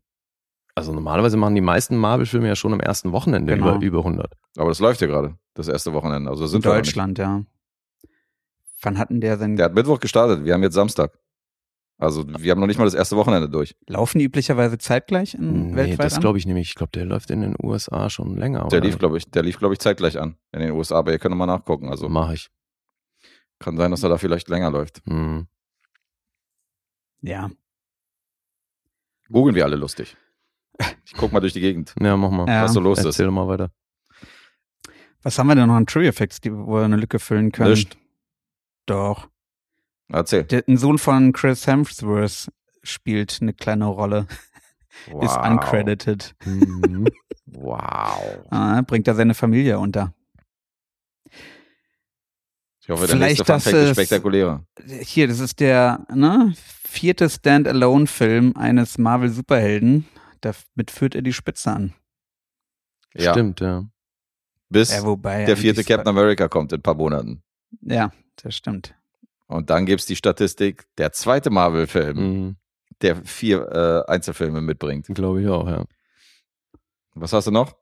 [0.75, 3.75] also normalerweise machen die meisten Marvel-Filme ja schon am ersten Wochenende Genau.
[3.75, 4.31] über, über 100.
[4.57, 6.29] Aber das läuft ja gerade, das erste Wochenende.
[6.29, 6.75] Also in sind nicht.
[6.75, 7.43] Deutschland, ja.
[8.81, 9.55] Wann hatten der denn?
[9.55, 11.17] Der hat Mittwoch gestartet, wir haben jetzt Samstag.
[11.97, 13.75] Also wir haben noch nicht mal das erste Wochenende durch.
[13.87, 16.69] Laufen die üblicherweise zeitgleich in Nee, weltweit das glaube ich nämlich.
[16.69, 18.67] Ich glaube, der läuft in den USA schon länger.
[18.67, 18.87] Der oder?
[18.87, 21.35] lief, glaube ich, der lief, glaube ich, zeitgleich an in den USA, aber ihr könnt
[21.37, 21.89] mal nachgucken.
[21.89, 22.49] Also Mach ich.
[23.59, 25.01] kann sein, dass er da vielleicht länger läuft.
[25.07, 25.47] Hm.
[27.21, 27.49] Ja.
[29.29, 30.17] Googeln wir alle lustig.
[31.05, 32.47] Ich guck mal durch die Gegend, Ja, mach mal.
[32.47, 32.63] Ja.
[32.63, 33.05] was so los ist.
[33.05, 33.71] Erzähl mal weiter.
[35.23, 37.71] Was haben wir denn noch an Trivia Facts, die, wo wir eine Lücke füllen können?
[37.71, 37.97] Nicht.
[38.85, 39.29] Doch.
[40.10, 40.43] Erzähl.
[40.43, 42.51] Der, ein Sohn von Chris Hemsworth
[42.84, 44.28] spielt eine kleine Rolle.
[45.22, 46.36] Ist uncredited.
[46.45, 47.08] Mhm.
[47.58, 48.43] Wow.
[48.49, 50.14] Ah, bringt er seine Familie unter.
[52.82, 54.66] Ich hoffe, der Vielleicht nächste das ist spektakulärer.
[55.01, 56.53] Hier, das ist der ne,
[56.84, 60.06] vierte Standalone-Film eines Marvel-Superhelden.
[60.41, 61.93] Damit führt er die Spitze an.
[63.14, 63.86] Ja, Stimmt, ja.
[64.70, 67.41] bis Ja, wobei der vierte Captain America kommt in ein paar Monaten.
[67.82, 68.93] Ja, das stimmt.
[69.47, 72.55] Und dann gibt's die Statistik, der zweite Marvel-Film, Mhm.
[73.01, 75.07] der vier äh, Einzelfilme mitbringt.
[75.13, 75.85] Glaube ich auch, ja.
[77.13, 77.75] Was hast du noch?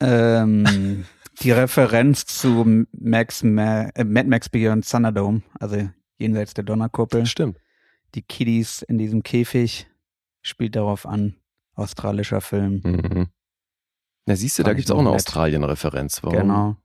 [0.00, 1.04] Ähm,
[1.42, 5.88] die Referenz zu Max Ma äh, Mad Max Beyond Thunderdome, also
[6.18, 7.26] jenseits der Donnerkuppel.
[7.26, 7.58] Stimmt.
[8.14, 9.86] Die Kiddies in diesem Käfig
[10.42, 11.36] spielt darauf an.
[11.74, 12.80] Australischer Film.
[12.84, 13.26] Mhm.
[14.26, 15.16] Na, siehst du, Fand da ich gibt's auch noch eine.
[15.16, 16.22] Australien-Referenz.
[16.22, 16.36] Warum?
[16.38, 16.76] Genau.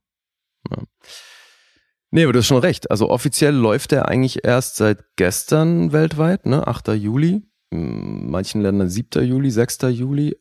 [2.18, 2.90] Nee, aber du hast schon recht.
[2.90, 6.66] Also offiziell läuft der eigentlich erst seit gestern weltweit, ne?
[6.66, 6.88] 8.
[6.96, 7.44] Juli.
[7.70, 9.24] In manchen Ländern 7.
[9.24, 9.78] Juli, 6.
[9.92, 10.36] Juli.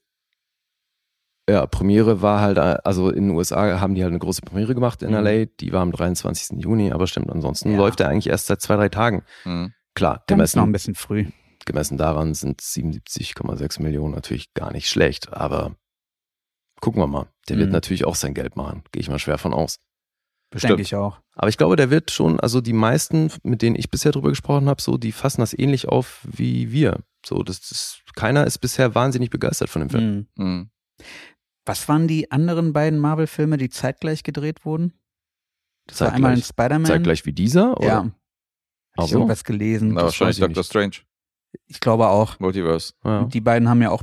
[1.46, 5.02] Ja, Premiere war halt, also in den USA haben die halt eine große Premiere gemacht
[5.02, 5.16] in Mhm.
[5.16, 5.44] LA.
[5.60, 6.62] Die war am 23.
[6.62, 7.76] Juni, aber stimmt, ansonsten Ja.
[7.76, 9.22] läuft der eigentlich erst seit zwei, drei Tagen.
[9.42, 9.74] Hm.
[9.94, 11.26] Klar, ist noch ein gemessen, bisschen früh.
[11.66, 15.76] gemessen daran sind 77,6 Millionen natürlich gar nicht schlecht, aber
[16.80, 17.26] gucken wir mal.
[17.50, 17.72] Der wird Mhm.
[17.74, 19.76] natürlich auch sein Geld machen, gehe ich mal schwer von aus.
[20.62, 21.20] Denke ich auch.
[21.34, 24.68] Aber ich glaube, der wird schon, also die meisten, mit denen ich bisher drüber gesprochen
[24.68, 27.00] habe, so, die fassen das ähnlich auf wie wir.
[27.24, 30.28] So, das ist, keiner ist bisher wahnsinnig begeistert von dem Film.
[30.36, 30.44] Mhm.
[30.44, 30.70] Hm.
[31.66, 34.92] Was waren die anderen beiden Marvel-Filme, die zeitgleich gedreht wurden?
[35.86, 36.16] Das war Zeitgleich.
[36.16, 36.86] einmal ein Spider-Man.
[36.86, 37.76] Zeitgleich wie dieser?
[37.78, 37.86] Oder?
[37.86, 37.96] Ja.
[37.96, 38.12] Hab
[38.96, 39.94] Ach ich irgendwas gelesen.
[39.94, 40.96] Na, wahrscheinlich Doctor Strange.
[41.66, 42.38] Ich glaube auch.
[42.38, 42.94] Multiverse.
[43.04, 43.24] Ja.
[43.24, 44.02] Die beiden haben mir auch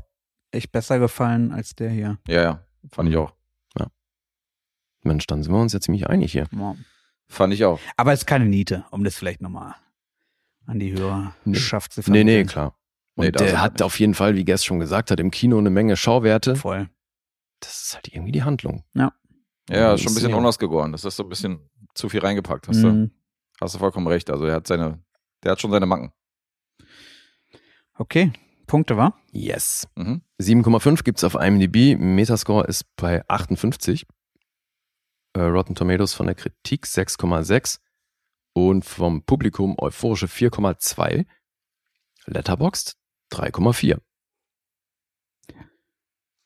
[0.51, 2.20] echt besser gefallen als der hier.
[2.28, 2.66] Ja, ja.
[2.91, 3.34] Fand ich auch.
[5.06, 6.47] Mensch, dann sind wir uns ja ziemlich einig hier.
[6.51, 6.76] Ja.
[7.28, 7.80] Fand ich auch.
[7.97, 9.76] Aber es ist keine Niete, um das vielleicht nochmal
[10.66, 12.47] an die Hörerschaft zu Nee, nee, vermitteln.
[12.47, 12.76] klar.
[13.16, 15.58] Und Nee, der er hat auf jeden Fall, wie Guest schon gesagt hat, im Kino
[15.58, 16.56] eine Menge Schauwerte.
[16.56, 16.89] Voll.
[17.60, 18.84] Das ist halt irgendwie die Handlung.
[18.93, 19.14] Ja,
[19.93, 20.36] ist schon ein bisschen Ja.
[20.36, 20.91] unausgegoren.
[20.91, 22.68] Das ist so ein bisschen zu viel reingepackt.
[22.68, 23.12] Hast, du, Mhm.
[23.62, 24.30] hast du vollkommen recht.
[24.30, 24.99] Also er hat seine,
[25.43, 26.12] der hat schon seine Macken.
[27.95, 28.32] Okay,
[28.68, 29.18] Punkte, war?
[29.32, 29.88] Yes.
[29.95, 30.22] Mhm.
[30.39, 31.95] 7,5 gibt's auf IMDb.
[31.97, 34.06] Metascore ist bei 58.
[35.34, 37.79] Äh, Rotten Tomatoes von der Kritik 6,6
[38.53, 41.25] und vom Publikum euphorische 4,2.
[42.25, 42.95] Letterboxd
[43.31, 43.97] 3,4.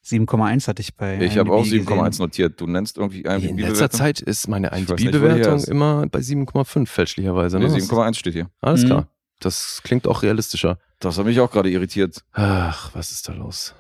[0.05, 1.19] 7,1 hatte ich bei.
[1.19, 2.23] Ich habe auch IMDb 7,1 gesehen.
[2.23, 2.61] notiert.
[2.61, 7.59] Du nennst irgendwie einen In letzter Zeit ist meine IMDb-Bewertung immer bei 7,5 fälschlicherweise.
[7.59, 7.73] Nee, Ne?
[7.75, 8.49] 7,1 steht hier.
[8.61, 8.87] Alles Mhm.
[8.87, 9.07] klar.
[9.39, 10.79] Das klingt auch realistischer.
[10.99, 12.23] Das hat mich auch gerade irritiert.
[12.31, 13.75] Ach, was ist da los?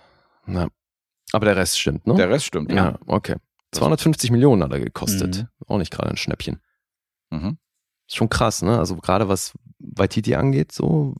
[0.45, 0.67] Na.
[1.31, 2.15] Aber der Rest stimmt, ne?
[2.15, 2.75] Der Rest stimmt, ja.
[2.91, 3.35] ja, okay.
[3.73, 5.37] 250 Millionen hat er gekostet.
[5.43, 5.47] Mhm.
[5.67, 6.61] Auch nicht gerade ein Schnäppchen.
[7.29, 7.57] Mhm.
[8.07, 8.77] Ist schon krass, ne?
[8.79, 11.15] Also gerade was Waititi angeht, so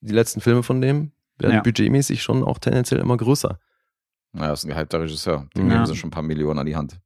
[0.00, 1.62] die letzten Filme von dem werden Ja.
[1.62, 3.58] budgetmäßig schon auch tendenziell immer größer.
[4.32, 5.48] Naja, ist ein gehypter Regisseur.
[5.56, 5.74] Dem Ja.
[5.74, 6.98] geben sie schon ein paar Millionen an die Hand.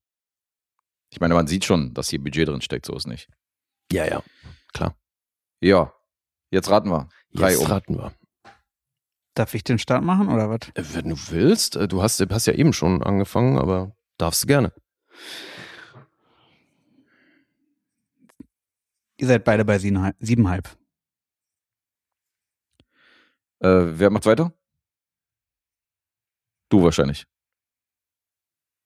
[1.11, 3.29] Ich meine, man sieht schon, dass hier Budget drin steckt, so ist nicht.
[3.91, 4.23] Ja, ja.
[4.73, 4.97] Klar.
[5.61, 5.93] Ja,
[6.51, 7.09] jetzt raten wir.
[7.35, 7.67] Drei Jetzt um.
[7.67, 8.13] raten wir.
[9.35, 10.61] Darf ich den Start machen oder was?
[10.75, 14.47] Äh, Wenn du willst, äh, du hast, hast ja eben schon angefangen, aber darfst du
[14.47, 14.73] gerne.
[19.17, 20.69] Ihr seid beide bei siebenhalb.
[23.61, 24.53] Äh, wer macht weiter?
[26.69, 27.27] Du wahrscheinlich.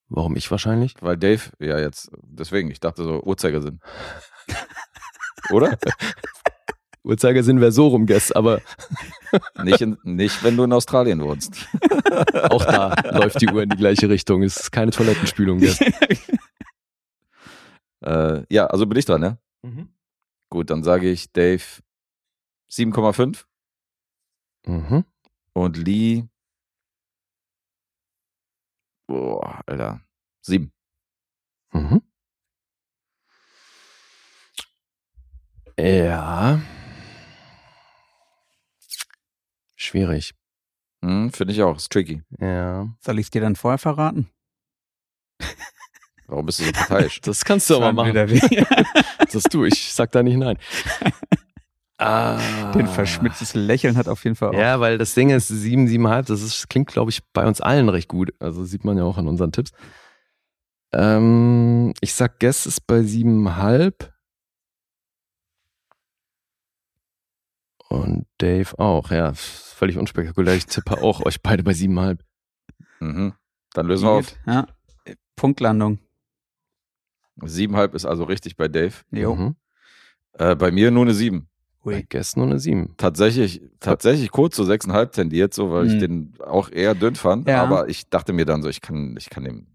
[0.08, 0.94] Warum ich wahrscheinlich?
[1.00, 3.80] Weil Dave, ja jetzt, deswegen, ich dachte so Uhrzeigersinn.
[5.50, 5.78] Oder?
[7.06, 8.60] Uhrzeigersinn wäre so rum, Guess, aber
[9.62, 11.66] Nicht, in, nicht, wenn du in Australien wohnst.
[12.50, 14.42] auch da läuft die Uhr in die gleiche Richtung.
[14.42, 15.78] Es ist keine Toilettenspülung, Guess.
[18.02, 19.38] Äh, ja, also bin ich dran, ne?
[20.50, 21.62] Gut, dann sage ich Dave
[22.70, 23.44] 7,5
[24.66, 25.04] Mhm.
[25.54, 26.24] und Lee.
[29.08, 30.02] Boah, Alter.
[30.42, 30.70] 7.
[31.72, 32.02] Mhm.
[35.78, 36.60] Ja.
[39.86, 40.34] Schwierig.
[41.04, 42.22] Hm, Finde ich auch, ist tricky.
[42.40, 42.88] Ja.
[43.00, 44.28] Soll ich es dir dann vorher verraten?
[46.26, 47.20] Warum bist du so parteiisch?
[47.22, 48.12] Das kannst du aber machen.
[49.32, 50.58] Das du, ich sag da nicht nein.
[51.98, 52.72] ah.
[52.72, 54.58] Den verschmitztes Lächeln hat auf jeden Fall auch.
[54.58, 57.88] Ja, weil das Ding ist, sieben, siebenhalb, das ist, klingt, glaube ich, bei uns allen
[57.88, 58.32] recht gut.
[58.40, 59.70] Also sieht man ja auch an unseren Tipps.
[60.92, 64.12] Ähm, ich sag, Guess ist bei siebenhalb.
[67.88, 69.32] Und Dave auch, ja.
[69.34, 70.54] Völlig unspektakulär.
[70.54, 72.24] Ich tippe auch euch beide bei siebenhalb.
[73.00, 73.34] Mhm.
[73.74, 74.34] Dann lösen wir auf.
[74.46, 74.66] Ja.
[75.36, 75.98] Punktlandung.
[77.40, 78.94] 7,5 ist also richtig bei Dave.
[79.10, 79.34] Jo.
[79.34, 79.56] Mhm.
[80.32, 81.48] Äh, bei mir nur eine 7.
[81.84, 82.06] Bei Ui.
[82.08, 82.94] Guess nur eine sieben.
[82.96, 85.98] Tatsächlich, tatsächlich kurz zu 6,5 tendiert, so, weil ich Mhm.
[86.00, 87.46] den auch eher dünn fand.
[87.46, 87.62] Ja.
[87.62, 89.68] Aber ich dachte mir dann so, ich kann, ich kann dem,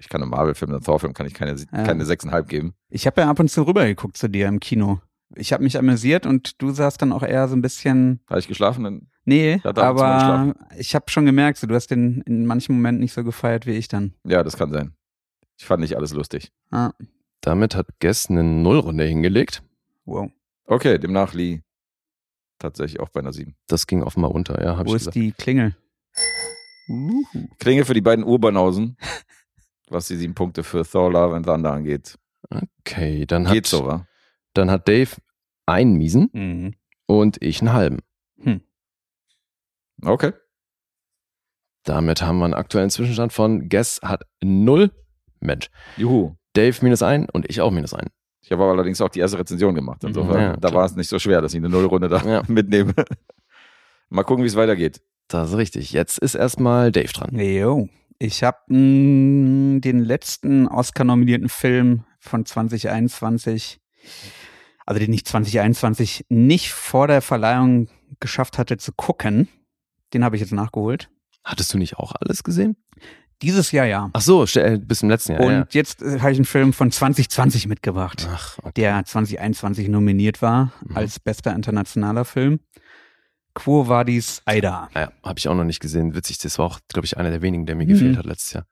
[0.00, 1.84] ich kann einem Marvel-Film, einem Thor-Film, kann ich keine, Ja.
[1.84, 2.74] keine 6,5 geben.
[2.88, 5.00] Ich habe ja ab und zu rübergeguckt zu dir im Kino.
[5.34, 8.48] Ich habe mich amüsiert und du saßt dann auch eher so ein bisschen, Habe ich
[8.48, 8.84] geschlafen?
[8.84, 13.00] Dann, nee, da aber ich habe schon gemerkt, so, du hast den in manchen Momenten
[13.00, 14.14] nicht so gefeiert wie ich dann.
[14.24, 14.94] ja, das kann sein.
[15.58, 16.50] Ich fand nicht alles lustig.
[16.70, 16.90] Ah,
[17.40, 19.62] Damit hat Guess eine Nullrunde hingelegt.
[20.04, 20.30] wow.
[20.66, 21.62] Okay, demnach Lee
[22.58, 23.56] tatsächlich auch bei einer 7.
[23.66, 25.16] Das ging offenbar unter, ja, habe Wo ich ist gesagt.
[25.16, 25.76] die Klingel?
[27.58, 28.96] Klinge für die beiden Urbanausen,
[29.88, 32.18] was die sieben Punkte für Thor, Love and Thunder angeht.
[32.80, 34.06] Okay, dann Geht hat, so, wa?
[34.54, 35.10] Dann hat Dave
[35.66, 36.74] einen miesen Mhm.
[37.06, 37.98] und ich einen halben.
[40.04, 40.32] Okay.
[41.84, 44.90] Damit haben wir einen aktuellen Zwischenstand von Guess hat null.
[45.40, 45.68] Mensch.
[45.96, 46.34] Juhu.
[46.54, 48.08] Dave minus ein und ich auch minus ein.
[48.42, 50.02] Ich habe aber allerdings auch die erste Rezension gemacht.
[50.04, 52.42] Insofern, Ja, da war es nicht so schwer, dass ich eine Nullrunde da Ja.
[52.48, 52.94] mitnehme.
[54.08, 55.00] Mal gucken, wie es weitergeht.
[55.28, 55.92] Das ist richtig.
[55.92, 57.38] Jetzt ist erstmal Dave dran.
[57.38, 57.88] Jo.
[58.18, 63.80] Ich habe den letzten Oscar-nominierten Film von 2021,
[64.86, 67.88] also den ich 2021 nicht vor der Verleihung
[68.20, 69.48] geschafft hatte zu gucken.
[70.14, 71.08] Den habe ich jetzt nachgeholt.
[71.44, 72.76] Hattest du nicht auch alles gesehen?
[73.40, 74.10] Dieses Jahr ja.
[74.12, 75.40] Ach so, äh, bis im letzten Jahr.
[75.42, 75.66] Und ja.
[75.70, 78.70] jetzt äh, habe ich einen Film von 2020 mitgebracht, Ach, okay.
[78.76, 80.96] der 2021 nominiert war Mhm.
[80.96, 82.60] als bester internationaler Film.
[83.54, 84.88] Quo Vadis Aida.
[84.94, 86.14] Ja, habe ich auch noch nicht gesehen.
[86.14, 87.88] Witzig, das war auch, glaube ich, einer der wenigen, der mir Mhm.
[87.88, 88.66] gefehlt hat letztes Jahr.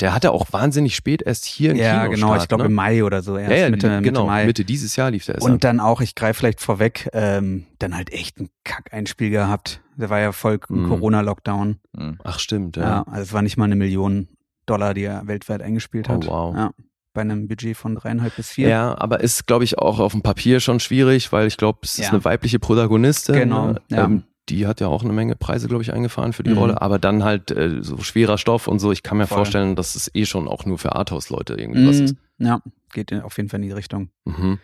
[0.00, 2.68] Der hatte auch wahnsinnig spät erst hier in Ja, Kino genau, ich glaube ne?
[2.68, 3.36] im Mai oder so.
[3.36, 4.46] Erst ja, ja, Mitte, Mitte genau, Mai.
[4.46, 5.58] Mitte dieses Jahr lief der erst Und an.
[5.60, 9.80] dann auch, ich greife vielleicht vorweg, ähm, dann halt echt ein Kack-Einspiel gehabt.
[9.96, 10.88] Der war ja voll ein Mhm.
[10.88, 11.78] Corona-Lockdown.
[11.96, 12.18] Hm.
[12.24, 12.82] Ach stimmt, Ja.
[12.82, 13.02] ja.
[13.06, 14.28] also es war nicht mal eine Million
[14.66, 16.26] Dollar, die er weltweit eingespielt Oh, hat.
[16.26, 16.54] wow.
[16.56, 16.70] Ja,
[17.14, 18.68] bei einem Budget von dreieinhalb bis vier.
[18.68, 21.98] Ja, aber ist, glaube ich, auch auf dem Papier schon schwierig, weil ich glaube, es
[21.98, 22.10] ist Ja.
[22.10, 23.34] eine weibliche Protagonistin.
[23.36, 23.80] Genau, ne?
[23.88, 24.04] ja.
[24.04, 26.58] Ähm, die hat ja auch eine Menge Preise, glaube ich, eingefahren für die Mhm.
[26.58, 26.82] Rolle.
[26.82, 28.92] Aber dann halt äh, so schwerer Stoff und so.
[28.92, 29.38] Ich kann mir Voll.
[29.38, 32.16] vorstellen, dass es eh schon auch nur für Arthouse-Leute irgendwie was ist.
[32.38, 32.46] Mhm.
[32.46, 32.60] Ja,
[32.92, 34.10] geht auf jeden Fall in die Richtung.
[34.24, 34.58] Mhm.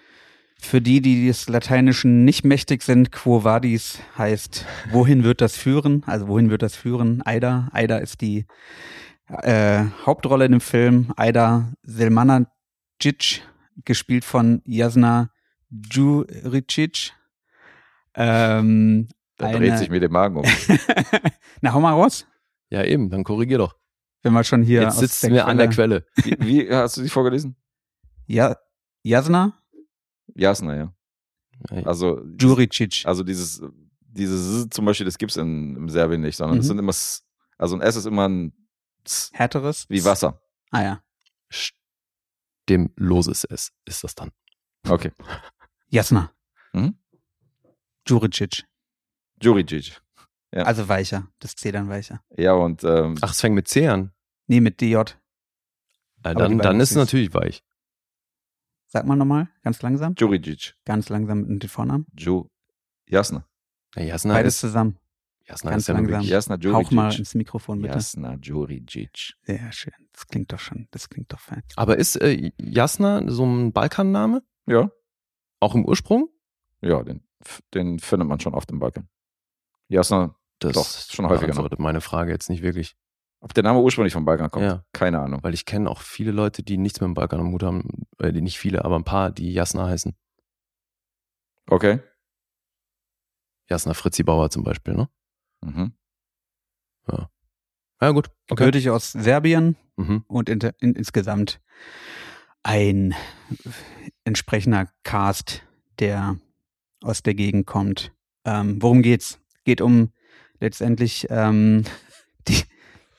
[0.60, 6.04] Für die, die des Lateinischen nicht mächtig sind, Quo Vadis heißt, wohin wird das führen?
[6.06, 7.20] Also wohin wird das führen?
[7.24, 7.68] Aida.
[7.72, 8.46] Aida ist die
[9.28, 11.12] äh, Hauptrolle in dem Film.
[11.16, 13.42] Aida Selmanagic,
[13.84, 15.30] gespielt von Jasna
[15.70, 17.12] Djuricic.
[18.14, 19.08] Ähm,
[19.43, 20.45] Da eine- dreht sich mir der Magen um.
[21.61, 22.26] Na, hau mal raus.
[22.70, 23.76] Ja, eben, dann korrigier doch.
[24.22, 26.07] Wenn wir schon hier Jetzt aus sitzt mir an der Quelle.
[26.16, 27.57] Wie, wie hast du die vorgelesen?
[28.26, 28.57] Ja,
[29.03, 29.59] Jasna
[30.34, 30.95] Jasna, ja.
[31.84, 33.03] Also, Djuricic.
[33.05, 33.62] also dieses,
[34.01, 36.68] dieses zum Beispiel, das gibt's in, im Serbien nicht, sondern es Mhm.
[36.68, 37.24] sind immer S.
[37.59, 38.53] Also ein S ist immer ein
[39.05, 39.86] S, Härteres.
[39.90, 40.40] wie Wasser.
[40.70, 41.03] Ah ja.
[42.64, 44.30] Stimmloses S ist das dann.
[44.88, 45.12] Okay.
[45.88, 46.32] Jasna.
[46.72, 46.97] Mhm.
[48.09, 48.64] Djuricic.
[49.43, 50.01] Juricic.
[50.55, 50.62] Ja.
[50.64, 51.28] Also weicher.
[51.38, 52.22] Das C dann weicher.
[52.36, 54.12] Ja, und ähm, Ach, es fängt mit C an.
[54.47, 54.95] Nee, mit DJ.
[56.24, 57.64] Ja, dann, dann ist es natürlich weich.
[58.86, 60.14] Sag mal nochmal, ganz langsam.
[60.18, 60.74] Juricic.
[60.84, 62.07] Ganz langsam mit den Vornamen.
[62.14, 62.49] Ju
[63.09, 63.47] Jasna.
[63.97, 64.99] Ja, Jasna Beides ist, zusammen.
[65.47, 66.22] Jasna ganz ist ja langsam.
[66.22, 67.18] Jasna Hauch mal Juricic.
[67.20, 67.95] ins Mikrofon bitte.
[67.95, 69.34] Jasna Juricic.
[69.43, 69.95] Sehr schön.
[70.12, 71.62] Das klingt doch schon, das klingt doch fein.
[71.76, 74.43] Aber ist äh, Jasna so ein Balkanname?
[74.66, 74.90] Ja.
[75.61, 76.28] Auch im Ursprung?
[76.82, 77.26] Ja, den,
[77.72, 79.09] den findet man schon oft im Balkan.
[79.93, 82.97] Jasna, Das Doch, schon häufiger beantwortet meine Frage jetzt nicht wirklich.
[83.40, 84.84] ob der Name ursprünglich vom Balkan kommt, Ja.
[84.93, 85.43] keine Ahnung.
[85.43, 88.07] Weil ich kenne auch viele Leute, die nichts mit dem Balkan am Hut haben.
[88.18, 90.14] Äh, die nicht viele, aber ein paar, die Jasna heißen.
[91.68, 92.01] Okay.
[93.68, 95.09] Jasna Fritzi Bauer zum Beispiel, ne?
[95.62, 95.93] Mhm.
[98.01, 98.28] Ja, gut.
[98.51, 98.64] Okay.
[98.64, 100.24] Gebürtig aus Serbien Mhm.
[100.26, 101.61] und inter, in, insgesamt
[102.62, 103.14] ein
[104.24, 105.62] entsprechender Cast,
[105.99, 106.36] der
[107.03, 108.12] aus der Gegend kommt.
[108.45, 109.38] Ähm, worum geht's?
[109.64, 110.12] Geht um
[110.60, 111.84] letztendlich ähm,
[112.48, 112.62] die,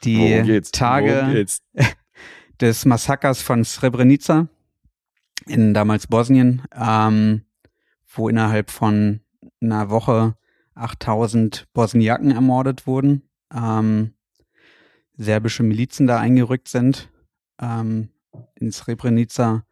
[0.04, 0.62] die?
[0.62, 1.46] Tage
[2.62, 4.48] des Massakers von Srebrenica
[5.46, 7.44] in damals Bosnien, ähm,
[8.14, 9.22] wo innerhalb von
[9.62, 10.36] einer Woche
[10.76, 13.24] 8000 Bosniaken ermordet wurden,
[13.54, 14.14] ähm,
[15.16, 17.10] serbische Milizen da eingerückt sind
[17.62, 18.10] ähm,
[18.56, 19.66] in Srebrenica.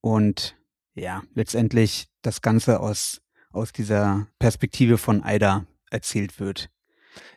[0.00, 0.56] Und
[0.94, 6.68] ja, letztendlich das Ganze aus, aus dieser Perspektive von Aida erzählt wird.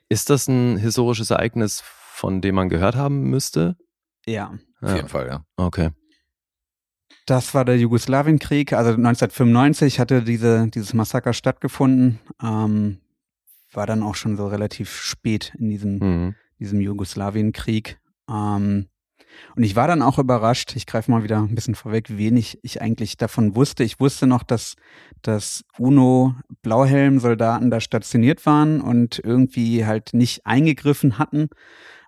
[0.09, 3.77] Ist das ein historisches Ereignis, von dem man gehört haben müsste?
[4.25, 4.57] Ja.
[4.81, 4.95] Auf Ja.
[4.97, 5.45] jeden Fall, ja.
[5.55, 5.91] Okay.
[7.25, 12.99] Das war der Jugoslawienkrieg, also 1995 hatte diese, dieses Massaker stattgefunden, ähm,
[13.73, 16.35] war dann auch schon so relativ spät in diesem, Mhm.
[16.59, 17.99] diesem Jugoslawienkrieg.
[18.29, 18.87] Ähm,
[19.55, 22.59] und ich war dann auch überrascht, ich greife mal wieder ein bisschen vorweg, wie wenig
[22.61, 23.83] ich eigentlich davon wusste.
[23.83, 24.75] Ich wusste noch, dass,
[25.21, 31.49] dass UNO-Blauhelm-Soldaten da stationiert waren und irgendwie halt nicht eingegriffen hatten.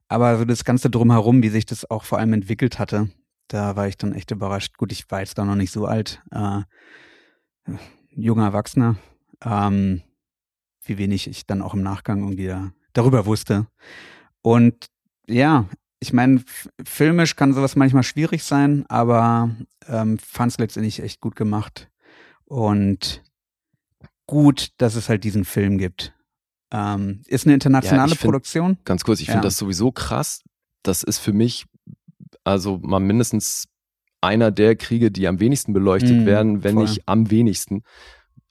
[0.08, 3.10] Aber so das Ganze drumherum, wie sich das auch vor allem entwickelt hatte,
[3.48, 4.78] da war ich dann echt überrascht.
[4.78, 6.62] Gut, ich war jetzt da noch nicht so alt, äh,
[8.10, 8.96] junger Erwachsener,
[9.44, 10.02] ähm,
[10.84, 13.68] wie wenig ich dann auch im Nachgang irgendwie da, darüber wusste.
[14.42, 14.88] Und
[15.28, 15.66] ja,
[16.00, 16.42] ich meine,
[16.86, 19.56] filmisch kann sowas manchmal schwierig sein, aber
[19.88, 21.90] ähm, fand es letztendlich echt gut gemacht.
[22.46, 23.24] Und
[24.26, 26.14] gut, dass es halt diesen Film gibt.
[26.72, 28.78] Ähm, ist eine internationale Ja, find- Produktion.
[28.86, 29.34] Ganz kurz, ich Ja.
[29.34, 30.42] finde das sowieso krass.
[30.84, 31.66] Das ist für mich
[32.44, 33.68] also mal mindestens
[34.22, 36.84] einer der Kriege, die am wenigsten beleuchtet Mm, werden, wenn voll.
[36.84, 37.84] nicht am wenigsten.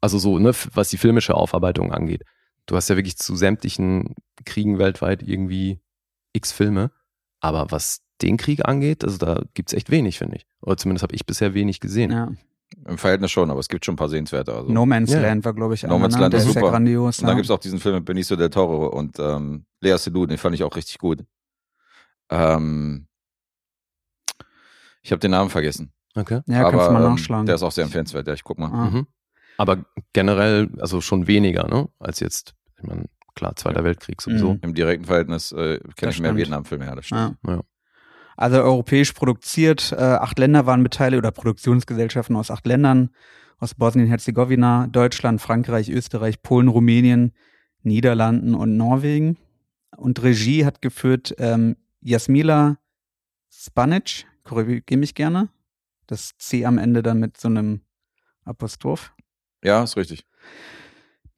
[0.00, 2.22] Also so, ne, was die filmische Aufarbeitung angeht.
[2.66, 5.80] Du hast ja wirklich zu sämtlichen Kriegen weltweit irgendwie
[6.32, 6.90] x Filme.
[7.40, 10.46] Aber was den Krieg angeht, also da gibt's echt wenig, finde ich.
[10.60, 12.10] Oder zumindest habe ich bisher wenig gesehen.
[12.10, 12.32] Ja.
[12.86, 14.52] Im Verhältnis schon, aber es gibt schon ein paar sehenswerte.
[14.52, 14.70] Also.
[14.70, 15.20] No Man's Ja.
[15.20, 16.22] Land war, glaube ich, No Man's ne?
[16.22, 16.72] Land ist ist ja super.
[16.72, 17.18] grandios.
[17.18, 17.36] Und dann ja.
[17.36, 20.64] gibt's auch diesen Film mit Benicio del Toro und ähm, Lea Seydoux, den fand ich
[20.64, 21.24] auch richtig gut.
[22.30, 23.06] Ähm,
[25.02, 25.92] ich habe den Namen vergessen.
[26.14, 26.40] Okay.
[26.46, 27.46] ja, aber kannst du mal ähm, nachschlagen.
[27.46, 28.26] der ist auch sehr empfehlenswert.
[28.26, 28.70] Ja, ich guck mal.
[28.70, 28.90] Ah.
[28.90, 29.06] Mhm.
[29.56, 31.88] Aber generell, also schon weniger, ne?
[31.98, 33.06] Als jetzt, ich meine,
[33.38, 34.54] klar, Zweiter Weltkrieg sowieso.
[34.54, 34.60] Mhm.
[34.62, 36.36] Im direkten Verhältnis äh, kenne ich mehr.
[36.36, 37.36] Vietnam-Filme, ja, das stimmt.
[37.46, 37.52] Ja.
[37.54, 37.60] Ja.
[38.36, 43.10] Also europäisch produziert, äh, acht Länder waren beteiligt oder Produktionsgesellschaften aus acht Ländern,
[43.58, 47.32] aus Bosnien-Herzegowina, Deutschland, Frankreich, Österreich, Polen, Rumänien,
[47.82, 49.38] Niederlanden und Norwegen.
[49.96, 52.78] Und Regie hat geführt ähm, Jasmila
[53.50, 55.48] Spanic, korrigiere mich gerne.
[56.06, 57.82] Das C am Ende dann mit so einem
[58.44, 59.12] Apostroph.
[59.62, 60.24] Ja, ist richtig.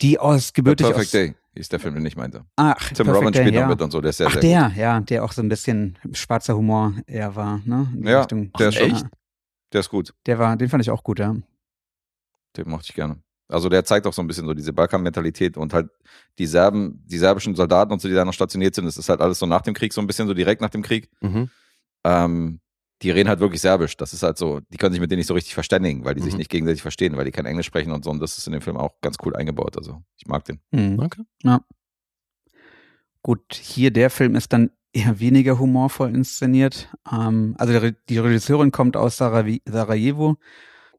[0.00, 1.10] Die aus gebürtig Perfect aus.
[1.10, 2.44] Day ist der Film, den ich meinte.
[2.56, 3.62] Ach, Tim Perfect Robbins Day, spielt ja.
[3.62, 4.76] noch mit und so, der ist sehr, Ach, sehr der, gut.
[4.76, 7.92] ja, der auch so ein bisschen schwarzer Humor eher war, ne?
[8.02, 8.52] Ja, Richtung.
[8.58, 9.02] der ist schon- Ja,
[9.72, 10.14] Der ist gut.
[10.26, 11.34] Der war, den fand ich auch gut, ja.
[12.56, 13.18] Den mochte ich gerne.
[13.48, 15.88] Also der zeigt auch so ein bisschen so diese Balkan-Mentalität und halt
[16.38, 19.20] die Serben, die serbischen Soldaten und so, die da noch stationiert sind, das ist halt
[19.20, 21.08] alles so nach dem Krieg, so ein bisschen so direkt nach dem Krieg.
[21.20, 21.50] Mhm.
[22.04, 22.60] Ähm,
[23.02, 23.96] die reden halt wirklich Serbisch.
[23.96, 26.22] Das ist halt so, die können sich mit denen nicht so richtig verständigen, weil die
[26.22, 26.38] sich Mhm.
[26.38, 28.10] nicht gegenseitig verstehen, weil die kein Englisch sprechen und so.
[28.10, 29.76] Und das ist in dem Film auch ganz cool eingebaut.
[29.76, 30.60] Also ich mag den.
[30.70, 30.98] Mhm.
[31.00, 31.22] Okay.
[33.22, 36.88] Gut, hier der Film ist dann eher weniger humorvoll inszeniert.
[37.10, 40.36] Ähm, also der, die Regisseurin kommt aus Sarajevo.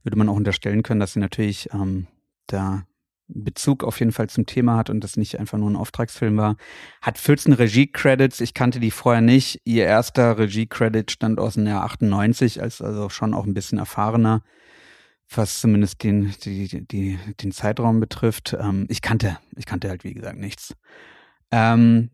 [0.03, 2.07] Würde man auch unterstellen können, dass sie natürlich ähm,
[2.47, 2.83] da
[3.33, 6.57] Bezug auf jeden Fall zum Thema hat und das nicht einfach nur ein Auftragsfilm war.
[7.01, 9.61] Hat 14 Regie-Credits, ich kannte die vorher nicht.
[9.65, 14.43] Ihr erster Regie-Credit stand aus dem Jahr 98, als also schon auch ein bisschen erfahrener,
[15.29, 18.55] was zumindest den, die, die, den Zeitraum betrifft.
[18.59, 20.75] Ähm, ich kannte, ich kannte halt wie gesagt nichts.
[21.51, 22.11] Ähm,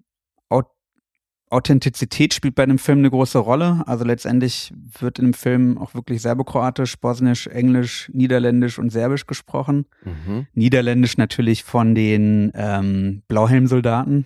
[1.50, 3.84] Authentizität spielt bei dem Film eine große Rolle.
[3.86, 9.86] Also letztendlich wird in dem Film auch wirklich Serbokroatisch, Bosnisch, Englisch, Niederländisch und Serbisch gesprochen.
[10.04, 10.48] Mhm.
[10.54, 14.26] Niederländisch natürlich von den ähm, Blauhelmsoldaten,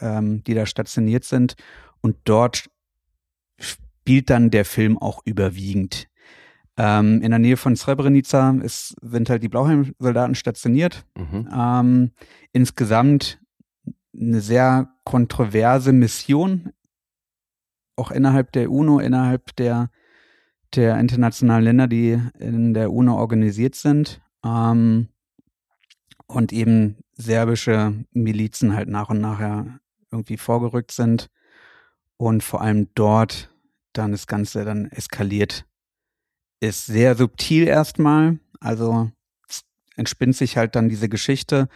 [0.00, 1.56] ähm, die da stationiert sind.
[2.00, 2.70] Und dort
[3.58, 6.08] spielt dann der Film auch überwiegend.
[6.78, 11.04] Ähm, in der Nähe von Srebrenica ist, sind halt die Blauhelmsoldaten stationiert.
[11.18, 11.48] Mhm.
[11.54, 12.10] Ähm,
[12.52, 13.41] insgesamt
[14.14, 16.72] eine sehr kontroverse Mission,
[17.96, 19.90] auch innerhalb der UNO, innerhalb der,
[20.74, 24.20] der internationalen Länder, die in der UNO organisiert sind.
[24.44, 25.08] Ähm,
[26.26, 29.66] und eben serbische Milizen halt nach und nach
[30.10, 31.30] irgendwie vorgerückt sind
[32.16, 33.52] und vor allem dort
[33.92, 35.66] dann das Ganze dann eskaliert.
[36.60, 39.10] Ist sehr subtil erstmal, also
[39.96, 41.68] entspinnt sich halt dann diese Geschichte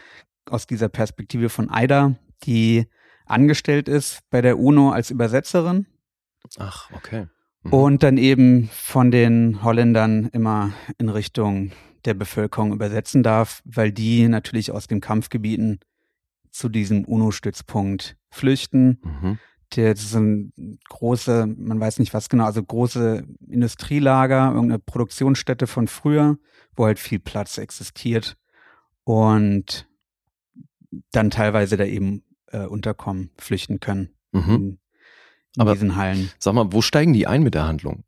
[0.49, 2.15] aus dieser Perspektive von Aida,
[2.45, 2.87] die
[3.27, 5.87] angestellt ist bei der UNO als Übersetzerin
[6.59, 7.27] Ach, okay.
[7.63, 7.73] Mhm.
[7.73, 11.73] und dann eben von den Holländern immer in Richtung
[12.05, 15.81] der Bevölkerung übersetzen darf, weil die natürlich aus den Kampfgebieten
[16.51, 19.01] zu diesem UNO-Stützpunkt flüchten.
[19.03, 19.39] Mhm.
[19.75, 25.67] Der das ist ein große, man weiß nicht was genau, also große Industrielager, irgendeine Produktionsstätte
[25.67, 26.39] von früher,
[26.77, 28.37] wo halt viel Platz existiert
[29.03, 29.89] und
[31.11, 32.23] dann teilweise da eben
[32.65, 34.55] äh, unterkommen, flüchten können Mhm.
[34.55, 34.79] in, in
[35.59, 36.31] Aber- diesen Hallen.
[36.39, 38.05] Sag mal, wo steigen die ein mit der Handlung?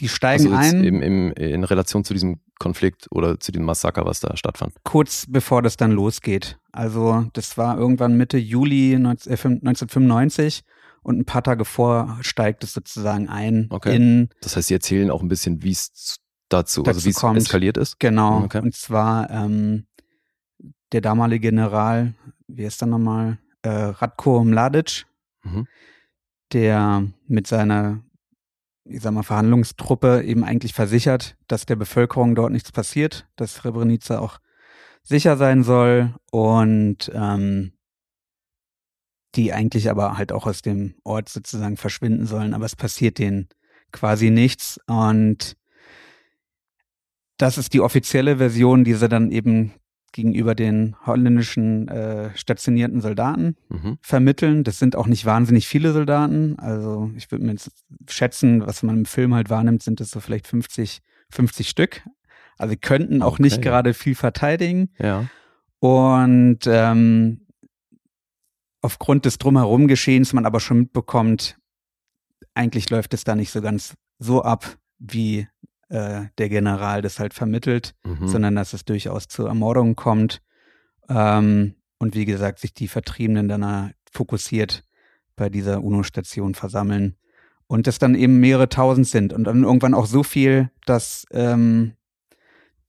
[0.00, 0.84] Die steigen also ein.
[0.84, 4.72] Im, im, in Relation zu diesem Konflikt oder zu dem Massaker, was da stattfand.
[4.84, 6.58] kurz bevor das dann losgeht.
[6.72, 10.62] Also das war irgendwann Mitte Juli 19, äh, 1995
[11.02, 13.94] und ein paar Tage vor steigt es sozusagen ein Okay.
[13.96, 16.16] in Das heißt, sie erzählen auch ein bisschen, wie es
[16.48, 17.98] dazu, Dazu also wie es eskaliert ist.
[17.98, 18.44] genau.
[18.44, 18.60] Okay.
[18.60, 19.86] Und zwar ähm,
[20.92, 22.14] der damalige General,
[22.46, 25.06] wie ist er nochmal, äh, Ratko Mladic,
[25.44, 25.66] Mhm.
[26.52, 28.02] der mit seiner
[28.84, 34.18] ich sag mal, Verhandlungstruppe eben eigentlich versichert, dass der Bevölkerung dort nichts passiert, dass Srebrenica
[34.18, 34.38] auch
[35.04, 37.72] sicher sein soll und ähm,
[39.34, 43.48] die eigentlich aber halt auch aus dem Ort sozusagen verschwinden sollen, aber es passiert denen
[43.92, 45.56] quasi nichts und
[47.36, 49.72] das ist die offizielle Version, die sie dann eben
[50.12, 53.98] gegenüber den holländischen äh, stationierten Soldaten Mhm.
[54.00, 54.62] vermitteln.
[54.64, 56.58] Das sind auch nicht wahnsinnig viele Soldaten.
[56.58, 57.70] Also ich würde mir jetzt
[58.08, 62.02] schätzen, was man im Film halt wahrnimmt, sind das so vielleicht 50, 50 Stück.
[62.58, 63.62] Also sie könnten auch nicht Okay.
[63.62, 64.90] gerade viel verteidigen.
[64.98, 65.26] Ja.
[65.80, 67.46] Und ähm,
[68.82, 71.56] aufgrund des drumherum Geschehens man aber schon mitbekommt,
[72.54, 75.48] eigentlich läuft es da nicht so ganz so ab, wie
[75.92, 78.26] äh, der General das halt vermittelt Mhm.
[78.26, 80.40] sondern dass es durchaus zu Ermordungen kommt.
[81.08, 84.84] Ähm, und wie gesagt, sich die Vertriebenen dann fokussiert
[85.36, 87.16] bei dieser UNO-Station versammeln.
[87.66, 89.32] Und es dann eben mehrere tausend sind.
[89.32, 91.92] Und dann irgendwann auch so viel, dass ähm,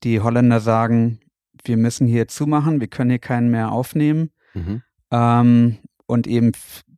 [0.02, 1.20] die Holländer sagen,
[1.64, 4.30] wir müssen hier zumachen, wir können hier keinen mehr aufnehmen.
[4.54, 4.82] Mhm.
[5.10, 6.52] Ähm, und eben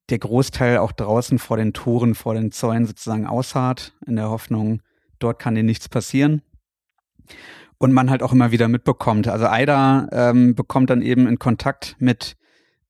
[0.09, 4.83] der Großteil auch draußen vor den Toren, vor den Zäunen sozusagen ausharrt, in der Hoffnung,
[5.19, 6.43] dort kann ihnen nichts passieren.
[7.79, 9.29] Und man halt auch immer wieder mitbekommt.
[9.29, 12.37] Also Aida ähm, bekommt dann eben in Kontakt mit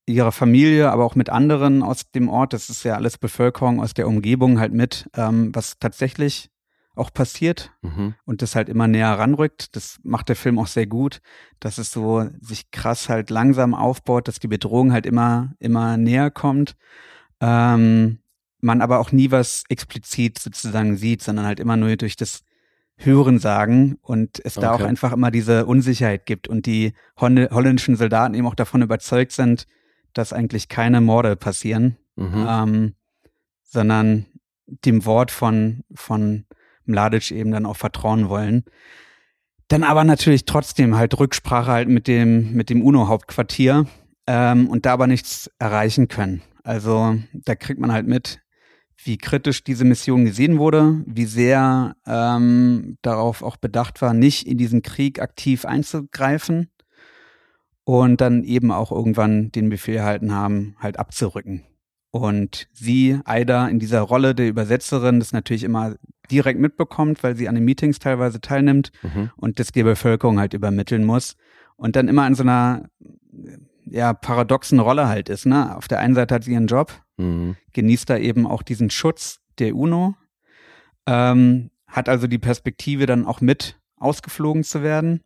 [0.05, 2.53] ihrer Familie, aber auch mit anderen aus dem Ort.
[2.53, 6.49] Das ist ja alles Bevölkerung aus der Umgebung halt mit, ähm, was tatsächlich
[6.95, 8.15] auch passiert Mhm.
[8.25, 9.75] und das halt immer näher ranrückt.
[9.75, 11.21] Das macht der Film auch sehr gut,
[11.59, 16.31] dass es so sich krass halt langsam aufbaut, dass die Bedrohung halt immer, immer näher
[16.31, 16.75] kommt.
[17.41, 18.19] Ähm,
[18.59, 22.41] man aber auch nie was explizit sozusagen sieht, sondern halt immer nur durch das
[22.95, 24.83] Hören sagen und es da Okay.
[24.83, 29.31] auch einfach immer diese Unsicherheit gibt und die Hol- holländischen Soldaten eben auch davon überzeugt
[29.33, 29.67] sind,
[30.13, 32.45] dass eigentlich keine Morde passieren, Mhm.
[32.49, 32.95] ähm,
[33.63, 34.25] sondern
[34.65, 36.45] dem Wort von, von
[36.85, 38.63] Mladic eben dann auch vertrauen wollen.
[39.67, 43.85] Dann aber natürlich trotzdem halt Rücksprache halt mit dem, mit dem UNO-Hauptquartier
[44.25, 46.41] ähm, und da aber nichts erreichen können.
[46.63, 48.39] Also da kriegt man halt mit,
[49.03, 54.57] wie kritisch diese Mission gesehen wurde, wie sehr ähm, darauf auch bedacht war, nicht in
[54.57, 56.69] diesen Krieg aktiv einzugreifen
[57.83, 61.63] und dann eben auch irgendwann den Befehl erhalten haben, halt abzurücken.
[62.11, 65.95] Und sie, Aida, in dieser Rolle der Übersetzerin, das natürlich immer
[66.31, 69.29] direkt mitbekommt, weil sie an den Meetings teilweise teilnimmt Mhm.
[69.37, 71.35] und das der Bevölkerung halt übermitteln muss.
[71.75, 72.89] Und dann immer in so einer
[73.85, 75.45] ja, paradoxen Rolle halt ist.
[75.45, 75.75] Ne?
[75.77, 77.55] Auf der einen Seite hat sie ihren Job, Mhm.
[77.73, 80.15] genießt da eben auch diesen Schutz der UNO,
[81.05, 85.23] ähm, hat also die Perspektive dann auch mit ausgeflogen zu werden,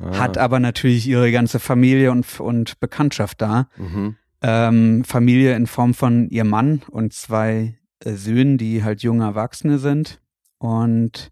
[0.00, 0.18] Ah.
[0.18, 3.68] hat aber natürlich ihre ganze Familie und, und Bekanntschaft da.
[3.76, 4.16] Mhm.
[4.42, 9.78] Ähm, Familie in Form von ihrem Mann und zwei äh, Söhnen, die halt junge Erwachsene
[9.78, 10.20] sind
[10.58, 11.30] und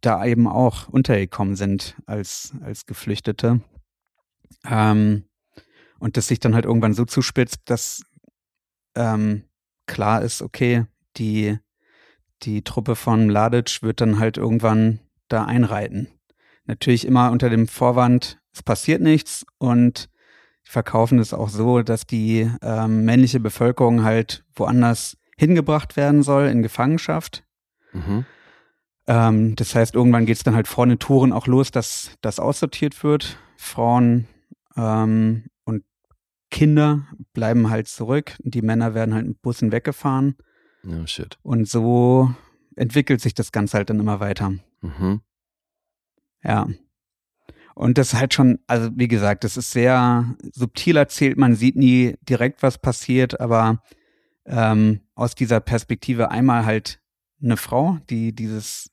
[0.00, 3.60] da eben auch untergekommen sind als, als Geflüchtete.
[4.68, 5.24] Ähm,
[6.00, 8.02] und das sich dann halt irgendwann so zuspitzt, dass
[8.94, 9.44] ähm,
[9.86, 10.86] klar ist, okay,
[11.16, 11.58] die,
[12.42, 16.08] die Truppe von Mladic wird dann halt irgendwann da einreiten.
[16.66, 20.08] Natürlich immer unter dem Vorwand, es passiert nichts und
[20.62, 26.62] verkaufen es auch so, dass die ähm, männliche Bevölkerung halt woanders hingebracht werden soll in
[26.62, 27.44] Gefangenschaft.
[27.92, 28.24] Mhm.
[29.06, 32.38] Ähm, das heißt, irgendwann geht es dann halt vor den Touren auch los, dass das
[32.38, 33.38] aussortiert wird.
[33.56, 34.28] Frauen
[34.76, 35.44] ähm,
[36.52, 38.36] Kinder bleiben halt zurück.
[38.38, 40.36] Die Männer werden halt mit Bussen weggefahren.
[40.84, 41.38] Ja, shit.
[41.42, 42.32] Und so
[42.76, 44.52] entwickelt sich das Ganze halt dann immer weiter.
[44.82, 45.22] Mhm.
[46.44, 46.68] Ja.
[47.74, 51.74] Und das ist halt schon, also wie gesagt, das ist sehr subtil erzählt, man sieht
[51.74, 53.82] nie direkt, was passiert, aber
[54.44, 57.00] ähm, aus dieser Perspektive einmal halt
[57.42, 58.90] eine Frau, die dieses,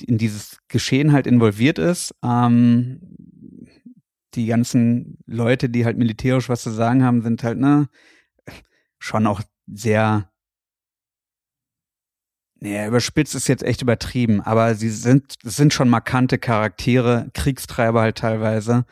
[0.00, 3.00] die in dieses Geschehen halt involviert ist, ähm,
[4.36, 7.88] die ganzen Leute, die halt militärisch was zu sagen haben, sind halt, ne,
[8.98, 10.30] schon auch sehr
[12.60, 18.00] Nee, überspitzt ist jetzt echt übertrieben, aber sie sind, es sind schon markante Charaktere, Kriegstreiber
[18.00, 18.86] halt teilweise,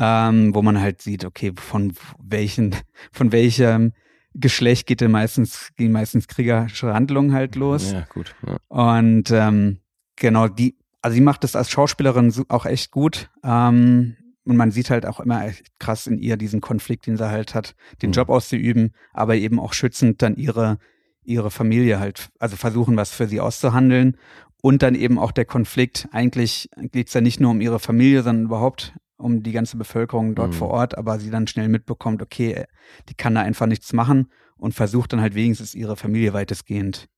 [0.00, 2.74] ähm, wo man halt sieht, okay, von welchen,
[3.12, 3.92] von welchem
[4.34, 7.92] Geschlecht geht denn meistens, gehen meistens kriegerische Handlungen halt los.
[7.92, 8.34] Ja, gut.
[8.44, 8.56] Ja.
[8.66, 9.78] Und ähm,
[10.16, 13.30] genau, die, also sie macht das als Schauspielerin auch echt gut.
[13.44, 17.28] Ähm, und man sieht halt auch immer echt krass in ihr diesen Konflikt, den sie
[17.30, 18.14] halt hat, den Mhm.
[18.14, 20.78] Job auszuüben, aber eben auch schützend dann ihre,
[21.22, 24.16] ihre Familie halt, also versuchen, was für sie auszuhandeln.
[24.62, 28.22] Und dann eben auch der Konflikt, eigentlich geht es ja nicht nur um ihre Familie,
[28.22, 30.54] sondern überhaupt um die ganze Bevölkerung dort Mhm.
[30.56, 32.64] vor Ort, aber sie dann schnell mitbekommt, okay,
[33.08, 37.08] die kann da einfach nichts machen und versucht dann halt wenigstens ihre Familie weitestgehend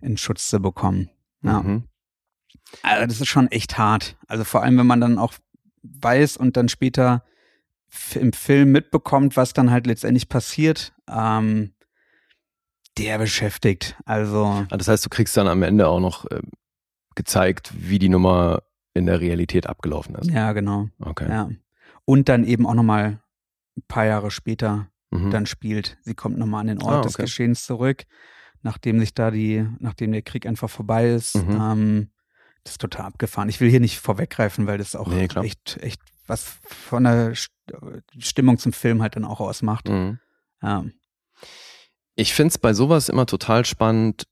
[0.00, 1.10] in Schutz zu bekommen.
[1.42, 1.62] Ja.
[1.62, 1.84] Mhm.
[2.82, 4.16] Also das ist schon echt hart.
[4.26, 5.34] Also vor allem, wenn man dann auch
[5.82, 7.24] weiß und dann später
[8.14, 11.72] im Film mitbekommt, was dann halt letztendlich passiert, ähm,
[12.98, 13.96] der beschäftigt.
[14.04, 16.50] Also Ah, Das heißt, du kriegst dann am Ende auch noch ähm,
[17.14, 18.62] gezeigt, wie die Nummer
[18.94, 20.30] in der Realität abgelaufen ist.
[20.30, 20.88] ja, genau.
[20.98, 21.28] Okay.
[21.28, 21.48] Ja.
[22.04, 23.20] Und dann eben auch nochmal
[23.76, 25.32] ein paar Jahre später Mhm.
[25.32, 25.98] dann spielt.
[26.02, 27.22] Sie kommt nochmal an den Ort Ah, des okay.
[27.24, 28.04] Geschehens zurück,
[28.62, 31.34] nachdem sich da die, nachdem der Krieg einfach vorbei ist.
[31.36, 31.50] Mhm.
[31.60, 32.10] Ähm,
[32.64, 33.48] das ist total abgefahren.
[33.48, 37.48] Ich will hier nicht vorweggreifen, weil das auch Nee, echt, echt was von der St-
[38.18, 39.88] Stimmung zum Film halt dann auch ausmacht.
[39.88, 40.18] Mhm.
[40.62, 40.84] Ja.
[42.16, 44.24] Ich finde es bei sowas immer total spannend,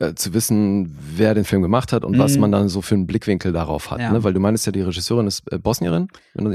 [0.00, 2.40] äh, zu wissen, wer den Film gemacht hat und was Mhm.
[2.40, 4.00] man dann so für einen Blickwinkel darauf hat.
[4.00, 4.12] Ja.
[4.12, 4.22] Ne?
[4.24, 6.08] Weil du meinst ja, die Regisseurin ist äh, Bosnierin.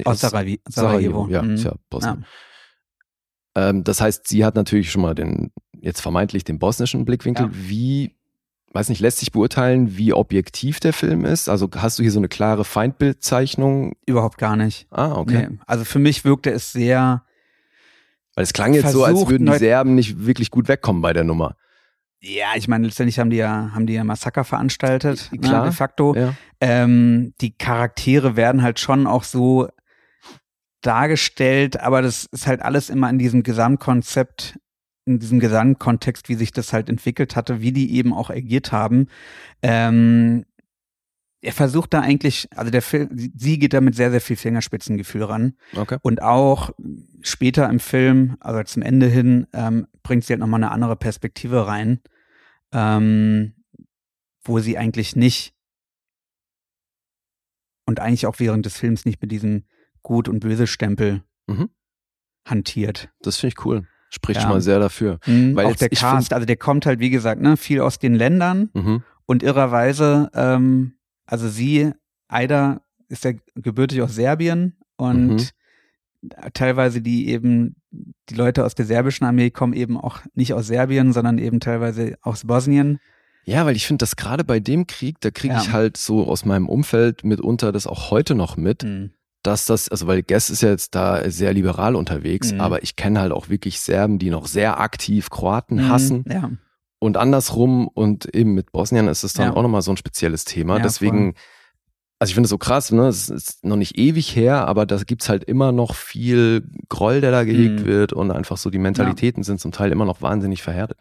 [0.05, 0.59] Aus Sarajevo.
[0.69, 1.27] Sarajevo.
[1.29, 1.53] Ja, Mhm.
[1.55, 2.25] ist ja Bosnien.
[3.55, 3.69] Ja.
[3.69, 5.51] Ähm, das heißt, sie hat natürlich schon mal den,
[5.81, 7.47] jetzt vermeintlich den bosnischen Blickwinkel.
[7.47, 7.51] Ja.
[7.53, 8.15] Wie,
[8.71, 11.49] weiß nicht, lässt sich beurteilen, wie objektiv der Film ist?
[11.49, 13.93] Also hast du hier so eine klare Feindbildzeichnung?
[14.05, 14.87] Überhaupt gar nicht.
[14.91, 15.47] Ah, okay.
[15.49, 15.57] Nee.
[15.65, 17.23] Also für mich wirkte es sehr,
[18.35, 21.23] Weil es klang jetzt so, als würden die Serben nicht wirklich gut wegkommen bei der
[21.23, 21.55] Nummer.
[22.21, 25.63] ja, ich meine, letztendlich haben die ja, haben die ja Massaker veranstaltet, Klar.
[25.63, 26.15] Ne, de facto.
[26.15, 26.33] Ja.
[26.61, 29.67] Ähm, die Charaktere werden halt schon auch so
[30.81, 34.59] dargestellt, aber das ist halt alles immer in diesem Gesamtkonzept,
[35.09, 39.07] in diesem Gesamtkontext, wie sich das halt entwickelt hatte, wie die eben auch agiert haben.
[39.61, 40.45] Ähm,
[41.41, 45.23] er versucht da eigentlich, also der Film, sie geht da mit sehr, sehr viel Fingerspitzengefühl
[45.23, 45.53] ran.
[45.75, 45.97] Okay.
[46.01, 46.71] Und auch
[47.21, 51.65] später im Film, also zum Ende hin, ähm, bringt sie halt nochmal eine andere Perspektive
[51.65, 52.01] rein,
[52.73, 53.53] ähm,
[54.43, 55.53] wo sie eigentlich nicht
[57.85, 59.63] und eigentlich auch während des Films nicht mit diesem
[60.03, 61.69] Gut- und Böse-Stempel Mhm.
[62.45, 63.09] hantiert.
[63.21, 63.87] Das finde ich cool.
[64.09, 64.41] Spricht Ja.
[64.43, 65.19] schon mal sehr dafür.
[65.25, 67.99] Mhm, Weil auch jetzt- der Cast, also der kommt halt, wie gesagt, ne, viel aus
[67.99, 69.03] den Ländern Mhm.
[69.25, 70.93] und irrerweise, ähm,
[71.25, 71.91] also sie,
[72.27, 75.51] Aida, ist ja gebürtig aus Serbien und
[76.53, 77.75] teilweise die eben,
[78.29, 82.17] die Leute aus der serbischen Armee kommen eben auch nicht aus Serbien, sondern eben teilweise
[82.21, 82.99] aus Bosnien.
[83.45, 85.61] Ja, weil ich finde, dass gerade bei dem Krieg, da kriege Ja.
[85.61, 89.11] ich halt so aus meinem Umfeld mitunter das auch heute noch mit, Mhm.
[89.43, 92.61] Dass das, also weil Guess ist ja jetzt da sehr liberal unterwegs, Mhm.
[92.61, 96.51] aber ich kenne halt auch wirklich Serben, die noch sehr aktiv Kroaten Mhm, hassen Ja.
[96.99, 99.53] und andersrum und eben mit Bosnien ist es dann Ja.
[99.55, 100.77] auch nochmal so ein spezielles Thema.
[100.77, 101.35] Ja, Deswegen,
[102.19, 103.07] also ich finde es so krass, ne?
[103.07, 107.31] Es ist noch nicht ewig her, aber da gibt's halt immer noch viel Groll, der
[107.31, 107.85] da gehegt Mhm.
[107.85, 110.99] wird und einfach so die Mentalitäten sind zum Teil immer noch wahnsinnig verhärtet.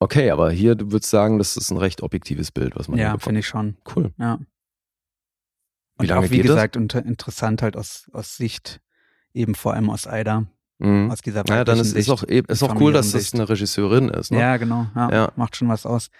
[0.00, 3.06] Okay, aber hier, du würdest sagen, das ist ein recht objektives Bild, was man hier
[3.08, 3.76] Ja, finde ich schon.
[3.94, 4.12] Cool.
[4.18, 4.38] Ja.
[5.98, 6.54] Wie Und lange auch, wie geht das?
[6.56, 8.80] gesagt, unter, interessant halt aus, aus Sicht,
[9.32, 10.46] eben vor allem aus Aida,
[10.78, 11.10] Mhm.
[11.12, 14.08] aus dieser Naja, dann ist, ist auch, eben- ist auch cool, dass das eine Regisseurin
[14.08, 14.32] ist.
[14.32, 14.40] Ne?
[14.40, 14.88] Ja, genau.
[14.96, 15.32] Ja, Ja.
[15.36, 16.10] Macht schon was aus.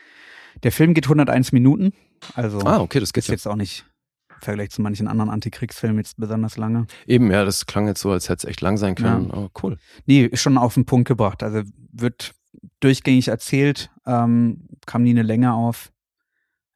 [0.62, 1.92] Der Film geht 101 Minuten.
[2.34, 3.34] Also Ah, okay, das geht ist ja.
[3.34, 3.84] jetzt auch nicht
[4.30, 6.86] im Vergleich zu manchen anderen Antikriegsfilmen jetzt besonders lange.
[7.06, 9.32] Eben, ja, das klang jetzt so, als hätte es echt lang sein können.
[9.32, 9.76] Aber cool.
[10.06, 11.42] Nee, ist schon auf den Punkt gebracht.
[11.42, 12.32] Also wird
[12.78, 15.90] durchgängig erzählt, ähm, kam nie eine Länge auf.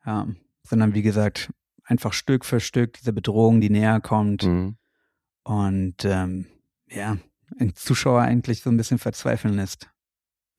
[0.04, 0.26] Ja,
[0.64, 1.50] sondern wie gesagt,
[1.88, 4.44] einfach Stück für Stück diese Bedrohung, die näher kommt.
[4.44, 4.76] Mhm.
[5.42, 6.46] Und ähm,
[6.88, 7.16] ja,
[7.58, 9.88] den Zuschauer eigentlich so ein bisschen verzweifeln lässt.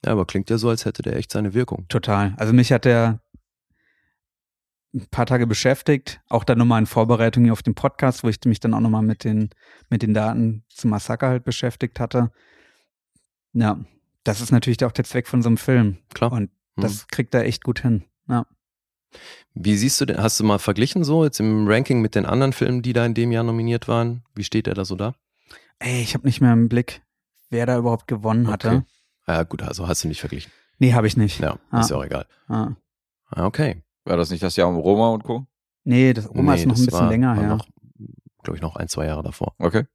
[0.03, 1.87] Ja, aber klingt ja so, als hätte der echt seine Wirkung.
[1.87, 2.33] Total.
[2.37, 3.21] Also mich hat der
[4.93, 8.39] ein paar Tage beschäftigt, auch dann nochmal in Vorbereitung hier auf den Podcast, wo ich
[8.45, 9.49] mich dann auch nochmal mit den,
[9.89, 12.31] mit den Daten zum Massaker halt beschäftigt hatte.
[13.53, 13.79] Ja,
[14.23, 15.97] das ist natürlich auch der Zweck von so einem Film.
[16.13, 16.31] Klar.
[16.31, 16.81] Und Mhm.
[16.81, 18.05] das kriegt er echt gut hin.
[18.27, 18.45] Ja.
[19.53, 22.53] Wie siehst du denn, hast du mal verglichen so jetzt im Ranking mit den anderen
[22.53, 24.23] Filmen, die da in dem Jahr nominiert waren?
[24.35, 25.13] Wie steht er da so da?
[25.79, 27.01] Ey, ich habe nicht mehr im Blick,
[27.49, 28.67] wer da überhaupt gewonnen hatte.
[28.69, 28.81] Okay.
[29.27, 30.51] Ja, gut, also hast du nicht verglichen.
[30.77, 31.39] Nee, habe ich nicht.
[31.39, 31.81] Ja, Ah.
[31.81, 32.25] ist ja auch egal.
[32.47, 32.71] Ah.
[33.29, 33.83] Ah, okay.
[34.05, 35.45] War das nicht das Jahr um Roma und Co.?
[35.83, 37.49] Nee, das Oma Nee, ist noch ein bisschen war, länger war her.
[37.49, 37.67] noch,
[38.43, 39.55] glaube ich, noch ein, zwei Jahre davor.
[39.59, 39.85] Okay.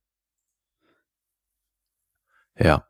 [2.59, 2.87] Ja.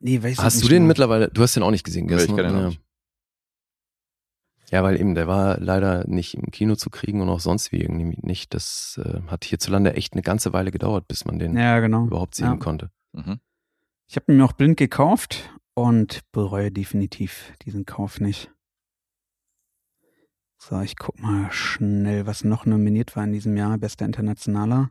[0.00, 0.88] nee, weiß ich Hast du den mehr.
[0.88, 2.36] mittlerweile, du hast den auch nicht gesehen Nee, ich gestern?
[2.36, 2.66] kenn den auch ja.
[2.68, 2.80] nicht.
[4.70, 7.80] Ja, weil eben, der war leider nicht im Kino zu kriegen und auch sonst wie
[7.80, 8.52] irgendwie nicht.
[8.52, 12.06] Das äh, hat hierzulande echt eine ganze Weile gedauert, bis man den Ja, genau.
[12.06, 12.56] überhaupt sehen Ja.
[12.56, 12.90] konnte.
[13.12, 13.38] Mhm.
[14.08, 18.50] Ich habe ihn mir auch blind gekauft und bereue definitiv diesen Kauf nicht.
[20.58, 23.78] So, ich guck mal schnell, was noch nominiert war in diesem Jahr.
[23.78, 24.90] Bester Internationaler.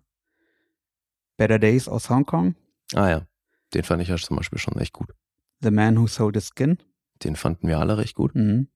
[1.37, 2.55] Better Days aus Hongkong.
[2.93, 3.27] Ah ja,
[3.73, 5.13] den fand ich ja zum Beispiel schon echt gut.
[5.61, 6.77] The Man Who Sold His Skin.
[7.23, 8.35] Den fanden wir alle recht gut.
[8.35, 8.69] Mhm.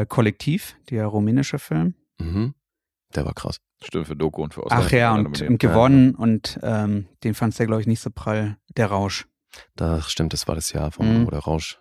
[0.00, 1.94] Äh, Kollektiv, der rumänische Film.
[2.18, 2.54] Mhm.
[3.14, 3.58] Der war krass.
[3.84, 4.78] Stimmt, für Doku und für Oscar.
[4.84, 6.14] Ach ja, und, und gewonnen.
[6.14, 8.56] Und ähm, den fandst du, glaube ich, nicht so prall.
[8.76, 9.26] Der Rausch.
[9.76, 11.26] Das stimmt, das war das Jahr, vom, Mhm.
[11.26, 11.78] wo der Rausch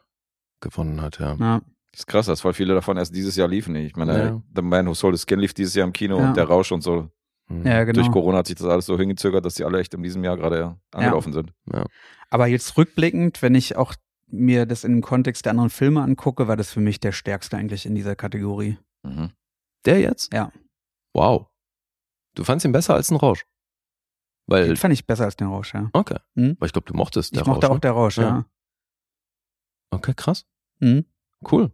[0.62, 1.36] gewonnen hat, ja.
[1.40, 1.62] Ja,
[1.92, 3.76] Das ist krass, dass voll viele davon erst dieses Jahr liefen.
[3.76, 4.42] Ich meine, Ja.
[4.56, 6.30] The Man Who Sold His Skin lief dieses Jahr im Kino Ja.
[6.30, 7.10] und der Rausch und so.
[7.48, 7.66] Mhm.
[7.66, 8.00] ja genau.
[8.02, 10.38] Durch Corona hat sich das alles so hingezögert, dass die alle echt in diesem Jahr
[10.38, 11.54] gerade angelaufen sind.
[12.30, 13.94] Aber jetzt rückblickend, wenn ich auch
[14.32, 17.58] mir das in dem Kontext der anderen Filme angucke, war das für mich der stärkste
[17.58, 18.78] eigentlich in dieser Kategorie.
[19.04, 19.32] Mhm.
[19.86, 20.34] Der jetzt?
[20.34, 20.52] Ja.
[21.14, 21.48] Wow.
[22.36, 23.46] Du fandst ihn besser als ein Rausch?
[24.48, 25.90] Weil, Den fand ich besser als den Rausch, ja.
[25.94, 26.18] okay.
[26.36, 26.58] Mhm.
[26.60, 27.76] Weil ich glaube, du mochtest der ich mochte Rausch.
[27.78, 28.24] auch der Rausch, ja.
[28.24, 28.46] Ja.
[29.92, 30.46] Okay, krass.
[30.80, 31.06] Mhm.
[31.50, 31.72] Cool.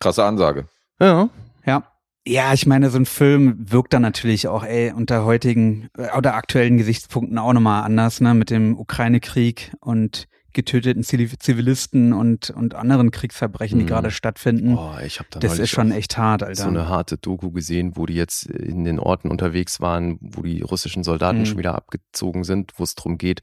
[0.00, 0.68] Krasse Ansage.
[1.00, 1.28] Ja.
[1.64, 1.92] Ja.
[2.26, 6.34] Ja, ich meine, so ein Film wirkt dann natürlich auch, ey, unter heutigen äh, oder
[6.34, 12.74] aktuellen Gesichtspunkten auch nochmal anders, ne, mit dem Ukraine-Krieg und getöteten Zivil- Zivilisten und, und
[12.74, 13.88] anderen Kriegsverbrechen, die Mhm.
[13.88, 14.74] gerade stattfinden.
[14.74, 16.62] Boah, ich habe da das ist schon echt hart, Alter.
[16.62, 20.62] so eine harte Doku gesehen, wo die jetzt in den Orten unterwegs waren, wo die
[20.62, 21.46] russischen Soldaten Mhm.
[21.46, 23.42] schon wieder abgezogen sind, wo es darum geht,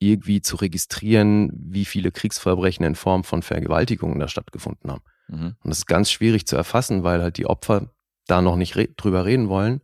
[0.00, 5.04] irgendwie zu registrieren, wie viele Kriegsverbrechen in Form von Vergewaltigungen da stattgefunden haben.
[5.28, 5.56] Mhm.
[5.62, 7.90] Und das ist ganz schwierig zu erfassen, weil halt die Opfer
[8.26, 9.80] da noch nicht re drüber reden wollen.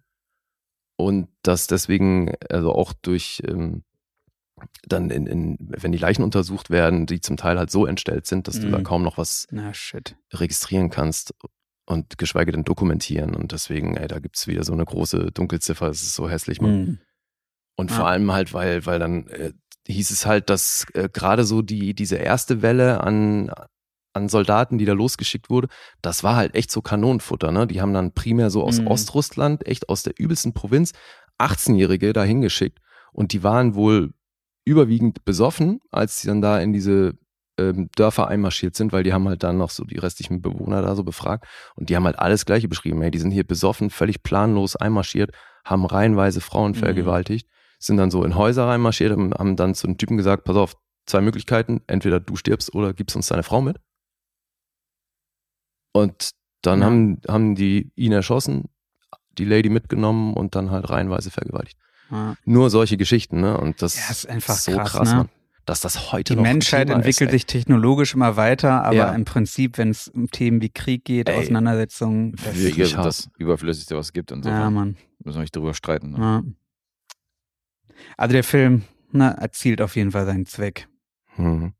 [0.96, 3.82] Und dass deswegen, also auch durch ähm,
[4.86, 8.48] dann in, in, wenn die Leichen untersucht werden, die zum Teil halt so entstellt sind,
[8.48, 8.72] dass du Mhm.
[8.72, 9.46] da kaum noch was
[10.32, 11.34] registrieren kannst
[11.86, 13.34] und geschweige denn dokumentieren.
[13.34, 16.60] Und deswegen, ey, da gibt's wieder so eine große Dunkelziffer, es ist so hässlich.
[16.60, 16.98] Mhm.
[17.76, 17.96] Und Ja.
[17.96, 19.52] vor allem halt, weil, weil dann äh,
[19.88, 23.50] hieß es halt, dass äh, gerade so die, diese erste Welle an,
[24.12, 25.68] an Soldaten, die da losgeschickt wurde,
[26.02, 27.50] das war halt echt so Kanonenfutter.
[27.52, 27.66] Ne?
[27.66, 28.88] Die haben dann primär so aus Mhm.
[28.88, 30.92] Ostrussland, echt aus der übelsten Provinz,
[31.38, 32.78] 18-Jährige da hingeschickt.
[33.12, 34.12] Und die waren wohl
[34.70, 37.14] überwiegend besoffen, als sie dann da in diese
[37.58, 40.94] ähm, Dörfer einmarschiert sind, weil die haben halt dann noch so die restlichen Bewohner da
[40.96, 41.46] so befragt.
[41.76, 43.02] Und die haben halt alles Gleiche beschrieben.
[43.02, 45.32] Ey, die sind hier besoffen, völlig planlos einmarschiert,
[45.64, 46.76] haben reihenweise Frauen Mhm.
[46.76, 47.48] vergewaltigt,
[47.78, 50.76] sind dann so in Häuser reinmarschiert, haben, haben dann zu einem Typen gesagt, pass auf,
[51.06, 53.78] zwei Möglichkeiten, entweder du stirbst oder gibst uns deine Frau mit.
[55.92, 56.30] Und
[56.62, 56.86] dann Ja.
[56.86, 58.64] haben, haben die ihn erschossen,
[59.38, 61.78] die Lady mitgenommen und dann halt reihenweise vergewaltigt.
[62.10, 62.34] Ja.
[62.44, 63.56] Nur solche Geschichten, ne?
[63.58, 65.16] Und das Ja, ist einfach so krass, krass, ne?
[65.16, 65.28] Mann.
[65.66, 69.12] Dass das heute Die Menschheit Thema entwickelt ist, sich technologisch immer weiter, aber Ja.
[69.12, 71.36] im Prinzip, wenn es um Themen wie Krieg geht, Ey.
[71.38, 73.06] Auseinandersetzungen, das, hart.
[73.06, 74.32] das Überflüssigste, was es gibt.
[74.32, 74.96] Insofern ja, Mann.
[75.22, 76.12] müssen wir nicht drüber streiten.
[76.12, 76.18] Ne?
[76.18, 76.42] Ja.
[78.16, 78.82] Also der Film
[79.12, 80.88] ne, erzielt auf jeden Fall seinen Zweck.
[81.36, 81.74] Mhm.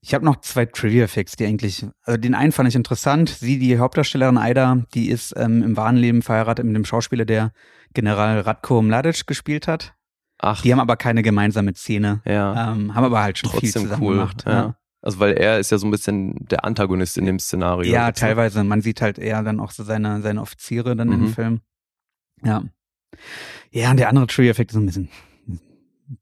[0.00, 3.30] Ich habe noch zwei Trivia-Facts, die eigentlich, also den einen fand ich interessant.
[3.30, 7.52] Sie, die Hauptdarstellerin Aida, die ist ähm, im wahren Leben verheiratet mit dem Schauspieler, der
[7.94, 9.94] General Ratko Mladic gespielt hat.
[10.40, 12.72] Ach, Die haben aber keine gemeinsame Szene, ja.
[12.72, 14.14] ähm, haben aber halt schon viel Trotzdem zusammen cool.
[14.16, 14.44] gemacht.
[14.46, 14.76] ja.
[15.00, 17.92] Also weil er ist ja so ein bisschen der Antagonist in dem Szenario.
[17.92, 18.12] Ja, ne?
[18.14, 18.62] teilweise.
[18.64, 21.28] Man sieht halt eher dann auch so seine, seine Offiziere dann im Mhm.
[21.34, 21.60] Film.
[22.44, 22.62] Ja.
[23.70, 25.08] Ja, und der andere Trivia-Effekt ist so ein bisschen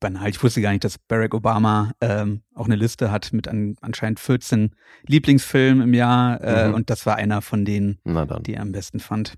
[0.00, 0.28] banal.
[0.28, 4.20] Ich wusste gar nicht, dass Barack Obama ähm, auch eine Liste hat mit an, anscheinend
[4.20, 4.70] 14
[5.06, 6.40] Lieblingsfilmen im Jahr.
[6.42, 6.74] Äh, Mhm.
[6.74, 9.34] Und das war einer von denen, Na die er am besten fand.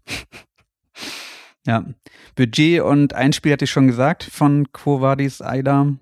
[1.66, 1.84] ja.
[2.36, 5.94] Budget und Einspiel hatte ich schon gesagt von Quo Vadis Aida.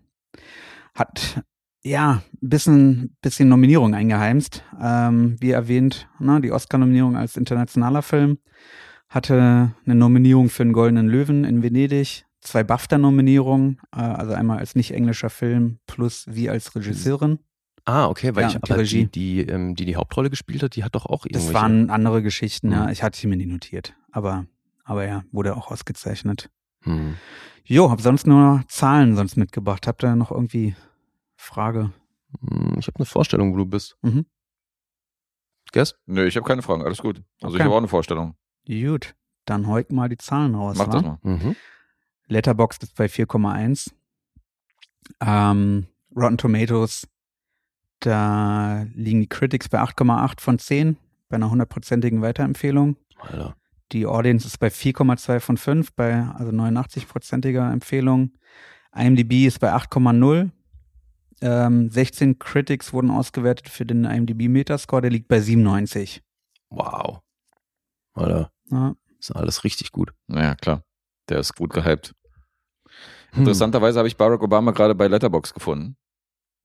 [0.95, 1.43] Hat
[1.83, 4.63] ja ein bisschen, bisschen Nominierung eingeheimst.
[4.81, 8.39] Ähm, wie erwähnt, ne, die Oscar-Nominierung als internationaler Film.
[9.09, 12.26] Hatte eine Nominierung für den Goldenen Löwen in Venedig.
[12.47, 17.41] Zwei BAFTA-Nominierungen, äh, also einmal als nicht englischer Film plus wie als Regisseurin.
[17.85, 19.07] Ah, okay, weil Ja, ich die aber Regie.
[19.07, 21.55] die, die, ähm, die die Hauptrolle gespielt hat, die hat doch auch Das irgendwelche.
[21.55, 22.85] waren andere Geschichten, ja.
[22.85, 22.89] Mhm.
[22.91, 23.95] Ich hatte sie mir nie notiert.
[24.13, 24.47] Aber,
[24.85, 26.51] aber ja, wurde auch ausgezeichnet.
[26.83, 27.17] Hm.
[27.65, 29.87] Jo, hab sonst nur Zahlen sonst mitgebracht.
[29.89, 30.77] Habt ihr noch irgendwie
[31.37, 31.93] Frage?
[32.49, 33.97] Hm, Ich habe eine Vorstellung, wo du bist.
[34.03, 34.27] Mhm.
[35.73, 35.97] Guess?
[36.07, 36.83] Nö, ich habe keine Fragen.
[36.85, 37.23] Alles gut.
[37.43, 37.57] Also Okay.
[37.57, 38.37] ich habe auch eine Vorstellung.
[38.69, 39.15] Gut,
[39.47, 40.77] dann heuk mal die Zahlen raus.
[40.79, 40.93] Mach wa?
[40.93, 41.19] das mal.
[41.23, 41.57] Mhm.
[42.29, 43.93] Letterboxd ist bei 4,1.
[45.21, 47.07] Ähm, Rotten Tomatoes,
[48.01, 50.97] da liegen die Critics bei 8,8 von 10,
[51.29, 52.97] bei einer hundertprozentigen Weiterempfehlung.
[53.19, 53.57] Alter.
[53.93, 58.33] Die Audience ist bei 4,2 von 5, bei also 89-prozentiger Empfehlung.
[58.95, 60.51] IMDb ist bei 8,0.
[61.43, 66.23] Ähm, 16 Critics wurden ausgewertet für den IMDb Metascore, der liegt bei 97.
[66.71, 67.21] Wow.
[68.15, 68.97] Alter, Ja.
[69.21, 70.13] ist alles richtig gut.
[70.27, 70.83] Naja, klar.
[71.29, 72.15] Der ist gut gehypt.
[73.33, 73.41] Hm.
[73.41, 75.97] Interessanterweise habe ich Barack Obama gerade bei Letterbox gefunden.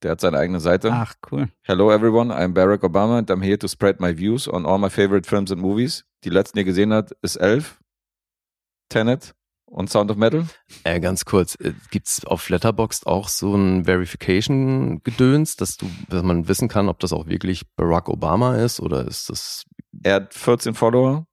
[0.04, 0.92] Der hat seine eigene Seite.
[0.92, 1.50] Ach, cool.
[1.64, 4.90] Hello everyone, I'm Barack Obama and I'm here to spread my views on all my
[4.90, 6.06] favorite films and movies.
[6.24, 7.80] Die letzten, die ihr gesehen habt, ist Elf,
[8.90, 9.36] Tenet
[9.66, 10.48] und Sound of Metal.
[10.84, 16.48] Äh, ganz kurz, äh, gibt's auf Letterboxd auch so ein Verification-Gedöns, dass du, dass man
[16.48, 19.66] wissen kann, ob das auch wirklich Barack Obama ist oder ist das
[20.04, 21.26] Er hat 14 Follower.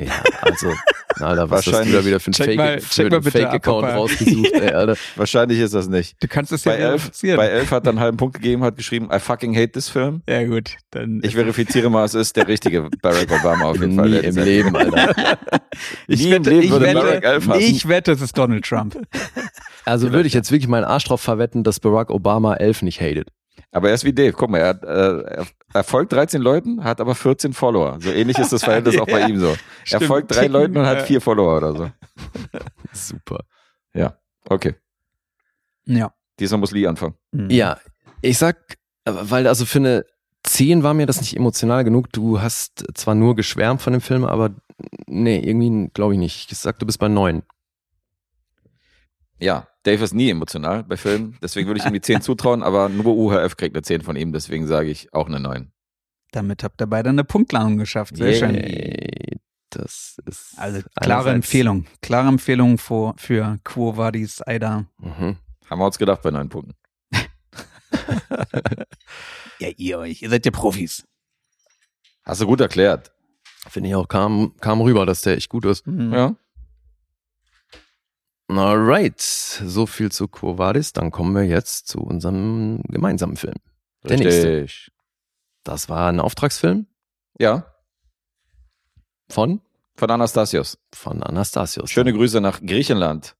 [0.00, 0.72] ja, also,
[1.20, 1.94] Alter, was hast du Wahrscheinlich.
[1.96, 4.96] da wieder für einen Fake, Fake-Account er- rausgesucht, ey, Alter.
[5.16, 6.16] Wahrscheinlich ist das nicht.
[6.22, 9.08] Du kannst es Bei Elf, bei Elf hat er einen halben Punkt gegeben, hat geschrieben,
[9.12, 10.22] I fucking hate this film.
[10.28, 10.76] Ja, gut.
[10.90, 14.10] Dann Ich verifiziere mal, es ist der richtige Barack Obama auf jeden Fall.
[14.10, 15.14] Nie im Leben, Alter.
[16.06, 18.98] ich Nie im wette, Leben ich, wette, ich wette, es ist Donald Trump.
[19.84, 23.28] Also würde ich jetzt wirklich meinen Arsch drauf verwetten, dass Barack Obama elf nicht hatet.
[23.76, 24.32] Aber er ist wie Dave.
[24.32, 27.98] Guck mal, er, hat, äh, er, er folgt 13 Leuten, hat aber 14 Follower.
[28.00, 29.48] So ähnlich ist das Verhältnis auch bei Ja, ihm so.
[29.48, 30.04] Er stimmt.
[30.04, 31.90] folgt drei Leuten und hat vier Follower oder so.
[32.92, 33.40] Super.
[34.48, 34.74] Okay.
[35.86, 36.12] Ja.
[36.38, 37.14] Diesmal muss Lee anfangen.
[37.32, 37.50] Mhm.
[37.50, 37.78] Ja,
[38.22, 40.04] ich sag, weil also für eine
[40.44, 42.12] 10 war mir das nicht emotional genug.
[42.12, 44.54] Du hast zwar nur geschwärmt von dem Film, aber
[45.06, 46.52] nee, irgendwie glaube ich nicht.
[46.52, 47.42] Ich sag, du bist bei 9.
[49.38, 52.88] Ja, Dave ist nie emotional bei Filmen, deswegen würde ich ihm die 10 zutrauen, aber
[52.88, 55.72] nur UHF kriegt eine 10 von ihm, deswegen sage ich auch eine 9.
[56.32, 58.16] Damit habt ihr beide eine Punktlandung geschafft.
[58.16, 58.54] Sehr schön.
[58.54, 59.38] Yay.
[59.70, 61.86] Das ist Also klare Empfehlung.
[62.00, 64.86] Klare Empfehlung für, für Quo Vadis Aida.
[64.98, 65.36] Mhm.
[65.68, 66.74] Haben wir uns gedacht bei 9 Punkten.
[69.58, 70.22] Ja, ihr euch.
[70.22, 71.04] Ihr seid ja Profis.
[72.24, 73.12] Hast du gut erklärt.
[73.68, 75.86] Finde ich auch, kam, kam rüber, dass der echt gut ist.
[75.86, 76.12] Mhm.
[76.12, 76.36] Ja.
[78.48, 80.92] Alright, so viel zu Quo Vadis.
[80.92, 83.56] Dann kommen wir jetzt zu unserem gemeinsamen Film.
[84.04, 84.62] Der nächste.
[84.62, 84.92] Richtig.
[85.64, 86.86] Das war ein Auftragsfilm
[87.40, 87.66] Ja,
[89.28, 89.60] von,
[89.96, 90.78] von Anastasios.
[90.94, 91.90] von Anastasios.
[91.90, 93.36] Schöne Grüße nach Griechenland.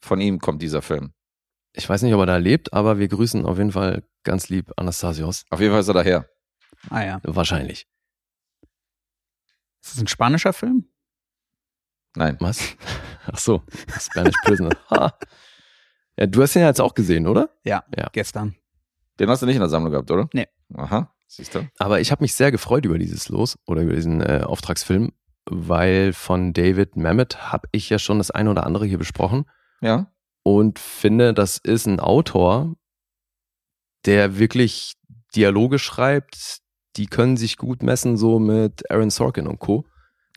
[0.00, 1.12] Von ihm kommt dieser Film.
[1.74, 4.72] Ich weiß nicht, ob er da lebt, aber wir grüßen auf jeden Fall ganz lieb
[4.76, 5.44] Anastasios.
[5.50, 6.30] Auf jeden Fall ist er daher.
[6.88, 7.20] Ah ja.
[7.22, 7.86] Wahrscheinlich.
[9.82, 10.88] Ist das ein spanischer Film?
[12.16, 12.36] Nein.
[12.40, 12.60] Was?
[13.26, 13.62] Ach so,
[13.98, 14.70] Spanish Prisoner.
[14.90, 15.18] Ha.
[16.18, 17.50] Ja, du hast den ja jetzt auch gesehen, oder?
[17.64, 18.08] Ja, Ja.
[18.12, 18.54] gestern.
[19.20, 20.28] Den hast du nicht in der Sammlung gehabt, oder?
[20.32, 20.46] Nee.
[20.74, 21.68] Aha, siehst du?
[21.78, 25.12] Aber ich habe mich sehr gefreut über dieses Los oder über diesen äh, Auftragsfilm,
[25.44, 29.44] weil von David Mamet habe ich ja schon das eine oder andere hier besprochen
[29.80, 30.10] Ja.
[30.42, 32.74] und finde, das ist ein Autor,
[34.06, 34.94] der wirklich
[35.34, 36.58] Dialoge schreibt,
[36.96, 39.84] die können sich gut messen so mit Aaron Sorkin und Co.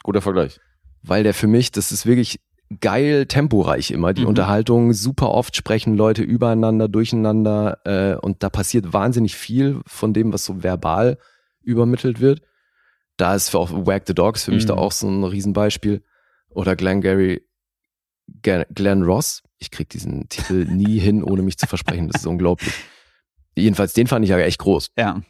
[0.03, 0.59] Guter Vergleich.
[1.01, 2.39] Weil der für mich, das ist wirklich
[2.81, 4.27] geil temporeich immer, die Mhm.
[4.27, 10.31] Unterhaltung, super oft sprechen Leute übereinander, durcheinander äh, und da passiert wahnsinnig viel von dem,
[10.33, 11.17] was so verbal
[11.61, 12.41] übermittelt wird.
[13.17, 14.67] Da ist für auch Wag the Dogs für mich Mhm.
[14.67, 16.03] da auch so ein Riesenbeispiel.
[16.49, 17.41] Oder Glenn Gary,
[18.41, 19.43] Glenn, Glenn Ross.
[19.57, 22.07] Ich krieg diesen Titel nie hin, ohne mich zu versprechen.
[22.07, 22.73] Das ist unglaublich.
[23.55, 24.91] Jedenfalls, den fand ich ja echt groß.
[24.97, 25.21] Ja.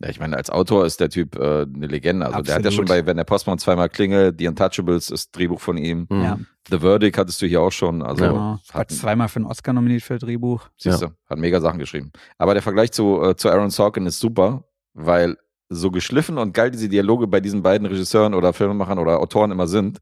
[0.00, 2.26] Ja, ich meine, als Autor ist der Typ äh, eine Legende.
[2.26, 2.88] Also der hat ja Absolut.
[2.88, 6.06] schon bei Wenn der Postmann zweimal klingelt, The Untouchables ist Drehbuch von ihm.
[6.10, 6.22] Mhm.
[6.22, 6.38] Ja.
[6.68, 8.02] The Verdict hattest du hier auch schon.
[8.02, 8.34] Also genau.
[8.36, 10.68] War hat, zweimal für einen Oscar nominiert für Drehbuch.
[10.76, 12.10] siehst du, hat mega Sachen geschrieben.
[12.38, 14.64] Aber der Vergleich zu, äh, zu Aaron Sorkin ist super,
[14.94, 15.36] weil
[15.68, 19.66] so geschliffen und geil diese Dialoge bei diesen beiden Regisseuren oder Filmemachern oder Autoren immer
[19.66, 19.98] sind,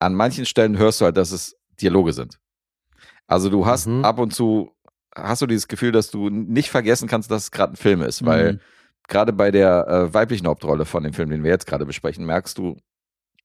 [0.00, 2.38] an manchen Stellen hörst du halt, dass es Dialoge sind.
[3.26, 4.04] Also du hast Mhm.
[4.04, 4.72] ab und zu,
[5.14, 8.24] hast du dieses Gefühl, dass du nicht vergessen kannst, dass es gerade ein Film ist,
[8.24, 8.60] weil Mhm.
[9.08, 12.56] gerade bei der äh, weiblichen Hauptrolle von dem Film, den wir jetzt gerade besprechen, merkst
[12.58, 12.76] du,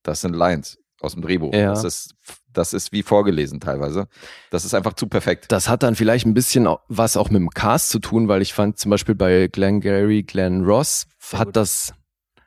[0.04, 1.54] das sind Lines aus dem Drehbuch.
[1.54, 1.70] Ja.
[1.70, 2.16] Das, ist,
[2.54, 4.08] das ist wie vorgelesen teilweise.
[4.50, 5.46] Das ist einfach zu perfekt.
[5.52, 8.54] Das hat dann vielleicht ein bisschen was auch mit dem Cast zu tun, weil ich
[8.54, 11.56] fand zum Beispiel bei Glenn Gary, Glenn Ross Sehr hat gut.
[11.58, 11.94] das,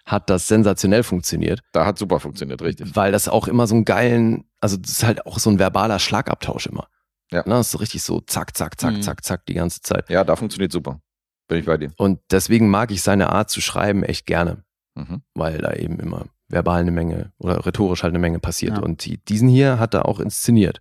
[0.04, 2.96] hat das sensationell funktioniert, Da hat super funktioniert, richtig.
[2.96, 5.98] weil das auch immer so einen geilen, also das ist halt auch so ein verbaler
[6.00, 6.88] Schlagabtausch immer.
[7.32, 7.40] Ja.
[7.46, 9.02] Ne, das ist so richtig so zack, zack, zack, Mhm.
[9.02, 10.08] zack, zack die ganze Zeit.
[10.10, 11.00] Ja, da funktioniert super.
[11.48, 11.92] Bin ich bei dir.
[11.96, 14.64] Und deswegen mag ich seine Art zu schreiben echt gerne,
[14.96, 15.22] Mhm.
[15.34, 18.76] weil da eben immer verbal eine Menge oder rhetorisch halt eine Menge passiert.
[18.78, 18.82] Ja.
[18.82, 20.80] Und die, diesen hier hat er auch inszeniert.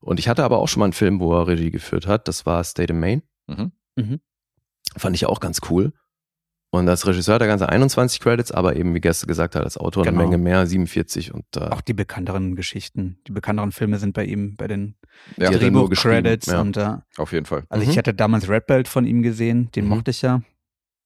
[0.00, 2.28] Und ich hatte aber auch schon mal einen Film, wo er Regie geführt hat.
[2.28, 3.22] Das war State of Maine.
[3.48, 4.20] Mhm.
[4.96, 5.92] Fand ich auch ganz cool.
[6.70, 9.78] Und als Regisseur hat er ganze 21 Credits, aber eben, wie Gäste gesagt hat, als
[9.78, 10.18] Autor Genau.
[10.20, 11.32] eine Menge mehr, 47.
[11.32, 14.94] Und äh, Auch die bekannteren Geschichten, die bekannteren Filme sind bei ihm bei den
[15.38, 16.46] Ja, er Drehbuch-Credits.
[16.46, 16.60] ja.
[16.60, 17.64] Und äh, auf jeden Fall.
[17.70, 17.90] also Mhm.
[17.90, 19.90] ich hatte damals Red Belt von ihm gesehen, den Mhm.
[19.90, 20.42] mochte ich ja.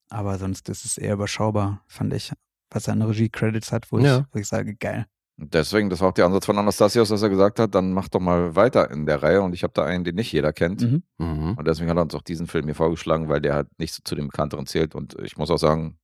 [0.09, 2.33] Aber sonst ist es eher überschaubar, fand ich,
[2.69, 4.19] was seine Regie-Credits hat, wo, Ja.
[4.19, 5.05] ich, wo ich sage, geil.
[5.37, 8.19] Deswegen, das war auch der Ansatz von Anastasios, dass er gesagt hat, dann mach doch
[8.19, 9.41] mal weiter in der Reihe.
[9.41, 10.81] Und ich habe da einen, den nicht jeder kennt.
[10.81, 11.03] Mhm.
[11.17, 11.55] mhm.
[11.57, 14.01] Und deswegen hat er uns auch diesen Film hier vorgeschlagen, weil der halt nicht so
[14.03, 14.93] zu den bekannteren zählt.
[14.93, 15.97] Und ich muss auch sagen,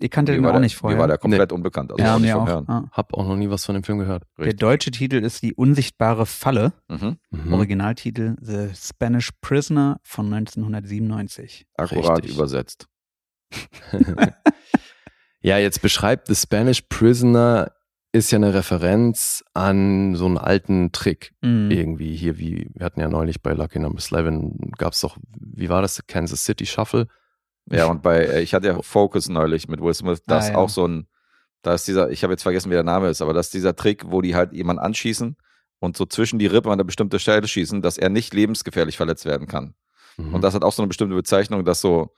[0.00, 0.96] Ich kannte den auch der, nicht vorher.
[0.96, 1.92] Mir war der komplett unbekannt.
[1.92, 2.48] Also ja, auch nicht vom auch.
[2.48, 2.68] Hören.
[2.68, 2.88] Ah.
[2.90, 4.24] hab auch noch nie was von dem Film gehört.
[4.36, 4.60] Der Richtig.
[4.60, 6.72] deutsche Titel ist Die unsichtbare Falle.
[6.88, 7.18] Mhm.
[7.30, 7.52] Mhm.
[7.52, 11.66] Originaltitel The Spanish Prisoner von 1997.
[11.76, 12.34] Akkurat Richtig.
[12.34, 12.88] übersetzt.
[15.40, 17.70] ja, jetzt beschreibt The Spanish Prisoner
[18.12, 21.32] ist ja eine Referenz an so einen alten Trick.
[21.40, 21.70] Mhm.
[21.70, 25.70] Irgendwie hier, wie, wir hatten ja neulich bei Lucky Number 11, gab es doch, wie
[25.70, 27.08] war das, Kansas City Shuffle?
[27.70, 30.58] Ja, und bei, äh, ich hatte ja Focus neulich mit Will Smith, das Ah, ja.
[30.58, 31.06] auch so ein,
[31.62, 33.74] da ist dieser, ich habe jetzt vergessen, wie der Name ist, aber das ist dieser
[33.76, 35.36] Trick, wo die halt jemanden anschießen
[35.78, 39.24] und so zwischen die Rippen an eine bestimmte Stelle schießen, dass er nicht lebensgefährlich verletzt
[39.24, 39.74] werden kann.
[40.18, 40.34] Mhm.
[40.34, 42.14] Und das hat auch so eine bestimmte Bezeichnung, dass so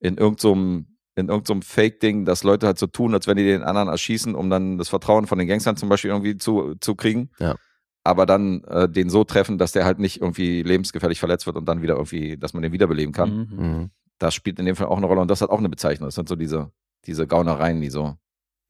[0.00, 3.88] in irgendeinem in irgendeinem Fake-Ding, dass Leute halt so tun, als wenn die den anderen
[3.88, 7.30] erschießen, um dann das Vertrauen von den Gangstern zum Beispiel irgendwie zu, zu kriegen.
[7.38, 7.56] Ja.
[8.04, 11.66] Aber dann äh, den so treffen, dass der halt nicht irgendwie lebensgefährlich verletzt wird und
[11.66, 13.48] dann wieder irgendwie, dass man den wiederbeleben kann.
[13.50, 13.66] Mhm.
[13.66, 13.90] Mhm.
[14.18, 16.06] Das spielt in dem Fall auch eine Rolle und das hat auch eine Bezeichnung.
[16.06, 16.70] Das sind so diese,
[17.06, 18.16] diese Gaunereien, die so,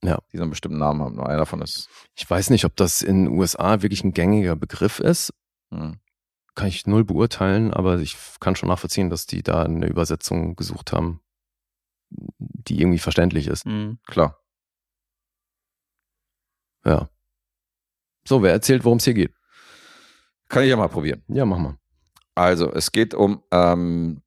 [0.02, 0.18] Ja.
[0.32, 1.16] die so einen bestimmten Namen haben.
[1.16, 1.88] Nur einer davon ist.
[2.14, 5.32] Ich weiß nicht, ob das in den USA wirklich ein gängiger Begriff ist.
[5.70, 5.96] Hm.
[6.54, 10.92] Kann ich null beurteilen, aber ich kann schon nachvollziehen, dass die da eine Übersetzung gesucht
[10.92, 11.20] haben,
[12.10, 13.66] die irgendwie verständlich ist.
[13.66, 13.98] Mhm.
[14.06, 14.40] Klar.
[16.84, 17.08] Ja.
[18.26, 19.32] So, wer erzählt, worum es hier geht?
[20.48, 21.22] Kann ich ja mal probieren.
[21.28, 21.76] Ja, mach mal.
[22.34, 24.22] Also, es geht um ähm,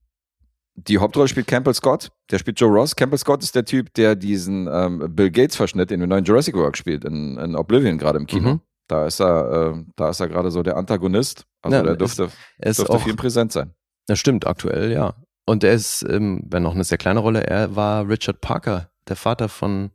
[0.76, 2.10] die Hauptrolle spielt Campbell Scott.
[2.32, 2.96] Der spielt Joe Ross.
[2.96, 6.78] Campbell Scott ist der Typ, der diesen ähm, Bill Gates-Verschnitt in dem neuen Jurassic World
[6.78, 8.54] spielt, in, in Oblivion gerade im Kino.
[8.56, 8.62] Mhm.
[8.88, 11.46] Da ist er, äh, da ist er gerade so der Antagonist.
[11.62, 13.74] Also Ja, der ist- dürfte, Er ist dürfte auch, viel präsent sein.
[14.08, 15.16] das stimmt, aktuell, ja.
[15.50, 19.16] Und er ist, ähm, wenn noch eine sehr kleine Rolle, er war Richard Parker, der
[19.16, 19.90] Vater von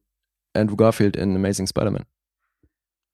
[0.53, 2.05] Andrew Garfield in Amazing Spider-Man.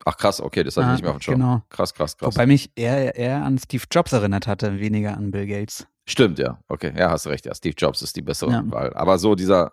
[0.07, 1.35] Ach krass, okay, das hatte ich Ah, nicht mehr auf dem Schirm.
[1.41, 1.63] Genau.
[1.69, 2.35] Krass, krass, krass.
[2.35, 5.87] Wobei mich eher, eher an Steve Jobs erinnert hatte, weniger an Bill Gates.
[6.07, 6.59] Stimmt, ja.
[6.69, 7.45] Okay, ja, hast recht.
[7.45, 8.63] Ja, Steve Jobs ist die bessere Ja.
[8.67, 8.95] Wahl.
[8.95, 9.73] Aber so dieser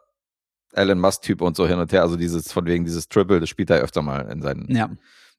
[0.74, 3.70] Elon Musk-Typ und so hin und her, also dieses von wegen dieses Triple, das spielt
[3.70, 4.90] er öfter mal in seinen, Ja.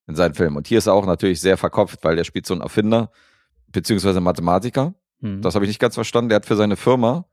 [0.06, 0.56] in seinen Filmen.
[0.56, 3.10] Und hier ist er auch natürlich sehr verkopft, weil der spielt so einen Erfinder,
[3.66, 4.94] beziehungsweise Mathematiker.
[5.20, 5.42] Mhm.
[5.42, 6.28] Das habe ich nicht ganz verstanden.
[6.28, 7.26] Der hat für seine Firma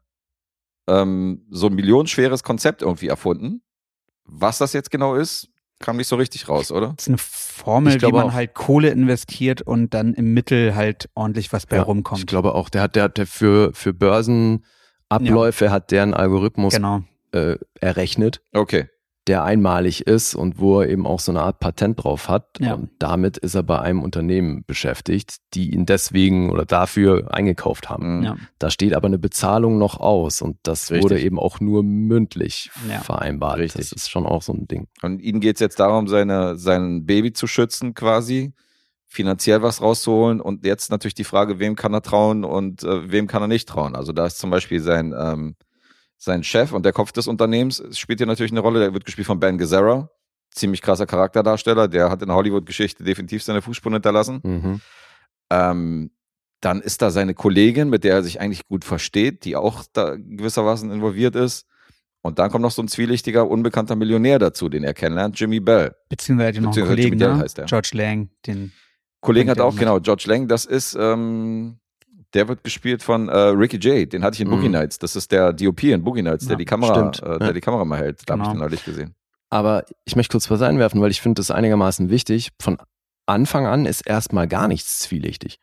[0.87, 3.61] ähm, so ein millionenschweres Konzept irgendwie erfunden.
[4.25, 5.49] Was das jetzt genau ist,
[5.79, 6.93] kam nicht so richtig raus, oder?
[6.95, 8.33] Das ist eine Formel, wie man auch.
[8.33, 12.19] halt Kohle investiert und dann im Mittel halt ordentlich was bei Ja, rumkommt.
[12.19, 16.75] Ich glaube auch, der hat, der hat der für, für Börsenabläufe hat der einen Algorithmus
[16.75, 17.03] genau.
[17.31, 18.89] äh, errechnet, Okay.
[19.27, 22.47] Der einmalig ist und wo er eben auch so eine Art Patent drauf hat.
[22.59, 22.75] Ja.
[22.75, 28.19] Und damit ist er bei einem Unternehmen beschäftigt, die ihn deswegen oder dafür eingekauft haben.
[28.19, 28.23] Mhm.
[28.23, 28.35] Ja.
[28.59, 31.03] Da steht aber eine Bezahlung noch aus und das Richtig.
[31.03, 32.99] wurde eben auch nur mündlich Ja.
[32.99, 33.57] vereinbart.
[33.57, 33.89] Richtig.
[33.89, 34.87] Das ist schon auch so ein Ding.
[35.01, 38.53] Und ihnen geht es jetzt darum, seine, sein Baby zu schützen, quasi,
[39.07, 40.39] finanziell was rauszuholen.
[40.39, 43.67] Und jetzt natürlich die Frage, wem kann er trauen und äh, wem kann er nicht
[43.67, 43.95] trauen.
[43.95, 45.55] Also da ist zum Beispiel sein, ähm,
[46.17, 48.79] sein Chef und der Kopf des Unternehmens, spielt hier natürlich eine Rolle.
[48.79, 50.09] Der wird gespielt von Ben Gazzara.
[50.51, 51.87] Ziemlich krasser Charakterdarsteller.
[51.87, 54.39] Der hat in der Hollywood-Geschichte definitiv seine Fußspuren hinterlassen.
[54.43, 54.81] Mhm.
[55.51, 56.11] Ähm,
[56.61, 60.15] dann ist da seine Kollegin, mit der er sich eigentlich gut versteht, die auch da
[60.15, 61.67] gewissermaßen involviert ist.
[62.21, 65.95] Und dann kommt noch so ein zwielichtiger, unbekannter Millionär dazu, den er kennenlernt, Jimmy Bell.
[66.09, 67.43] Beziehungsweise noch einen Beziehungsweise Kollegen, Jimmy Dell ne?
[67.43, 67.65] heißt der.
[67.65, 68.71] George Lang, den
[69.21, 71.77] Kollegen hat er auch, genau, George Lang, das ist, ähm,
[72.33, 74.51] der wird gespielt von äh, Ricky Jay, den hatte ich in Mhm.
[74.51, 74.99] Boogie Nights.
[74.99, 77.53] Das ist der DOP in Boogie Nights, der Ja, die Kamera, stimmt, äh, der ja.
[77.53, 78.21] die Kamera mal hält.
[78.25, 78.55] Da habe ich Genau.
[78.59, 79.15] den neulich gesehen.
[79.49, 82.49] Aber ich möchte kurz was einwerfen, weil ich finde das einigermaßen wichtig.
[82.61, 82.77] Von
[83.27, 85.59] Anfang an ist erstmal gar nichts zwielichtig.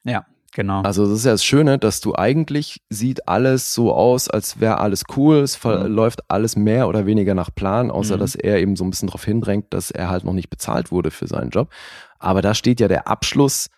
[0.55, 0.83] genau.
[0.83, 4.79] Also das ist ja das Schöne, dass du eigentlich sieht alles so aus, als wäre
[4.79, 8.21] alles cool, es verläuft alles mehr oder weniger nach Plan, außer Mhm.
[8.21, 11.11] dass er eben so ein bisschen darauf hindrängt, dass er halt noch nicht bezahlt wurde
[11.11, 11.71] für seinen Job.
[12.19, 13.69] Aber da steht ja der Abschluss,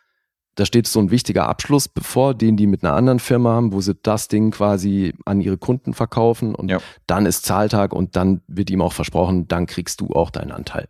[0.57, 3.81] da steht so ein wichtiger Abschluss bevor, den die mit einer anderen Firma haben, wo
[3.81, 6.79] sie das Ding quasi an ihre Kunden verkaufen und Ja.
[7.07, 10.87] dann ist Zahltag und dann wird ihm auch versprochen, dann kriegst du auch deinen Anteil.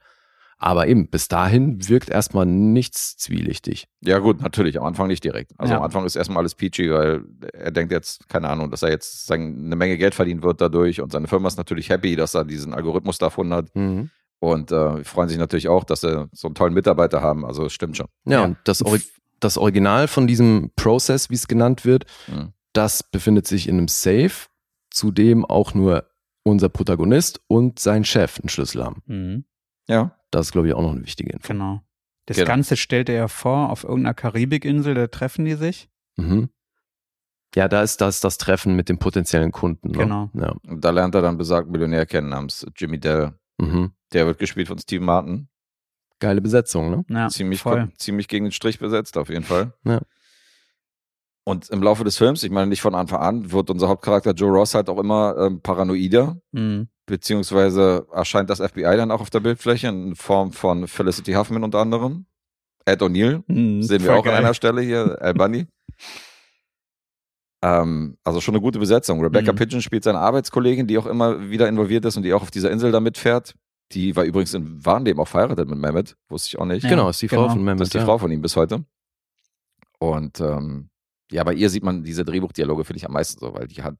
[0.57, 3.86] Aber eben, bis dahin wirkt erstmal nichts zwielichtig.
[4.03, 5.53] Ja, gut, natürlich, am Anfang nicht direkt.
[5.59, 5.78] Also Ja.
[5.78, 7.23] am Anfang ist erstmal alles peachy, weil
[7.53, 11.01] er denkt jetzt, keine Ahnung, dass er jetzt sein, eine Menge Geld verdienen wird dadurch
[11.01, 14.11] und seine Firma ist natürlich happy, dass er diesen Algorithmus da erfunden hat Mhm.
[14.39, 17.45] und äh, freuen sich natürlich auch, dass sie so einen tollen Mitarbeiter haben.
[17.45, 18.07] Also es stimmt schon.
[18.24, 18.45] Ja, Ja.
[18.45, 19.01] und das, Ori
[19.45, 22.53] das Original von diesem Process, wie es genannt wird, Mhm.
[22.73, 24.49] das befindet sich in einem Safe,
[24.91, 26.09] zu dem auch nur
[26.45, 29.03] unser Protagonist und sein Chef einen Schlüssel haben.
[29.07, 29.45] mhm.
[29.89, 30.16] Ja.
[30.31, 31.47] Das ist, glaube ich, auch noch eine wichtige Info.
[31.53, 31.81] Genau.
[32.27, 32.49] Das Genau.
[32.49, 35.89] Ganze stellt er ja vor auf irgendeiner Karibikinsel, da treffen die sich.
[36.16, 36.49] Mhm.
[37.55, 39.93] Ja, da ist das das Treffen mit dem potenziellen Kunden.
[39.93, 39.99] Ne?
[39.99, 40.31] Genau.
[40.35, 40.55] Ja.
[40.66, 43.35] Und da lernt er dann besagten Millionär kennen namens Jimmy Dell.
[43.59, 43.93] Mhm.
[44.12, 45.49] Der wird gespielt von Steve Martin.
[46.20, 47.05] Geile Besetzung, ne?
[47.09, 47.91] Ja, ziemlich, voll.
[47.99, 49.73] ziemlich gegen den Strich besetzt, auf jeden Fall.
[49.85, 50.01] Ja.
[51.47, 54.51] Und im Laufe des Films, ich meine nicht von Anfang an, wird unser Hauptcharakter Joe
[54.51, 56.89] Ross halt auch immer ähm, paranoider, Mhm.
[57.07, 61.81] beziehungsweise erscheint das FBI dann auch auf der Bildfläche in Form von Felicity Huffman unter
[61.81, 62.24] anderem.
[62.86, 64.35] Ed O'Neill, Mhm, sehen wir auch an geil.
[64.36, 65.66] einer Stelle hier, Al Bundy.
[67.62, 69.20] ähm, also schon eine gute Besetzung.
[69.23, 69.57] Rebecca Mhm.
[69.57, 72.70] Pigeon spielt seine Arbeitskollegin, die auch immer wieder involviert ist und die auch auf dieser
[72.70, 73.55] Insel da mitfährt.
[73.95, 76.83] Die war übrigens in Warnleben auch verheiratet mit Mehmet, wusste ich auch nicht.
[76.85, 77.53] Ja, genau, ist die Frau genau.
[77.53, 77.81] von Mehmet.
[77.81, 78.05] Das ist die ja.
[78.05, 78.85] Frau von ihm bis heute.
[79.99, 80.91] Und ähm,
[81.31, 83.97] ja, bei ihr sieht man diese Drehbuchdialoge, finde ich am meisten so, weil die hat,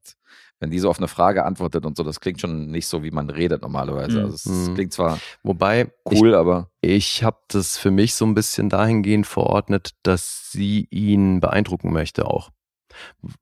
[0.59, 3.11] wenn die so auf eine Frage antwortet und so, das klingt schon nicht so, wie
[3.11, 4.19] man redet normalerweise.
[4.19, 4.25] Mhm.
[4.25, 4.73] Also es Mhm.
[4.75, 9.25] klingt zwar Wobei, cool, aber ich, ich habe das für mich so ein bisschen dahingehend
[9.25, 12.51] verordnet, dass sie ihn beeindrucken möchte auch.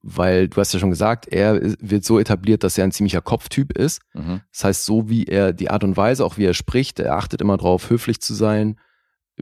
[0.01, 3.77] Weil du hast ja schon gesagt, er wird so etabliert, dass er ein ziemlicher Kopftyp
[3.77, 4.01] ist.
[4.13, 4.41] mhm.
[4.51, 7.41] Das heißt, so wie er die Art und Weise, auch wie er spricht, er achtet
[7.41, 8.79] immer darauf, höflich zu sein,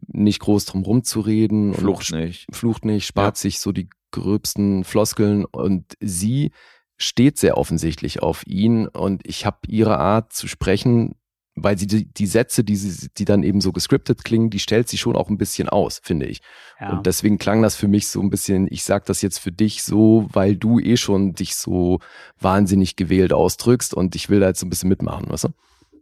[0.08, 2.48] nicht groß drum rumzureden, flucht und nicht.
[2.52, 6.52] flucht nicht, spart sich so die gröbsten Floskeln und sie
[6.98, 11.16] steht sehr offensichtlich auf ihn und ich habe ihre Art zu sprechen,
[11.56, 14.88] weil sie die, die Sätze, die, sie, die dann eben so gescriptet klingen, die stellt
[14.88, 16.41] sie schon auch ein bisschen aus, finde ich.
[16.80, 16.91] Ja.
[16.91, 19.84] Und deswegen klang das für mich so ein bisschen, ich sag das jetzt für dich
[19.84, 21.99] so, weil du eh schon dich so
[22.40, 25.49] wahnsinnig gewählt ausdrückst und ich will da jetzt so ein bisschen mitmachen, weißt du?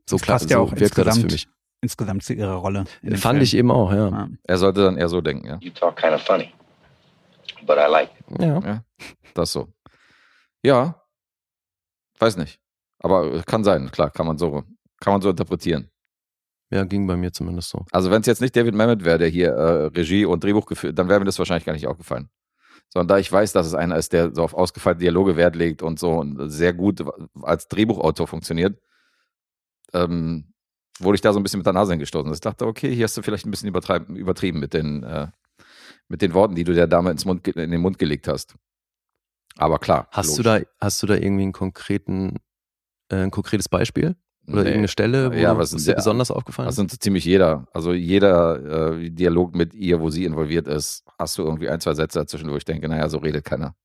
[0.05, 1.47] So Das klar, passt ja so auch wirkte das für insgesamt mich.
[1.81, 2.85] Insgesamt zu ihrer Rolle.
[3.03, 3.41] Fand Film.
[3.41, 4.09] ich eben auch, ja.
[4.09, 4.29] Ja.
[4.43, 5.57] Er sollte dann eher so denken, ja.
[5.61, 6.53] You talk kind of funny,
[7.65, 8.41] but I like it.
[8.41, 8.83] Ja.
[9.33, 9.67] Das so.
[10.63, 11.01] Ja.
[12.19, 12.59] Weiß nicht.
[12.99, 14.63] Aber kann sein, klar, kann man so,
[14.99, 15.89] kann man so interpretieren.
[16.71, 17.85] Ja, ging bei mir zumindest so.
[17.91, 20.99] Also wenn es jetzt nicht David Mamet wäre, der hier äh, Regie und Drehbuch geführt,
[20.99, 22.29] dann wäre mir das wahrscheinlich gar nicht aufgefallen.
[22.89, 25.81] Sondern da ich weiß, dass es einer ist, der so auf ausgefeilte Dialoge Wert legt
[25.81, 27.03] und so und sehr gut
[27.41, 28.79] als Drehbuchautor funktioniert,
[29.93, 30.53] ähm,
[30.99, 32.31] wurde ich da so ein bisschen mit der Nase hingestoßen.
[32.33, 35.27] Ich dachte, okay, hier hast du vielleicht ein bisschen übertrieben mit den, äh,
[36.07, 38.55] mit den Worten, die du der Dame ins Mund, in den Mund gelegt hast.
[39.57, 40.07] Aber klar.
[40.11, 42.37] Hast du da, hast du da irgendwie einen konkreten,
[43.09, 44.15] äh, ein konkretes Beispiel?
[44.47, 44.69] Oder Nee.
[44.69, 46.77] irgendeine Stelle, wo Ja, was ist dir der- besonders aufgefallen Das ist?
[46.77, 47.67] sind so ziemlich jeder.
[47.71, 51.93] Also jeder äh, Dialog mit ihr, wo sie involviert ist, hast du irgendwie ein, zwei
[51.93, 53.75] Sätze dazwischen, wo ich denke, naja, so redet keiner.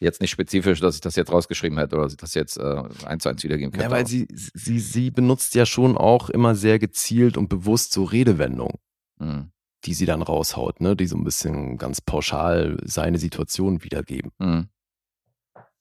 [0.00, 2.82] Jetzt nicht spezifisch, dass ich das jetzt rausgeschrieben hätte oder dass ich das jetzt äh,
[3.06, 3.84] eins zu eins wiedergeben könnte.
[3.84, 8.02] Ja, weil sie, sie, sie benutzt ja schon auch immer sehr gezielt und bewusst so
[8.02, 8.78] Redewendungen,
[9.20, 9.52] Hm.
[9.84, 10.96] die sie dann raushaut, ne?
[10.96, 14.32] die so ein bisschen ganz pauschal seine Situation wiedergeben.
[14.40, 14.66] Hm.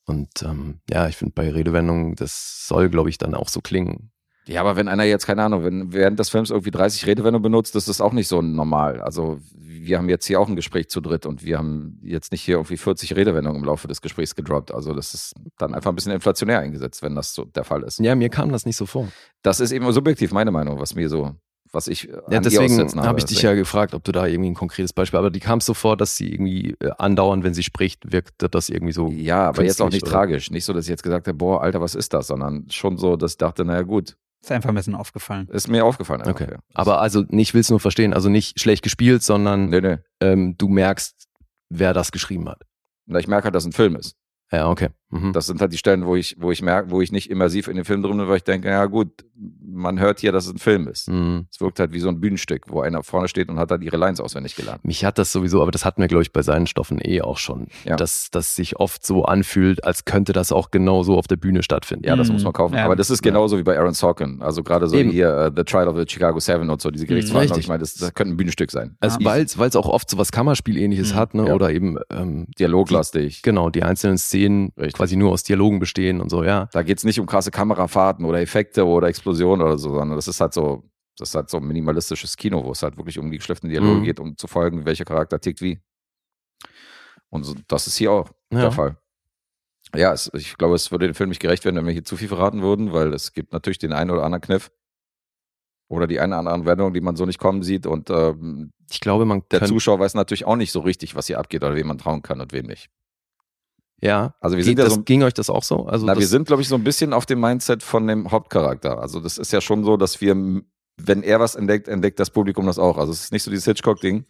[0.06, 4.12] Und ähm, ja, ich finde bei Redewendungen, das soll, glaube ich, dann auch so klingen.
[4.48, 7.76] Ja, aber wenn einer jetzt, keine Ahnung, wenn während des Films irgendwie 30 Redewendungen benutzt,
[7.76, 9.00] das ist auch nicht so normal.
[9.00, 12.42] Also wir haben jetzt hier auch ein Gespräch zu dritt und wir haben jetzt nicht
[12.42, 14.74] hier irgendwie 40 Redewendungen im Laufe des Gesprächs gedroppt.
[14.74, 18.00] Also das ist dann einfach ein bisschen inflationär eingesetzt, wenn das so der Fall ist.
[18.00, 19.08] Ja, mir kam das nicht so vor.
[19.44, 21.36] Das ist eben subjektiv meine Meinung, was mir so,
[21.72, 24.56] was ich äh, Ja, deswegen habe ich dich ja gefragt, ob du da irgendwie ein
[24.56, 28.12] konkretes Beispiel, aber die kam so vor, dass sie irgendwie äh, andauernd, wenn sie spricht,
[28.12, 29.08] wirkte das irgendwie so.
[29.10, 30.12] Ja, aber jetzt auch nicht oder?
[30.12, 30.52] tragisch.
[30.52, 32.28] Nicht so, dass ich jetzt gesagt habe, boah, Alter, was ist das?
[32.28, 35.48] Sondern schon so, dass ich dachte, naja gut, Ist einfach ein bisschen aufgefallen.
[35.52, 36.22] ist mir aufgefallen.
[36.22, 36.52] Einfach, Okay.
[36.54, 36.60] ja.
[36.74, 39.98] Aber also nicht, willst du nur verstehen, also nicht schlecht gespielt, sondern Nee, nee.
[40.20, 41.28] ähm, du merkst,
[41.70, 42.62] wer das geschrieben hat.
[43.06, 44.16] Na, Ich merke halt, dass es ein Film ist.
[44.52, 44.90] Ja, okay.
[45.14, 45.34] Mhm.
[45.34, 47.76] Das sind halt die Stellen, wo ich, wo ich merke, wo ich nicht immersiv in
[47.76, 49.10] den Film drin bin, weil ich denke, ja gut,
[49.62, 51.10] man hört hier, dass es ein Film ist.
[51.10, 51.48] Mhm.
[51.52, 53.98] Es wirkt halt wie so ein Bühnenstück, wo einer vorne steht und hat halt ihre
[53.98, 54.86] Lines auswendig gelernt.
[54.86, 57.38] Mich hat das sowieso, aber das hatten wir, glaube ich, bei seinen Stoffen eh auch
[57.38, 57.98] schon, Ja.
[57.98, 62.06] dass das sich oft so anfühlt, als könnte das auch genauso auf der Bühne stattfinden.
[62.08, 62.34] Ja, das Mhm.
[62.36, 62.76] muss man kaufen.
[62.76, 62.86] Ja.
[62.86, 64.42] Aber das ist genauso wie bei Aaron Sorkin.
[64.42, 65.12] Also gerade so Eben.
[65.12, 67.56] hier äh, The Trial of the Chicago Seven und so, diese Gerichtsverhandlungen.
[67.58, 67.66] Richtig.
[67.66, 68.96] Ich meine, das, das könnte ein Bühnenstück sein.
[69.02, 69.26] Also Ja.
[69.26, 71.18] weil es auch oft so was Kammerspielähnliches Mhm.
[71.18, 71.48] hat, ne?
[71.48, 71.54] Ja.
[71.56, 73.42] Oder eben ähm, Dialoglastig.
[73.44, 74.94] genau, die einzelnen Szenen Richtig.
[74.94, 76.68] quasi nur aus Dialogen bestehen und so, ja.
[76.74, 80.40] Da geht's nicht um krasse Kamerafahrten oder Effekte oder Explosionen oder so, sondern das ist
[80.42, 80.84] halt so,
[81.18, 84.04] das ist halt so minimalistisches Kino, wo es halt wirklich um die geschliffenen Dialoge Mhm.
[84.04, 85.80] geht, um zu folgen, welcher Charakter tickt wie.
[87.30, 88.62] Und so, das ist hier auch Ja.
[88.62, 88.98] der Fall.
[89.96, 92.16] Ja, es, ich glaube, es würde dem Film nicht gerecht werden, wenn wir hier zu
[92.16, 94.72] viel verraten würden, weil es gibt natürlich den einen oder anderen Kniff
[95.90, 99.02] oder die eine oder andere Wendung, die man so nicht kommen sieht und ähm, Ich
[99.02, 101.88] glaube, man der Zuschauer weiß natürlich auch nicht so richtig, was hier abgeht oder wem
[101.88, 102.90] man trauen kann und wem nicht.
[104.02, 104.36] Ja.
[104.40, 105.86] Also wir Ging, sind ja das, so, ging euch das auch so?
[105.86, 108.32] Also na, das, wir sind, glaube ich, so ein bisschen auf dem Mindset von dem
[108.32, 109.00] Hauptcharakter.
[109.00, 110.36] Also das ist ja schon so, dass wir,
[110.98, 112.98] wenn er was entdeckt, entdeckt das Publikum das auch.
[112.98, 114.26] Also es ist nicht so dieses Hitchcock-Ding,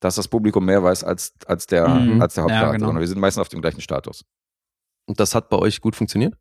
[0.00, 2.20] dass das Publikum mehr weiß als, als, der, Mhm.
[2.20, 2.86] als der Ja, Hauptcharakter, genau.
[2.88, 4.24] sondern wir sind meistens auf dem gleichen Status.
[5.06, 6.34] Und das hat bei euch gut funktioniert?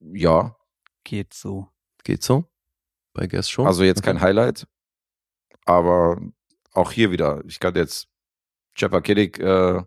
[0.00, 0.54] Ja,
[1.04, 1.68] Geht so.
[2.04, 2.44] Geht so?
[3.14, 3.64] Bei Guest Show?
[3.64, 4.66] also jetzt kein Highlight,
[5.64, 6.20] aber
[6.72, 7.42] auch hier wieder.
[7.46, 8.06] Ich kann jetzt
[8.74, 9.82] Chepper Kiddick äh,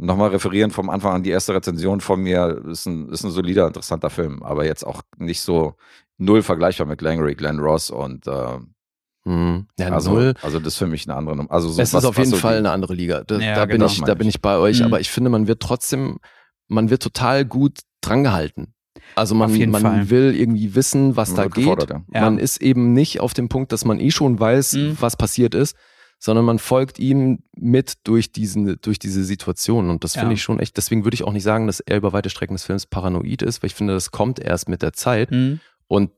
[0.00, 1.22] nochmal referieren vom Anfang an.
[1.22, 5.02] Die erste Rezension von mir ist ein, ist ein solider, interessanter Film, aber jetzt auch
[5.18, 5.74] nicht so
[6.18, 8.58] null vergleichbar mit Glengarry, Glenn Ross und äh,
[9.26, 9.66] Mhm.
[9.78, 10.34] Ja, also, null.
[10.40, 11.50] also das ist für mich eine andere Nummer.
[11.50, 13.22] Also so es was- ist auf jeden so Fall eine andere Liga.
[13.22, 14.40] Da, Ja, da, bin, genau, ich, da bin ich.
[14.40, 14.86] bei euch, Mhm.
[14.86, 16.18] aber ich finde, man wird trotzdem,
[16.68, 18.72] man wird total gut drangehalten.
[19.16, 20.08] Also man, man Fall.
[20.10, 21.90] will irgendwie wissen, was Man da geht.
[22.14, 22.20] Ja.
[22.22, 24.96] Man ist eben nicht auf dem Punkt, dass man eh schon weiß, Mhm.
[25.00, 25.76] was passiert ist,
[26.22, 29.90] sondern man folgt ihm mit durch, diesen, durch diese Situation.
[29.90, 30.20] Und das Ja.
[30.20, 32.54] finde ich schon echt, deswegen würde ich auch nicht sagen, dass er über weite Strecken
[32.54, 35.60] des Films paranoid ist, weil ich finde, das kommt erst mit der Zeit Mhm.
[35.88, 36.12] und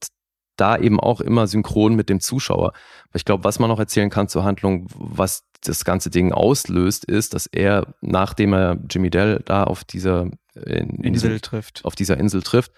[0.57, 2.73] da eben auch immer synchron mit dem Zuschauer.
[2.73, 7.05] Weil ich glaube, was man noch erzählen kann zur Handlung, was das ganze Ding auslöst,
[7.07, 10.24] ist, dass er, nachdem er Jimmy Dell da auf dieser
[10.55, 11.85] in, in Insel diesem, trifft.
[11.85, 12.73] auf dieser Insel trifft,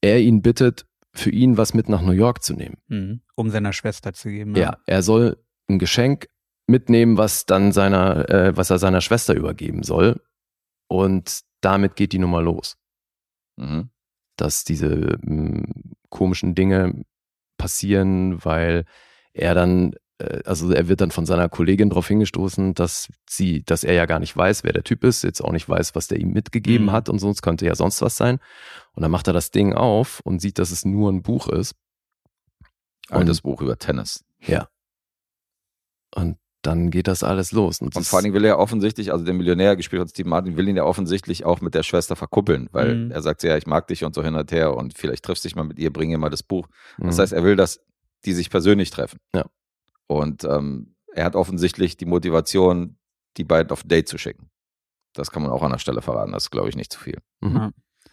[0.00, 2.78] er ihn bittet, für ihn was mit nach New York zu nehmen.
[2.88, 3.20] Mhm.
[3.36, 4.56] Um seiner Schwester zu geben.
[4.56, 5.36] Ja, er soll
[5.68, 6.26] ein Geschenk
[6.66, 10.20] mitnehmen, was dann seiner, äh, was er seiner Schwester übergeben soll.
[10.88, 12.76] Und damit geht die Nummer los.
[13.56, 13.90] Mhm.
[14.36, 15.62] dass diese mh,
[16.08, 17.04] komischen Dinge
[17.56, 18.84] passieren, weil
[19.32, 23.84] er dann, äh, also er wird dann von seiner Kollegin darauf hingestoßen, dass sie, dass
[23.84, 26.18] er ja gar nicht weiß, wer der Typ ist, jetzt auch nicht weiß, was der
[26.18, 26.92] ihm mitgegeben Mhm.
[26.92, 28.40] hat und sonst könnte ja sonst was sein.
[28.94, 31.76] Und dann macht er das Ding auf und sieht, dass es nur ein Buch ist.
[33.10, 34.24] Altes Buch über Tennis.
[34.40, 34.68] Ja.
[36.12, 37.80] Und dann geht das alles los.
[37.80, 40.56] Und, Und vor allen Dingen will er offensichtlich, also der Millionär, gespielt von Steve Martin,
[40.56, 43.10] will ihn ja offensichtlich auch mit der Schwester verkuppeln, weil Mhm.
[43.10, 45.54] er sagt ja, ich mag dich und so hin und her und vielleicht triffst dich
[45.56, 46.66] mal mit ihr, bring ihr mal das Buch.
[46.98, 47.20] Das Mhm.
[47.20, 47.80] heißt, er will, dass
[48.24, 49.18] die sich persönlich treffen.
[49.34, 49.44] Ja.
[50.06, 52.96] Und ähm, er hat offensichtlich die Motivation,
[53.36, 54.50] die beiden auf ein Date zu schicken.
[55.12, 57.18] Das kann man auch an der Stelle verraten, das ist, glaube ich, nicht zu viel.
[57.40, 57.56] Mhm.
[57.56, 57.70] Ja.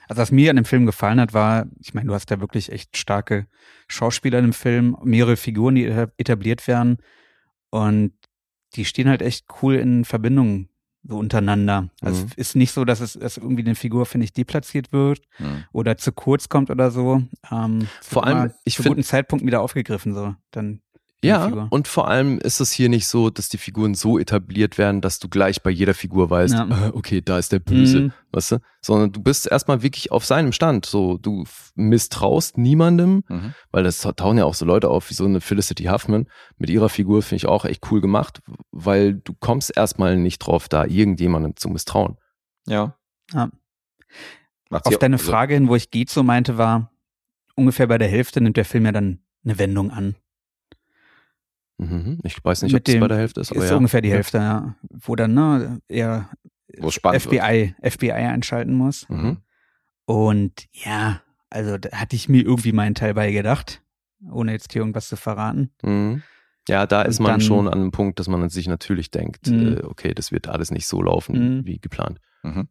[0.07, 2.72] Also was mir an dem Film gefallen hat, war, ich meine, du hast da wirklich
[2.72, 3.48] echt starke
[3.88, 6.98] Schauspieler in dem Film, mehrere Figuren, die eta- etabliert werden
[7.69, 8.14] und
[8.76, 10.68] die stehen halt echt cool in Verbindung
[11.03, 11.89] so untereinander.
[12.02, 12.27] Also Mhm.
[12.31, 15.64] es ist nicht so, dass es dass irgendwie eine Figur, finde ich, deplatziert wird Hm.
[15.72, 17.23] oder zu kurz kommt oder so.
[17.52, 20.35] Ähm, Vor allem, ich zu find- guten Zeitpunkt wieder aufgegriffen, so.
[20.52, 20.81] Dann
[21.23, 21.68] Ja, Figur.
[21.69, 25.19] und vor allem ist es hier nicht so, dass die Figuren so etabliert werden, dass
[25.19, 26.88] du gleich bei jeder Figur weißt, Ja.
[26.88, 28.14] äh, okay, da ist der Böse, Mhm.
[28.31, 28.57] weißt du?
[28.81, 30.88] Sondern du bist erstmal wirklich auf seinem Stand.
[30.88, 31.43] So, du
[31.76, 33.53] misstraust niemandem, Mhm.
[33.72, 36.27] weil das tauchen ja auch so Leute auf wie so eine Felicity Huffman.
[36.57, 38.41] Mit ihrer Figur finde ich auch echt cool gemacht,
[38.72, 42.18] weil du kommst erstmal nicht drauf, da irgendjemandem zu misstrauen.
[42.68, 42.98] Ja.
[43.31, 43.52] Ja.
[44.72, 46.91] Auf deine also, Frage hin, wo ich geht so meinte, war
[47.56, 50.15] ungefähr bei der Hälfte nimmt der Film ja dann eine Wendung an.
[51.81, 52.19] Mhm.
[52.23, 53.75] Ich weiß nicht, Mit ob dem- bei der Hälfte ist, aber ist ja.
[53.77, 54.75] ungefähr die Hälfte, ja.
[54.89, 56.29] Wo dann ne, eher
[56.67, 56.93] wird.
[57.21, 59.09] FBI, FBI einschalten muss.
[59.09, 59.37] Mhm.
[60.05, 63.81] Und ja, also da hatte ich mir irgendwie meinen Teil bei gedacht,
[64.29, 65.71] ohne jetzt hier irgendwas zu verraten.
[65.81, 66.21] Mhm.
[66.67, 69.47] Ja, da ist Und man dann- schon an einem Punkt, dass man sich natürlich denkt,
[69.47, 69.77] Mhm.
[69.77, 71.65] äh, okay, das wird alles nicht so laufen Mhm.
[71.65, 72.19] wie geplant.
[72.43, 72.67] Mhm.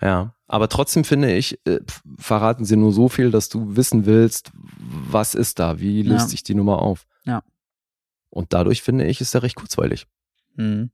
[0.00, 1.80] Ja, aber trotzdem finde ich, äh,
[2.18, 6.28] verraten sie nur so viel, dass du wissen willst, was ist da, wie löst Ja.
[6.28, 7.06] sich die Nummer auf.
[7.24, 7.42] Ja.
[8.30, 10.06] Und dadurch finde ich, ist er recht kurzweilig.
[10.56, 10.90] Hm,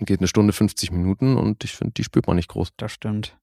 [0.00, 2.68] Geht eine Stunde 50 Minuten und ich finde, die spürt man nicht groß.
[2.76, 3.36] das stimmt.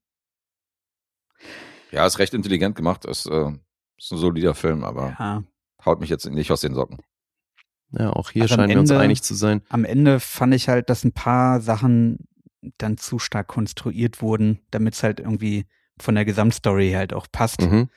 [1.92, 3.06] Ja, ist recht intelligent gemacht.
[3.06, 3.52] Ist, äh,
[3.98, 5.44] ist ein solider Film, aber Ja.
[5.86, 7.00] haut mich jetzt nicht aus den Socken.
[7.92, 9.62] Ja, auch hier Also scheinen wir uns Ende- einig zu sein.
[9.70, 12.28] Am Ende fand ich halt, dass ein paar Sachen
[12.78, 15.66] dann zu stark konstruiert wurden, damit es halt irgendwie
[16.00, 17.62] von der Gesamtstory halt auch passt.
[17.62, 17.90] Mhm.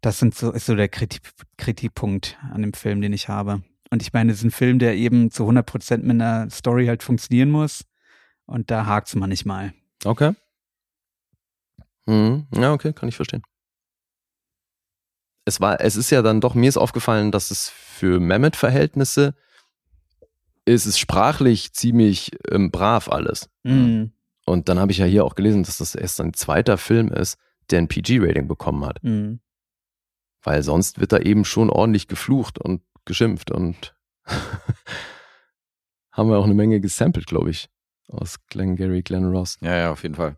[0.00, 1.22] Das sind so, ist so der Kritik,
[1.56, 3.62] Kritikpunkt an dem Film, den ich habe.
[3.90, 7.02] Und ich meine, es ist ein Film, der eben zu 100% mit einer Story halt
[7.02, 7.84] funktionieren muss.
[8.46, 9.74] Und da hakt's manchmal.
[10.04, 10.34] Okay.
[12.06, 12.46] Mhm.
[12.54, 13.42] Ja, okay, kann ich verstehen.
[15.44, 19.34] Es war, es ist ja dann doch, mir ist aufgefallen, dass es für Mehmet-Verhältnisse
[20.64, 23.48] ist es sprachlich ziemlich ähm, brav alles.
[23.62, 24.12] Mhm.
[24.46, 27.38] Und dann habe ich ja hier auch gelesen, dass das erst sein zweiter Film ist,
[27.70, 29.02] der ein PG-Rating bekommen hat.
[29.02, 29.40] Mhm.
[30.42, 33.94] Weil sonst wird da eben schon ordentlich geflucht und geschimpft und
[36.12, 37.68] haben wir auch eine Menge gesampelt, glaube ich,
[38.08, 39.56] aus Glengarry Glen Ross.
[39.60, 40.36] Ja, ja, auf jeden Fall.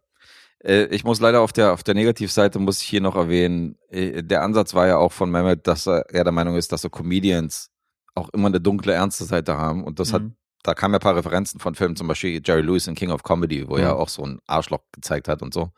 [0.62, 4.23] Äh, Ich muss leider auf der, auf der Negativseite muss ich hier noch erwähnen, äh,
[4.23, 6.91] der Ansatz war ja auch von Mehmet, dass er er der Meinung ist, dass so
[6.91, 7.70] Comedians
[8.15, 9.85] auch immer eine dunkle, ernste Seite haben.
[9.85, 10.37] Und das hat, Mhm.
[10.62, 13.23] da kamen ja ein paar Referenzen von Filmen, zum Beispiel Jerry Lewis in King of
[13.23, 13.85] Comedy, wo Ja.
[13.85, 15.70] er auch so ein Arschloch gezeigt hat und so.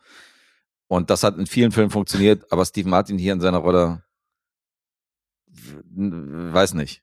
[0.87, 4.03] Und das hat in vielen Filmen funktioniert, aber Steve Martin hier in seiner Rolle,
[5.95, 7.01] weiß nicht.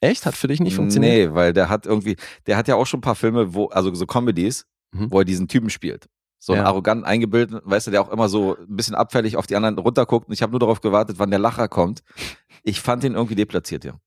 [0.00, 0.26] Echt?
[0.26, 1.30] Hat für dich nicht funktioniert?
[1.30, 2.16] Nee, weil der hat irgendwie,
[2.46, 5.10] der hat ja auch schon ein paar Filme, wo, also so Comedies, Mhm.
[5.10, 6.08] wo er diesen Typen spielt.
[6.38, 6.68] So einen Ja.
[6.68, 10.28] arrogant eingebildet, weißt du, der auch immer so ein bisschen abfällig auf die anderen runterguckt.
[10.28, 12.02] Und ich habe nur darauf gewartet, wann der Lacher kommt.
[12.62, 13.98] Ich fand den irgendwie deplatziert, ja.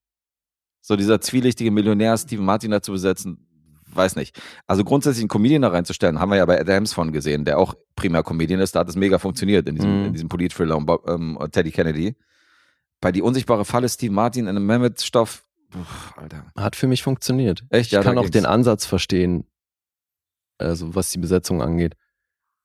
[0.81, 3.47] So dieser zwielichtige Millionär Steven Martin da zu besetzen,
[3.91, 4.39] weiß nicht.
[4.67, 7.73] Also grundsätzlich einen Comedian da reinzustellen, haben wir ja bei Adams von gesehen, der auch
[7.95, 8.75] primär Comedian ist.
[8.75, 10.05] Da hat es mega funktioniert in diesem, Mhm.
[10.05, 12.15] in diesem Polit-Thriller um, ähm, Teddy Kennedy.
[13.01, 15.45] Bei Die unsichtbare Falle Steve Martin in einem Mehmet-Stoff,
[16.15, 16.45] Alter.
[16.55, 17.63] Hat für mich funktioniert.
[17.69, 17.87] Echt?
[17.87, 18.31] Ich Ja, kann auch ging's.
[18.33, 19.45] den Ansatz verstehen,
[20.57, 21.95] also was die Besetzung angeht.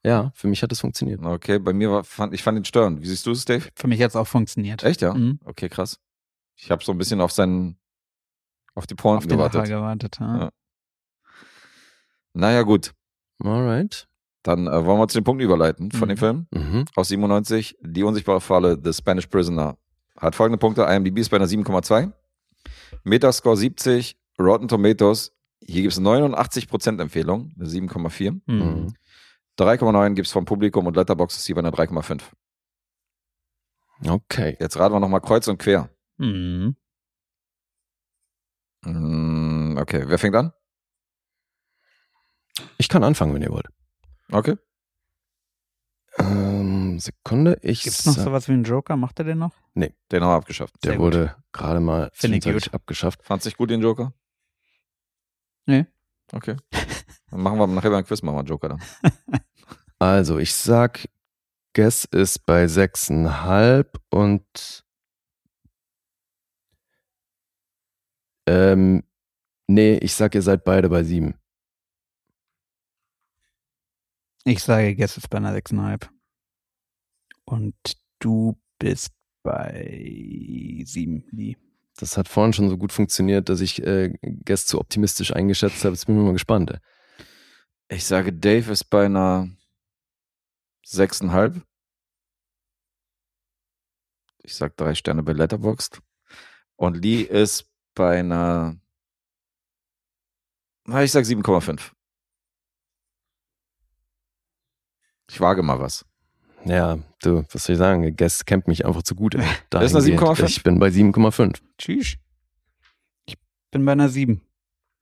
[0.05, 1.21] Ja, für mich hat es funktioniert.
[1.25, 3.03] Okay, bei mir war, fand, ich fand ihn störend.
[3.03, 3.69] Wie siehst du es, Dave?
[3.77, 4.83] Für mich hat's auch funktioniert.
[4.83, 5.15] Echt, ja?
[5.15, 5.39] Mhm.
[5.45, 5.99] Okay, krass.
[6.57, 7.77] Ich habe so ein bisschen auf seinen,
[8.75, 9.67] auf die Pointen Auf gewartet.
[9.69, 10.17] gewartet.
[10.21, 10.39] Ja.
[10.45, 10.51] Ja.
[12.35, 12.93] Naja, gut.
[13.45, 14.09] Alright.
[14.43, 16.09] Dann äh, wollen wir zu den Punkten überleiten von Mhm.
[16.09, 16.47] dem Film.
[16.51, 16.85] Mhm.
[16.97, 19.77] Aus 97, Die unsichtbare Falle, The Spanish Prisoner.
[20.23, 20.82] Hat folgende Punkte.
[20.85, 22.12] IMDb ist bei einer 7,2.
[23.05, 24.16] Metascore 70.
[24.39, 25.32] Rotten Tomatoes.
[25.61, 28.40] Hier gibt es 89% Empfehlung, eine 7,4.
[28.47, 28.55] Mhm.
[28.57, 28.94] Mhm.
[29.59, 32.23] 3,9 gibt es vom Publikum und Letterboxd ist hier bei einer 3,5.
[34.09, 34.57] Okay.
[34.59, 35.90] Jetzt raten wir nochmal kreuz und quer.
[36.16, 36.77] Mhm.
[38.85, 40.53] Mm, Okay, wer fängt an?
[42.78, 43.69] Ich kann anfangen, wenn ihr wollt.
[44.31, 44.57] Okay.
[46.19, 48.97] Ähm, Sekunde, ich Gibt's noch sowas wie einen Joker?
[48.97, 49.53] Macht er den noch?
[49.75, 50.75] Den haben wir abgeschafft.
[50.85, 51.07] Der Sehr gut.
[51.07, 53.21] wurde gerade mal Finde ich zwischenzeitlich abgeschafft.
[53.23, 54.13] Fandst dich gut, den Joker?
[55.67, 55.87] Nee.
[56.33, 56.57] Okay.
[57.31, 58.83] Dann machen wir nachher beim Quiz machen wir einen Joker dann.
[59.99, 61.09] Also, ich sag,
[61.75, 64.85] Guess ist bei 6,5 und
[68.49, 69.05] ähm,
[69.69, 71.35] nee, ich sag, ihr seid beide bei 7.
[74.44, 76.09] Ich sage, Guess ist bei einer 6,5.
[77.44, 77.74] Und
[78.19, 79.12] du bist
[79.43, 81.56] bei 7, Lee.
[81.97, 84.12] Das hat vorhin schon so gut funktioniert, dass ich äh,
[84.44, 85.94] Guess zu optimistisch eingeschätzt habe.
[85.94, 86.70] Jetzt bin ich mal gespannt.
[86.70, 87.97] ey.
[87.97, 89.48] Ich sage, Dave ist bei einer
[90.86, 91.62] 6,5.
[94.44, 96.01] Ich sag drei Sterne bei Letterboxd.
[96.77, 98.77] Und Lee ist bei einer.
[100.85, 101.93] Na, ich sag 7,5.
[105.33, 106.05] Ich wage mal was.
[106.67, 108.15] Ja, du, was soll ich sagen?
[108.17, 109.35] Guess kennt mich einfach zu gut.
[109.35, 109.43] ey.
[109.71, 110.39] Das ist eine Dahingehend.
[110.39, 110.47] 7,5?
[110.47, 111.59] Ich bin bei 7,5.
[111.79, 112.17] Tschüss.
[113.25, 113.37] Ich
[113.71, 114.43] bin bei einer 7.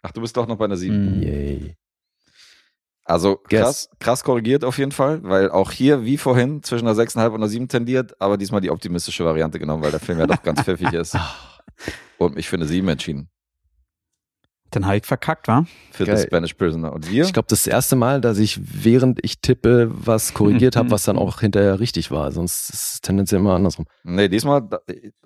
[0.02, 1.16] Ach, du bist doch noch bei einer 7.
[1.16, 1.22] Mhm.
[1.22, 1.76] Yay.
[3.04, 7.26] Also krass, krass korrigiert auf jeden Fall, weil auch hier, wie vorhin, zwischen einer 6,5
[7.26, 10.44] und einer 7 tendiert, aber diesmal die optimistische Variante genommen, weil der Film ja doch
[10.44, 11.18] ganz pfiffig ist.
[12.18, 13.28] Und mich für eine 7 entschieden.
[14.72, 15.64] Dann habe ich verkackt, wa?
[15.90, 16.16] Für Geil.
[16.18, 16.92] The Spanish Prisoner.
[16.92, 17.24] Und wir?
[17.24, 21.18] Ich glaube, das erste Mal, dass ich während ich tippe was korrigiert habe, was dann
[21.18, 22.30] auch hinterher richtig war.
[22.30, 23.86] Sonst ist es tendenziell immer andersrum.
[24.04, 24.68] Nee, diesmal,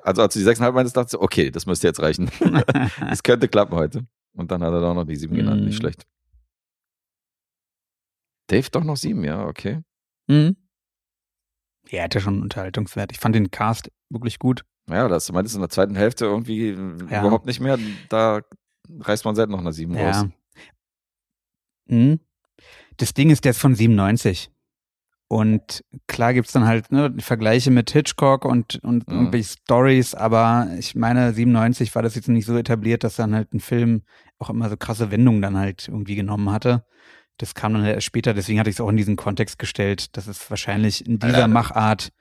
[0.02, 2.30] also als du die 6,5 meintest, dachte ich, okay, das müsste jetzt reichen.
[3.00, 4.06] Das könnte klappen heute.
[4.34, 5.80] Und dann hat er doch noch die 7 genannt, nicht Mhm.
[5.80, 6.04] schlecht.
[8.48, 9.80] Dave doch noch 7, ja, okay.
[10.28, 10.56] Mhm.
[11.88, 13.12] Ja, er hatte schon einen Unterhaltungswert.
[13.12, 14.64] Ich fand den Cast wirklich gut.
[14.88, 16.70] Ja, das meintest du in der zweiten Hälfte irgendwie
[17.10, 17.20] Ja.
[17.20, 17.78] überhaupt nicht mehr.
[18.08, 18.40] Da
[19.00, 20.26] reißt man seit noch eine 7 raus.
[21.88, 21.96] Ja.
[21.96, 22.20] Mhm.
[22.96, 24.50] Das Ding ist, der ist von 97.
[25.26, 29.14] Und klar gibt's dann halt ne, Vergleiche mit Hitchcock und, und Mhm.
[29.14, 33.52] irgendwelche Stories, aber ich meine, 97 war das jetzt nicht so etabliert, dass dann halt
[33.52, 34.02] ein Film
[34.38, 36.84] auch immer so krasse Wendungen dann halt irgendwie genommen hatte.
[37.38, 40.16] Das kam dann halt erst später, deswegen hatte ich es auch in diesen Kontext gestellt,
[40.16, 41.48] dass es wahrscheinlich in dieser Alter.
[41.48, 42.12] Machart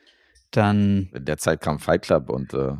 [0.51, 1.09] dann.
[1.13, 2.73] In der Zeit kam Fight Club und äh,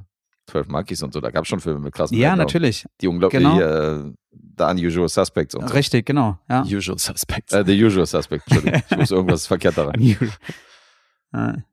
[0.47, 1.21] 12 Monkeys und so.
[1.21, 2.39] Da gab es schon Filme mit krassen Ja, Wendungen.
[2.45, 2.85] natürlich.
[3.01, 3.59] Die unglaublich, Genau.
[3.59, 4.11] äh,
[4.57, 5.73] The Unusual Suspects und so.
[5.73, 6.37] Richtig, genau.
[6.49, 6.63] Ja.
[6.63, 7.53] Usual Suspects.
[7.53, 8.81] Äh, The Usual Suspects, Entschuldigung.
[8.91, 9.99] Ich muss irgendwas verkehrt daran.
[9.99, 10.17] Ja.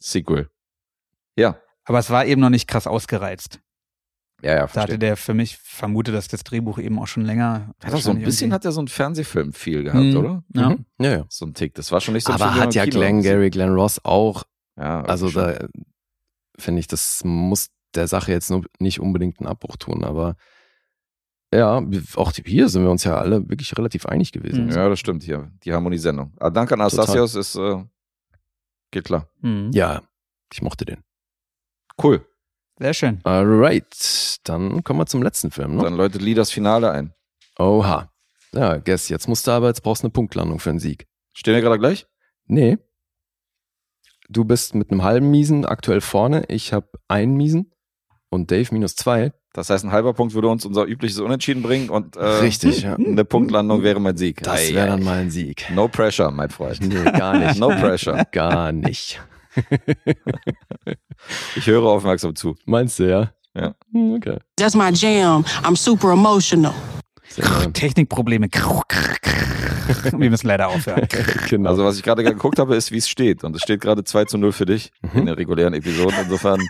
[0.00, 0.48] Sequel.
[1.36, 3.60] Ja, Aber es war eben noch nicht krass ausgereizt.
[4.42, 4.98] ja, ja, Da hatte verstehe.
[4.98, 7.72] der für mich vermutet, dass das Drehbuch eben auch schon länger.
[7.82, 10.16] Hat auch so ein bisschen hat er so einen Fernsehfilm viel gehabt, Mhm.
[10.16, 10.42] oder?
[10.54, 10.68] Ja.
[10.70, 10.84] Mhm.
[11.00, 11.24] ja, ja.
[11.28, 11.74] So ein Tick.
[11.74, 14.44] Das war schon nicht so Aber hat ja Glenn Gary, Glenn Ross auch.
[14.76, 15.42] Ja, Also schon.
[15.42, 15.66] da
[16.58, 20.36] finde ich, das muss der Sache jetzt nur nicht unbedingt einen Abbruch tun, aber
[21.52, 21.82] ja,
[22.16, 24.66] auch hier sind wir uns ja alle wirklich relativ einig gewesen.
[24.66, 24.72] Mhm.
[24.72, 25.50] Ja, das stimmt hier.
[25.64, 26.34] Die Harmoniesendung.
[26.38, 27.82] Aber danke an Anastasios ist, äh,
[28.90, 29.28] geht klar.
[29.40, 29.70] Mhm.
[29.72, 30.02] Ja,
[30.52, 31.02] ich mochte den.
[32.02, 32.24] Cool.
[32.78, 33.20] Sehr schön.
[33.24, 35.76] Alright, dann kommen wir zum letzten Film.
[35.76, 35.82] Ne?
[35.82, 37.14] Dann läutet Lee das Finale ein.
[37.58, 38.12] Oha.
[38.52, 41.06] Ja, Guess, jetzt musst du aber, jetzt brauchst du eine Punktlandung für einen Sieg.
[41.32, 42.06] Stehen wir gerade gleich?
[42.46, 42.78] Nee.
[44.28, 46.44] Du bist mit einem halben Miesen aktuell vorne.
[46.48, 47.72] Ich habe einen Miesen
[48.30, 49.32] und Dave minus zwei.
[49.54, 52.94] Das heißt, ein halber Punkt würde uns unser übliches Unentschieden bringen und äh, Richtig, ja.
[52.96, 54.42] eine Punktlandung wäre mein Sieg.
[54.42, 55.66] Das wäre dann mal ein Sieg.
[55.74, 56.80] No pressure, mein Freund.
[56.80, 57.58] Nee, gar nicht.
[57.58, 58.24] No pressure.
[58.32, 59.20] Gar nicht.
[61.56, 62.54] Ich höre aufmerksam zu.
[62.66, 63.32] Meinst du, ja?
[63.54, 63.74] Ja.
[63.92, 64.38] Hm, Okay.
[64.56, 65.44] That's my jam.
[65.64, 66.74] I'm super emotional.
[67.72, 68.48] Technikprobleme.
[70.18, 71.06] Wir müssen leider aufhören.
[71.48, 71.70] genau.
[71.70, 73.44] Also, was ich gerade geguckt habe, ist, wie es steht.
[73.44, 75.10] Und es steht gerade 2 zu 0 für dich Mhm.
[75.20, 76.14] in den regulären Episoden.
[76.22, 76.60] Insofern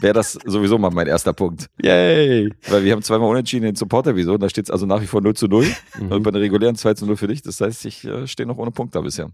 [0.00, 1.68] wäre das sowieso mal mein erster Punkt.
[1.82, 2.52] Yay.
[2.68, 4.40] Weil wir haben zweimal unentschieden in den Support-Episoden.
[4.40, 5.66] Da steht es also nach wie vor 0 zu 0.
[6.00, 6.22] Und Mhm.
[6.22, 7.42] bei den regulären 2 zu 0 für dich.
[7.42, 9.30] Das heißt, ich äh, stehe noch ohne Punkt da bisher.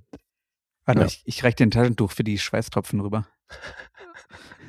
[0.85, 1.07] Warte, Ja.
[1.07, 3.27] ich, ich reiche dir ein Taschentuch für die Schweißtropfen rüber.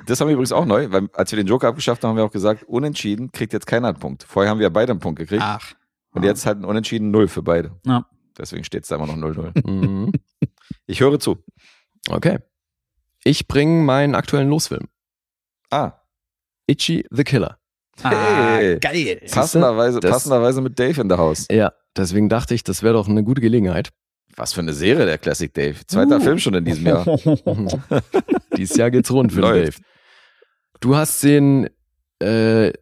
[0.06, 2.24] Das haben wir übrigens auch neu, weil als wir den Joker abgeschafft haben, haben wir
[2.24, 4.22] auch gesagt, unentschieden kriegt jetzt keiner einen Punkt.
[4.24, 5.42] Vorher haben wir beide einen Punkt gekriegt.
[5.42, 5.72] Ach.
[6.12, 7.72] Und jetzt halt ein Unentschieden 0 für beide.
[7.86, 8.06] Ja.
[8.38, 9.52] Deswegen steht es da immer noch 0-0.
[9.68, 10.12] Mhm.
[10.86, 11.38] Ich höre zu.
[12.10, 12.38] Okay.
[13.24, 14.88] Ich bringe meinen aktuellen Losfilm.
[15.70, 15.92] Ah,
[16.66, 17.58] Itchy the Killer.
[18.02, 18.78] Ah, Hey.
[18.80, 19.20] geil.
[19.30, 21.46] passenderweise, Das- passenderweise mit Dave in der Haus.
[21.50, 23.90] Ja, deswegen dachte ich, das wäre doch eine gute Gelegenheit.
[24.36, 25.76] Was für eine Serie, der Classic Dave.
[25.86, 26.20] Zweiter Uh.
[26.20, 27.04] Film schon in diesem Jahr.
[28.56, 29.42] Dieses Jahr geht's rund für.
[29.42, 29.72] Dave.
[30.80, 31.70] Du hast den
[32.20, 32.72] äh,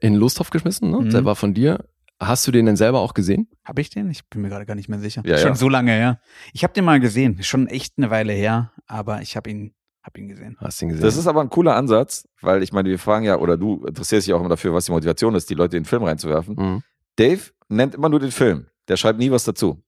[0.00, 0.98] in Losthof geschmissen, ne?
[1.00, 1.10] Mhm.
[1.10, 1.84] Der war von dir.
[2.18, 3.48] Hast du den denn selber auch gesehen?
[3.64, 4.10] Habe ich den?
[4.10, 5.22] Ich bin mir gerade gar nicht mehr sicher.
[5.26, 5.54] Ja, Schon ja.
[5.54, 6.20] so lange her.
[6.54, 7.42] Ich habe den mal gesehen.
[7.42, 10.56] Schon echt eine Weile her, aber ich habe ihn, hab ihn gesehen.
[10.58, 11.04] Hast du ihn gesehen?
[11.04, 14.26] Das ist aber ein cooler Ansatz, weil ich meine, wir fragen ja, oder du interessierst
[14.26, 16.54] dich auch immer dafür, was die Motivation ist, die Leute in den Film reinzuwerfen.
[16.54, 16.82] Mhm.
[17.16, 18.66] Dave nennt immer nur den Film.
[18.88, 19.82] Der schreibt nie was dazu.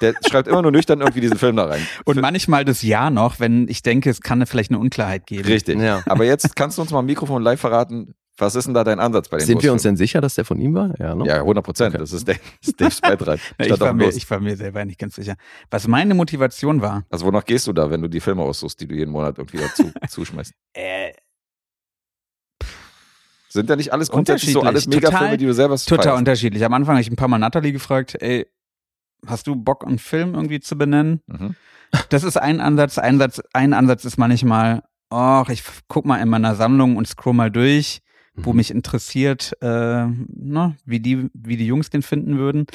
[0.00, 1.86] Der schreibt immer nur nüchtern irgendwie diesen Film da rein.
[2.04, 5.44] Und manchmal das Jahr noch, wenn ich denke, es kann vielleicht eine Unklarheit geben.
[5.44, 5.78] Richtig.
[5.78, 6.02] Ja.
[6.06, 9.00] Aber jetzt kannst du uns mal am Mikrofon live verraten, was ist denn da dein
[9.00, 10.92] Ansatz bei den Sind wir uns denn sicher, dass der von ihm war?
[10.98, 11.26] Ja, ne?
[11.26, 11.94] Ja, 100 Prozent.
[11.94, 11.98] Okay.
[12.02, 12.38] Das ist, Dave,
[12.76, 13.40] Daves Beitrag.
[13.58, 15.36] Ich, war mir, ich war mir selber nicht ganz sicher.
[15.70, 18.86] Was meine Motivation war, Also wonach gehst du da, wenn du die Filme aussuchst, die
[18.86, 20.52] du jeden Monat irgendwie dazu zuschmeißt?
[20.74, 21.12] äh,
[23.48, 26.18] Sind ja nicht alles grundsätzlich so alles Megafilme, Total- die du selber total feierst?
[26.18, 26.64] unterschiedlich.
[26.64, 28.46] Am Anfang habe ich ein paar Mal Natalie gefragt, ey,
[29.26, 31.20] hast du Bock, einen Film irgendwie zu benennen?
[31.26, 31.54] Mhm.
[32.10, 32.98] Das ist ein Ansatz.
[32.98, 37.32] Ein, Satz, ein Ansatz ist manchmal, ach, ich guck mal in meiner Sammlung und scroll
[37.32, 38.02] mal durch,
[38.36, 38.56] wo Mhm.
[38.56, 39.66] mich interessiert, äh,
[40.06, 42.66] ne, wie, die, wie die Jungs den finden würden.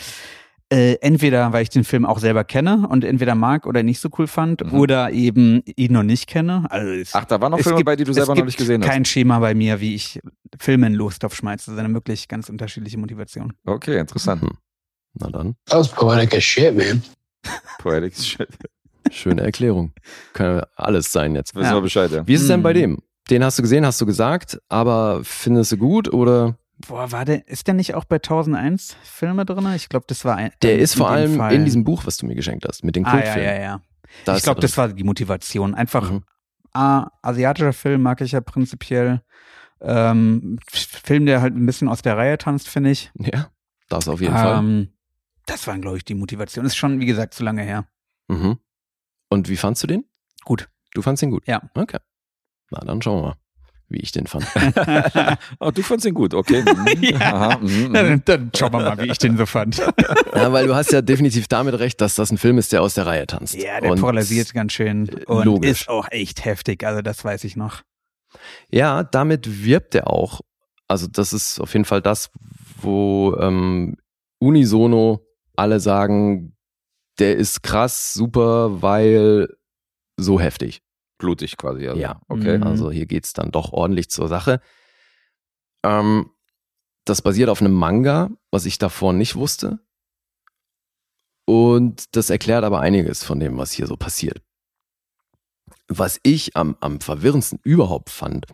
[0.73, 4.07] Äh, entweder, weil ich den Film auch selber kenne und entweder mag oder nicht so
[4.17, 4.79] cool fand, Mhm.
[4.79, 6.65] oder eben ihn noch nicht kenne.
[6.69, 8.81] Also es, Ach, da waren noch Filme gibt- bei, die du selber noch nicht gesehen
[8.81, 8.89] hast.
[8.89, 10.21] kein Schema bei mir, wie ich
[10.59, 13.51] Filme in Lostopf schmeiße, sondern wirklich ganz unterschiedliche Motivationen.
[13.65, 14.43] Okay, interessant.
[14.43, 14.51] Mhm.
[15.15, 17.03] Na dann, That was poetic as shit, man.
[17.79, 18.47] Poetic Shit.
[19.11, 19.91] schöne Erklärung.
[20.31, 21.53] Kann alles sein jetzt.
[21.53, 21.73] Wissen Ja.
[21.75, 22.25] wir Bescheid, ja.
[22.25, 22.77] Wie ist es denn bei Mhm.
[22.77, 22.97] dem?
[23.29, 26.57] Den hast du gesehen, hast du gesagt, aber findest du gut oder?
[26.87, 29.71] Boah, war der, ist der nicht auch bei 1001 Filme drin?
[29.75, 31.53] Ich glaube, das war ein, Der ist vor allem Fall.
[31.53, 33.43] in diesem Buch, was du mir geschenkt hast, mit den Ah, ja, Kultfilmen.
[33.55, 33.81] ja, ja.
[34.25, 35.75] Da ich glaube, das war die Motivation.
[35.75, 36.23] Einfach, Mhm.
[36.73, 39.21] ah, asiatischer Film mag ich ja prinzipiell.
[39.79, 43.11] Ähm, Film, der halt ein bisschen aus der Reihe tanzt, finde ich.
[43.15, 43.49] Ja.
[43.89, 44.57] Das auf jeden Fall.
[44.59, 44.89] Ähm,
[45.45, 46.65] das waren, glaube ich, die Motivation.
[46.65, 47.85] Ist schon, wie gesagt, zu lange her.
[48.27, 48.57] Mhm.
[49.29, 50.05] Und wie fandst du den?
[50.45, 50.69] Gut.
[50.93, 51.47] Du fandst ihn gut?
[51.47, 51.61] Ja.
[51.75, 51.97] Okay.
[52.71, 53.35] Na, dann schauen wir mal,
[53.89, 54.45] wie ich den fand.
[55.59, 56.63] Oh, du fandst ihn gut, okay.
[56.63, 57.03] Mhm.
[57.03, 57.19] Ja.
[57.19, 57.93] Aha, mhm, mhm.
[57.93, 59.77] Dann, dann schauen wir mal, wie ich den so fand.
[60.35, 62.93] ja, weil du hast ja definitiv damit recht, dass das ein Film ist, der aus
[62.95, 63.55] der Reihe tanzt.
[63.55, 65.81] Ja, der Und- polarisiert ganz schön und logisch.
[65.81, 66.83] ist auch echt heftig.
[66.85, 67.81] Also das weiß ich noch.
[68.69, 70.39] Ja, damit wirbt er auch.
[70.87, 72.29] Also das ist auf jeden Fall das,
[72.81, 73.97] wo ähm,
[74.39, 75.25] unisono
[75.55, 76.55] alle sagen,
[77.19, 79.49] der ist krass, super, weil
[80.17, 80.81] so heftig.
[81.21, 81.87] Blutig quasi.
[81.87, 82.01] Also.
[82.01, 82.19] Ja.
[82.27, 82.57] Okay.
[82.57, 82.63] Mhm.
[82.63, 84.59] Also hier geht's dann doch ordentlich zur Sache.
[85.83, 86.31] Ähm,
[87.05, 89.79] das basiert auf einem Manga, was ich davor nicht wusste.
[91.45, 94.41] Und das erklärt aber einiges von dem, was hier so passiert.
[95.87, 98.45] Was ich am, am verwirrendsten überhaupt fand,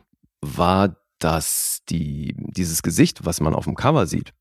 [0.41, 4.33] war, dass die, dieses Gesicht, was man auf dem Cover sieht,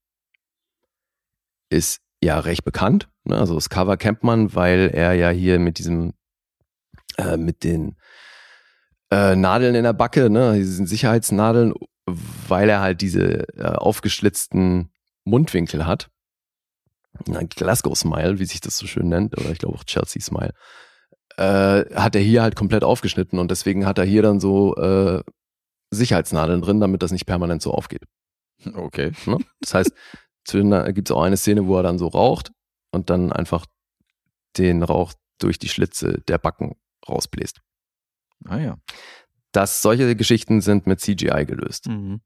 [1.69, 3.09] ist ja recht bekannt.
[3.25, 3.39] Ne?
[3.39, 6.15] Also das Cover kennt man, weil er ja hier mit diesem,
[7.19, 7.97] äh, mit den
[9.11, 11.75] äh, Nadeln in der Backe, ne, diesen Sicherheitsnadeln,
[12.49, 14.91] weil er halt diese äh, aufgeschlitzten
[15.25, 16.09] Mundwinkel hat.
[17.29, 20.53] Ein Glasgow Smile, wie sich das so schön nennt, oder ich glaube auch Chelsea Smile,
[21.37, 25.23] äh, hat er hier halt komplett aufgeschnitten und deswegen hat er hier dann so äh,
[25.91, 28.05] Sicherheitsnadeln drin, damit das nicht permanent so aufgeht.
[28.75, 29.13] Okay.
[29.27, 29.39] Ne?
[29.61, 29.93] Das heißt,
[30.49, 32.53] gibt es auch eine Szene, wo er dann so raucht
[32.93, 33.67] und dann einfach
[34.57, 36.77] den Rauch durch die Schlitze der Backen
[37.09, 37.61] rausbläst.
[38.45, 38.77] Ah ja.
[39.53, 41.89] dass solche Geschichten sind mit CGI gelöst.
[41.89, 42.21] Mhm.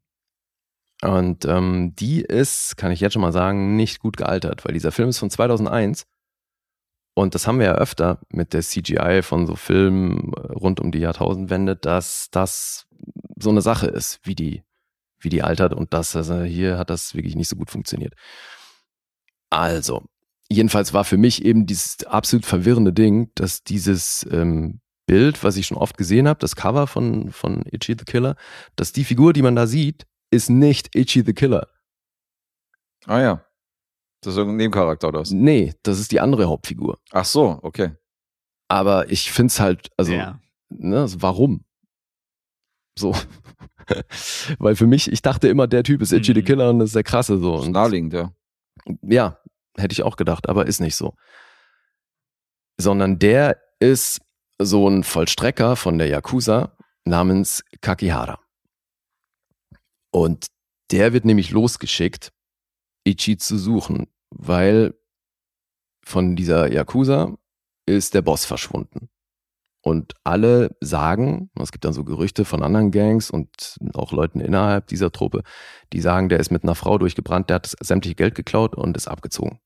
[1.02, 4.92] Und ähm, die ist, kann ich jetzt schon mal sagen, nicht gut gealtert, weil dieser
[4.92, 6.06] Film ist von 2001
[7.14, 10.92] und das haben wir ja öfter mit der CGI von so Filmen äh, rund um
[10.92, 12.86] die Jahrtausendwende, dass das
[13.38, 14.62] so eine Sache ist, wie die,
[15.18, 18.14] wie die altert und das, also hier hat das wirklich nicht so gut funktioniert.
[19.50, 20.04] Also,
[20.48, 24.80] jedenfalls war für mich eben dieses absolut verwirrende Ding, dass dieses ähm,
[25.10, 28.36] Bild, was ich schon oft gesehen habe, das Cover von, von Itchy the Killer,
[28.76, 31.66] dass die Figur, die man da sieht, ist nicht Itchy the Killer.
[33.06, 33.44] Ah ja.
[34.20, 35.32] Das ist irgendein Nebencharakter oder was?
[35.32, 37.00] Nee, das ist die andere Hauptfigur.
[37.10, 37.96] Ach so, okay.
[38.68, 40.38] Aber ich finde es halt, also, ja.
[40.68, 41.64] ne, also warum?
[42.96, 43.12] So.
[44.60, 46.44] Weil für mich, ich dachte immer, der Typ ist Itchy the Mhm.
[46.44, 47.54] Killer und das ist der krasse so.
[47.54, 48.32] Das ist Und naheliegend, ja.
[49.02, 49.38] ja,
[49.76, 51.16] hätte ich auch gedacht, aber ist nicht so.
[52.78, 54.20] Sondern der ist
[54.62, 58.38] so ein Vollstrecker von der Yakuza namens Kakihara.
[60.12, 60.46] Und
[60.90, 62.32] der wird nämlich losgeschickt,
[63.04, 64.94] Ichi zu suchen, weil
[66.04, 67.36] von dieser Yakuza
[67.86, 69.08] ist der Boss verschwunden.
[69.82, 74.88] Und alle sagen, es gibt dann so Gerüchte von anderen Gangs und auch Leuten innerhalb
[74.88, 75.42] dieser Truppe,
[75.94, 79.08] die sagen, der ist mit einer Frau durchgebrannt, der hat sämtliche Geld geklaut und ist
[79.08, 79.58] abgezogen.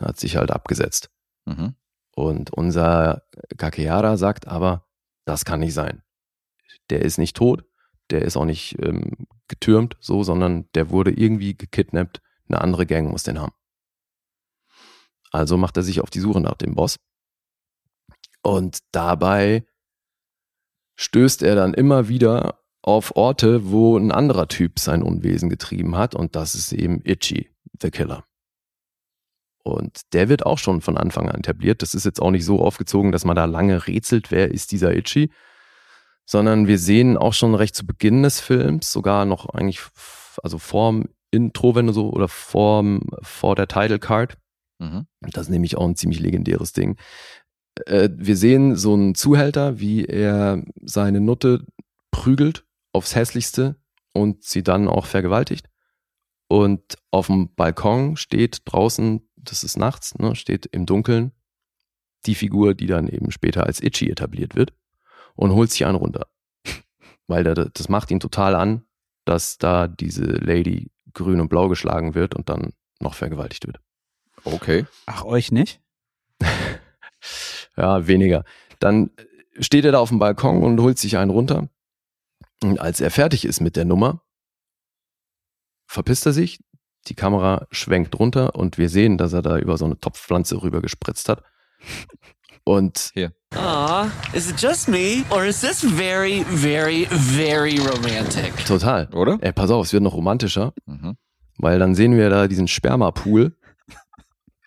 [0.00, 1.10] Hat sich halt abgesetzt.
[1.44, 1.74] Mhm.
[2.16, 3.22] Und unser
[3.58, 4.86] Kakehara sagt aber,
[5.26, 6.02] das kann nicht sein.
[6.88, 7.64] Der ist nicht tot,
[8.10, 12.22] der ist auch nicht ähm, getürmt, so, sondern der wurde irgendwie gekidnappt.
[12.48, 13.52] Eine andere Gang muss den haben.
[15.30, 16.98] Also macht er sich auf die Suche nach dem Boss.
[18.42, 19.66] Und dabei
[20.96, 26.14] stößt er dann immer wieder auf Orte, wo ein anderer Typ sein Unwesen getrieben hat.
[26.14, 27.50] Und das ist eben Itchy,
[27.82, 28.24] the Killer.
[29.66, 31.82] Und der wird auch schon von Anfang an etabliert.
[31.82, 34.94] Das ist jetzt auch nicht so aufgezogen, dass man da lange rätselt, wer ist dieser
[34.94, 35.32] Itchy,
[36.24, 39.80] sondern wir sehen auch schon recht zu Beginn des Films, sogar noch eigentlich,
[40.40, 44.38] also vorm Intro, wenn du so, oder vorm, vor der Title Card.
[44.78, 45.08] Mhm.
[45.20, 46.96] Das ist nämlich auch ein ziemlich legendäres Ding.
[47.86, 51.66] Äh, wir sehen so einen Zuhälter, wie er seine Nutte
[52.12, 53.74] prügelt aufs Hässlichste
[54.12, 55.66] und sie dann auch vergewaltigt.
[56.46, 61.32] Und auf dem Balkon steht draußen, das ist nachts, ne, steht im Dunkeln
[62.26, 64.72] die Figur, die dann eben später als Itchy etabliert wird
[65.34, 66.26] und holt sich einen runter.
[67.26, 68.84] Weil der, das macht ihn total an,
[69.24, 73.80] dass da diese Lady grün und blau geschlagen wird und dann noch vergewaltigt wird.
[74.44, 74.86] Okay.
[75.06, 75.80] Ach, euch nicht?
[77.76, 78.44] Ja, weniger.
[78.78, 79.10] Dann
[79.58, 81.68] steht er da auf dem Balkon und holt sich einen runter.
[82.62, 84.22] Und als er fertig ist mit der Nummer,
[85.86, 86.58] verpisst er sich,
[87.08, 90.80] die Kamera schwenkt runter und wir sehen, dass er da über so eine Topfpflanze rüber
[90.82, 91.42] gespritzt hat.
[92.64, 93.12] Und
[93.54, 95.24] Aw, is it just me?
[95.30, 98.52] Or is this very, very, very romantic?
[98.66, 99.08] total.
[99.12, 99.38] Oder?
[99.40, 101.16] Ey, pass auf, es wird noch romantischer, Mhm.
[101.58, 103.56] weil dann sehen wir da diesen Spermapool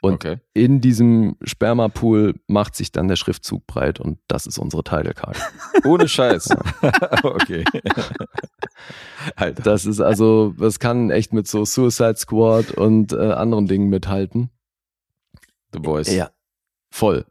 [0.01, 0.37] und Okay.
[0.53, 5.37] in diesem Spermapool macht sich dann der Schriftzug breit und das ist unsere Title Card.
[5.85, 6.49] Ohne Scheiß.
[7.23, 7.63] okay.
[9.35, 9.63] Alter.
[9.63, 14.49] Das ist also, das kann echt mit so Suicide Squad und äh, anderen Dingen mithalten.
[15.73, 16.11] The Boys.
[16.11, 16.31] Ja,
[16.91, 17.25] voll.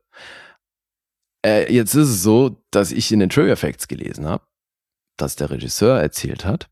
[1.44, 4.44] Äh, jetzt ist es so, dass ich in den Trivia Facts gelesen habe,
[5.16, 6.68] dass der Regisseur erzählt hat,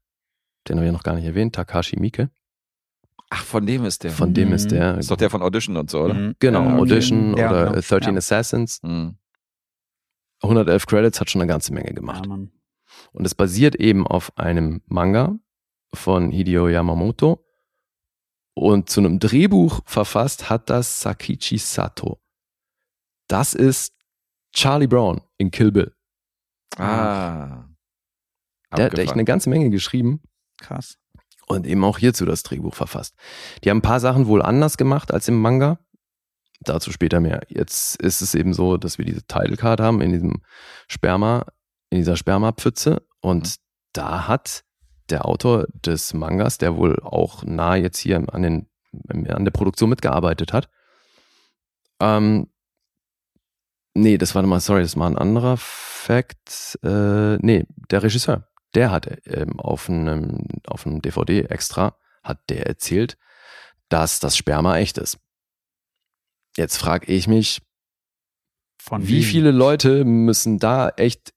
[0.69, 2.31] den habe ich noch gar nicht erwähnt, Takashi Miike.
[3.31, 4.13] Ach, von dem ist der.
[4.13, 4.99] Von dem ist der.
[4.99, 6.15] ist doch der von Audition und so, oder?
[6.15, 6.35] Mhm.
[6.39, 7.79] Genau, Ja, Audition ja, oder genau.
[7.79, 8.19] äh, 13 Ja.
[8.19, 8.83] Assassins.
[8.83, 9.17] Mhm.
[10.43, 12.27] 111 Credits hat schon eine ganze Menge gemacht.
[12.27, 15.35] Und es basiert eben auf einem Manga
[15.95, 17.43] von Hideo Yamamoto.
[18.55, 22.21] Und zu einem Drehbuch verfasst hat das Sakichi Sato.
[23.29, 23.93] Das ist
[24.53, 25.93] Charlie Brown in Kill Bill.
[26.77, 27.65] Ah.
[28.77, 30.21] Der hat echt eine ganze Menge geschrieben
[30.59, 30.99] Krass.
[31.47, 33.15] Und eben auch hierzu das Drehbuch verfasst.
[33.65, 35.79] Die haben ein paar Sachen wohl anders gemacht als im Manga.
[36.61, 37.43] Dazu später mehr.
[37.49, 40.43] Jetzt ist es eben so, dass wir diese Title Card haben in diesem
[40.89, 41.47] Sperma,
[41.91, 43.57] in dieser Spermapfütze und
[43.93, 44.65] da hat
[45.11, 48.67] der Autor des Mangas, der wohl auch nah jetzt hier an, den,
[49.09, 50.69] an der Produktion mitgearbeitet hat,
[52.01, 52.49] ähm,
[53.95, 58.91] nee, das war mal, sorry, das war ein anderer Fact, äh, nee, der Regisseur, der
[58.93, 63.17] hat ähm, auf einem, auf einem DVD extra, hat der erzählt,
[63.89, 65.19] dass das Sperma echt ist.
[66.57, 67.61] Jetzt frage ich mich,
[68.81, 69.23] Von wie wem?
[69.23, 71.33] viele Leute müssen da echt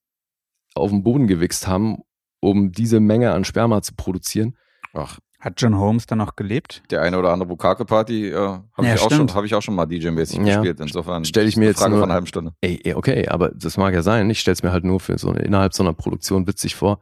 [0.75, 2.03] auf den Boden gewichst haben,
[2.41, 4.55] um diese Menge an Sperma zu produzieren?
[4.93, 6.83] Ach, Hat John Holmes da noch gelebt?
[6.89, 9.75] der eine oder andere Bukake-Party äh, habe Ja, ich, auch schon- hab ich auch schon
[9.75, 10.55] mal DJ-mäßig Ja.
[10.55, 10.79] gespielt.
[10.79, 12.53] Insofern Stell ich mir eine jetzt Frage nur- von einer halben Stunde.
[12.61, 14.29] Ey, ey, okay, aber das mag ja sein.
[14.29, 17.01] Ich stell's mir halt nur für so eine, innerhalb so einer Produktion witzig vor,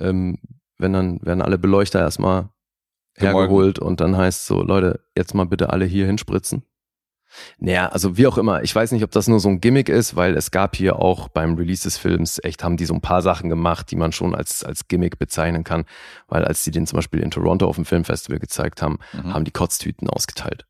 [0.00, 0.38] ähm,
[0.78, 2.48] wenn dann werden alle Beleuchter erstmal
[3.16, 6.62] hergeholt und dann heißt so, Leute, jetzt mal bitte alle hier hinspritzen.
[7.58, 10.16] Naja, also wie auch immer, ich weiß nicht, ob das nur so ein Gimmick ist,
[10.16, 13.22] weil es gab hier auch beim Release des Films, echt haben die so ein paar
[13.22, 15.84] Sachen gemacht, die man schon als, als Gimmick bezeichnen kann,
[16.26, 19.32] weil als sie den zum Beispiel in Toronto auf dem Filmfestival gezeigt haben, Mhm.
[19.34, 20.66] haben die Kotztüten ausgeteilt.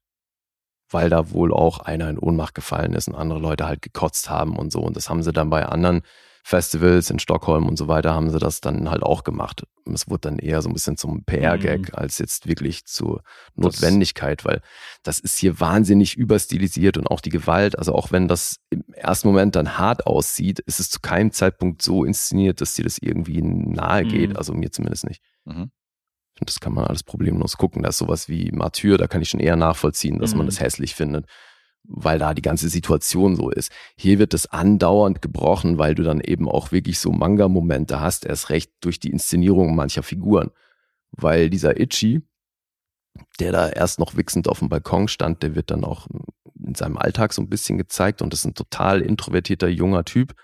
[0.91, 4.57] Weil da wohl auch einer in Ohnmacht gefallen ist und andere Leute halt gekotzt haben
[4.57, 4.81] und so.
[4.81, 6.03] Und das haben sie dann bei anderen
[6.43, 9.65] Festivals in Stockholm und so weiter, haben sie das dann halt auch gemacht.
[9.93, 13.23] Es wurde dann eher so ein bisschen zum PR-Gag als jetzt wirklich zur
[13.55, 14.61] Notwendigkeit, weil
[15.03, 19.29] das ist hier wahnsinnig überstilisiert und auch die Gewalt, also auch wenn das im ersten
[19.29, 23.43] Moment dann hart aussieht, ist es zu keinem Zeitpunkt so inszeniert, dass dir das irgendwie
[23.43, 24.31] nahe geht.
[24.31, 24.37] Mhm.
[24.37, 25.23] Also mir zumindest nicht.
[25.45, 25.71] Mhm.
[26.41, 27.83] Und das kann man alles problemlos gucken.
[27.83, 30.51] Da ist sowas wie Martyr, da kann ich schon eher nachvollziehen, dass man Mhm.
[30.51, 31.27] das hässlich findet,
[31.85, 33.73] weil da die ganze Situation so ist.
[33.97, 38.51] Hier wird es andauernd gebrochen, weil du dann eben auch wirklich so Manga-Momente hast, erst
[38.51, 40.51] recht durch die Inszenierung mancher Figuren.
[41.13, 42.23] Weil dieser Itchy,
[43.41, 46.07] der da erst noch wichsend auf dem Balkon stand, der wird dann auch
[46.65, 50.35] in seinem Alltag so ein bisschen gezeigt und ist ein total introvertierter junger Typ,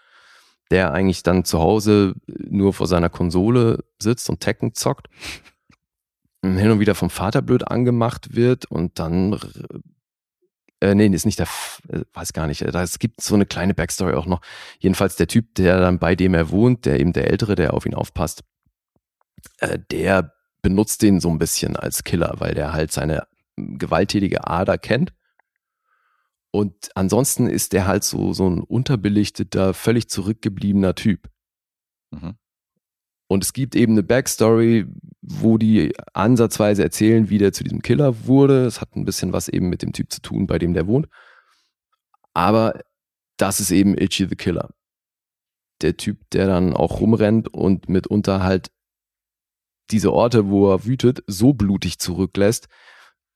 [0.70, 5.08] der eigentlich dann zu Hause nur vor seiner Konsole sitzt und Tekken zockt
[6.54, 9.38] hin und wieder vom Vater blöd angemacht wird und dann
[10.80, 13.46] äh, nee, ist nicht der, F- äh, weiß gar nicht, äh, es gibt so eine
[13.46, 14.40] kleine Backstory auch noch.
[14.78, 17.86] Jedenfalls der Typ, der dann bei dem er wohnt, der eben der Ältere, der auf
[17.86, 18.44] ihn aufpasst,
[19.58, 20.32] äh, der
[20.62, 23.26] benutzt den so ein bisschen als Killer, weil der halt seine
[23.56, 25.12] ähm, gewalttätige Ader kennt.
[26.50, 31.28] Und ansonsten ist der halt so, so ein unterbelichteter, völlig zurückgebliebener Typ.
[32.10, 32.36] Mhm.
[33.28, 34.86] Und es gibt eben eine Backstory,
[35.20, 38.66] wo die ansatzweise erzählen, wie der zu diesem Killer wurde.
[38.66, 41.08] Es hat ein bisschen was eben mit dem Typ zu tun, bei dem der wohnt.
[42.34, 42.80] Aber
[43.36, 44.70] das ist eben Itchy the Killer.
[45.82, 48.70] Der Typ, der dann auch rumrennt und mitunter halt
[49.90, 52.68] diese Orte, wo er wütet, so blutig zurücklässt,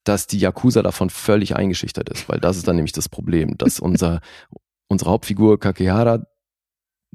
[0.05, 2.29] dass die Yakuza davon völlig eingeschüchtert ist.
[2.29, 4.21] Weil das ist dann nämlich das Problem, dass unser,
[4.89, 6.25] unsere Hauptfigur Kakehara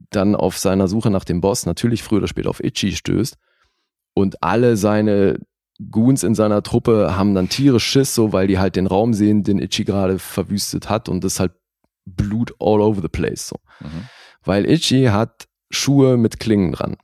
[0.10, 3.38] dann auf seiner Suche nach dem Boss natürlich früher oder später auf Itchy stößt
[4.14, 5.40] und alle seine
[5.92, 9.44] Goons in seiner Truppe haben dann tierisch Schiss, so weil die halt den Raum sehen,
[9.44, 11.52] den Itchy gerade verwüstet hat und das halt
[12.06, 13.48] Blut all over the place.
[13.48, 13.58] So.
[13.82, 14.08] Mhm.
[14.44, 16.98] Weil Itchy hat Schuhe mit Klingen dran.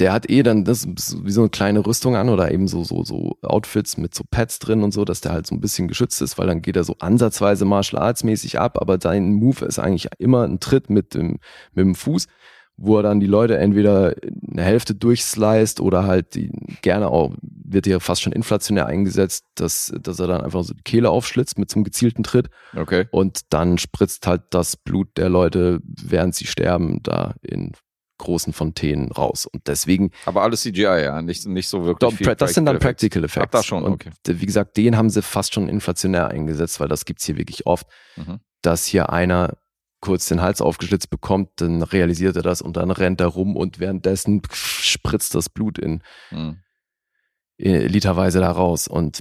[0.00, 3.04] Der hat eh dann das wie so eine kleine Rüstung an oder eben so, so,
[3.04, 6.22] so Outfits mit so Pads drin und so, dass der halt so ein bisschen geschützt
[6.22, 9.78] ist, weil dann geht er so ansatzweise Martial Arts mäßig ab, aber sein Move ist
[9.78, 11.38] eigentlich immer ein Tritt mit dem,
[11.74, 12.26] mit dem Fuß,
[12.82, 14.14] wo er dann die Leute entweder
[14.50, 16.50] eine Hälfte durchsliced oder halt die,
[16.80, 20.82] gerne auch, wird hier fast schon inflationär eingesetzt, dass, dass er dann einfach so die
[20.82, 23.06] Kehle aufschlitzt mit so einem gezielten Tritt Okay.
[23.10, 27.72] und dann spritzt halt das Blut der Leute, während sie sterben, da in
[28.20, 29.46] großen Fontänen raus.
[29.46, 31.20] Und deswegen, Aber alles CGI, ja.
[31.22, 32.18] Nicht, nicht so wirklich.
[32.26, 33.36] Doch, das sind dann Practical Effects.
[33.36, 33.48] Effects.
[33.48, 34.10] Ach, das schon, okay.
[34.24, 37.86] wie gesagt, den haben sie fast schon inflationär eingesetzt, weil das gibt's hier wirklich oft,
[38.16, 38.40] Mhm.
[38.62, 39.56] dass hier einer
[40.00, 43.80] kurz den Hals aufgeschlitzt bekommt, dann realisiert er das und dann rennt er rum und
[43.80, 46.58] währenddessen spritzt das Blut in, Mhm.
[47.56, 49.20] in literweise da raus und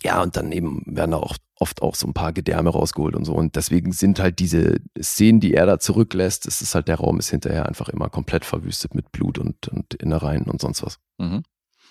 [0.00, 3.34] ja, und dann eben werden auch oft auch so ein paar Gedärme rausgeholt und so.
[3.34, 7.18] Und deswegen sind halt diese Szenen, die er da zurücklässt, es ist halt, der Raum
[7.18, 10.98] ist hinterher einfach immer komplett verwüstet mit Blut und, und Innereien und sonst was.
[11.18, 11.42] Mhm.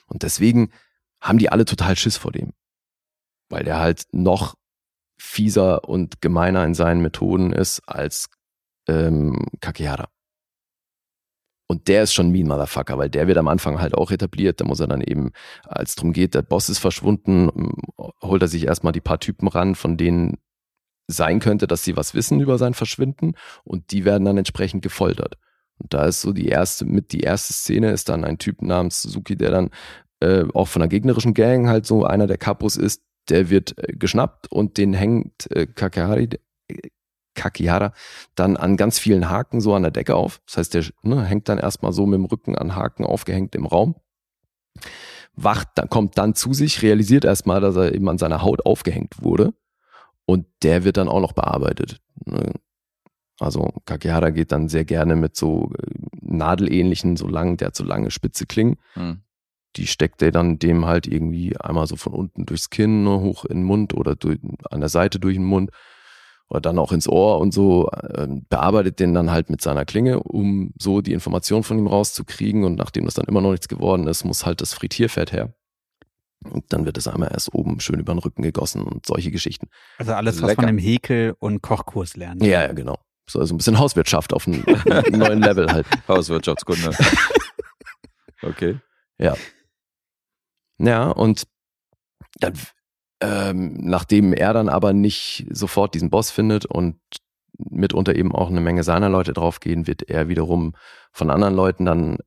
[0.07, 0.71] Und deswegen
[1.21, 2.51] haben die alle total Schiss vor dem.
[3.49, 4.55] Weil der halt noch
[5.17, 8.29] fieser und gemeiner in seinen Methoden ist als
[8.87, 10.09] ähm, Kakehara.
[11.71, 14.59] Und der ist schon Mean Motherfucker, weil der wird am Anfang halt auch etabliert.
[14.59, 15.31] Da muss er dann eben,
[15.63, 17.71] als drum geht, der Boss ist verschwunden, ähm,
[18.21, 20.37] holt er sich erstmal die paar Typen ran, von denen
[21.07, 25.37] sein könnte, dass sie was wissen über sein Verschwinden und die werden dann entsprechend gefoltert.
[25.77, 29.01] Und da ist so die erste, mit die erste Szene ist dann ein Typ namens
[29.01, 29.69] Suzuki, der dann
[30.19, 33.93] äh, auch von einer gegnerischen Gang halt so einer der Kapos ist, der wird äh,
[33.93, 36.31] geschnappt und den hängt äh, Kakehari,
[37.41, 37.93] Kakihara
[38.35, 40.41] dann an ganz vielen Haken so an der Decke auf.
[40.45, 43.65] Das heißt, der ne, hängt dann erstmal so mit dem Rücken an Haken aufgehängt im
[43.65, 43.95] Raum.
[45.33, 49.23] Wacht, dann kommt dann zu sich, realisiert erstmal, dass er eben an seiner Haut aufgehängt
[49.23, 49.53] wurde.
[50.25, 51.99] Und der wird dann auch noch bearbeitet.
[52.25, 52.53] Ne?
[53.39, 55.87] Also Kakihara geht dann sehr gerne mit so äh,
[56.21, 58.77] nadelähnlichen, so lang, der hat so lange spitze Klingen.
[58.95, 59.21] Mhm.
[59.77, 63.45] Die steckt er dann dem halt irgendwie einmal so von unten durchs Kinn ne, hoch
[63.45, 64.37] in den Mund oder durch,
[64.69, 65.71] an der Seite durch den Mund
[66.51, 70.21] oder dann auch ins Ohr und so, äh, bearbeitet den dann halt mit seiner Klinge,
[70.21, 72.65] um so die Information von ihm rauszukriegen.
[72.65, 75.53] Und nachdem das dann immer noch nichts geworden ist, muss halt das Frittierfett her.
[76.43, 79.69] Und dann wird es einmal erst oben schön über den Rücken gegossen und solche Geschichten.
[79.97, 80.63] Also alles, was Lecker.
[80.63, 82.43] von dem Häkel- und Kochkurs lernen.
[82.43, 82.97] Ja, ja, genau.
[83.29, 84.63] So also ein bisschen Hauswirtschaft auf einem
[85.11, 85.85] neuen Level halt.
[86.09, 86.91] Hauswirtschaftskunde.
[88.41, 88.79] okay.
[90.79, 91.43] Ja, und
[92.39, 92.53] dann,
[93.21, 96.97] ähm, nachdem er dann aber nicht sofort diesen Boss findet und
[97.57, 100.73] mitunter eben auch eine Menge seiner Leute draufgehen, wird er wiederum
[101.11, 102.17] von anderen Leuten dann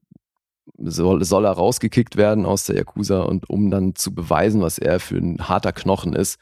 [0.78, 5.00] soll, soll er rausgekickt werden aus der Yakuza und um dann zu beweisen, was er
[5.00, 6.38] für ein harter Knochen ist,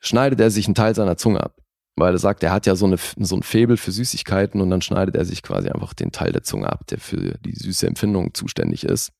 [0.00, 1.56] schneidet er sich einen Teil seiner Zunge ab.
[1.94, 4.80] Weil er sagt, er hat ja so, eine, so ein Faible für Süßigkeiten und dann
[4.80, 8.32] schneidet er sich quasi einfach den Teil der Zunge ab, der für die süße Empfindung
[8.32, 9.12] zuständig ist.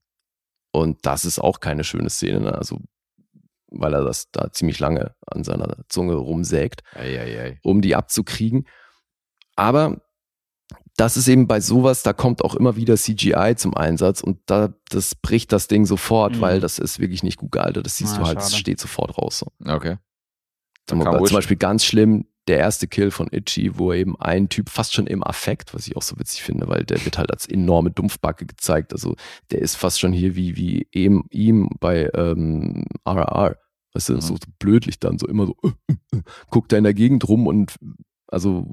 [0.73, 2.55] Und das ist auch keine schöne Szene, ne?
[2.55, 2.79] also
[3.75, 7.59] weil er das da ziemlich lange an seiner Zunge rumsägt, Eieiei.
[7.63, 8.67] um die abzukriegen.
[9.57, 10.01] Aber
[10.97, 14.75] das ist eben bei sowas, da kommt auch immer wieder CGI zum Einsatz und da
[14.91, 16.41] das bricht das Ding sofort, Mhm.
[16.41, 17.87] weil das ist wirklich nicht gut gealtert.
[17.87, 18.55] Das siehst Ah, du halt, schade.
[18.57, 19.39] steht sofort raus.
[19.41, 19.47] So.
[19.73, 19.97] Okay.
[20.87, 21.35] Zum, kam zum.
[21.37, 25.23] Beispiel ganz schlimm der erste Kill von Itchy, wo eben ein Typ fast schon im
[25.23, 28.93] Affekt, was ich auch so witzig finde, weil der wird halt als enorme Dumpfbacke gezeigt.
[28.93, 29.15] Also
[29.53, 33.57] der ist fast schon hier wie, wie ihm, ihm bei ähm, RRR.
[33.95, 34.21] Weißt du, Mhm.
[34.21, 35.57] so blödlich dann, so immer so,
[36.51, 37.75] guckt da in der Gegend rum und
[38.29, 38.67] also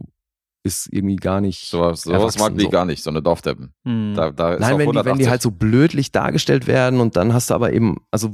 [0.63, 1.67] ist irgendwie gar nicht.
[1.69, 2.69] Sowas, sowas mag die so.
[2.69, 3.73] gar nicht, so eine Dorfdeppen.
[3.85, 4.13] Hm.
[4.15, 5.25] Da, da ist Nein, wenn die, wenn 180.
[5.25, 8.31] die halt so blödlich dargestellt werden und dann hast du aber eben, also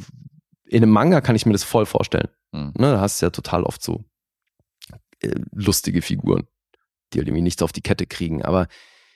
[0.68, 2.28] in einem Manga kann ich mir das voll vorstellen.
[2.54, 2.74] Hm.
[2.78, 4.04] Ne, da hast du ja total oft so
[5.22, 6.48] äh, lustige Figuren,
[7.14, 8.44] die halt irgendwie nichts auf die Kette kriegen.
[8.44, 8.68] Aber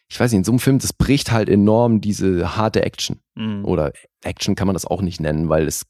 [0.07, 3.19] ich weiß nicht, in so einem Film, das bricht halt enorm diese harte Action.
[3.35, 3.65] Hm.
[3.65, 3.91] Oder
[4.23, 5.85] Action kann man das auch nicht nennen, weil es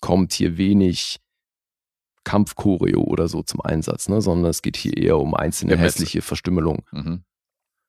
[0.00, 1.20] kommt hier wenig
[2.24, 4.20] Kampfchoreo oder so zum Einsatz, ne?
[4.20, 5.86] sondern es geht hier eher um einzelne Gemetzel.
[5.86, 6.82] hässliche Verstümmelungen.
[6.92, 7.24] Mhm.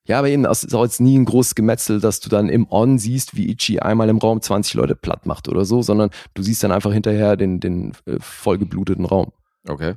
[0.07, 2.65] Ja, aber eben, es ist auch jetzt nie ein großes Gemetzel, dass du dann im
[2.71, 6.41] On siehst, wie Ichi einmal im Raum 20 Leute platt macht oder so, sondern du
[6.41, 9.31] siehst dann einfach hinterher den, den äh, vollgebluteten Raum.
[9.67, 9.95] Okay.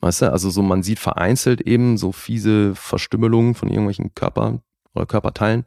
[0.00, 4.60] Weißt du, also so man sieht vereinzelt eben so fiese Verstümmelungen von irgendwelchen Körpern
[4.94, 5.64] oder Körperteilen.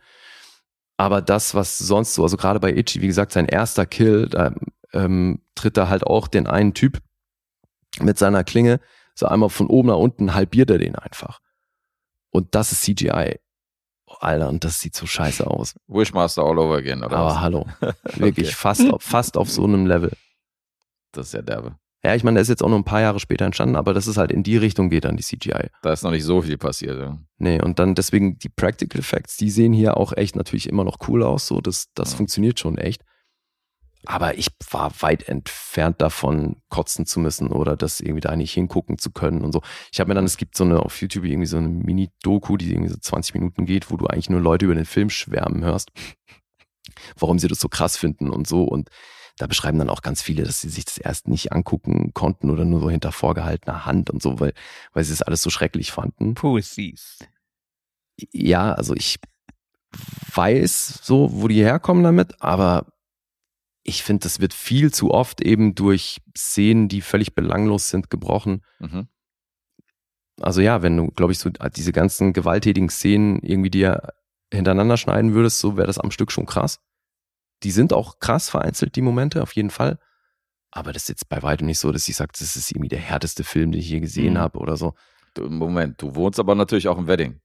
[1.00, 4.54] Aber das, was sonst so, also gerade bei Ichi, wie gesagt, sein erster Kill, da
[4.92, 7.00] ähm, tritt er halt auch den einen Typ
[8.02, 8.82] mit seiner Klinge,
[9.16, 11.40] so einmal von oben nach unten halbiert er den einfach.
[12.32, 13.40] Und das ist CGI.
[14.08, 15.76] Oh, Alter, und das sieht so scheiße aus.
[15.88, 17.40] Wishmaster all over again, oder Aber was?
[17.40, 17.66] hallo,
[18.16, 18.56] wirklich Okay.
[18.58, 20.12] fast, auf, fast auf so einem Level.
[21.14, 21.78] Das ist ja derbe.
[22.04, 24.08] Ja, ich meine, der ist jetzt auch nur ein paar Jahre später entstanden, aber das
[24.08, 25.68] ist halt in die Richtung geht dann die CGI.
[25.82, 26.98] Da ist noch nicht so viel passiert.
[26.98, 27.18] Ja.
[27.38, 30.98] Nee, und dann deswegen die Practical Effects, die sehen hier auch echt natürlich immer noch
[31.10, 32.18] cool aus, so das, das Ja.
[32.18, 33.04] funktioniert schon echt.
[34.06, 38.98] Aber ich war weit entfernt davon, kotzen zu müssen oder das irgendwie da nicht hingucken
[38.98, 39.62] zu können und so.
[39.92, 42.72] Ich habe mir dann, es gibt so eine auf YouTube irgendwie so eine Mini-Doku, die
[42.72, 45.92] irgendwie so 20 Minuten geht, wo du eigentlich nur Leute über den Film schwärmen hörst,
[47.18, 48.64] warum sie das so krass finden und so.
[48.64, 48.88] Und
[49.40, 52.66] da beschreiben dann auch ganz viele, dass sie sich das erst nicht angucken konnten oder
[52.66, 54.54] nur so hinter vorgehaltener Hand und so, weil,
[54.92, 56.34] weil sie es alles so schrecklich fanden.
[56.34, 57.20] Pussies.
[58.34, 59.18] Ja, also ich
[60.36, 62.92] weiß so, wo die herkommen damit, aber
[63.84, 68.62] ich finde, das wird viel zu oft eben durch Szenen, die völlig belanglos sind, gebrochen.
[68.80, 69.08] Mhm.
[70.42, 74.14] also ja, wenn du, glaube ich, so diese ganzen gewalttätigen Szenen irgendwie dir
[74.52, 76.82] hintereinander schneiden würdest, so wäre das am Stück schon krass.
[77.64, 80.00] Die sind auch krass vereinzelt, die Momente, auf jeden Fall.
[80.72, 83.00] Aber das ist jetzt bei weitem nicht so, dass ich sage, das ist irgendwie der
[83.00, 84.38] härteste Film, den ich je gesehen Mhm.
[84.40, 84.94] habe oder so.
[85.34, 87.40] Du, Moment, du wohnst aber natürlich auch im Wedding.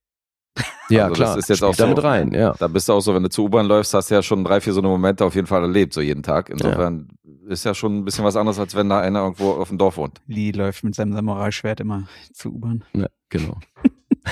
[0.91, 1.39] Ja, Also das klar.
[1.39, 2.53] ist jetzt auch so- damit rein, ja.
[2.59, 4.61] Da bist du auch so, wenn du zur U-Bahn läufst, hast du ja schon drei,
[4.61, 6.51] vier so eine Momente auf jeden Fall erlebt, so jeden Tag.
[6.51, 7.09] Insofern
[7.49, 9.97] ist ja schon ein bisschen was anderes, als wenn da einer irgendwo auf dem Dorf
[9.97, 10.20] wohnt.
[10.27, 12.85] Lee läuft mit seinem Samurai-Schwert immer zur U-Bahn.
[12.93, 13.59] Ja, genau.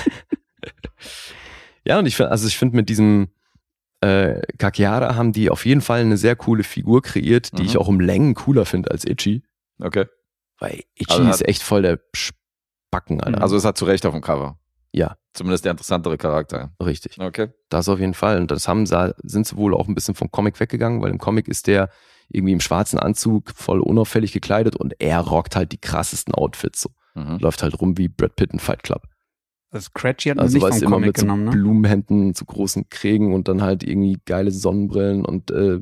[1.85, 3.29] ja, und ich finde, also ich finde mit diesem
[4.03, 7.67] äh, Kakihara haben die auf jeden Fall eine sehr coole Figur kreiert, die Mhm.
[7.67, 9.43] ich auch um Längen cooler finde als Ichi.
[9.79, 10.05] Okay.
[10.59, 13.41] Weil Ichi Also ist echt voll der Spacken, Alter.
[13.41, 14.57] Also es hat zu Recht auf dem Cover.
[14.91, 16.71] ja, Zumindest der interessantere Charakter.
[16.79, 17.17] richtig.
[17.19, 17.47] Okay.
[17.69, 18.37] Das auf jeden Fall.
[18.39, 21.47] Und das haben sind sie wohl auch ein bisschen vom Comic weggegangen, weil im Comic
[21.47, 21.89] ist der
[22.29, 26.89] irgendwie im schwarzen Anzug voll unauffällig gekleidet und er rockt halt die krassesten Outfits so.
[27.15, 27.39] Mhm.
[27.39, 29.01] Läuft halt rum wie Brad Pitt in Fight Club.
[29.73, 31.51] Also Scratchy hat man Also nicht vom immer Comic mit so genommen, ne?
[31.51, 35.79] Blumenhänden zu großen Krägen und dann halt irgendwie geile Sonnenbrillen und äh,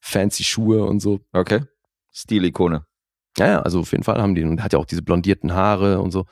[0.00, 1.20] fancy Schuhe und so.
[1.32, 1.60] Okay.
[2.12, 2.86] Stilikone.
[3.38, 6.00] Ja, ja, also auf jeden Fall haben die und hat ja auch diese blondierten Haare
[6.00, 6.26] und so.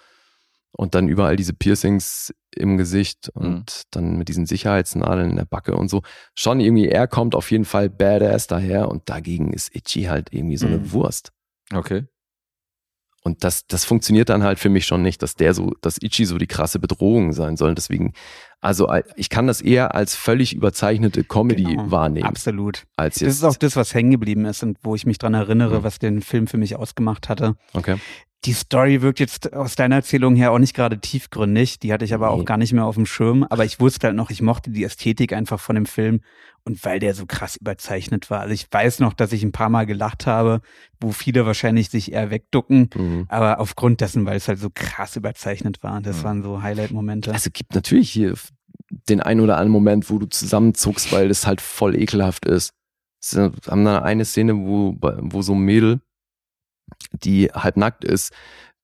[0.73, 3.65] Und dann überall diese Piercings im Gesicht und Mhm.
[3.91, 6.03] dann mit diesen Sicherheitsnadeln in der Backe und so.
[6.37, 10.57] Schon irgendwie, er kommt auf jeden Fall badass daher und dagegen ist Itchy halt irgendwie
[10.59, 10.93] so eine Mhm.
[10.93, 11.33] Wurst.
[11.75, 12.05] Okay.
[13.23, 16.25] Und das, das funktioniert dann halt für mich schon nicht, dass der so, dass Ichi
[16.25, 17.75] so die krasse Bedrohung sein soll.
[17.75, 18.15] Deswegen,
[18.63, 21.91] also ich kann das eher als völlig überzeichnete Comedy Genau.
[21.91, 22.85] wahrnehmen, Absolut.
[22.97, 23.33] als Das jetzt.
[23.35, 25.83] ist auch das, was hängen geblieben ist und wo ich mich dran erinnere, Mhm.
[25.85, 27.57] was den Film für mich ausgemacht hatte.
[27.75, 27.97] okay.
[28.47, 31.79] Die Story wirkt jetzt aus deiner Erzählung her auch nicht gerade tiefgründig.
[31.79, 32.33] Die hatte ich aber Nee.
[32.41, 33.45] auch gar nicht mehr auf dem Schirm.
[33.51, 36.23] Aber ich wusste halt noch, ich mochte die Ästhetik einfach von dem Film
[36.65, 38.41] und weil der so krass überzeichnet war.
[38.41, 40.63] Also ich weiß noch, dass ich ein paar Mal gelacht habe,
[41.01, 42.89] wo viele wahrscheinlich sich eher wegducken.
[42.95, 43.27] Mhm.
[43.29, 46.01] Aber aufgrund dessen, weil es halt so krass überzeichnet war.
[46.01, 46.25] Das Mhm.
[46.25, 47.33] waren so Highlight-Momente.
[47.33, 48.33] Also gibt natürlich hier
[49.11, 52.73] den einen oder anderen Moment, wo du zusammenzuckst, weil das halt voll ekelhaft ist.
[53.23, 56.01] Es haben da eine Szene, wo, wo so ein Mädel,
[57.13, 58.33] die halb nackt ist,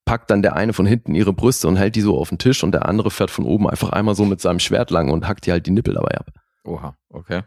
[0.05, 2.62] packt dann der eine von hinten ihre Brüste und hält die so auf den Tisch
[2.62, 5.47] und der andere fährt von oben einfach einmal so mit seinem Schwert lang und hackt
[5.47, 6.31] die halt die Nippel dabei ab.
[6.65, 6.97] Oha.
[7.11, 7.43] Okay.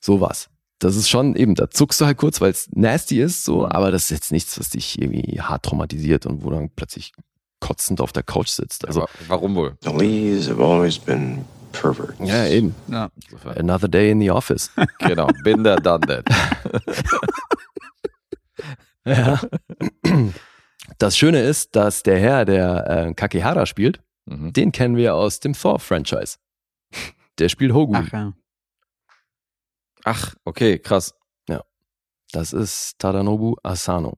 [0.00, 0.48] Sowas.
[0.80, 3.92] Das ist schon eben, da zuckst du halt kurz, weil es nasty ist, so, aber
[3.92, 7.12] das ist jetzt nichts, was dich irgendwie hart traumatisiert und wo dann plötzlich
[7.60, 8.84] kotzend auf der Couch sitzt.
[8.88, 9.76] Also, Aber warum wohl?
[9.82, 12.16] The Lees have always been perverts.
[12.18, 12.74] ja, eben.
[12.88, 13.10] ja.
[13.56, 14.72] Another day in the office.
[14.98, 15.28] Genau.
[15.44, 16.24] Bin der done that.
[19.04, 19.40] Ja.
[20.98, 24.52] Das Schöne ist, dass der Herr, der äh, Kakehara spielt, Mhm.
[24.52, 26.38] den kennen wir aus dem Thor-Franchise.
[27.38, 27.96] Der spielt Hogun.
[27.96, 28.32] Ach ja.
[30.04, 31.14] Ach, okay, krass.
[32.34, 34.16] Das ist Tadanobu Asano.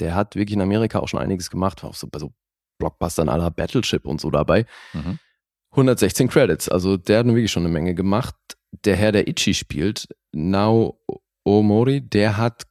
[0.00, 2.32] Der hat wirklich in Amerika auch schon einiges gemacht, war auch so bei so
[2.78, 4.66] Blockbustern aller Battleship und so dabei.
[4.94, 5.20] Mhm.
[5.70, 8.34] 116 Credits, also der hat nun wirklich schon eine Menge gemacht.
[8.84, 10.98] Der Herr, der Ichi spielt, Nao
[11.44, 12.64] Omori, der hat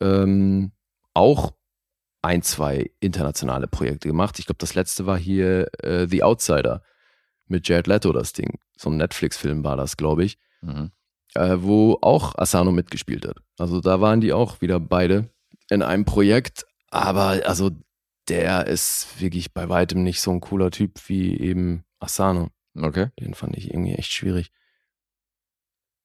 [0.00, 0.72] ähm,
[1.14, 1.53] auch
[2.24, 4.38] ein, zwei internationale Projekte gemacht.
[4.38, 6.82] Ich glaube, das letzte war hier äh, The Outsider
[7.46, 8.58] mit Jared Leto, das Ding.
[8.76, 10.90] So ein Netflix-Film war das, glaube ich, Mhm.
[11.34, 13.36] äh, wo auch Asano mitgespielt hat.
[13.58, 15.28] Also da waren die auch wieder beide
[15.68, 16.64] in einem Projekt.
[16.90, 17.70] Aber also
[18.28, 22.48] der ist wirklich bei weitem nicht so ein cooler Typ wie eben Asano.
[22.74, 23.08] Okay.
[23.20, 24.50] Den fand ich irgendwie echt schwierig.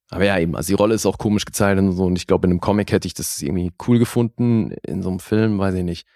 [0.10, 2.06] Aber ja, eben, also die Rolle ist auch komisch gezeichnet und so.
[2.06, 4.72] Und ich glaube, in einem Comic hätte ich das irgendwie cool gefunden.
[4.86, 6.08] In so einem Film, weiß ich nicht.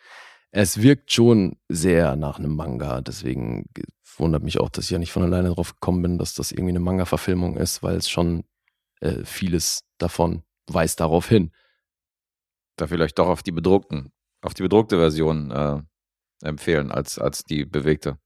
[0.52, 3.02] Es wirkt schon sehr nach einem Manga.
[3.02, 3.86] Deswegen ge-
[4.18, 6.72] wundert mich auch, dass ich ja nicht von alleine drauf gekommen bin, dass das irgendwie
[6.72, 8.44] eine Manga-Verfilmung ist, weil es schon
[9.02, 11.52] äh, vieles davon weist darauf hin.
[12.78, 14.12] Da vielleicht doch auf die bedruckten,
[14.42, 15.82] auf die bedruckte Version äh,
[16.44, 18.18] empfehlen als, als die bewegte.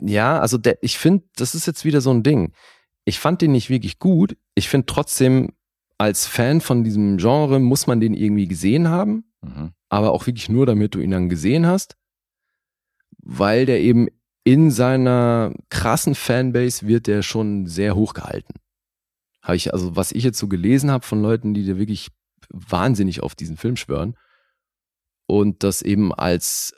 [0.00, 2.52] Ja, also der, ich finde, das ist jetzt wieder so ein Ding.
[3.06, 4.36] Ich fand den nicht wirklich gut.
[4.54, 5.52] Ich finde trotzdem,
[5.96, 9.72] als Fan von diesem Genre muss man den irgendwie gesehen haben, Mhm.
[9.88, 11.96] aber auch wirklich nur, damit du ihn dann gesehen hast,
[13.22, 14.08] weil der eben
[14.44, 18.54] in seiner krassen Fanbase wird der schon sehr hoch gehalten.
[19.42, 22.10] Habe ich, also was ich jetzt so gelesen habe von Leuten, die da wirklich
[22.50, 24.16] wahnsinnig auf diesen Film schwören
[25.26, 26.74] und das eben als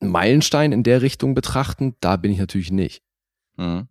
[0.00, 3.02] äh, Meilenstein in der Richtung betrachten, da bin ich natürlich nicht.
[3.56, 3.88] Mhm.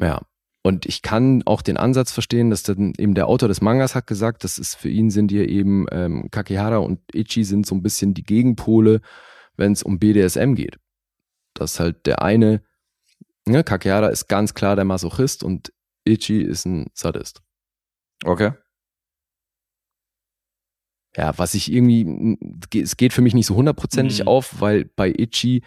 [0.00, 0.22] Ja.
[0.66, 4.06] Und ich kann auch den Ansatz verstehen, dass dann eben der Autor des Mangas hat
[4.06, 7.82] gesagt, das ist für ihn sind hier eben ähm, Kakehara und Ichi sind so ein
[7.82, 9.02] bisschen die Gegenpole,
[9.56, 10.78] wenn es um BDSM geht.
[11.52, 12.62] Dass halt der eine,
[13.46, 15.70] ne, Kakehara ist ganz klar der Masochist und
[16.06, 17.42] Ichi ist ein Sadist.
[18.24, 18.52] Okay.
[21.16, 22.36] ja, was ich irgendwie,
[22.74, 24.28] es geht für mich nicht so hundertprozentig Mhm.
[24.28, 25.62] auf, weil bei Itchy,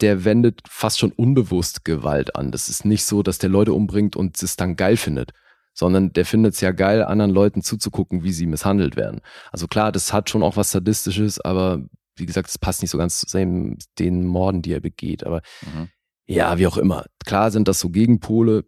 [0.00, 2.52] der wendet fast schon unbewusst Gewalt an.
[2.52, 5.32] Das ist nicht so, dass der Leute umbringt und es dann geil findet,
[5.72, 9.20] sondern der findet es ja geil, anderen Leuten zuzugucken, wie sie misshandelt werden.
[9.52, 11.82] Also klar, das hat schon auch was Sadistisches, aber
[12.16, 15.24] wie gesagt, es passt nicht so ganz zu den Morden, die er begeht.
[15.24, 15.88] Aber Mhm.
[16.26, 17.04] ja, wie auch immer.
[17.24, 18.64] Klar sind das so Gegenpole.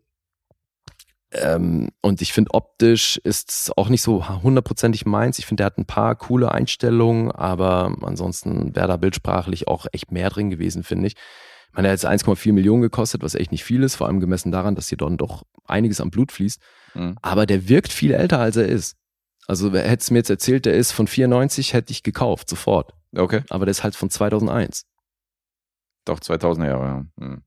[1.30, 5.38] Ähm, und ich finde, optisch ist es auch nicht so hundertprozentig meins.
[5.38, 10.10] Ich finde, er hat ein paar coole Einstellungen, aber ansonsten wäre da bildsprachlich auch echt
[10.10, 11.16] mehr drin gewesen, finde ich.
[11.68, 14.20] Ich meine, er hat jetzt 1,4 Millionen gekostet, was echt nicht viel ist, vor allem
[14.20, 16.60] gemessen daran, dass hier dann doch einiges am Blut fließt.
[16.94, 17.18] Mhm.
[17.20, 18.96] Aber der wirkt viel älter, als er ist.
[19.46, 22.94] Also, wer hätte es mir jetzt erzählt, der ist von 94, hätte ich gekauft, sofort.
[23.14, 23.42] Okay.
[23.50, 24.84] Aber der ist halt von 2001.
[26.05, 27.05] Doch, 2000er Jahre, ja.
[27.16, 27.42] Mhm.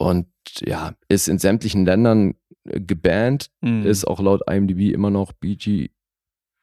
[0.00, 0.28] Und
[0.60, 3.84] ja, ist in sämtlichen Ländern äh, gebannt, Mhm.
[3.84, 5.90] ist auch laut IMDb immer noch BG,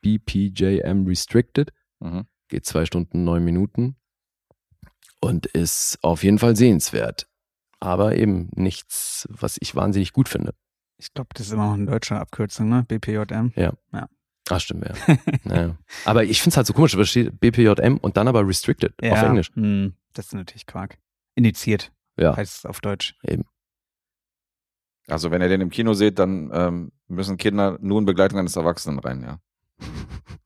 [0.01, 1.71] BPJM restricted.
[1.99, 2.25] Mhm.
[2.49, 3.95] Geht zwei Stunden, neun Minuten.
[5.21, 7.27] Und ist auf jeden Fall sehenswert.
[7.79, 10.55] Aber eben nichts, was ich wahnsinnig gut finde.
[10.97, 12.85] Ich glaube, das ist immer noch eine deutsche Abkürzung, ne?
[12.87, 13.51] BPJM.
[14.49, 14.93] Ah, stimmt, ja.
[15.43, 15.77] naja.
[16.05, 19.21] Aber ich finde es halt so komisch, da steht BPJM und dann aber restricted auf
[19.21, 19.51] Englisch.
[19.55, 20.97] Hm, das ist natürlich Quark.
[21.35, 23.15] Indiziert Ja, heißt es auf Deutsch.
[23.23, 23.45] eben.
[25.07, 28.55] Also wenn ihr den im Kino seht, dann ähm, müssen Kinder nur in Begleitung eines
[28.55, 29.39] Erwachsenen rein, ja.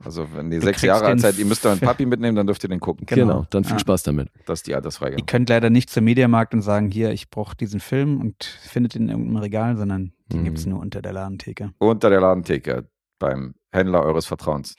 [0.04, 2.64] Also wenn die Du sechs Jahre alt seid, ihr müsst euren Papi mitnehmen, dann dürft
[2.64, 3.06] ihr den gucken.
[3.06, 3.48] Genau, Genau.
[3.52, 3.80] dann viel Ja.
[3.80, 4.30] Spaß damit.
[4.48, 5.24] Das ist die Ihr Altersfreigabe.
[5.28, 9.04] könnt leider nicht zum Mediamarkt und sagen, hier, ich brauche diesen Film und findet ihn
[9.04, 10.46] in irgendeinem Regal, sondern den Mhm.
[10.46, 11.72] gibt's nur unter der Ladentheke.
[11.78, 12.90] Unter der Ladentheke
[13.20, 14.76] beim Händler eures Vertrauens.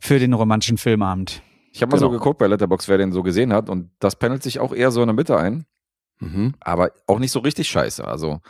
[0.00, 1.42] Für den romantischen Filmabend.
[1.70, 2.18] Ich habe mal so Genau.
[2.18, 5.00] geguckt bei Letterbox, wer den so gesehen hat und das pendelt sich auch eher so
[5.00, 5.64] in der Mitte ein,
[6.18, 6.54] Mhm.
[6.60, 8.06] aber auch nicht so richtig scheiße.
[8.06, 8.40] Also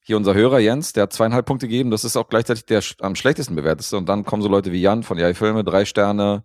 [0.00, 3.14] hier unser Hörer Jens, der hat zweieinhalb Punkte gegeben, das ist auch gleichzeitig der am
[3.14, 6.44] schlechtesten bewerteste und dann kommen so Leute wie Jan von Jai Filme, drei Sterne,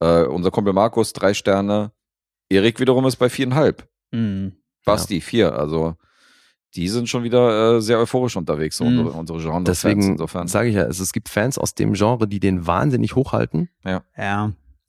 [0.00, 1.92] äh, unser Kumpel Markus, drei Sterne,
[2.48, 4.56] Erik wiederum ist bei viereinhalb, Mhm.
[4.84, 5.94] Basti, vier, also
[6.74, 8.98] die sind schon wieder äh, sehr euphorisch unterwegs, so Mhm.
[8.98, 12.40] unsere, unsere Genre-Fans Deswegen sage ich ja, also es gibt Fans aus dem Genre, die
[12.40, 13.68] den wahnsinnig hochhalten.
[13.84, 14.02] Ja.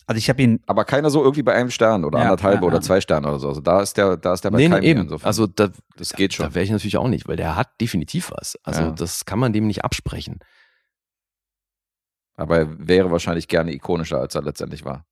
[0.10, 2.68] Also ich habe ihn, Aber keiner so irgendwie bei einem Stern oder Ja, anderthalb ja,
[2.68, 2.82] oder ja.
[2.82, 3.50] zwei Sterne oder so.
[3.50, 5.02] Also da ist der, da ist der bei Nee, nee, keinem eben.
[5.02, 5.28] insofern.
[5.28, 6.46] Also da, das geht schon.
[6.48, 8.58] Da wäre ich natürlich auch nicht, weil der hat definitiv was.
[8.64, 8.92] Also Ja.
[8.92, 10.40] das kann man dem nicht absprechen.
[12.36, 15.06] Aber er wäre wahrscheinlich gerne ikonischer, als er letztendlich war.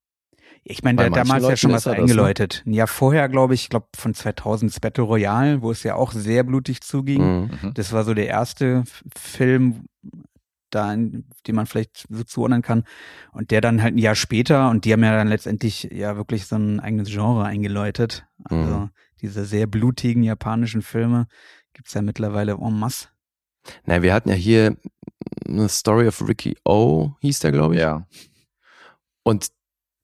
[0.64, 2.02] ich meine, der damals ja Leuten schon ist was er das, ne?
[2.04, 2.64] eingeläutet.
[2.66, 5.96] Ein Jahr vorher, glaube ich, ich glaube von 2000 das Battle Royale, wo es ja
[5.96, 7.48] auch sehr blutig zuging.
[7.62, 7.74] Mhm.
[7.74, 8.84] Das war so der erste
[9.18, 9.86] Film,
[10.70, 12.84] da, in- den man vielleicht so zuordnen kann.
[13.32, 16.46] Und der dann halt ein Jahr später, und die haben ja dann letztendlich ja wirklich
[16.48, 18.26] so ein eigenes Genre eingeläutet.
[18.44, 18.90] Also Mhm.
[19.22, 21.28] diese sehr blutigen japanischen Filme
[21.74, 23.10] gibt's ja mittlerweile en masse.
[23.86, 24.78] Na, wir hatten ja hier
[25.48, 27.82] eine Story of Ricky O, hieß der, glaube ich.
[27.82, 28.06] Ja.
[29.24, 29.48] Und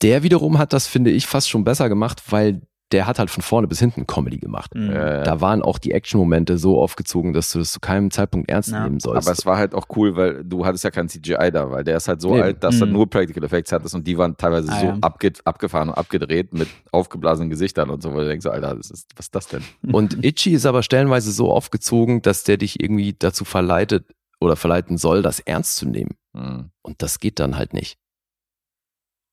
[0.01, 2.61] der wiederum hat das, finde ich, fast schon besser gemacht, weil
[2.91, 4.75] der hat halt von vorne bis hinten Comedy gemacht.
[4.75, 4.91] Mhm.
[4.91, 8.83] Da waren auch die Action-Momente so aufgezogen, dass du das zu keinem Zeitpunkt ernst Ja.
[8.83, 9.27] nehmen sollst.
[9.27, 11.97] aber es war halt auch cool, weil du hattest ja kein CGI da, weil der
[11.97, 12.41] ist halt so Eben.
[12.43, 12.93] alt, dass er Mhm.
[12.93, 14.97] nur Practical Effects hattest und die waren teilweise Ah, so ja.
[15.01, 19.07] abge abgefahren und abgedreht mit aufgeblasenen Gesichtern und so, wo du denkst, Alter, das ist,
[19.15, 19.61] was ist das denn?
[19.91, 24.05] Und Itchy ist aber stellenweise so aufgezogen, dass der dich irgendwie dazu verleitet
[24.39, 26.11] oder verleiten soll, das ernst zu nehmen.
[26.33, 26.71] Mhm.
[26.81, 27.97] Und das geht dann halt nicht.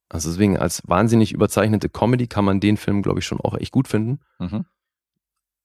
[0.08, 3.72] Also deswegen als wahnsinnig überzeichnete Comedy kann man den Film, glaube ich, schon auch echt
[3.72, 4.20] gut finden.
[4.38, 4.64] Mhm.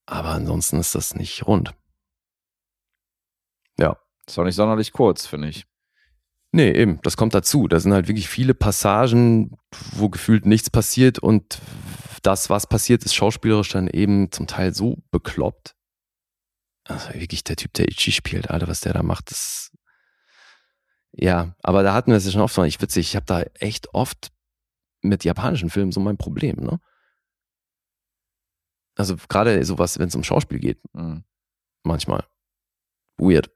[0.06, 1.74] Aber ansonsten ist das nicht rund.
[4.28, 5.66] Ist auch nicht sonderlich kurz, finde ich.
[6.52, 7.68] Nee, eben, das kommt dazu.
[7.68, 9.58] Da sind halt wirklich viele Passagen,
[9.94, 11.60] wo gefühlt nichts passiert und
[12.22, 15.76] das, was passiert, ist schauspielerisch dann eben zum Teil so bekloppt.
[16.86, 19.72] Also wirklich der Typ, der Ichi spielt, Alter, was der da macht, das.
[21.16, 23.94] Ja, aber da hatten wir es ja schon oft, ich witzig, ich habe da echt
[23.94, 24.32] oft
[25.02, 26.80] mit japanischen Filmen so mein Problem, ne?
[28.96, 31.24] Also gerade sowas, wenn es um Schauspiel geht, Mhm.
[31.84, 32.26] manchmal.
[33.18, 33.52] Weird.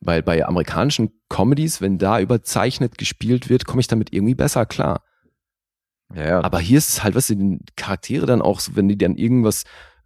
[0.00, 5.04] Weil bei amerikanischen Comedies, wenn da überzeichnet gespielt wird, komme ich damit irgendwie besser klar.
[6.14, 6.40] Ja, ja.
[6.40, 8.96] Aber hier ist es halt, was weißt du, die Charaktere dann auch, so, wenn die
[8.98, 9.64] dann irgendwas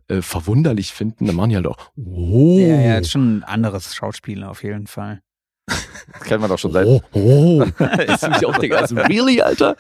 [0.09, 3.95] äh, verwunderlich finden, dann machen die halt auch, oh, Ja, ja, ist schon ein anderes
[3.95, 5.23] Schauspiel auf jeden Fall.
[5.67, 7.63] Das kennt man doch schon seit, oh, oh.
[8.07, 9.77] Ist mich auch denke, also really, Alter?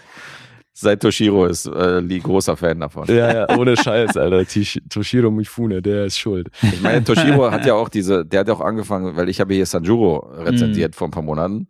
[0.76, 3.06] seit Toshiro ist äh, Lee großer Fan davon.
[3.06, 4.44] Ja, ja, ohne Scheiß, Alter.
[4.88, 6.48] Toshiro Mifune, der ist schuld.
[6.62, 9.54] Ich meine, Toshiro hat ja auch diese, der hat ja auch angefangen, weil ich habe
[9.54, 11.68] hier Sanjuro rezensiert vor ein paar Monaten.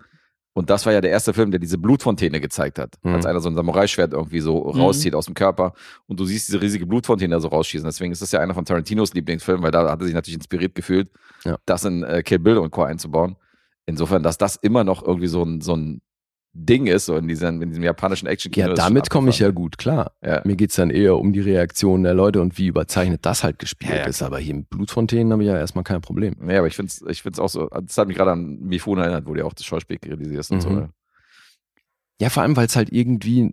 [0.56, 2.94] Und das war ja der erste Film, der diese Blutfontäne gezeigt hat.
[3.02, 3.14] Mhm.
[3.16, 5.74] Als einer so ein Samurai-Schwert irgendwie so rauszieht aus dem Körper.
[6.06, 7.84] Und du siehst diese riesige Blutfontäne da so rausschießen.
[7.86, 10.74] Deswegen ist das ja einer von Tarantinos Lieblingsfilmen, weil da hat er sich natürlich inspiriert
[10.76, 11.10] gefühlt,
[11.44, 11.58] Ja.
[11.66, 12.84] das in äh, Kill Bill und Co.
[12.84, 13.36] einzubauen.
[13.86, 16.00] Insofern, dass das immer noch irgendwie so ein, so ein
[16.56, 18.68] Ding ist, so in diesem, in diesem japanischen Action-Kino.
[18.68, 20.12] Ja, damit komme ich ja gut klar.
[20.24, 20.40] Ja.
[20.44, 23.90] Mir geht's dann eher um die Reaktion der Leute und wie überzeichnet das halt gespielt
[23.90, 24.22] Ja, ja, ist.
[24.22, 26.36] Aber hier mit Blutfontänen habe ich ja erstmal kein Problem.
[26.48, 29.02] Ja, aber ich finde es ich find's auch so, das hat mich gerade an Mifune
[29.02, 30.70] erinnert, wo du ja auch das Schauspiel kritisierst und so.
[30.70, 30.76] Mhm.
[30.76, 30.90] ne?
[32.20, 33.52] Ja, vor allem, weil es halt irgendwie,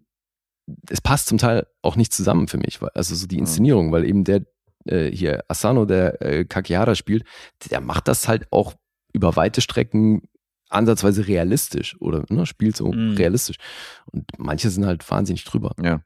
[0.90, 2.82] es passt zum Teil auch nicht zusammen für mich.
[2.84, 3.42] weil- Also so die Mhm.
[3.42, 4.44] Inszenierung, weil eben der
[4.86, 7.24] äh, hier Asano, der äh, Kakihara spielt,
[7.70, 8.74] der macht das halt auch
[9.14, 10.22] über weite Strecken
[10.70, 13.16] ansatzweise realistisch oder ne, spielt so Mhm.
[13.18, 13.58] realistisch.
[14.06, 15.76] Und manche sind halt wahnsinnig drüber.
[15.82, 16.02] Ja.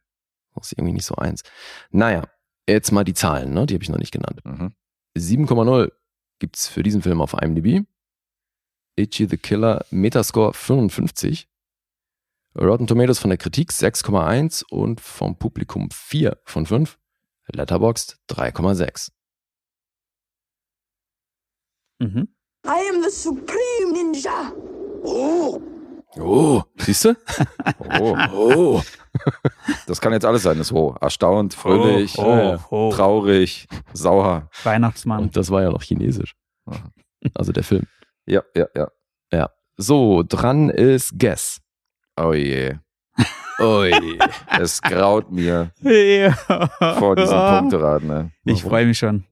[0.56, 1.44] Das ist irgendwie nicht so eins.
[1.92, 2.24] Naja,
[2.68, 3.66] jetzt mal die Zahlen, ne?
[3.66, 4.42] die habe ich noch nicht genannt.
[4.44, 4.74] Mhm.
[5.18, 5.92] 7,0
[6.40, 7.86] gibt's für diesen Film auf IMDb.
[8.98, 11.48] Itchy the Killer, Metascore 55.
[12.58, 16.98] Rotten Tomatoes von der Kritik 6,1 und vom Publikum 4 von 5.
[17.52, 19.12] Letterboxd 3,6.
[22.00, 22.35] Mhm.
[22.68, 24.52] I am the supreme ninja.
[25.04, 25.62] Oh.
[26.18, 27.16] Oh, siehst du?
[28.02, 28.82] Oh, Oh.
[29.88, 30.58] das kann jetzt alles sein.
[30.58, 30.96] Das ist ho.
[31.00, 32.92] Erstaunt, fröhlich, Oh, oh.
[32.94, 34.50] traurig, sauer.
[34.64, 35.24] Weihnachtsmann.
[35.24, 36.34] Und das war ja noch chinesisch.
[37.34, 37.86] Also der Film.
[38.26, 38.68] Ja, ja,
[39.32, 39.50] ja.
[39.78, 41.60] So, dran ist Guess.
[42.18, 42.76] Oh je.
[43.60, 44.18] Ui.
[44.58, 46.32] Es graut mir ja.
[46.98, 48.08] vor diesem Punkteraten.
[48.08, 48.32] Ne?
[48.46, 49.26] Ich freue mich schon.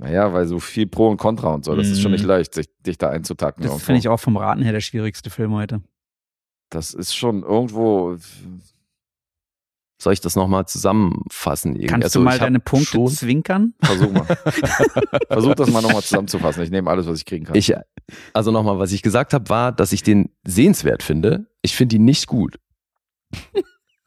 [0.00, 2.16] Naja, weil so viel Pro und Contra und so, das ist schon Mhm.
[2.16, 3.62] nicht leicht, sich, dich da einzutacken.
[3.64, 5.82] Das finde ich auch vom Raten her der schwierigste Film heute.
[6.70, 8.16] Das ist schon irgendwo.
[10.02, 11.72] Soll ich das nochmal zusammenfassen?
[11.72, 11.86] irgendwie?
[11.88, 13.74] Kannst Also, du mal deine Punkte schon- zwinkern?
[13.82, 14.24] Versuch mal.
[15.28, 16.62] Versuch das mal nochmal zusammenzufassen.
[16.62, 17.54] Ich nehme alles, was ich kriegen kann.
[17.54, 17.74] Ich,
[18.32, 21.50] also nochmal, was ich gesagt habe, war, dass ich den sehenswert finde.
[21.60, 22.58] Ich finde ihn nicht gut.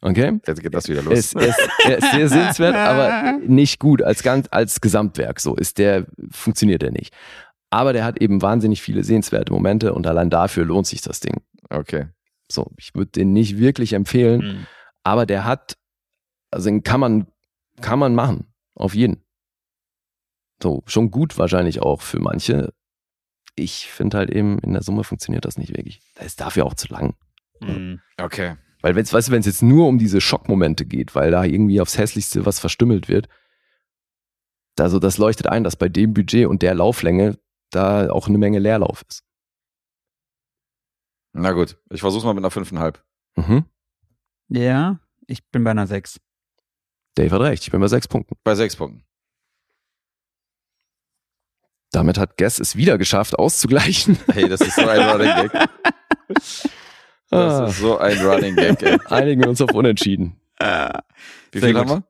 [0.05, 0.37] Okay?
[0.45, 1.33] Jetzt geht das wieder los.
[1.33, 1.47] Er
[1.97, 5.39] ist sehr sehenswert, aber nicht gut als, ganz, als Gesamtwerk.
[5.39, 7.13] So ist der, funktioniert er nicht.
[7.69, 11.41] Aber der hat eben wahnsinnig viele sehenswerte Momente und allein dafür lohnt sich das Ding.
[11.69, 12.07] Okay.
[12.51, 14.67] So, ich würde den nicht wirklich empfehlen, Mhm.
[15.03, 15.77] aber der hat,
[16.51, 17.27] also den kann man,
[17.79, 18.53] kann man machen.
[18.75, 19.23] Auf jeden.
[20.61, 22.73] So, schon gut wahrscheinlich auch für manche.
[23.55, 26.01] Ich finde halt eben, in der Summe funktioniert das nicht wirklich.
[26.15, 27.15] Das ist dafür auch zu lang.
[27.61, 28.01] Mhm.
[28.21, 28.55] Okay.
[28.83, 31.45] Weil wenn es, weißt du, wenn es jetzt nur um diese Schockmomente geht, weil da
[31.45, 33.29] irgendwie aufs Hässlichste was verstümmelt wird,
[34.77, 37.39] also das leuchtet ein, dass bei dem Budget und der Lauflänge
[37.71, 39.23] da auch eine Menge Leerlauf ist.
[41.31, 42.99] Na gut, ich versuch's mal mit einer 5,5.
[43.35, 43.65] Mhm.
[44.49, 46.19] Ja, ich bin bei einer 6.
[47.15, 48.35] Dave hat recht, ich bin bei sechs Punkten.
[48.43, 49.05] Bei sechs Punkten.
[51.91, 54.17] Damit hat Guess es wieder geschafft, auszugleichen.
[54.31, 55.69] Hey, das ist so ein Running Gag.
[57.33, 58.97] Das Ah, ist so ein Running Gag, ey.
[59.09, 60.37] einigen wir uns auf Unentschieden.
[60.59, 61.01] Wie Sehr
[61.51, 61.75] viel gut.
[61.81, 62.03] haben wir?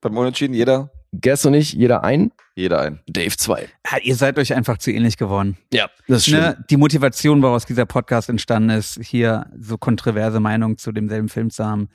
[0.00, 0.90] Beim Unentschieden jeder?
[1.20, 3.00] Guess und ich, jeder ein, Jeder ein.
[3.08, 3.68] Dave zwei.
[3.90, 5.56] Ja, ihr seid euch einfach zu ähnlich geworden.
[5.72, 10.76] Ja, das ist Ne, die Motivation, woraus dieser Podcast entstanden ist, hier so kontroverse Meinungen
[10.76, 11.88] zu demselben Film zu haben.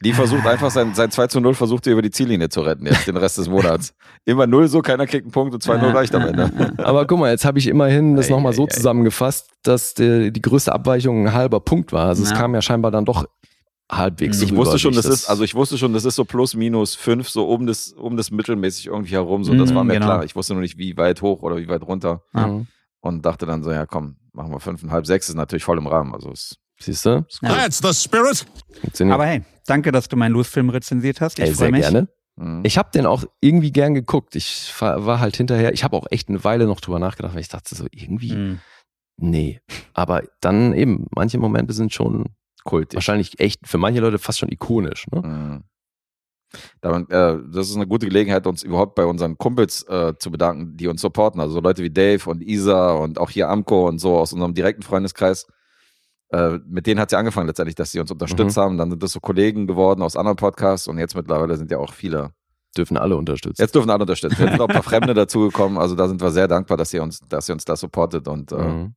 [0.00, 2.84] Lee versucht einfach sein, sein 2 zu 0 versucht er über die Ziellinie zu retten,
[2.86, 3.94] jetzt den Rest des Monats.
[4.26, 6.50] Immer 0 so, keiner kriegt einen Punkt und 2-0 reicht am Ende.
[6.84, 8.68] Aber guck mal, jetzt habe ich immerhin das nochmal so ei.
[8.68, 12.08] zusammengefasst, dass die, die größte Abweichung ein halber Punkt war.
[12.08, 12.36] Also es Ja.
[12.36, 13.24] kam ja scheinbar dann doch
[13.90, 16.54] halbwegs so Ich wusste schon, das ist, also ich wusste schon, das ist so plus
[16.54, 19.94] minus 5, so um das, um das mittelmäßig irgendwie herum, so, das Mhm, war mir
[19.94, 20.06] genau.
[20.06, 20.24] klar.
[20.24, 22.20] Ich wusste nur nicht, wie weit hoch oder wie weit runter.
[22.32, 22.66] Mhm.
[23.00, 26.12] und dachte dann so, ja komm, machen wir 5,5, 6 ist natürlich voll im Rahmen,
[26.12, 27.24] also es Siehst du?
[27.42, 27.48] Ja.
[27.54, 28.46] That's the spirit.
[29.10, 31.38] Aber hey, danke, dass du meinen Los-Film rezensiert hast.
[31.38, 31.80] Ich freue sehr mich.
[31.80, 32.08] gerne.
[32.36, 32.60] mhm.
[32.64, 34.36] Ich habe den auch irgendwie gern geguckt.
[34.36, 37.48] Ich war halt hinterher, ich habe auch echt eine Weile noch drüber nachgedacht, weil ich
[37.48, 38.60] dachte so, irgendwie, Mhm.
[39.16, 39.60] nee.
[39.94, 42.26] Aber dann eben, manche Momente sind schon
[42.64, 42.96] kultig.
[42.96, 45.06] wahrscheinlich echt für manche Leute fast schon ikonisch.
[45.12, 45.22] Ne?
[45.22, 45.64] Mhm.
[46.80, 50.76] Damit, äh, das ist eine gute Gelegenheit, uns überhaupt bei unseren Kumpels äh, zu bedanken,
[50.76, 51.40] die uns supporten.
[51.40, 54.54] Also so Leute wie Dave und Isa und auch hier Amco und so aus unserem
[54.54, 55.46] direkten Freundeskreis.
[56.30, 58.60] Äh, mit denen hat ja angefangen letztendlich, dass sie uns unterstützt Mhm.
[58.60, 58.78] haben.
[58.78, 61.92] Dann sind das so Kollegen geworden aus anderen Podcasts und jetzt mittlerweile sind ja auch
[61.92, 62.30] viele.
[62.76, 63.62] Dürfen alle unterstützen.
[63.62, 64.36] Jetzt dürfen alle unterstützen.
[64.38, 65.78] Jetzt sind auch ein paar Fremde dazugekommen.
[65.78, 68.52] Also da sind wir sehr dankbar, dass ihr uns, dass ihr uns da supportet und
[68.52, 68.94] äh, Mhm.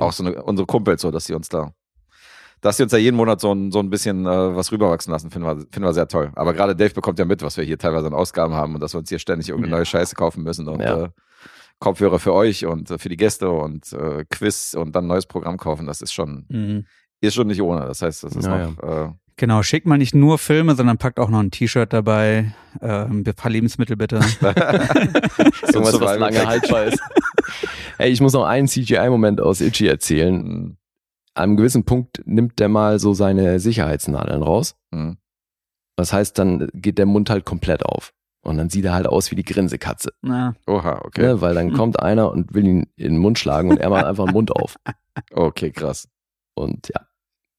[0.00, 1.72] Auch so eine, unsere Kumpels so, dass sie uns da,
[2.60, 5.30] dass sie uns da jeden Monat so ein, so ein bisschen äh, was rüberwachsen lassen,
[5.30, 6.32] finden wir, finden wir sehr toll.
[6.34, 8.92] Aber gerade Dave bekommt ja mit, was wir hier teilweise an Ausgaben haben und dass
[8.94, 11.04] wir uns hier ständig irgendeine neue Scheiße kaufen müssen und Ja.
[11.04, 11.08] äh,
[11.78, 15.26] Kopfhörer für euch und äh, für die Gäste und äh, Quiz und dann ein neues
[15.26, 15.86] Programm kaufen.
[15.86, 16.86] Das ist schon, Mhm.
[17.20, 17.86] ist schon nicht ohne.
[17.86, 21.18] Das heißt, das ist Ja, noch, äh, Genau, schickt mal nicht nur Filme, sondern packt
[21.18, 24.16] auch noch ein T-Shirt dabei, äh, ein paar Lebensmittel bitte.
[24.40, 27.00] Irgendwas, was lange haltbar ist.
[27.98, 30.34] Ey, ich muss noch einen CGI-Moment aus Itchy erzählen.
[30.36, 30.76] Mhm.
[31.34, 34.76] An einem gewissen Punkt nimmt der mal so seine Sicherheitsnadeln raus.
[34.90, 35.16] Mhm.
[35.96, 38.12] Das heißt, dann geht der Mund halt komplett auf.
[38.44, 40.12] Und dann sieht er halt aus wie die Grinsekatze.
[40.20, 41.22] Na, Oha, okay.
[41.22, 41.40] Ne?
[41.40, 44.24] Weil dann kommt einer und will ihn in den Mund schlagen und er macht einfach
[44.26, 44.76] den Mund auf.
[45.32, 46.08] Okay, krass.
[46.54, 47.02] Und ja,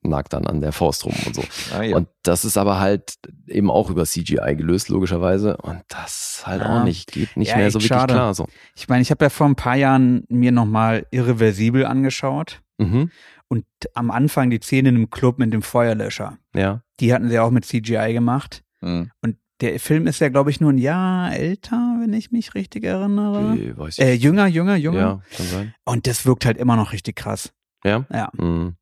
[0.02, 1.44] nagt dann an der Faust rum und so.
[1.74, 1.96] Ah, ja.
[1.96, 3.14] Und das ist aber halt
[3.48, 5.56] eben auch über CGI gelöst, logischerweise.
[5.58, 6.80] Und das halt Ja.
[6.80, 8.14] auch nicht, geht nicht Ja, mehr so wirklich schade.
[8.16, 8.34] klar.
[8.34, 8.48] So.
[8.76, 13.12] ich meine, ich habe ja vor ein paar Jahren mir nochmal Irreversibel angeschaut Mhm.
[13.50, 16.40] und am Anfang die Szene im Club mit dem Feuerlöscher.
[16.56, 16.82] Ja.
[17.00, 18.64] Die hatten sie auch mit CGI gemacht.
[18.82, 19.12] Hm.
[19.22, 22.84] Und der Film ist ja, glaube ich, nur ein Jahr älter, wenn ich mich richtig
[22.84, 23.58] erinnere.
[23.58, 24.04] Wie, weiß ich.
[24.04, 25.00] Äh, jünger, jünger, jünger.
[25.00, 25.76] ja, kann sein.
[25.86, 27.54] Und das wirkt halt immer noch richtig krass.
[27.84, 28.06] Ja.
[28.12, 28.30] Ja.
[28.34, 28.76] Mhm.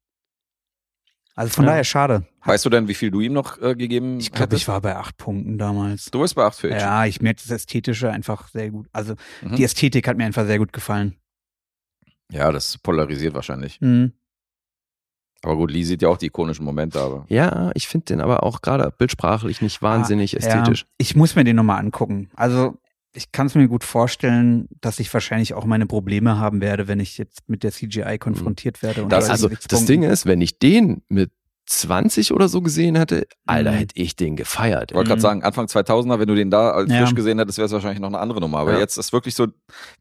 [1.35, 1.71] Also von Ja.
[1.71, 2.25] daher schade.
[2.43, 4.95] Weißt du denn, wie viel du ihm noch äh, gegeben Ich glaube, ich war bei
[4.95, 6.05] acht Punkten damals.
[6.11, 6.79] Du bist bei 8 für Itchy.
[6.81, 8.87] Ja, ich merke das Ästhetische einfach sehr gut.
[8.91, 9.55] Also Mhm.
[9.55, 11.15] die Ästhetik hat mir einfach sehr gut gefallen.
[12.31, 13.79] Ja, das polarisiert wahrscheinlich.
[13.81, 14.13] Mhm.
[15.43, 17.25] Aber gut, Lee sieht ja auch die ikonischen Momente, aber.
[17.29, 20.81] Ja, ich finde den aber auch gerade bildsprachlich nicht wahnsinnig Ah, ästhetisch.
[20.81, 22.29] Ja, ich muss mir den nochmal angucken.
[22.35, 22.75] Also
[23.13, 26.99] ich kann es mir gut vorstellen, dass ich wahrscheinlich auch meine Probleme haben werde, wenn
[26.99, 29.03] ich jetzt mit der CGI konfrontiert werde.
[29.03, 29.85] und Das- also das.
[29.85, 31.31] Ding ist, wenn ich den mit
[31.65, 33.75] 20 oder so gesehen hätte, Alter, Mhm.
[33.75, 34.91] hätte ich den gefeiert.
[34.91, 35.23] Ich wollte gerade Mhm.
[35.23, 36.99] sagen, Anfang 2000er, wenn du den da als Ja.
[36.99, 38.59] frisch gesehen hättest, wäre es wahrscheinlich noch eine andere Nummer.
[38.59, 38.79] Aber Ja.
[38.79, 39.47] jetzt ist wirklich so,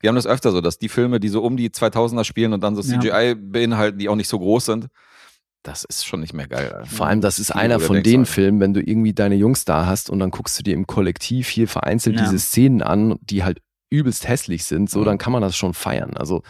[0.01, 2.62] wir haben das öfter so, dass die Filme, die so um die 2000er spielen und
[2.62, 2.99] dann so Ja.
[3.01, 4.86] CGI beinhalten, die auch nicht so groß sind,
[5.62, 6.72] das ist schon nicht mehr geil.
[6.72, 6.86] Alter.
[6.86, 8.24] Vor allem, das ist einer von den.
[8.26, 11.48] Filmen, wenn du irgendwie deine Jungs da hast und dann guckst du dir im Kollektiv
[11.48, 12.22] hier vereinzelt Ja.
[12.24, 15.05] diese Szenen an, die halt übelst hässlich sind, so, Mhm.
[15.05, 16.16] dann kann man das schon feiern.
[16.16, 16.42] Also,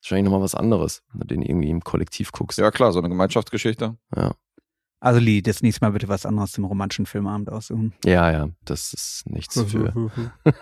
[0.00, 2.58] wahrscheinlich nochmal was anderes, wenn du den irgendwie im Kollektiv guckst.
[2.58, 3.96] Ja, klar, so eine Gemeinschaftsgeschichte.
[5.00, 7.92] Also Lee, das nächste Mal bitte was anderes zum romantischen Filmabend aussuchen.
[8.04, 9.92] Ja, ja, das ist nichts für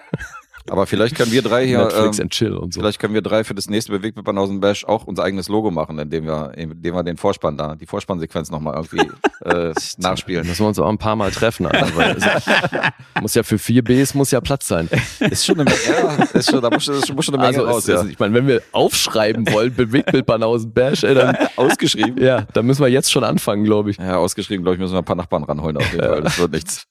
[0.70, 2.80] Aber vielleicht können wir drei hier, Netflix ähm, and Chill und so.
[2.80, 5.70] vielleicht können wir drei für das nächste Bewegt mit Banausen Bash auch unser eigenes Logo
[5.70, 9.10] machen, indem wir, indem wir den Vorspann da, die Vorspannsequenz nochmal irgendwie
[9.44, 10.46] äh, nachspielen.
[10.46, 12.28] Müssen wir uns auch ein paar Mal treffen, Alter, weil also,
[13.20, 14.88] muss ja für vier Bs muss ja Platz sein.
[15.20, 17.70] Ist schon eine Menge, ja, ist schon, da muss, schon- muss schon eine Menge Also,
[17.70, 18.00] raus, es, ja.
[18.02, 22.22] es, ich meine, wenn wir aufschreiben wollen, Bewegtbild Banausen Bash, ey, dann, Ausgeschrieben?
[22.22, 23.98] ja, dann müssen wir jetzt schon anfangen, glaube ich.
[23.98, 26.22] Ja, ausgeschrieben, glaube ich, müssen wir ein paar Nachbarn ranholen auf jeden Fall.
[26.22, 26.86] Das wird nichts.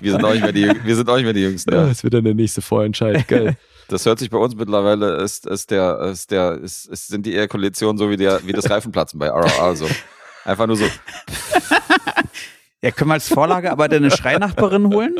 [0.00, 1.72] wir, sind auch nicht mehr die, wir sind auch nicht mehr die Jüngsten.
[1.74, 1.94] Ja, Ja.
[1.94, 3.26] das wird dann der nächste Vorentscheid.
[3.28, 3.56] Geil.
[3.88, 7.34] Das hört sich bei uns mittlerweile, ist, ist der, ist der, ist, ist, sind die
[7.34, 9.88] Ejakulation so wie der, wie das Reifenplatzen bei RRR so.
[10.44, 10.84] Einfach nur so,
[12.82, 15.14] Ja, können wir als Vorlage aber deine Schreinachbarin holen?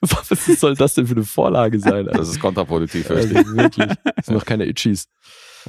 [0.00, 2.08] Was soll das denn für eine Vorlage sein?
[2.08, 2.18] Alter?
[2.18, 3.86] das ist kontraproduktiv, fürchte Also, wirklich.
[4.16, 5.06] Das sind noch keine Itchies.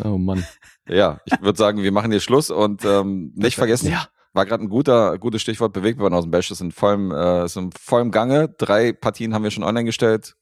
[0.04, 0.44] Oh Mann.
[0.88, 4.08] Ja, ich würde sagen, wir machen hier Schluss und ähm, nicht vergessen, Ja.
[4.34, 7.58] War gerade ein guter, gutes Stichwort, Bewegtbahn aus dem Bash, ist in vollem, äh, ist
[7.58, 8.50] in vollem Gange.
[8.58, 10.36] Drei Partien haben wir schon online gestellt.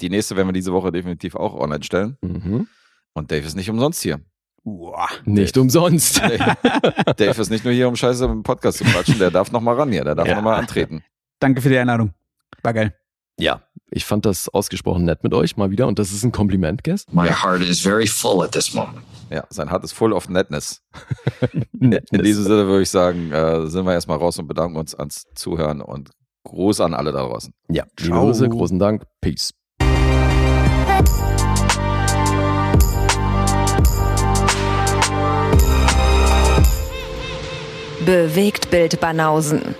[0.00, 2.16] Die nächste werden wir diese Woche definitiv auch online stellen.
[2.22, 2.66] Mhm.
[3.14, 4.20] Und Dave ist nicht umsonst hier.
[4.64, 5.08] Uah.
[5.24, 6.18] Nicht umsonst.
[6.22, 6.56] Dave,
[7.16, 9.74] Dave ist nicht nur hier, um Scheiße im Podcast zu quatschen, der darf noch mal
[9.74, 10.36] ran hier, der darf Ja.
[10.36, 11.02] noch mal antreten.
[11.40, 12.14] Danke für die Einladung.
[12.62, 12.94] War geil.
[13.38, 16.84] Ja, ich fand das ausgesprochen nett mit euch mal wieder und das ist ein Kompliment,
[16.84, 17.12] Guest.
[17.12, 18.98] My heart is very full at this moment.
[19.30, 20.82] Ja, sein Heart ist full of Netness.
[21.80, 25.24] In diesem Sinne würde ich sagen, äh, sind wir erstmal raus und bedanken uns ans
[25.34, 26.10] Zuhören und
[26.44, 27.54] Gruß an alle da draußen.
[27.70, 28.14] Ja, liebe.
[28.14, 29.04] Grüße, großen Dank.
[29.20, 29.52] Peace.
[38.04, 39.76] Bewegt Bild Banausen.